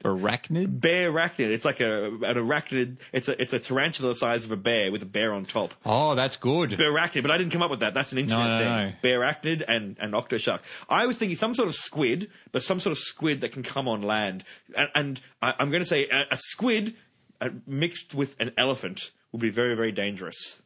Arachnid. 0.04 0.80
Bear 0.80 1.12
arachnid. 1.12 1.48
It's 1.52 1.66
like 1.66 1.80
a 1.80 2.06
an 2.06 2.20
arachnid. 2.38 2.98
It's 3.12 3.28
a 3.28 3.42
it's 3.42 3.52
a 3.54 3.60
tarantula 3.60 4.10
the 4.10 4.16
size 4.16 4.44
of 4.44 4.52
a 4.52 4.56
bear 4.56 4.92
with 4.92 5.02
a 5.02 5.06
bear 5.08 5.34
on 5.34 5.46
top. 5.46 5.74
Oh, 5.86 6.14
that's 6.14 6.38
good. 6.38 6.78
Bear 6.78 6.92
arachnid, 6.94 7.24
but 7.24 7.32
I 7.32 7.38
didn't 7.38 7.52
come 7.52 7.64
up 7.64 7.72
with 7.72 7.80
that. 7.80 7.94
That's 7.96 8.12
an 8.12 8.20
internet 8.20 8.46
No, 8.48 8.58
no, 8.58 8.64
thing. 8.92 8.96
no. 9.04 9.10
arachnid 9.20 9.64
and, 9.68 9.98
and 10.00 10.14
octoshark. 10.14 10.60
I 10.88 11.08
was 11.08 11.18
thinking 11.18 11.36
some 11.38 11.56
sort 11.56 11.68
of 11.68 11.76
squid, 11.76 12.30
but 12.52 12.62
some 12.64 12.80
sort 12.80 12.92
of 12.92 13.00
squid 13.00 13.42
that 13.42 13.54
can 13.54 13.64
come 13.64 13.88
on 13.88 14.04
land. 14.04 14.44
And, 14.76 14.90
and 14.94 15.22
I, 15.42 15.56
I'm 15.58 15.72
going 15.72 15.82
to 15.84 15.90
say 15.90 16.08
a, 16.10 16.26
a 16.32 16.38
squid 16.38 16.96
uh, 17.42 17.50
mixed 17.66 18.14
with 18.14 18.36
an 18.40 18.52
elephant 18.58 19.10
would 19.32 19.42
be 19.42 19.50
very, 19.50 19.76
very 19.76 19.92
dangerous. 19.92 20.62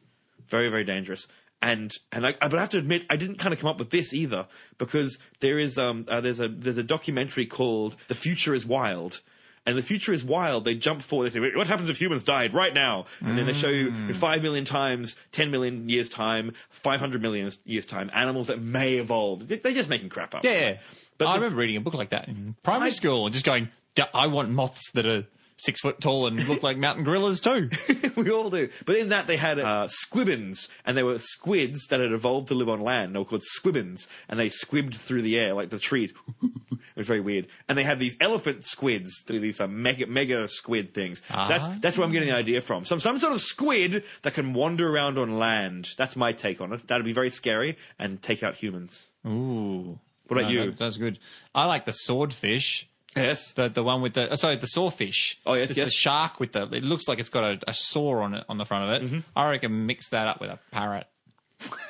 Very, 0.48 0.68
very 0.68 0.84
dangerous. 0.84 1.26
And 1.62 1.96
and 2.10 2.26
I, 2.26 2.32
but 2.32 2.54
I 2.54 2.60
have 2.60 2.70
to 2.70 2.78
admit, 2.78 3.02
I 3.08 3.16
didn't 3.16 3.36
kind 3.36 3.54
of 3.54 3.60
come 3.60 3.70
up 3.70 3.78
with 3.78 3.90
this 3.90 4.12
either 4.12 4.48
because 4.78 5.16
there 5.40 5.58
is 5.60 5.78
um 5.78 6.06
uh, 6.08 6.20
there's 6.20 6.40
a 6.40 6.48
there's 6.48 6.76
a 6.78 6.82
documentary 6.82 7.46
called 7.46 7.94
"The 8.08 8.16
Future 8.16 8.52
Is 8.52 8.66
Wild." 8.66 9.20
And 9.64 9.78
the 9.78 9.82
future 9.82 10.12
is 10.12 10.24
wild. 10.24 10.64
They 10.64 10.74
jump 10.74 11.02
forward. 11.02 11.26
They 11.30 11.38
say, 11.38 11.54
"What 11.54 11.68
happens 11.68 11.88
if 11.88 11.96
humans 12.00 12.24
died 12.24 12.52
right 12.52 12.74
now?" 12.74 13.06
And 13.20 13.38
then 13.38 13.46
they 13.46 13.52
show 13.52 13.68
you 13.68 14.12
five 14.12 14.42
million 14.42 14.64
times, 14.64 15.14
ten 15.30 15.52
million 15.52 15.88
years 15.88 16.08
time, 16.08 16.54
five 16.68 16.98
hundred 16.98 17.22
million 17.22 17.48
years 17.64 17.86
time, 17.86 18.10
animals 18.12 18.48
that 18.48 18.60
may 18.60 18.94
evolve. 18.94 19.46
They- 19.46 19.58
They're 19.58 19.72
just 19.72 19.88
making 19.88 20.08
crap 20.08 20.34
up. 20.34 20.42
Yeah. 20.42 20.78
But 21.16 21.28
I 21.28 21.34
the- 21.34 21.42
remember 21.42 21.60
reading 21.60 21.76
a 21.76 21.80
book 21.80 21.94
like 21.94 22.10
that 22.10 22.26
in 22.26 22.56
primary 22.64 22.88
I- 22.90 22.94
school 22.94 23.24
and 23.26 23.32
just 23.32 23.46
going, 23.46 23.68
I 24.12 24.26
want 24.26 24.50
moths 24.50 24.90
that 24.94 25.06
are 25.06 25.26
six 25.56 25.80
foot 25.80 26.00
tall 26.00 26.26
and 26.26 26.48
look 26.48 26.62
like 26.62 26.76
mountain 26.76 27.04
gorillas 27.04 27.40
too. 27.40 27.70
we 28.16 28.30
all 28.30 28.50
do. 28.50 28.68
But 28.84 28.96
in 28.96 29.10
that, 29.10 29.26
they 29.26 29.36
had 29.36 29.58
uh, 29.58 29.86
squibbons, 29.88 30.68
and 30.84 30.96
they 30.96 31.02
were 31.02 31.18
squids 31.18 31.86
that 31.88 32.00
had 32.00 32.12
evolved 32.12 32.48
to 32.48 32.54
live 32.54 32.68
on 32.68 32.80
land. 32.80 33.14
They 33.14 33.18
were 33.18 33.24
called 33.24 33.42
squibbons, 33.44 34.08
and 34.28 34.38
they 34.40 34.48
squibbed 34.48 34.94
through 34.94 35.22
the 35.22 35.38
air 35.38 35.54
like 35.54 35.70
the 35.70 35.78
trees. 35.78 36.12
it 36.42 36.78
was 36.96 37.06
very 37.06 37.20
weird. 37.20 37.46
And 37.68 37.78
they 37.78 37.84
had 37.84 37.98
these 37.98 38.16
elephant 38.20 38.66
squids, 38.66 39.22
these 39.26 39.60
uh, 39.60 39.66
mega 39.68 40.06
mega 40.06 40.48
squid 40.48 40.94
things. 40.94 41.22
So 41.28 41.44
that's 41.48 41.64
Ah. 41.64 41.76
that's 41.80 41.96
where 41.96 42.06
I'm 42.06 42.12
getting 42.12 42.28
the 42.28 42.34
idea 42.36 42.60
from. 42.60 42.84
Some 42.84 43.00
some 43.00 43.18
sort 43.18 43.32
of 43.32 43.40
squid 43.40 44.04
that 44.22 44.34
can 44.34 44.54
wander 44.54 44.88
around 44.88 45.18
on 45.18 45.38
land. 45.38 45.90
That's 45.96 46.16
my 46.16 46.32
take 46.32 46.60
on 46.60 46.72
it. 46.72 46.86
That'd 46.88 47.04
be 47.04 47.12
very 47.12 47.30
scary 47.30 47.76
and 47.98 48.20
take 48.20 48.42
out 48.42 48.54
humans. 48.56 49.06
Ooh. 49.26 49.98
What 50.26 50.38
about 50.40 50.52
No, 50.52 50.62
you? 50.62 50.70
that- 50.70 50.78
That's 50.78 50.96
good. 50.96 51.18
I 51.54 51.66
like 51.66 51.84
the 51.84 51.92
swordfish. 51.92 52.88
Yes. 53.16 53.52
The 53.52 53.68
the 53.68 53.82
one 53.82 54.02
with 54.02 54.14
the 54.14 54.30
oh, 54.30 54.34
sorry 54.36 54.56
the 54.56 54.66
sawfish. 54.66 55.38
Oh, 55.44 55.54
yes, 55.54 55.70
it's 55.70 55.78
yes. 55.78 55.88
the 55.88 55.92
shark 55.92 56.40
with 56.40 56.52
the. 56.52 56.62
It 56.72 56.82
looks 56.82 57.08
like 57.08 57.18
it's 57.18 57.28
got 57.28 57.44
a, 57.44 57.58
a 57.68 57.74
saw 57.74 58.22
on 58.22 58.34
it 58.34 58.44
on 58.48 58.58
the 58.58 58.64
front 58.64 58.90
of 58.90 59.02
it. 59.02 59.06
Mm-hmm. 59.06 59.20
I 59.36 59.50
reckon 59.50 59.86
mix 59.86 60.08
that 60.10 60.28
up 60.28 60.40
with 60.40 60.50
a 60.50 60.58
parrot 60.70 61.06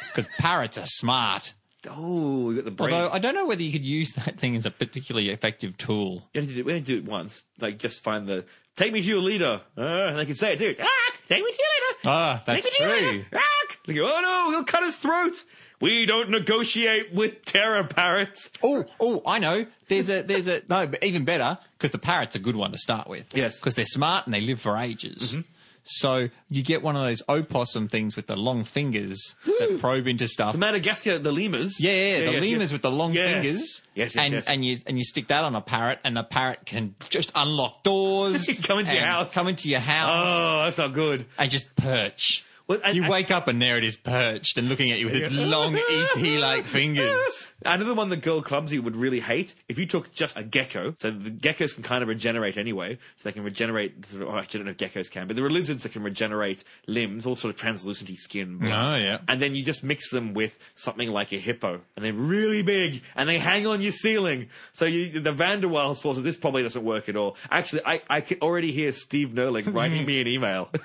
because 0.08 0.26
parrots 0.38 0.78
are 0.78 0.86
smart. 0.86 1.52
Oh, 1.88 2.50
you 2.50 2.56
got 2.56 2.64
the 2.64 2.70
brains. 2.70 2.94
Although 2.94 3.12
I 3.12 3.18
don't 3.18 3.34
know 3.34 3.46
whether 3.46 3.62
you 3.62 3.72
could 3.72 3.84
use 3.84 4.12
that 4.12 4.38
thing 4.38 4.56
as 4.56 4.66
a 4.66 4.70
particularly 4.70 5.30
effective 5.30 5.76
tool. 5.76 6.22
You 6.32 6.40
have 6.40 6.50
to 6.50 6.54
do, 6.54 6.64
we 6.64 6.72
only 6.72 6.82
do 6.82 6.98
it 6.98 7.04
once. 7.04 7.42
Like, 7.60 7.78
just 7.78 8.04
find 8.04 8.26
the 8.28 8.44
take 8.76 8.92
me 8.92 9.00
to 9.00 9.06
your 9.06 9.20
leader, 9.20 9.60
uh, 9.76 9.80
and 9.80 10.18
they 10.18 10.26
can 10.26 10.34
say 10.34 10.52
it 10.54 10.58
too. 10.58 10.76
Ah, 10.80 11.12
take 11.28 11.42
me 11.42 11.50
to 11.50 11.58
your 11.58 11.88
leader. 11.88 11.98
Ah, 12.06 12.42
that's 12.46 12.64
take 12.64 12.72
me 12.72 12.76
to 12.76 12.82
your 12.84 12.98
true. 12.98 13.10
leader. 13.10 13.26
Ah, 13.34 13.76
go, 13.86 14.06
oh 14.06 14.20
no, 14.20 14.50
he'll 14.50 14.64
cut 14.64 14.84
his 14.84 14.96
throat. 14.96 15.44
We 15.82 16.06
don't 16.06 16.30
negotiate 16.30 17.12
with 17.12 17.44
terror 17.44 17.82
parrots. 17.82 18.48
Oh, 18.62 18.84
oh, 19.00 19.20
I 19.26 19.40
know. 19.40 19.66
There's 19.88 20.08
a, 20.08 20.22
there's 20.22 20.46
a, 20.46 20.62
no, 20.68 20.86
but 20.86 21.02
even 21.02 21.24
better, 21.24 21.58
because 21.76 21.90
the 21.90 21.98
parrot's 21.98 22.36
a 22.36 22.38
good 22.38 22.54
one 22.54 22.70
to 22.70 22.78
start 22.78 23.08
with. 23.08 23.26
Yes. 23.34 23.58
Because 23.58 23.74
they're 23.74 23.84
smart 23.84 24.24
and 24.26 24.32
they 24.32 24.40
live 24.40 24.60
for 24.60 24.76
ages. 24.76 25.32
Mm-hmm. 25.32 25.40
So 25.84 26.28
you 26.48 26.62
get 26.62 26.80
one 26.82 26.94
of 26.94 27.02
those 27.02 27.22
opossum 27.28 27.88
things 27.88 28.14
with 28.14 28.28
the 28.28 28.36
long 28.36 28.62
fingers 28.62 29.34
that 29.44 29.78
probe 29.80 30.06
into 30.06 30.28
stuff. 30.28 30.52
The 30.52 30.58
Madagascar, 30.58 31.18
the 31.18 31.32
lemurs. 31.32 31.74
Yeah, 31.80 31.90
yeah, 31.90 32.18
the 32.18 32.24
yes, 32.32 32.42
lemurs 32.42 32.60
yes. 32.60 32.72
with 32.72 32.82
the 32.82 32.90
long 32.92 33.12
Yes. 33.12 33.32
fingers. 33.34 33.82
Yes, 33.96 34.14
yes, 34.14 34.16
and, 34.24 34.32
yes. 34.34 34.46
And 34.46 34.64
you 34.64 34.78
and 34.86 34.98
you 34.98 35.02
stick 35.02 35.26
that 35.28 35.42
on 35.42 35.56
a 35.56 35.60
parrot, 35.60 35.98
and 36.04 36.16
the 36.16 36.22
parrot 36.22 36.64
can 36.64 36.94
just 37.08 37.32
unlock 37.34 37.82
doors, 37.82 38.48
Come 38.62 38.78
into 38.78 38.94
your 38.94 39.02
house. 39.04 39.34
come 39.34 39.48
into 39.48 39.68
your 39.68 39.80
house, 39.80 40.24
Oh, 40.24 40.64
that's 40.64 40.78
not 40.78 40.94
good. 40.94 41.26
and 41.36 41.50
just 41.50 41.74
perch. 41.74 42.44
Well, 42.72 42.80
and- 42.84 42.96
you 42.96 43.02
and- 43.02 43.10
wake 43.10 43.30
up 43.30 43.48
and 43.48 43.60
there 43.60 43.78
it 43.78 43.84
is 43.84 43.96
perched 43.96 44.58
and 44.58 44.68
looking 44.68 44.90
at 44.90 44.98
you 44.98 45.06
with 45.06 45.16
its 45.16 45.32
long 45.32 45.76
ET-like 45.76 46.66
fingers. 46.66 47.48
Another 47.64 47.94
one 47.94 48.08
that 48.08 48.22
Girl 48.22 48.42
Clumsy 48.42 48.80
would 48.80 48.96
really 48.96 49.20
hate 49.20 49.54
if 49.68 49.78
you 49.78 49.86
took 49.86 50.12
just 50.12 50.36
a 50.36 50.42
gecko. 50.42 50.94
So 50.98 51.10
the 51.12 51.30
geckos 51.30 51.74
can 51.74 51.84
kind 51.84 52.02
of 52.02 52.08
regenerate 52.08 52.56
anyway, 52.56 52.98
so 53.16 53.28
they 53.28 53.32
can 53.32 53.44
regenerate. 53.44 54.04
Sort 54.06 54.22
of, 54.22 54.28
oh, 54.28 54.36
actually, 54.36 54.60
I 54.60 54.64
don't 54.64 54.66
know 54.78 54.84
if 54.84 54.92
geckos 54.92 55.10
can, 55.10 55.28
but 55.28 55.36
there 55.36 55.44
are 55.44 55.50
lizards 55.50 55.84
that 55.84 55.92
can 55.92 56.02
regenerate 56.02 56.64
limbs, 56.88 57.24
all 57.24 57.36
sort 57.36 57.54
of 57.54 57.60
translucent 57.60 58.02
skin. 58.18 58.58
Oh, 58.64 58.96
yeah. 58.96 59.18
And 59.28 59.40
then 59.40 59.54
you 59.54 59.64
just 59.64 59.84
mix 59.84 60.10
them 60.10 60.34
with 60.34 60.58
something 60.74 61.08
like 61.08 61.32
a 61.32 61.38
hippo, 61.38 61.80
and 61.96 62.04
they're 62.04 62.12
really 62.12 62.62
big, 62.62 63.02
and 63.14 63.28
they 63.28 63.38
hang 63.38 63.66
on 63.66 63.80
your 63.80 63.92
ceiling. 63.92 64.48
So 64.72 64.84
you, 64.84 65.20
the 65.20 65.32
Van 65.32 65.60
der 65.60 65.68
Waals 65.68 66.02
forces, 66.02 66.24
this 66.24 66.36
probably 66.36 66.62
doesn't 66.64 66.84
work 66.84 67.08
at 67.08 67.16
all. 67.16 67.36
Actually, 67.50 67.82
I, 67.86 68.00
I 68.10 68.20
can 68.22 68.38
already 68.42 68.72
hear 68.72 68.92
Steve 68.92 69.28
Nerlich 69.28 69.72
writing 69.72 70.04
me 70.06 70.20
an 70.20 70.26
email. 70.26 70.68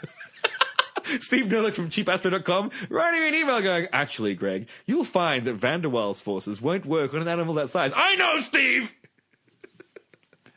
Steve 1.20 1.46
Nerlich 1.46 1.74
from 1.74 1.90
cheapastro.com 1.90 2.72
writing 2.90 3.22
me 3.22 3.28
an 3.30 3.36
email 3.36 3.62
going, 3.62 3.88
actually, 3.92 4.36
Greg, 4.36 4.68
you'll 4.86 5.04
find 5.06 5.46
that 5.46 5.56
Van 5.56 5.82
der 5.82 5.90
Waals 5.90 6.22
forces 6.22 6.62
won't 6.62 6.86
work 6.86 7.14
on 7.14 7.22
an 7.22 7.28
animal 7.28 7.56
that 7.56 7.70
size. 7.70 7.92
I 7.96 8.16
know, 8.16 8.40
Steve! 8.40 8.94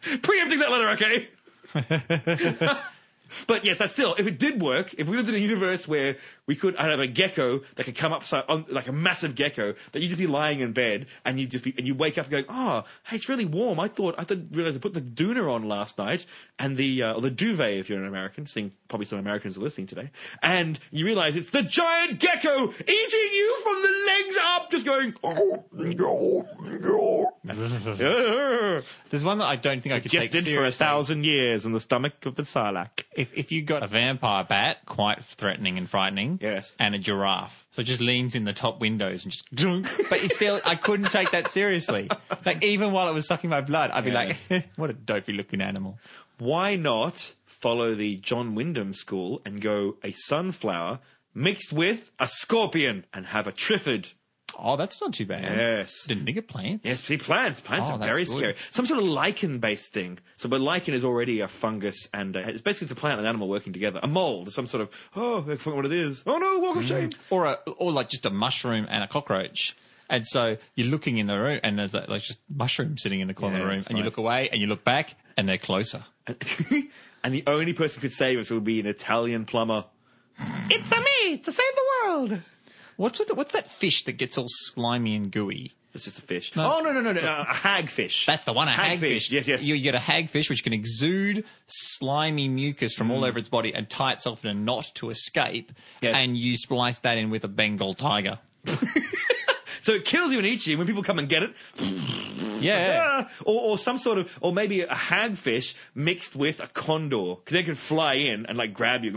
Preempting 0.22 0.58
that 0.60 0.70
letter, 0.70 0.90
okay? 0.90 1.28
But 3.46 3.64
yes, 3.64 3.78
that's 3.78 3.92
still, 3.92 4.14
if 4.18 4.26
it 4.26 4.38
did 4.38 4.60
work, 4.60 4.94
if 4.98 5.08
we 5.08 5.16
lived 5.16 5.28
in 5.28 5.34
a 5.34 5.38
universe 5.38 5.86
where 5.86 6.16
we 6.50 6.56
could 6.56 6.74
I'd 6.74 6.90
have 6.90 6.98
a 6.98 7.06
gecko 7.06 7.60
that 7.76 7.84
could 7.84 7.94
come 7.94 8.12
upside 8.12 8.42
on, 8.48 8.64
like 8.68 8.88
a 8.88 8.92
massive 8.92 9.36
gecko, 9.36 9.76
that 9.92 10.02
you'd 10.02 10.08
just 10.08 10.18
be 10.18 10.26
lying 10.26 10.58
in 10.58 10.72
bed 10.72 11.06
and 11.24 11.38
you'd 11.38 11.48
just 11.48 11.62
be, 11.62 11.72
and 11.78 11.86
you 11.86 11.94
wake 11.94 12.18
up 12.18 12.28
going, 12.28 12.44
oh, 12.48 12.82
hey, 13.04 13.14
it's 13.14 13.28
really 13.28 13.44
warm. 13.44 13.78
I 13.78 13.86
thought, 13.86 14.16
I 14.18 14.24
didn't 14.24 14.48
realize 14.50 14.74
I 14.74 14.80
put 14.80 14.92
the 14.92 15.00
doona 15.00 15.48
on 15.48 15.68
last 15.68 15.96
night 15.96 16.26
and 16.58 16.76
the, 16.76 17.04
uh, 17.04 17.14
or 17.14 17.20
the 17.20 17.30
duvet 17.30 17.74
if 17.74 17.88
you're 17.88 18.00
an 18.00 18.08
American, 18.08 18.48
seeing 18.48 18.72
probably 18.88 19.06
some 19.06 19.20
Americans 19.20 19.56
are 19.58 19.60
listening 19.60 19.86
today. 19.86 20.10
And 20.42 20.76
you 20.90 21.04
realize 21.04 21.36
it's 21.36 21.50
the 21.50 21.62
giant 21.62 22.18
gecko 22.18 22.72
eating 22.72 23.30
you 23.32 23.56
from 23.62 23.82
the 23.82 24.04
legs 24.08 24.36
up, 24.42 24.70
just 24.72 24.84
going, 24.84 25.14
oh, 25.22 25.64
no, 25.72 26.48
no. 26.64 27.30
There's 29.10 29.24
one 29.24 29.38
that 29.38 29.46
I 29.46 29.56
don't 29.56 29.82
think 29.82 29.94
I 29.94 30.00
could 30.00 30.10
Just 30.10 30.30
take 30.30 30.44
did 30.44 30.54
for 30.54 30.64
a 30.64 30.72
thousand 30.72 31.24
years 31.24 31.64
in 31.64 31.72
the 31.72 31.80
stomach 31.80 32.26
of 32.26 32.34
the 32.34 32.42
Sarlacc. 32.42 33.04
If 33.16 33.28
if 33.34 33.50
you 33.50 33.62
got 33.62 33.82
a 33.82 33.86
vampire 33.86 34.44
bat, 34.44 34.84
quite 34.84 35.24
threatening 35.24 35.78
and 35.78 35.88
frightening, 35.88 36.38
Yes. 36.40 36.74
and 36.78 36.94
a 36.94 36.98
giraffe, 36.98 37.66
so 37.72 37.82
it 37.82 37.84
just 37.84 38.00
leans 38.00 38.34
in 38.34 38.44
the 38.44 38.52
top 38.52 38.80
windows 38.80 39.24
and 39.24 39.32
just. 39.32 39.46
but 40.10 40.22
you 40.22 40.28
still, 40.30 40.60
I 40.64 40.74
couldn't 40.74 41.10
take 41.10 41.30
that 41.32 41.50
seriously. 41.50 42.08
Like 42.46 42.64
even 42.64 42.92
while 42.92 43.06
it 43.10 43.12
was 43.12 43.26
sucking 43.26 43.50
my 43.50 43.60
blood, 43.60 43.90
I'd 43.90 44.04
be 44.04 44.10
like, 44.12 44.38
"What 44.76 44.88
a 44.88 44.94
dopey 44.94 45.34
looking 45.34 45.60
animal." 45.60 45.98
why 46.38 46.74
not 46.74 47.34
follow 47.44 47.94
the 47.94 48.16
John 48.16 48.54
Wyndham 48.54 48.94
school 48.94 49.42
and 49.44 49.60
go 49.60 49.96
a 50.02 50.12
sunflower 50.12 51.00
mixed 51.34 51.70
with 51.70 52.10
a 52.18 52.26
scorpion 52.28 53.04
and 53.12 53.26
have 53.26 53.46
a 53.46 53.52
triffid? 53.52 54.12
Oh, 54.58 54.76
that's 54.76 55.00
not 55.00 55.14
too 55.14 55.26
bad. 55.26 55.44
Yes. 55.44 56.04
Didn't 56.06 56.24
think 56.26 56.36
of 56.36 56.46
plants. 56.48 56.84
Yes, 56.84 57.02
see, 57.02 57.16
plants. 57.16 57.60
Plants 57.60 57.88
Oh, 57.90 57.94
are 57.94 57.98
very 57.98 58.24
good. 58.24 58.36
scary. 58.36 58.54
Some 58.70 58.86
sort 58.86 58.98
of 59.00 59.06
lichen-based 59.06 59.92
thing. 59.92 60.18
So, 60.36 60.48
but 60.48 60.60
lichen 60.60 60.94
is 60.94 61.04
already 61.04 61.40
a 61.40 61.48
fungus, 61.48 62.08
and 62.12 62.36
uh, 62.36 62.40
it's 62.40 62.60
basically 62.60 62.86
it's 62.86 62.92
a 62.92 62.96
plant 62.96 63.18
and 63.18 63.26
animal 63.28 63.48
working 63.48 63.72
together. 63.72 64.00
A 64.02 64.08
mold, 64.08 64.52
some 64.52 64.66
sort 64.66 64.82
of 64.82 64.90
oh, 65.16 65.38
I 65.50 65.56
forgot 65.56 65.76
what 65.76 65.86
it 65.86 65.92
is. 65.92 66.22
Oh 66.26 66.38
no, 66.38 66.58
walk 66.58 66.76
of 66.76 66.84
shame. 66.84 67.10
or 67.30 67.46
a, 67.46 67.52
or 67.78 67.92
like 67.92 68.10
just 68.10 68.26
a 68.26 68.30
mushroom 68.30 68.86
and 68.90 69.02
a 69.04 69.08
cockroach. 69.08 69.76
And 70.08 70.26
so 70.26 70.56
you're 70.74 70.88
looking 70.88 71.18
in 71.18 71.28
the 71.28 71.38
room, 71.38 71.60
and 71.62 71.78
there's 71.78 71.92
that, 71.92 72.08
like 72.08 72.22
just 72.22 72.40
mushroom 72.52 72.98
sitting 72.98 73.20
in 73.20 73.28
the 73.28 73.34
corner 73.34 73.56
of 73.58 73.62
the 73.62 73.68
room, 73.68 73.84
and 73.88 73.96
you 73.96 74.02
look 74.04 74.16
away, 74.16 74.48
and 74.50 74.60
you 74.60 74.66
look 74.66 74.84
back, 74.84 75.14
and 75.36 75.48
they're 75.48 75.56
closer. 75.56 76.04
and 76.26 77.32
the 77.34 77.44
only 77.46 77.72
person 77.72 78.00
who 78.00 78.08
could 78.08 78.12
save 78.16 78.38
us 78.38 78.50
would 78.50 78.64
be 78.64 78.80
an 78.80 78.86
Italian 78.86 79.44
plumber. 79.44 79.84
it's 80.70 80.90
a 80.90 81.00
me 81.00 81.38
to 81.38 81.52
save 81.52 81.64
the 81.74 81.84
world. 82.08 82.40
What's 83.00 83.18
with 83.18 83.28
the, 83.28 83.34
what's 83.34 83.52
that 83.52 83.70
fish 83.70 84.04
that 84.04 84.12
gets 84.18 84.36
all 84.36 84.44
slimy 84.46 85.16
and 85.16 85.32
gooey? 85.32 85.72
It's 85.94 86.04
just 86.04 86.18
a 86.18 86.22
fish. 86.22 86.54
No. 86.54 86.70
Oh 86.70 86.80
no 86.82 86.92
no 86.92 87.00
no 87.00 87.12
no! 87.14 87.20
Uh, 87.22 87.44
a 87.48 87.52
hagfish. 87.54 88.26
That's 88.26 88.44
the 88.44 88.52
one, 88.52 88.68
a 88.68 88.72
hagfish. 88.72 89.30
Yes 89.30 89.48
yes. 89.48 89.62
You, 89.62 89.74
you 89.74 89.82
get 89.82 89.94
a 89.94 89.98
hagfish 89.98 90.50
which 90.50 90.62
can 90.62 90.74
exude 90.74 91.44
slimy 91.66 92.46
mucus 92.46 92.92
from 92.92 93.08
Mm. 93.08 93.12
all 93.12 93.24
over 93.24 93.38
its 93.38 93.48
body 93.48 93.72
and 93.74 93.88
tie 93.88 94.12
itself 94.12 94.44
in 94.44 94.50
a 94.50 94.54
knot 94.54 94.90
to 94.96 95.08
escape, 95.08 95.72
Yes. 96.02 96.14
and 96.14 96.36
you 96.36 96.58
splice 96.58 96.98
that 96.98 97.16
in 97.16 97.30
with 97.30 97.42
a 97.42 97.48
Bengal 97.48 97.94
tiger. 97.94 98.38
So 99.82 99.92
it 99.94 100.04
kills 100.04 100.30
you 100.30 100.36
and 100.36 100.46
eats 100.46 100.66
you 100.66 100.76
when 100.76 100.86
people 100.86 101.02
come 101.02 101.18
and 101.18 101.26
get 101.28 101.42
it. 101.42 101.54
Yeah. 102.60 103.00
Ah, 103.02 103.30
or, 103.46 103.70
or 103.70 103.78
some 103.78 103.96
sort 103.96 104.18
of, 104.18 104.30
or 104.42 104.52
maybe 104.52 104.82
a 104.82 104.86
hagfish 104.88 105.72
mixed 105.94 106.36
with 106.36 106.60
a 106.60 106.66
condor, 106.66 107.36
because 107.36 107.54
they 107.54 107.62
can 107.62 107.74
fly 107.74 108.14
in 108.14 108.44
and 108.44 108.58
like 108.58 108.74
grab 108.74 109.02
you! 109.02 109.12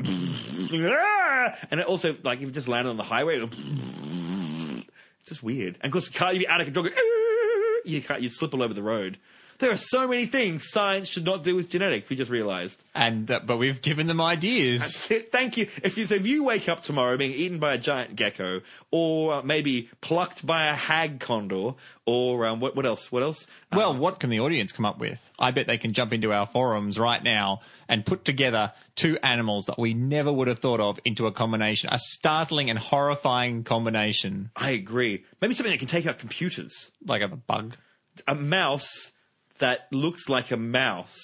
And 1.72 1.80
it 1.80 1.86
also 1.86 2.16
like 2.24 2.41
if 2.41 2.50
it 2.50 2.52
just 2.52 2.68
landed 2.68 2.89
on 2.89 2.98
the 2.98 3.04
highway, 3.04 3.39
it's 5.20 5.30
just 5.30 5.44
weird. 5.44 5.78
And 5.82 5.86
of 5.86 5.91
course, 5.91 6.10
car 6.10 6.34
you'd 6.34 6.39
be 6.39 6.48
out 6.48 6.62
of 6.62 6.66
control, 6.66 6.86
you 7.86 8.02
can't, 8.02 8.22
you'd 8.22 8.34
slip 8.34 8.54
all 8.54 8.64
over 8.64 8.74
the 8.74 8.84
road. 8.84 9.18
There 9.64 9.72
are 9.72 9.78
so 9.78 10.09
many 10.09 10.26
things 10.26 10.68
science 10.68 11.07
should 11.07 11.24
not 11.24 11.41
do 11.45 11.55
with 11.55 11.70
genetics. 11.70 12.09
We 12.09 12.18
just 12.18 12.30
realised. 12.30 12.84
And 12.93 13.32
uh, 13.32 13.39
but 13.45 13.55
we've 13.55 13.82
given 13.82 14.07
them 14.07 14.20
ideas. 14.20 14.84
Thank 14.84 15.55
you. 15.55 15.70
If 15.82 15.97
you, 15.97 16.05
so 16.05 16.16
if 16.16 16.28
you 16.28 16.43
wake 16.43 16.68
up 16.68 16.84
tomorrow 16.84 17.16
being 17.16 17.32
eaten 17.32 17.59
by 17.59 17.76
a 17.76 17.78
giant 17.78 18.18
gecko, 18.18 18.59
or 18.91 19.36
uh, 19.36 19.41
maybe 19.41 19.89
plucked 20.01 20.45
by 20.45 20.66
a 20.66 20.74
hag 20.74 21.22
condor, 21.22 21.76
or 22.05 22.45
um, 22.45 22.59
what, 22.59 22.76
what 22.76 22.86
else? 22.86 23.09
What 23.09 23.24
else? 23.24 23.47
Uh, 23.72 23.78
Well, 23.78 23.95
what 23.95 24.20
can 24.20 24.30
the 24.30 24.41
audience 24.41 24.74
come 24.74 24.86
up 24.86 24.99
with? 24.99 25.18
I 25.39 25.51
bet 25.51 25.66
they 25.66 25.78
can 25.78 25.93
jump 25.93 26.11
into 26.11 26.34
our 26.34 26.45
forums 26.45 26.99
right 26.99 27.24
now 27.24 27.61
and 27.88 28.05
put 28.05 28.26
together 28.26 28.74
two 28.97 29.18
animals 29.24 29.64
that 29.68 29.80
we 29.80 29.93
never 29.93 30.30
would 30.30 30.49
have 30.49 30.59
thought 30.59 30.82
of 30.82 30.99
into 31.05 31.26
a 31.26 31.32
combination, 31.32 31.89
a 31.89 31.99
startling 31.99 32.70
and 32.70 32.78
horrifying 32.78 33.64
combination, 33.64 34.51
I 34.57 34.72
agree. 34.72 35.24
Maybe 35.39 35.53
something 35.53 35.72
that 35.72 35.80
can 35.80 35.88
take 35.88 36.05
out 36.05 36.20
computers. 36.20 36.91
like 37.05 37.22
a 37.22 37.30
bug. 37.30 37.78
A 38.28 38.36
mouse 38.36 39.11
that 39.60 39.88
looks 39.91 40.30
like 40.30 40.51
a 40.51 40.58
mouse, 40.58 41.18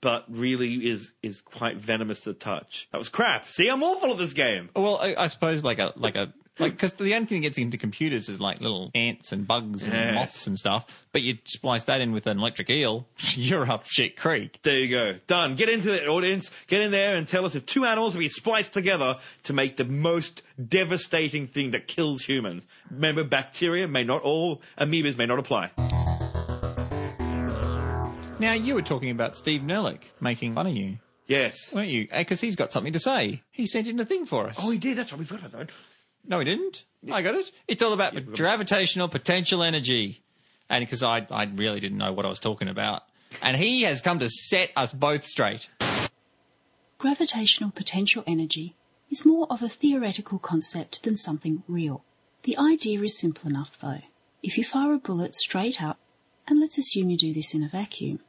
but 0.00 0.24
really 0.28 0.74
is 0.88 1.12
is 1.22 1.40
quite 1.40 1.76
venomous 1.76 2.20
to 2.20 2.34
touch. 2.34 2.88
That 2.92 2.98
was 2.98 3.08
crap. 3.08 3.48
See, 3.48 3.68
I'm 3.68 3.82
awful 3.82 4.10
at 4.12 4.18
this 4.18 4.32
game. 4.32 4.68
Well, 4.76 4.98
I, 4.98 5.14
I 5.16 5.26
suppose 5.28 5.62
like 5.64 5.78
a 5.78 5.92
like 5.96 6.14
a 6.16 6.32
like 6.58 6.72
because 6.72 6.92
the 6.94 7.14
only 7.14 7.26
thing 7.26 7.42
that 7.42 7.48
gets 7.48 7.58
into 7.58 7.76
computers 7.76 8.30
is 8.30 8.40
like 8.40 8.62
little 8.62 8.90
ants 8.94 9.30
and 9.30 9.46
bugs 9.46 9.84
and 9.84 9.92
Yes. 9.92 10.14
moths 10.14 10.46
and 10.46 10.56
stuff. 10.58 10.86
But 11.12 11.20
you 11.20 11.36
splice 11.44 11.84
that 11.84 12.00
in 12.00 12.12
with 12.12 12.26
an 12.26 12.38
electric 12.38 12.70
eel, 12.70 13.06
you're 13.34 13.70
up 13.70 13.84
shit 13.86 14.16
creek. 14.16 14.58
There 14.62 14.78
you 14.78 14.88
go. 14.88 15.18
Done. 15.26 15.54
Get 15.54 15.68
into 15.68 15.90
the 15.90 16.06
audience. 16.06 16.50
Get 16.66 16.80
in 16.80 16.92
there 16.92 17.14
and 17.16 17.28
tell 17.28 17.44
us 17.44 17.54
if 17.56 17.66
two 17.66 17.84
animals 17.84 18.14
have 18.14 18.20
been 18.20 18.30
spliced 18.30 18.72
together 18.72 19.18
to 19.44 19.52
make 19.52 19.76
the 19.76 19.84
most 19.84 20.42
devastating 20.66 21.46
thing 21.46 21.72
that 21.72 21.88
kills 21.88 22.22
humans. 22.22 22.66
Remember, 22.90 23.22
bacteria 23.22 23.86
may 23.86 24.04
not 24.04 24.22
all, 24.22 24.62
amoebas 24.78 25.18
may 25.18 25.26
not 25.26 25.38
apply. 25.38 25.70
Now 28.38 28.52
you 28.52 28.74
were 28.74 28.82
talking 28.82 29.10
about 29.10 29.36
Steve 29.36 29.62
Nerlich 29.62 30.02
making 30.20 30.54
fun 30.54 30.66
of 30.66 30.74
you. 30.74 30.98
Yes. 31.26 31.72
weren't 31.72 31.88
you? 31.88 32.06
Eh, 32.10 32.20
because 32.20 32.40
he's 32.40 32.54
got 32.54 32.70
something 32.70 32.92
to 32.92 33.00
say. 33.00 33.42
He 33.50 33.66
sent 33.66 33.88
in 33.88 33.98
a 33.98 34.04
thing 34.04 34.26
for 34.26 34.48
us. 34.48 34.56
Oh, 34.62 34.70
he 34.70 34.78
did. 34.78 34.98
That's 34.98 35.10
right. 35.10 35.18
We 35.18 35.24
forgot 35.24 35.46
about 35.46 35.68
that. 35.68 35.74
No, 36.28 36.38
he 36.38 36.44
didn't. 36.44 36.84
I 37.10 37.22
got 37.22 37.34
it. 37.34 37.50
It's 37.66 37.82
all 37.82 37.92
about 37.92 38.14
gravitational 38.34 39.08
potential 39.08 39.62
energy. 39.62 40.22
And 40.68 40.84
because 40.84 41.02
I, 41.02 41.26
I 41.30 41.44
really 41.44 41.80
didn't 41.80 41.98
know 41.98 42.12
what 42.12 42.26
I 42.26 42.28
was 42.28 42.38
talking 42.38 42.68
about. 42.68 43.02
And 43.42 43.56
he 43.56 43.82
has 43.82 44.02
come 44.02 44.18
to 44.18 44.28
set 44.28 44.70
us 44.76 44.92
both 44.92 45.24
straight. 45.24 45.68
Gravitational 46.98 47.70
potential 47.70 48.22
energy 48.26 48.76
is 49.10 49.24
more 49.24 49.46
of 49.50 49.62
a 49.62 49.68
theoretical 49.68 50.38
concept 50.38 51.02
than 51.04 51.16
something 51.16 51.62
real. 51.68 52.04
The 52.42 52.58
idea 52.58 53.00
is 53.02 53.18
simple 53.18 53.48
enough 53.48 53.78
though. 53.78 54.00
If 54.42 54.58
you 54.58 54.64
fire 54.64 54.92
a 54.92 54.98
bullet 54.98 55.34
straight 55.34 55.82
up, 55.82 55.98
and 56.48 56.60
let's 56.60 56.78
assume 56.78 57.10
you 57.10 57.16
do 57.16 57.32
this 57.32 57.54
in 57.54 57.62
a 57.62 57.68
vacuum, 57.68 58.20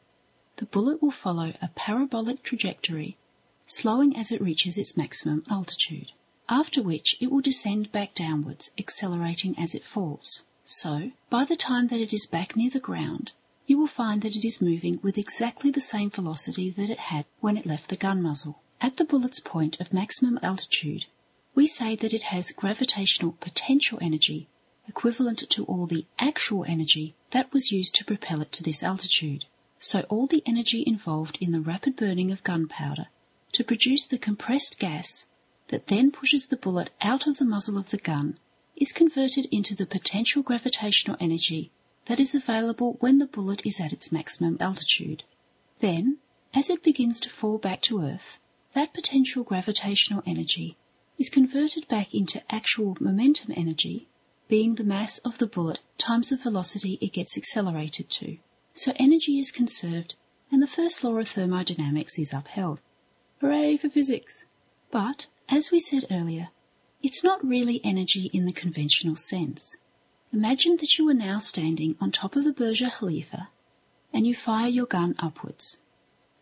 the 0.57 0.65
bullet 0.65 1.01
will 1.01 1.11
follow 1.11 1.53
a 1.61 1.67
parabolic 1.75 2.41
trajectory, 2.41 3.15
slowing 3.67 4.15
as 4.15 4.31
it 4.31 4.41
reaches 4.41 4.77
its 4.77 4.97
maximum 4.97 5.43
altitude, 5.49 6.11
after 6.49 6.81
which 6.81 7.15
it 7.19 7.29
will 7.29 7.41
descend 7.41 7.91
back 7.91 8.15
downwards, 8.15 8.71
accelerating 8.77 9.57
as 9.59 9.75
it 9.75 9.83
falls. 9.83 10.41
So, 10.65 11.11
by 11.29 11.45
the 11.45 11.55
time 11.55 11.87
that 11.87 12.01
it 12.01 12.11
is 12.11 12.25
back 12.25 12.55
near 12.55 12.71
the 12.71 12.79
ground, 12.79 13.33
you 13.67 13.77
will 13.77 13.87
find 13.87 14.21
that 14.23 14.35
it 14.35 14.45
is 14.45 14.61
moving 14.61 14.99
with 15.03 15.17
exactly 15.17 15.69
the 15.69 15.81
same 15.81 16.09
velocity 16.09 16.69
that 16.71 16.89
it 16.89 16.99
had 16.99 17.25
when 17.39 17.55
it 17.55 17.65
left 17.65 17.89
the 17.89 17.95
gun 17.95 18.21
muzzle. 18.21 18.59
At 18.81 18.97
the 18.97 19.05
bullet's 19.05 19.39
point 19.39 19.79
of 19.79 19.93
maximum 19.93 20.39
altitude, 20.41 21.05
we 21.53 21.67
say 21.67 21.95
that 21.95 22.13
it 22.13 22.23
has 22.23 22.51
gravitational 22.51 23.33
potential 23.33 23.99
energy 24.01 24.47
equivalent 24.87 25.43
to 25.49 25.65
all 25.65 25.85
the 25.85 26.05
actual 26.17 26.63
energy 26.65 27.15
that 27.31 27.51
was 27.51 27.71
used 27.71 27.93
to 27.95 28.05
propel 28.05 28.41
it 28.41 28.51
to 28.53 28.63
this 28.63 28.81
altitude. 28.83 29.45
So 29.79 30.01
all 30.09 30.27
the 30.27 30.43
energy 30.45 30.83
involved 30.85 31.37
in 31.41 31.51
the 31.51 31.61
rapid 31.61 31.95
burning 31.95 32.31
of 32.31 32.43
gunpowder 32.43 33.07
to 33.51 33.63
produce 33.63 34.05
the 34.05 34.17
compressed 34.17 34.79
gas 34.79 35.25
that 35.67 35.87
then 35.87 36.11
pushes 36.11 36.47
the 36.47 36.57
bullet 36.57 36.89
out 37.01 37.27
of 37.27 37.37
the 37.37 37.45
muzzle 37.45 37.77
of 37.77 37.89
the 37.89 37.97
gun 37.97 38.39
is 38.75 38.91
converted 38.91 39.47
into 39.51 39.75
the 39.75 39.85
potential 39.85 40.41
gravitational 40.41 41.17
energy 41.19 41.71
that 42.05 42.19
is 42.19 42.33
available 42.33 42.97
when 42.99 43.17
the 43.17 43.25
bullet 43.25 43.65
is 43.65 43.81
at 43.81 43.91
its 43.91 44.11
maximum 44.11 44.57
altitude. 44.59 45.23
Then, 45.79 46.17
as 46.53 46.69
it 46.69 46.83
begins 46.83 47.19
to 47.21 47.29
fall 47.29 47.57
back 47.57 47.81
to 47.83 48.01
Earth, 48.01 48.39
that 48.73 48.93
potential 48.93 49.43
gravitational 49.43 50.23
energy 50.25 50.77
is 51.17 51.29
converted 51.29 51.87
back 51.87 52.13
into 52.13 52.41
actual 52.49 52.95
momentum 52.99 53.51
energy, 53.55 54.07
being 54.47 54.75
the 54.75 54.83
mass 54.83 55.17
of 55.19 55.37
the 55.37 55.47
bullet 55.47 55.79
times 55.97 56.29
the 56.29 56.37
velocity 56.37 56.97
it 57.01 57.13
gets 57.13 57.37
accelerated 57.37 58.09
to. 58.09 58.37
So 58.73 58.93
energy 58.95 59.39
is 59.39 59.51
conserved 59.51 60.15
and 60.51 60.61
the 60.61 60.67
first 60.67 61.03
law 61.03 61.17
of 61.17 61.27
thermodynamics 61.27 62.17
is 62.17 62.33
upheld. 62.33 62.79
Hooray 63.41 63.77
for 63.77 63.89
physics! 63.89 64.45
But, 64.89 65.27
as 65.49 65.71
we 65.71 65.79
said 65.79 66.05
earlier, 66.09 66.49
it's 67.03 67.23
not 67.23 67.45
really 67.45 67.81
energy 67.83 68.29
in 68.33 68.45
the 68.45 68.53
conventional 68.53 69.15
sense. 69.15 69.75
Imagine 70.31 70.77
that 70.77 70.97
you 70.97 71.07
are 71.09 71.13
now 71.13 71.39
standing 71.39 71.95
on 71.99 72.11
top 72.11 72.35
of 72.35 72.43
the 72.43 72.53
Burj 72.53 72.81
Khalifa 72.81 73.49
and 74.13 74.25
you 74.25 74.33
fire 74.33 74.69
your 74.69 74.85
gun 74.85 75.15
upwards. 75.19 75.77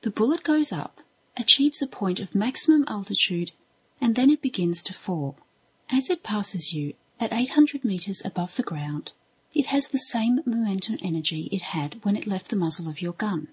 The 0.01 0.12
bullet 0.12 0.43
goes 0.43 0.72
up, 0.72 1.01
achieves 1.36 1.82
a 1.82 1.88
point 1.88 2.20
of 2.20 2.36
maximum 2.36 2.86
altitude, 2.88 3.51
and 3.99 4.16
then 4.16 4.30
it 4.30 4.41
begins 4.41 4.84
to 4.84 4.93
fall. 4.93 5.38
As 5.89 6.10
it 6.10 6.24
passes 6.24 6.74
you 6.74 6.93
at 7.20 7.32
800 7.32 7.86
meters 7.86 8.22
above 8.26 8.55
the 8.55 8.63
ground, 8.63 9.11
it 9.53 9.68
has 9.68 9.88
the 9.88 9.99
same 9.99 10.41
momentum 10.45 10.97
energy 11.01 11.47
it 11.51 11.61
had 11.61 12.03
when 12.03 12.18
it 12.18 12.28
left 12.28 12.49
the 12.49 12.57
muzzle 12.57 12.89
of 12.89 13.01
your 13.01 13.13
gun. 13.13 13.47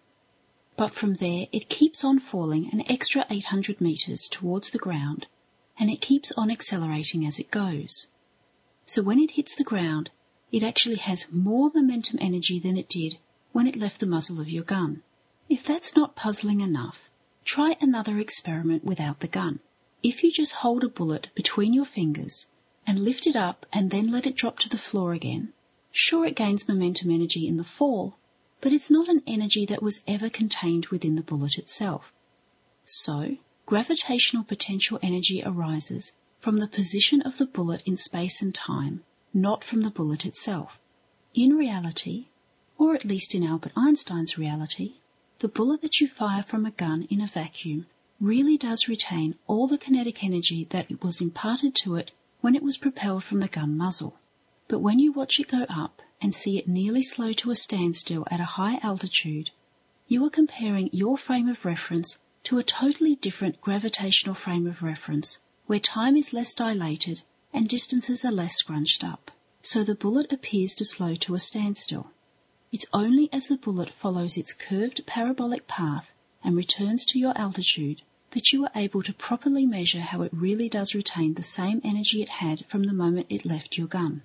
But 0.77 0.95
from 0.95 1.15
there, 1.15 1.47
it 1.53 1.69
keeps 1.69 2.03
on 2.03 2.19
falling 2.19 2.71
an 2.73 2.83
extra 2.91 3.25
800 3.31 3.81
meters 3.81 4.29
towards 4.29 4.71
the 4.71 4.79
ground, 4.79 5.27
and 5.79 5.91
it 5.91 6.01
keeps 6.01 6.33
on 6.33 6.51
accelerating 6.51 7.25
as 7.25 7.39
it 7.39 7.53
goes. 7.53 8.09
So 8.85 9.01
when 9.01 9.21
it 9.21 9.33
hits 9.33 9.55
the 9.55 9.63
ground, 9.63 10.11
it 10.51 10.65
actually 10.65 10.97
has 10.97 11.31
more 11.31 11.71
momentum 11.73 12.19
energy 12.21 12.59
than 12.59 12.77
it 12.77 12.89
did 12.89 13.19
when 13.53 13.69
it 13.69 13.77
left 13.77 14.01
the 14.01 14.07
muzzle 14.07 14.41
of 14.41 14.51
your 14.51 14.65
gun. 14.65 15.03
If 15.49 15.63
that's 15.63 15.95
not 15.95 16.17
puzzling 16.17 16.61
enough, 16.63 17.11
try 17.45 17.77
another 17.81 18.19
experiment 18.19 18.83
without 18.83 19.21
the 19.21 19.29
gun. 19.29 19.61
If 20.03 20.25
you 20.25 20.33
just 20.33 20.53
hold 20.53 20.83
a 20.83 20.89
bullet 20.89 21.29
between 21.37 21.73
your 21.73 21.85
fingers 21.85 22.47
and 22.87 23.05
lift 23.05 23.27
it 23.27 23.37
up 23.37 23.67
and 23.73 23.91
then 23.91 24.11
let 24.11 24.27
it 24.27 24.37
drop 24.37 24.59
to 24.59 24.69
the 24.69 24.79
floor 24.79 25.13
again, 25.13 25.53
sure 25.91 26.27
it 26.27 26.37
gains 26.37 26.67
momentum 26.67 27.11
energy 27.11 27.47
in 27.47 27.57
the 27.57 27.65
fall, 27.65 28.17
but 28.61 28.73
it's 28.73 28.91
not 28.91 29.09
an 29.09 29.23
energy 29.27 29.67
that 29.67 29.83
was 29.83 30.01
ever 30.07 30.31
contained 30.31 30.87
within 30.87 31.15
the 31.15 31.23
bullet 31.23 31.59
itself. 31.59 32.13
So, 32.85 33.37
gravitational 33.67 34.45
potential 34.45 34.99
energy 35.03 35.43
arises 35.45 36.13
from 36.39 36.57
the 36.57 36.67
position 36.67 37.23
of 37.23 37.39
the 37.39 37.47
bullet 37.47 37.83
in 37.87 37.97
space 37.97 38.43
and 38.43 38.55
time, 38.55 39.05
not 39.33 39.63
from 39.63 39.83
the 39.83 39.91
bullet 39.91 40.27
itself. 40.27 40.79
In 41.35 41.57
reality, 41.57 42.27
or 42.79 42.95
at 42.95 43.05
least 43.05 43.35
in 43.35 43.45
Albert 43.45 43.73
Einstein's 43.77 44.37
reality, 44.37 44.95
the 45.39 45.49
bullet 45.49 45.83
that 45.83 46.01
you 46.01 46.09
fire 46.09 46.43
from 46.43 46.67
a 46.67 46.71
gun 46.73 47.07
in 47.11 47.21
a 47.21 47.27
vacuum 47.27 47.87
really 48.21 48.57
does 48.57 48.89
retain 48.89 49.37
all 49.47 49.67
the 49.67 49.79
kinetic 49.79 50.23
energy 50.23 50.67
that 50.71 51.03
was 51.03 51.21
imparted 51.21 51.75
to 51.75 51.97
it 51.97 52.11
when 52.43 52.55
it 52.55 52.63
was 52.63 52.77
propelled 52.77 53.25
from 53.25 53.41
the 53.41 53.49
gun 53.49 53.77
muzzle. 53.77 54.19
But 54.69 54.81
when 54.81 54.99
you 54.99 55.13
watch 55.13 55.41
it 55.41 55.49
go 55.49 55.65
up 55.69 56.03
and 56.21 56.35
see 56.35 56.59
it 56.59 56.69
nearly 56.69 57.03
slow 57.03 57.33
to 57.33 57.51
a 57.51 57.57
standstill 57.57 58.27
at 58.31 58.41
a 58.41 58.55
high 58.61 58.79
altitude, 58.83 59.51
you 60.09 60.25
are 60.27 60.31
comparing 60.31 60.91
your 60.93 61.17
frame 61.17 61.49
of 61.49 61.65
reference 61.65 62.19
to 62.45 62.59
a 62.59 62.63
totally 62.63 63.15
different 63.15 63.61
gravitational 63.61 64.35
frame 64.35 64.67
of 64.67 64.83
reference 64.83 65.39
where 65.67 65.79
time 65.79 66.17
is 66.17 66.33
less 66.33 66.53
dilated 66.53 67.23
and 67.53 67.69
distances 67.69 68.25
are 68.25 68.33
less 68.33 68.57
scrunched 68.57 69.05
up. 69.05 69.31
So 69.63 69.85
the 69.85 69.95
bullet 69.95 70.33
appears 70.33 70.75
to 70.75 70.85
slow 70.85 71.15
to 71.15 71.37
a 71.37 71.39
standstill. 71.39 72.11
It's 72.73 72.87
only 72.93 73.33
as 73.33 73.47
the 73.47 73.57
bullet 73.57 73.91
follows 73.91 74.37
its 74.37 74.53
curved 74.53 75.07
parabolic 75.07 75.69
path 75.69 76.11
and 76.43 76.57
returns 76.57 77.05
to 77.07 77.19
your 77.19 77.39
altitude 77.39 78.03
that 78.33 78.53
you 78.53 78.65
are 78.65 78.71
able 78.75 79.03
to 79.03 79.13
properly 79.13 79.65
measure 79.65 80.01
how 80.01 80.23
it 80.23 80.33
really 80.33 80.69
does 80.69 80.95
retain 80.95 81.35
the 81.35 81.43
same 81.43 81.81
energy 81.85 82.21
it 82.23 82.29
had 82.29 82.67
from 82.67 82.85
the 82.85 82.93
moment 82.93 83.27
it 83.31 83.47
left 83.47 83.79
your 83.79 83.87
gun. 83.87 84.23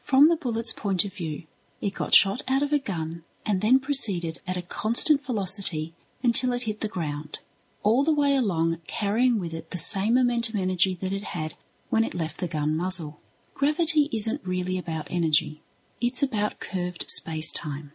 From 0.00 0.28
the 0.28 0.36
bullet's 0.36 0.72
point 0.72 1.04
of 1.04 1.12
view, 1.12 1.44
it 1.80 1.94
got 1.94 2.14
shot 2.14 2.42
out 2.48 2.62
of 2.62 2.72
a 2.72 2.78
gun 2.78 3.24
and 3.44 3.60
then 3.60 3.78
proceeded 3.78 4.40
at 4.46 4.56
a 4.56 4.62
constant 4.62 5.24
velocity 5.24 5.94
until 6.22 6.52
it 6.52 6.64
hit 6.64 6.80
the 6.80 6.88
ground, 6.88 7.38
all 7.82 8.02
the 8.02 8.14
way 8.14 8.34
along 8.34 8.78
carrying 8.86 9.38
with 9.38 9.52
it 9.52 9.70
the 9.70 9.78
same 9.78 10.14
momentum 10.14 10.56
energy 10.56 10.98
that 11.00 11.12
it 11.12 11.22
had 11.22 11.54
when 11.88 12.04
it 12.04 12.14
left 12.14 12.38
the 12.38 12.48
gun 12.48 12.76
muzzle. 12.76 13.20
Gravity 13.54 14.08
isn't 14.12 14.40
really 14.44 14.76
about 14.76 15.06
energy. 15.10 15.62
It's 16.00 16.22
about 16.22 16.60
curved 16.60 17.08
space-time. 17.08 17.92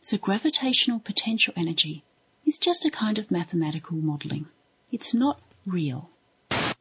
So 0.00 0.16
gravitational 0.16 1.00
potential 1.00 1.52
energy 1.56 2.04
is 2.46 2.58
just 2.58 2.84
a 2.84 2.90
kind 2.90 3.18
of 3.18 3.30
mathematical 3.30 3.96
modelling. 3.96 4.46
It's 4.92 5.14
not 5.14 5.40
real. 5.66 6.10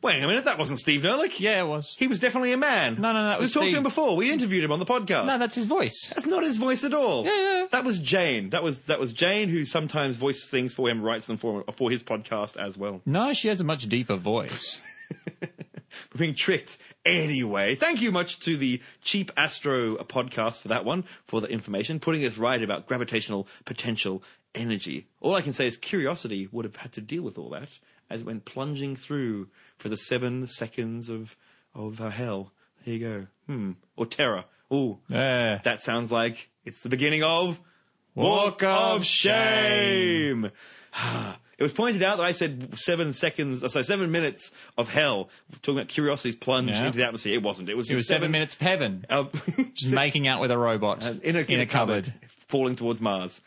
Wait 0.04 0.22
a 0.24 0.26
minute, 0.28 0.46
that 0.46 0.58
wasn't 0.58 0.80
Steve 0.80 1.02
Nerlich. 1.04 1.40
Yeah, 1.40 1.62
it 1.64 1.68
was. 1.68 1.96
He 1.98 2.08
was 2.08 2.18
definitely 2.18 2.52
a 2.54 2.58
man. 2.58 2.96
No, 2.96 3.14
no, 3.14 3.22
no, 3.22 3.26
that 3.30 3.38
We 3.40 3.44
was 3.44 3.54
talked 3.54 3.66
to 3.66 3.70
Steve. 3.70 3.78
him 3.78 3.84
before. 3.84 4.16
We 4.16 4.32
interviewed 4.32 4.64
him 4.64 4.72
on 4.72 4.80
the 4.80 4.86
podcast. 4.86 5.28
No, 5.28 5.38
that's 5.38 5.56
his 5.56 5.68
voice. 5.68 6.10
That's 6.14 6.26
not 6.26 6.42
his 6.44 6.58
voice 6.58 6.84
at 6.84 6.94
all. 6.96 7.24
Yeah, 7.26 7.32
yeah. 7.36 7.68
That 7.72 7.86
was 7.86 8.00
Jane. 8.00 8.50
That 8.50 8.64
was 8.64 8.80
that 8.80 9.00
was 9.00 9.14
Jane 9.14 9.48
who 9.50 9.64
sometimes 9.64 10.18
voices 10.18 10.50
things 10.50 10.74
for 10.74 10.90
him, 10.90 11.04
writes 11.04 11.28
them 11.28 11.38
for 11.38 11.64
for 11.78 11.92
his 11.92 12.02
podcast 12.02 12.58
as 12.58 12.80
well. 12.80 13.02
No, 13.06 13.34
she 13.34 13.48
has 13.50 13.62
a 13.62 13.64
much 13.64 13.88
deeper 13.88 14.16
voice. 14.16 14.80
We're 15.40 15.50
being 16.18 16.34
tricked 16.36 16.80
anyway. 17.06 17.76
Thank 17.76 18.02
you 18.02 18.12
much 18.12 18.40
to 18.40 18.58
the 18.58 18.82
Cheap 19.04 19.32
Astro 19.38 19.98
podcast 20.06 20.62
for 20.64 20.70
that 20.70 20.84
one, 20.84 21.04
for 21.28 21.42
the 21.42 21.48
information, 21.48 22.00
putting 22.00 22.26
us 22.26 22.40
right 22.40 22.62
about 22.64 22.88
gravitational 22.88 23.48
potential 23.66 24.24
energy. 24.56 25.08
All 25.20 25.36
I 25.36 25.42
can 25.42 25.54
say 25.54 25.68
is 25.68 25.78
curiosity 25.78 26.50
would 26.52 26.66
have 26.66 26.76
had 26.78 26.92
to 26.94 27.02
deal 27.02 27.22
with 27.22 27.38
all 27.38 27.50
that 27.52 27.70
as 28.12 28.22
it 28.22 28.26
went 28.28 28.46
plunging 28.46 28.96
through 28.96 29.48
for 29.78 29.90
the 29.90 29.98
seven 29.98 30.48
seconds 30.48 31.10
of 31.10 31.36
of 31.74 32.00
uh, 32.02 32.10
hell. 32.10 32.52
There 32.86 32.94
you 32.96 33.00
go. 33.00 33.28
Hmm. 33.48 33.72
Or 33.96 34.06
terror. 34.06 34.46
Ooh. 34.74 34.98
Yeah. 35.10 35.60
That 35.64 35.82
sounds 35.82 36.12
like 36.12 36.50
it's 36.66 36.82
the 36.82 36.90
beginning 36.90 37.24
of 37.24 37.60
Walk 38.16 38.64
of 38.64 39.06
Shame. 39.06 40.52
It 41.58 41.64
was 41.64 41.74
pointed 41.74 42.02
out 42.02 42.18
that 42.18 42.24
I 42.26 42.32
said 42.32 42.76
seven 42.76 43.14
seconds, 43.14 43.64
uh, 43.64 43.68
sorry, 43.68 43.86
seven 43.86 44.10
minutes 44.10 44.50
of 44.80 44.90
hell, 44.90 45.30
talking 45.62 45.78
about 45.78 45.90
curiosity's 45.90 46.36
plunge 46.36 46.72
Yeah. 46.72 46.88
into 46.88 46.98
the 46.98 47.06
atmosphere. 47.06 47.36
It 47.36 47.44
wasn't. 47.44 47.70
It 47.70 47.78
was, 47.78 47.88
It 47.88 47.94
was 47.94 48.00
just 48.06 48.10
seven 48.10 48.32
minutes 48.32 48.56
of 48.56 48.62
heaven. 48.62 49.06
of 49.12 49.32
Just 49.76 49.94
making 49.94 50.28
out 50.28 50.42
with 50.42 50.50
a 50.50 50.58
robot 50.58 51.04
in 51.04 51.36
a, 51.36 51.40
in 51.42 51.60
a 51.60 51.68
cupboard. 51.68 52.12
falling 52.48 52.76
towards 52.76 53.00
Mars. 53.00 53.42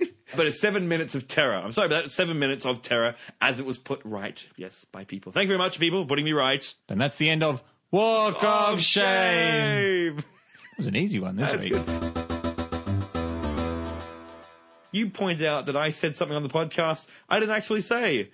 but 0.36 0.46
it's 0.46 0.60
seven 0.60 0.88
minutes 0.88 1.14
of 1.14 1.28
terror. 1.28 1.54
I'm 1.54 1.72
sorry, 1.72 1.88
but 1.88 2.02
that's 2.02 2.14
seven 2.14 2.38
minutes 2.38 2.64
of 2.64 2.82
terror 2.82 3.14
as 3.40 3.60
it 3.60 3.66
was 3.66 3.78
put 3.78 4.00
right. 4.04 4.44
Yes, 4.56 4.84
by 4.92 5.04
people. 5.04 5.32
Thank 5.32 5.44
you 5.44 5.48
very 5.48 5.58
much, 5.58 5.78
people, 5.78 6.02
for 6.02 6.08
putting 6.08 6.24
me 6.24 6.32
right. 6.32 6.72
And 6.88 7.00
that's 7.00 7.16
the 7.16 7.30
end 7.30 7.42
of 7.42 7.62
Walk 7.90 8.38
oh, 8.42 8.72
of 8.72 8.80
Shame. 8.80 10.16
Shame. 10.16 10.18
It 10.18 10.78
was 10.78 10.86
an 10.86 10.96
easy 10.96 11.20
one 11.20 11.36
this 11.36 11.50
That's 11.50 11.64
week. 11.64 11.72
good. 11.72 12.12
You 14.92 15.10
pointed 15.10 15.46
out 15.46 15.66
that 15.66 15.76
I 15.76 15.90
said 15.90 16.16
something 16.16 16.36
on 16.36 16.42
the 16.42 16.48
podcast 16.50 17.06
I 17.28 17.40
didn't 17.40 17.54
actually 17.54 17.82
say. 17.82 18.30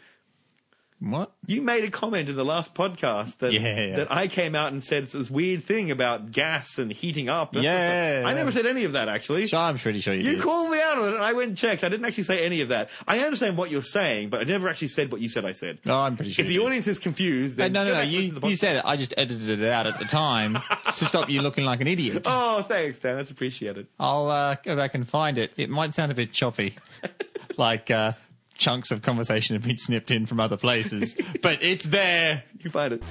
What? 1.01 1.31
You 1.47 1.63
made 1.63 1.85
a 1.85 1.91
comment 1.91 2.29
in 2.29 2.35
the 2.35 2.45
last 2.45 2.75
podcast 2.75 3.39
that 3.39 3.53
Yeah, 3.53 3.61
yeah. 3.81 3.97
that 3.97 4.11
I 4.13 4.27
came 4.27 4.57
out 4.57 4.73
and 4.73 4.83
said 4.83 5.07
this 5.07 5.31
weird 5.31 5.65
thing 5.65 5.93
about 5.93 6.33
gas 6.33 6.77
and 6.79 6.93
heating 6.93 7.29
up. 7.29 7.55
and 7.55 7.63
Yeah, 7.63 8.21
stuff. 8.23 8.31
I 8.31 8.35
never 8.35 8.51
said 8.51 8.67
any 8.67 8.83
of 8.83 8.95
that 8.95 9.09
actually. 9.09 9.47
Sure, 9.47 9.61
I'm 9.61 9.79
pretty 9.79 10.01
sure 10.01 10.13
you, 10.13 10.23
You 10.25 10.33
did. 10.33 10.43
called 10.43 10.71
me 10.73 10.81
out 10.81 10.99
on 10.99 11.09
it, 11.11 11.15
and 11.15 11.23
I 11.23 11.35
went 11.35 11.51
and 11.51 11.57
checked. 11.59 11.85
I 11.85 11.89
didn't 11.89 12.05
actually 12.05 12.25
say 12.25 12.45
any 12.45 12.63
of 12.63 12.71
that. 12.71 12.91
I 13.07 13.21
understand 13.21 13.57
what 13.57 13.71
you're 13.71 13.83
saying, 13.83 14.31
but 14.31 14.41
I 14.41 14.45
never 14.45 14.69
actually 14.69 14.89
said 14.89 15.13
what 15.13 15.21
you 15.21 15.29
said. 15.29 15.45
I 15.45 15.53
said. 15.53 15.79
No, 15.85 15.95
I'm 15.95 16.17
pretty 16.17 16.33
sure. 16.33 16.43
If 16.45 16.49
the 16.49 16.57
did. 16.57 16.67
audience 16.67 16.87
is 16.89 16.99
confused, 16.99 17.57
then 17.59 17.73
no, 17.73 17.85
no, 17.85 17.95
no. 17.95 18.01
You, 18.01 18.19
listen 18.19 18.35
to 18.35 18.41
the 18.41 18.49
you 18.49 18.57
said 18.57 18.77
it. 18.79 18.83
I 18.85 18.97
just 18.97 19.15
edited 19.17 19.63
it 19.63 19.71
out 19.73 19.87
at 19.87 20.01
the 20.01 20.05
time 20.05 20.59
to 20.99 21.07
stop 21.07 21.29
you 21.31 21.43
looking 21.43 21.65
like 21.65 21.81
an 21.81 21.87
idiot. 21.87 22.23
Oh, 22.27 22.63
thanks, 22.63 22.99
Dan. 22.99 23.17
That's 23.17 23.31
appreciated. 23.31 23.87
I'll 24.01 24.29
uh, 24.29 24.57
go 24.65 24.75
back 24.75 24.97
and 24.97 25.09
find 25.09 25.39
it. 25.39 25.53
It 25.57 25.71
might 25.71 25.95
sound 25.95 26.11
a 26.11 26.15
bit 26.17 26.33
choppy, 26.33 26.75
like 27.57 27.89
uh, 27.91 28.13
chunks 28.59 28.91
of 28.91 29.01
conversation 29.03 29.55
have 29.57 29.63
been 29.65 29.79
snipped 29.79 30.11
in 30.11 30.27
from 30.27 30.41
other 30.41 30.57
places, 30.59 31.17
but 31.43 31.63
it's 31.63 31.85
there. 31.87 32.43
You 32.61 32.71
find 32.71 32.93
it. 32.93 33.03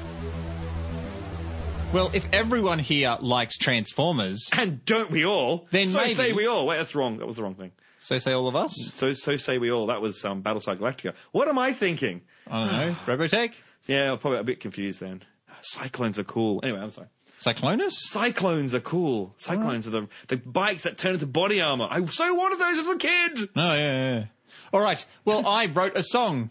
Well, 1.93 2.11
if 2.13 2.25
everyone 2.33 2.79
here 2.79 3.17
likes 3.21 3.57
Transformers, 3.57 4.45
And 4.57 4.83
don't 4.83 5.09
we 5.09 5.25
all? 5.25 5.67
Then 5.71 5.87
so 5.87 5.99
maybe- 6.01 6.13
say 6.13 6.33
we 6.33 6.45
all. 6.45 6.67
Wait, 6.67 6.77
that's 6.77 6.93
wrong. 6.95 7.17
That 7.17 7.25
was 7.25 7.37
the 7.37 7.43
wrong 7.43 7.55
thing. 7.55 7.71
so 8.01 8.17
say 8.19 8.33
all 8.33 8.47
of 8.49 8.55
us. 8.57 8.73
So 8.93 9.13
so 9.13 9.37
say 9.37 9.57
we 9.57 9.71
all. 9.71 9.87
That 9.87 10.01
was 10.01 10.23
um, 10.25 10.43
Battlestar 10.43 10.77
Galactica. 10.77 11.13
What 11.31 11.47
am 11.47 11.57
I 11.57 11.71
thinking? 11.73 12.21
I 12.45 12.59
don't 12.59 12.71
know. 12.71 12.95
Robotech, 13.05 13.53
Yeah, 13.87 14.11
I'm 14.11 14.17
probably 14.19 14.39
a 14.39 14.43
bit 14.43 14.59
confused 14.59 14.99
then. 14.99 15.23
Cyclones 15.61 16.19
are 16.19 16.23
cool. 16.25 16.59
Anyway, 16.61 16.79
I'm 16.79 16.91
sorry. 16.91 17.07
Cyclonus. 17.41 17.91
Cyclones 17.93 18.73
are 18.73 18.79
cool. 18.79 19.33
Cyclones 19.37 19.87
are 19.87 19.91
the 19.91 20.07
the 20.27 20.37
bikes 20.37 20.83
that 20.83 20.97
turn 20.97 21.13
into 21.13 21.25
body 21.27 21.61
armor. 21.61 21.87
I 21.89 22.03
so 22.07 22.33
wanted 22.33 22.59
those 22.59 22.79
as 22.79 22.87
a 22.87 22.97
kid. 22.97 23.49
Oh 23.55 23.73
yeah, 23.73 23.75
yeah. 23.75 24.15
yeah. 24.19 24.25
All 24.74 24.82
right. 24.82 25.03
Well, 25.26 25.45
I 25.47 25.68
wrote 25.68 25.95
a 25.95 26.03
song. 26.03 26.49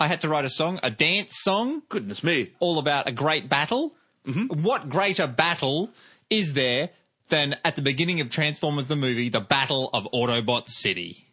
I 0.00 0.06
had 0.06 0.20
to 0.20 0.28
write 0.28 0.44
a 0.44 0.50
song, 0.50 0.78
a 0.82 0.90
dance 0.90 1.34
song, 1.40 1.82
Goodness 1.88 2.22
me. 2.22 2.52
all 2.60 2.78
about 2.78 3.08
a 3.08 3.12
great 3.12 3.48
battle. 3.48 3.94
Mm-hmm. 4.26 4.62
What 4.62 4.88
greater 4.88 5.26
battle 5.26 5.90
is 6.30 6.52
there 6.52 6.90
than 7.30 7.56
at 7.64 7.76
the 7.76 7.82
beginning 7.82 8.20
of 8.20 8.30
Transformers 8.30 8.86
the 8.86 8.96
movie, 8.96 9.28
the 9.28 9.40
Battle 9.40 9.90
of 9.92 10.06
Autobot 10.14 10.68
City? 10.68 11.27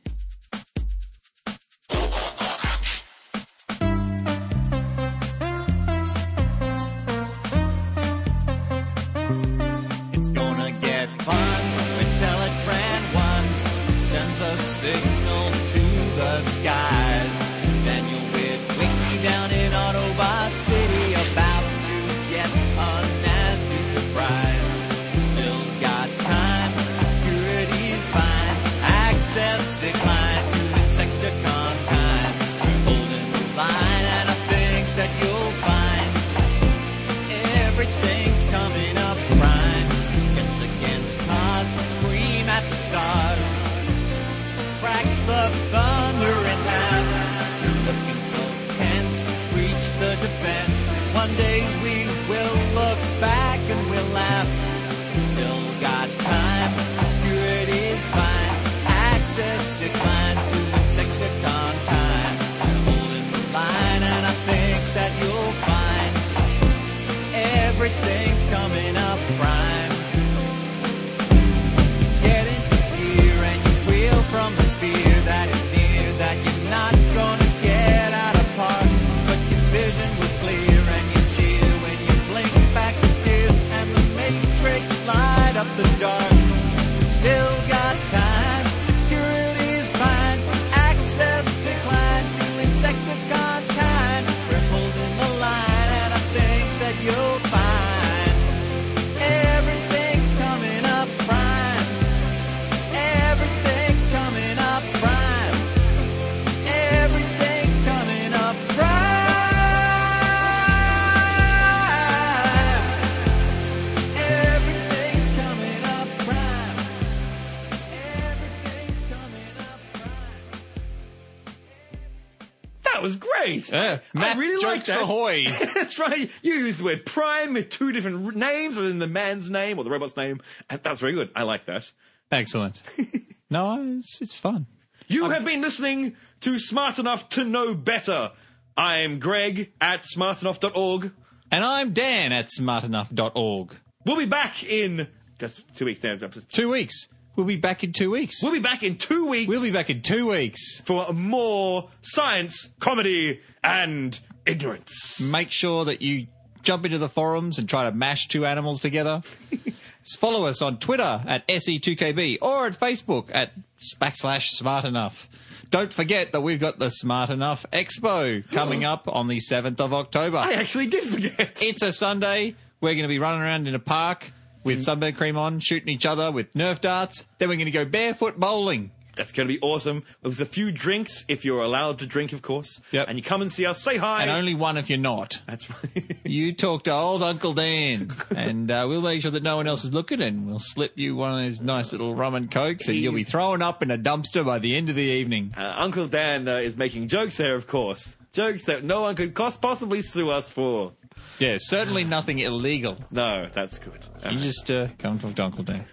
Yeah, 123.76 124.00
I 124.16 124.38
really 124.38 124.64
like 124.64 124.86
that. 124.86 125.02
ahoy. 125.02 125.46
That's 125.74 126.00
right. 126.00 126.30
You 126.42 126.54
use 126.54 126.78
the 126.78 126.86
word 126.86 127.06
prime 127.06 127.54
with 127.54 127.70
two 127.70 127.92
different 127.92 128.36
names, 128.36 128.78
and 128.78 128.88
then 128.88 129.00
the 129.00 129.08
man's 129.08 129.50
name 129.50 129.78
or 129.78 129.84
the 129.84 129.90
robot's 129.90 130.16
name, 130.18 130.42
and 130.70 130.82
that's 130.84 131.00
very 131.02 131.14
good. 131.14 131.30
I 131.36 131.44
like 131.44 131.66
that. 131.66 131.92
Excellent. 132.32 132.82
No, 133.48 133.80
it's 134.00 134.20
it's 134.22 134.36
fun. 134.36 134.66
You 135.08 135.30
have 135.30 135.46
been 135.46 135.62
listening 135.62 136.16
to 136.42 136.58
Smart 136.58 136.98
Enough 136.98 137.30
to 137.30 137.44
Know 137.44 137.76
Better. 137.76 138.32
I'm 138.76 139.20
Greg 139.20 139.72
at 139.80 140.02
smartenough.org. 140.02 141.12
And 141.52 141.64
I'm 141.64 141.94
Dan 141.94 142.32
at 142.32 142.50
smartenough.org. 142.50 143.76
We'll 144.04 144.18
be 144.18 144.26
back 144.26 144.64
in 144.64 145.08
just 145.38 145.64
two 145.76 145.86
weeks 145.86 146.02
now. 146.04 146.18
Two 146.52 146.70
weeks. 146.70 147.08
We'll 147.36 147.46
be 147.46 147.58
back 147.58 147.84
in 147.84 147.92
two 147.94 148.12
weeks. 148.12 148.42
We'll 148.42 148.52
be 148.54 148.60
back 148.60 148.84
in 148.84 148.98
two 148.98 149.28
weeks 149.28 149.48
We'll 149.50 149.62
be 149.62 149.72
back 149.72 149.90
in 149.90 150.02
two 150.02 150.30
weeks. 150.30 150.80
for 150.86 151.12
more 151.14 151.90
science, 152.02 152.70
comedy, 152.80 153.42
and 153.64 154.18
ignorance. 154.46 155.20
Make 155.22 155.52
sure 155.52 155.86
that 155.86 156.02
you 156.02 156.28
jump 156.64 156.86
into 156.86 156.98
the 156.98 157.10
forums 157.10 157.60
and 157.60 157.68
try 157.70 157.84
to 157.84 157.92
mash 157.92 158.28
two 158.28 158.46
animals 158.46 158.80
together. 158.82 159.22
Follow 160.20 160.46
us 160.46 160.62
on 160.62 160.78
Twitter 160.80 161.24
at 161.28 161.48
SE2KB 161.48 162.38
or 162.42 162.68
at 162.68 162.80
Facebook 162.80 163.26
at 163.34 163.52
backslash 164.00 164.50
smart 164.50 164.86
enough. 164.86 165.28
Don't 165.72 165.92
forget 165.92 166.32
that 166.32 166.42
we've 166.42 166.60
got 166.60 166.78
the 166.78 166.90
Smart 166.90 167.32
Enough 167.32 167.66
Expo 167.74 168.48
coming 168.52 168.86
up 168.86 169.08
on 169.08 169.28
the 169.28 169.40
7th 169.40 169.80
of 169.80 169.94
October. 169.94 170.38
I 170.38 170.54
actually 170.54 170.88
did 170.88 171.04
forget. 171.06 171.62
It's 171.62 171.82
a 171.82 171.92
Sunday. 171.92 172.56
We're 172.82 172.94
going 172.94 173.02
to 173.04 173.08
be 173.08 173.20
running 173.20 173.42
around 173.42 173.68
in 173.68 173.74
a 173.74 173.80
park 173.80 174.32
with 174.66 174.84
sunburn 174.84 175.14
cream 175.16 175.38
on, 175.38 175.60
shooting 175.62 175.88
each 175.90 176.06
other 176.06 176.32
with 176.32 176.52
Nerf 176.54 176.82
darts. 176.82 177.24
Then 177.38 177.48
we're 177.50 177.56
going 177.56 177.66
to 177.66 177.72
go 177.72 177.86
barefoot 177.86 178.38
bowling. 178.38 178.92
That's 179.16 179.32
going 179.32 179.48
to 179.48 179.54
be 179.54 179.62
awesome. 179.62 180.04
There's 180.24 180.42
a 180.42 180.46
few 180.46 180.74
drinks 180.74 181.24
if 181.30 181.46
you're 181.46 181.62
allowed 181.62 182.00
to 182.00 182.06
drink, 182.06 182.34
of 182.34 182.42
course. 182.42 182.82
Yep. 182.92 183.06
And 183.08 183.18
you 183.18 183.24
come 183.24 183.42
and 183.42 183.50
see 183.50 183.66
us. 183.66 183.82
Say 183.82 183.96
hi. 183.96 184.24
And 184.24 184.30
only 184.30 184.56
one 184.56 184.76
if 184.78 184.90
you're 184.90 184.98
not. 185.00 185.40
That's 185.48 185.70
right. 185.70 186.18
You 186.26 186.54
talk 186.54 186.84
to 186.86 186.92
old 186.92 187.22
Uncle 187.24 187.54
Dan, 187.54 188.12
and 188.36 188.70
uh, 188.70 188.86
we'll 188.90 189.02
make 189.02 189.22
sure 189.22 189.30
that 189.32 189.44
no 189.44 189.56
one 189.58 189.68
else 189.68 189.86
is 189.86 189.94
looking, 189.94 190.22
and 190.22 190.48
we'll 190.48 190.60
slip 190.60 190.94
you 190.96 191.16
one 191.16 191.32
of 191.40 191.46
those 191.46 191.62
nice 191.62 191.92
little 191.94 192.14
rum 192.16 192.34
and 192.36 192.50
cokes, 192.52 192.88
and 192.88 192.98
you'll 192.98 193.14
be 193.14 193.20
He's- 193.20 193.32
thrown 193.32 193.62
up 193.62 193.82
in 193.84 193.92
a 193.92 193.98
dumpster 193.98 194.44
by 194.44 194.58
the 194.60 194.76
end 194.76 194.90
of 194.90 194.96
the 194.96 195.02
evening. 195.04 195.54
Uh, 195.56 195.76
Uncle 195.78 196.08
Dan 196.08 196.48
uh, 196.48 196.56
is 196.58 196.76
making 196.76 197.08
jokes 197.08 197.38
there, 197.38 197.56
of 197.56 197.68
course. 197.68 198.18
Jokes 198.34 198.66
that 198.66 198.84
no 198.84 199.02
one 199.02 199.16
could 199.16 199.34
possibly 199.36 200.02
sue 200.02 200.30
us 200.32 200.50
for. 200.50 200.92
Yeah, 201.40 201.58
certainly 201.60 202.04
nothing 202.04 202.40
illegal. 202.40 202.98
No, 203.12 203.50
that's 203.54 203.80
good. 203.80 204.06
You 204.30 204.40
just 204.40 204.72
uh, 204.72 204.88
come 204.98 205.20
talk 205.20 205.36
to 205.36 205.44
Uncle 205.44 205.64
Dan. 205.64 205.86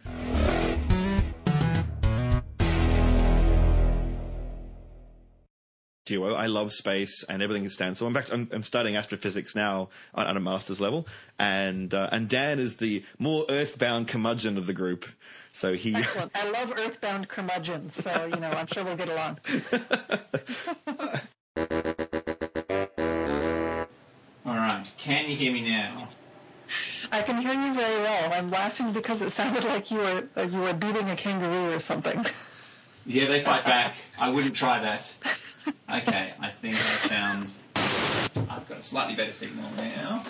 duo. 6.04 6.34
I 6.34 6.46
love 6.46 6.72
space 6.72 7.24
and 7.28 7.42
everything 7.42 7.64
it 7.64 7.72
stands. 7.72 7.98
So 7.98 8.06
in 8.06 8.14
fact, 8.14 8.30
I'm, 8.32 8.48
I'm 8.52 8.62
studying 8.62 8.96
astrophysics 8.96 9.54
now 9.54 9.88
at, 10.14 10.26
at 10.26 10.36
a 10.36 10.40
master's 10.40 10.80
level, 10.80 11.06
and 11.38 11.92
uh, 11.94 12.08
and 12.12 12.28
Dan 12.28 12.58
is 12.58 12.76
the 12.76 13.04
more 13.18 13.44
earthbound 13.48 14.08
curmudgeon 14.08 14.58
of 14.58 14.66
the 14.66 14.72
group. 14.72 15.06
So 15.52 15.74
he. 15.74 15.94
Excellent. 15.96 16.32
I 16.34 16.50
love 16.50 16.72
earthbound 16.76 17.28
curmudgeons, 17.28 17.94
so 17.94 18.26
you 18.26 18.40
know 18.40 18.50
I'm 18.50 18.66
sure 18.66 18.84
we'll 18.84 18.96
get 18.96 19.08
along. 19.08 19.38
Can 24.98 25.28
you 25.30 25.36
hear 25.36 25.52
me 25.52 25.68
now? 25.68 26.08
I 27.10 27.22
can 27.22 27.40
hear 27.42 27.52
you 27.52 27.74
very 27.74 28.02
well. 28.02 28.32
I'm 28.32 28.50
laughing 28.50 28.92
because 28.92 29.20
it 29.20 29.30
sounded 29.30 29.64
like 29.64 29.90
you 29.90 29.98
were 29.98 30.24
uh, 30.36 30.42
you 30.42 30.60
were 30.60 30.72
beating 30.72 31.10
a 31.10 31.16
kangaroo 31.16 31.74
or 31.74 31.80
something. 31.80 32.24
Yeah, 33.04 33.26
they 33.26 33.42
fight 33.42 33.64
back. 33.64 33.96
I 34.18 34.28
wouldn't 34.30 34.54
try 34.56 34.80
that. 34.80 35.12
Okay, 35.92 36.32
I 36.40 36.50
think 36.60 36.74
I 36.74 36.78
found. 37.08 37.50
I've 38.50 38.66
got 38.66 38.78
a 38.78 38.82
slightly 38.82 39.14
better 39.14 39.30
signal 39.30 39.70
now. 39.76 40.24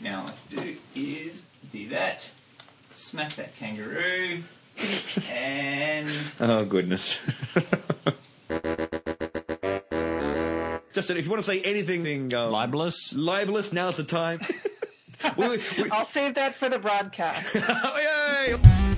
Now, 0.00 0.24
what 0.24 0.32
I 0.32 0.34
have 0.34 0.48
to 0.50 0.56
do 0.56 0.76
is 0.96 1.44
do 1.70 1.88
that. 1.90 2.28
Smack 2.94 3.34
that 3.36 3.54
kangaroo. 3.56 4.42
And 5.30 6.08
Oh 6.40 6.64
goodness. 6.64 7.18
Just 10.92 11.08
that 11.08 11.16
if 11.16 11.24
you 11.24 11.30
want 11.30 11.42
to 11.42 11.46
say 11.46 11.60
anything 11.62 12.02
um, 12.34 12.52
libelous. 12.52 13.14
libelous, 13.14 13.72
now's 13.72 13.96
the 13.96 14.04
time. 14.04 14.40
we, 15.38 15.48
we, 15.48 15.90
I'll 15.90 16.04
save 16.04 16.34
that 16.34 16.54
for 16.56 16.68
the 16.68 16.78
broadcast. 16.78 17.50
oh, 17.56 17.98
yay! 17.98 18.91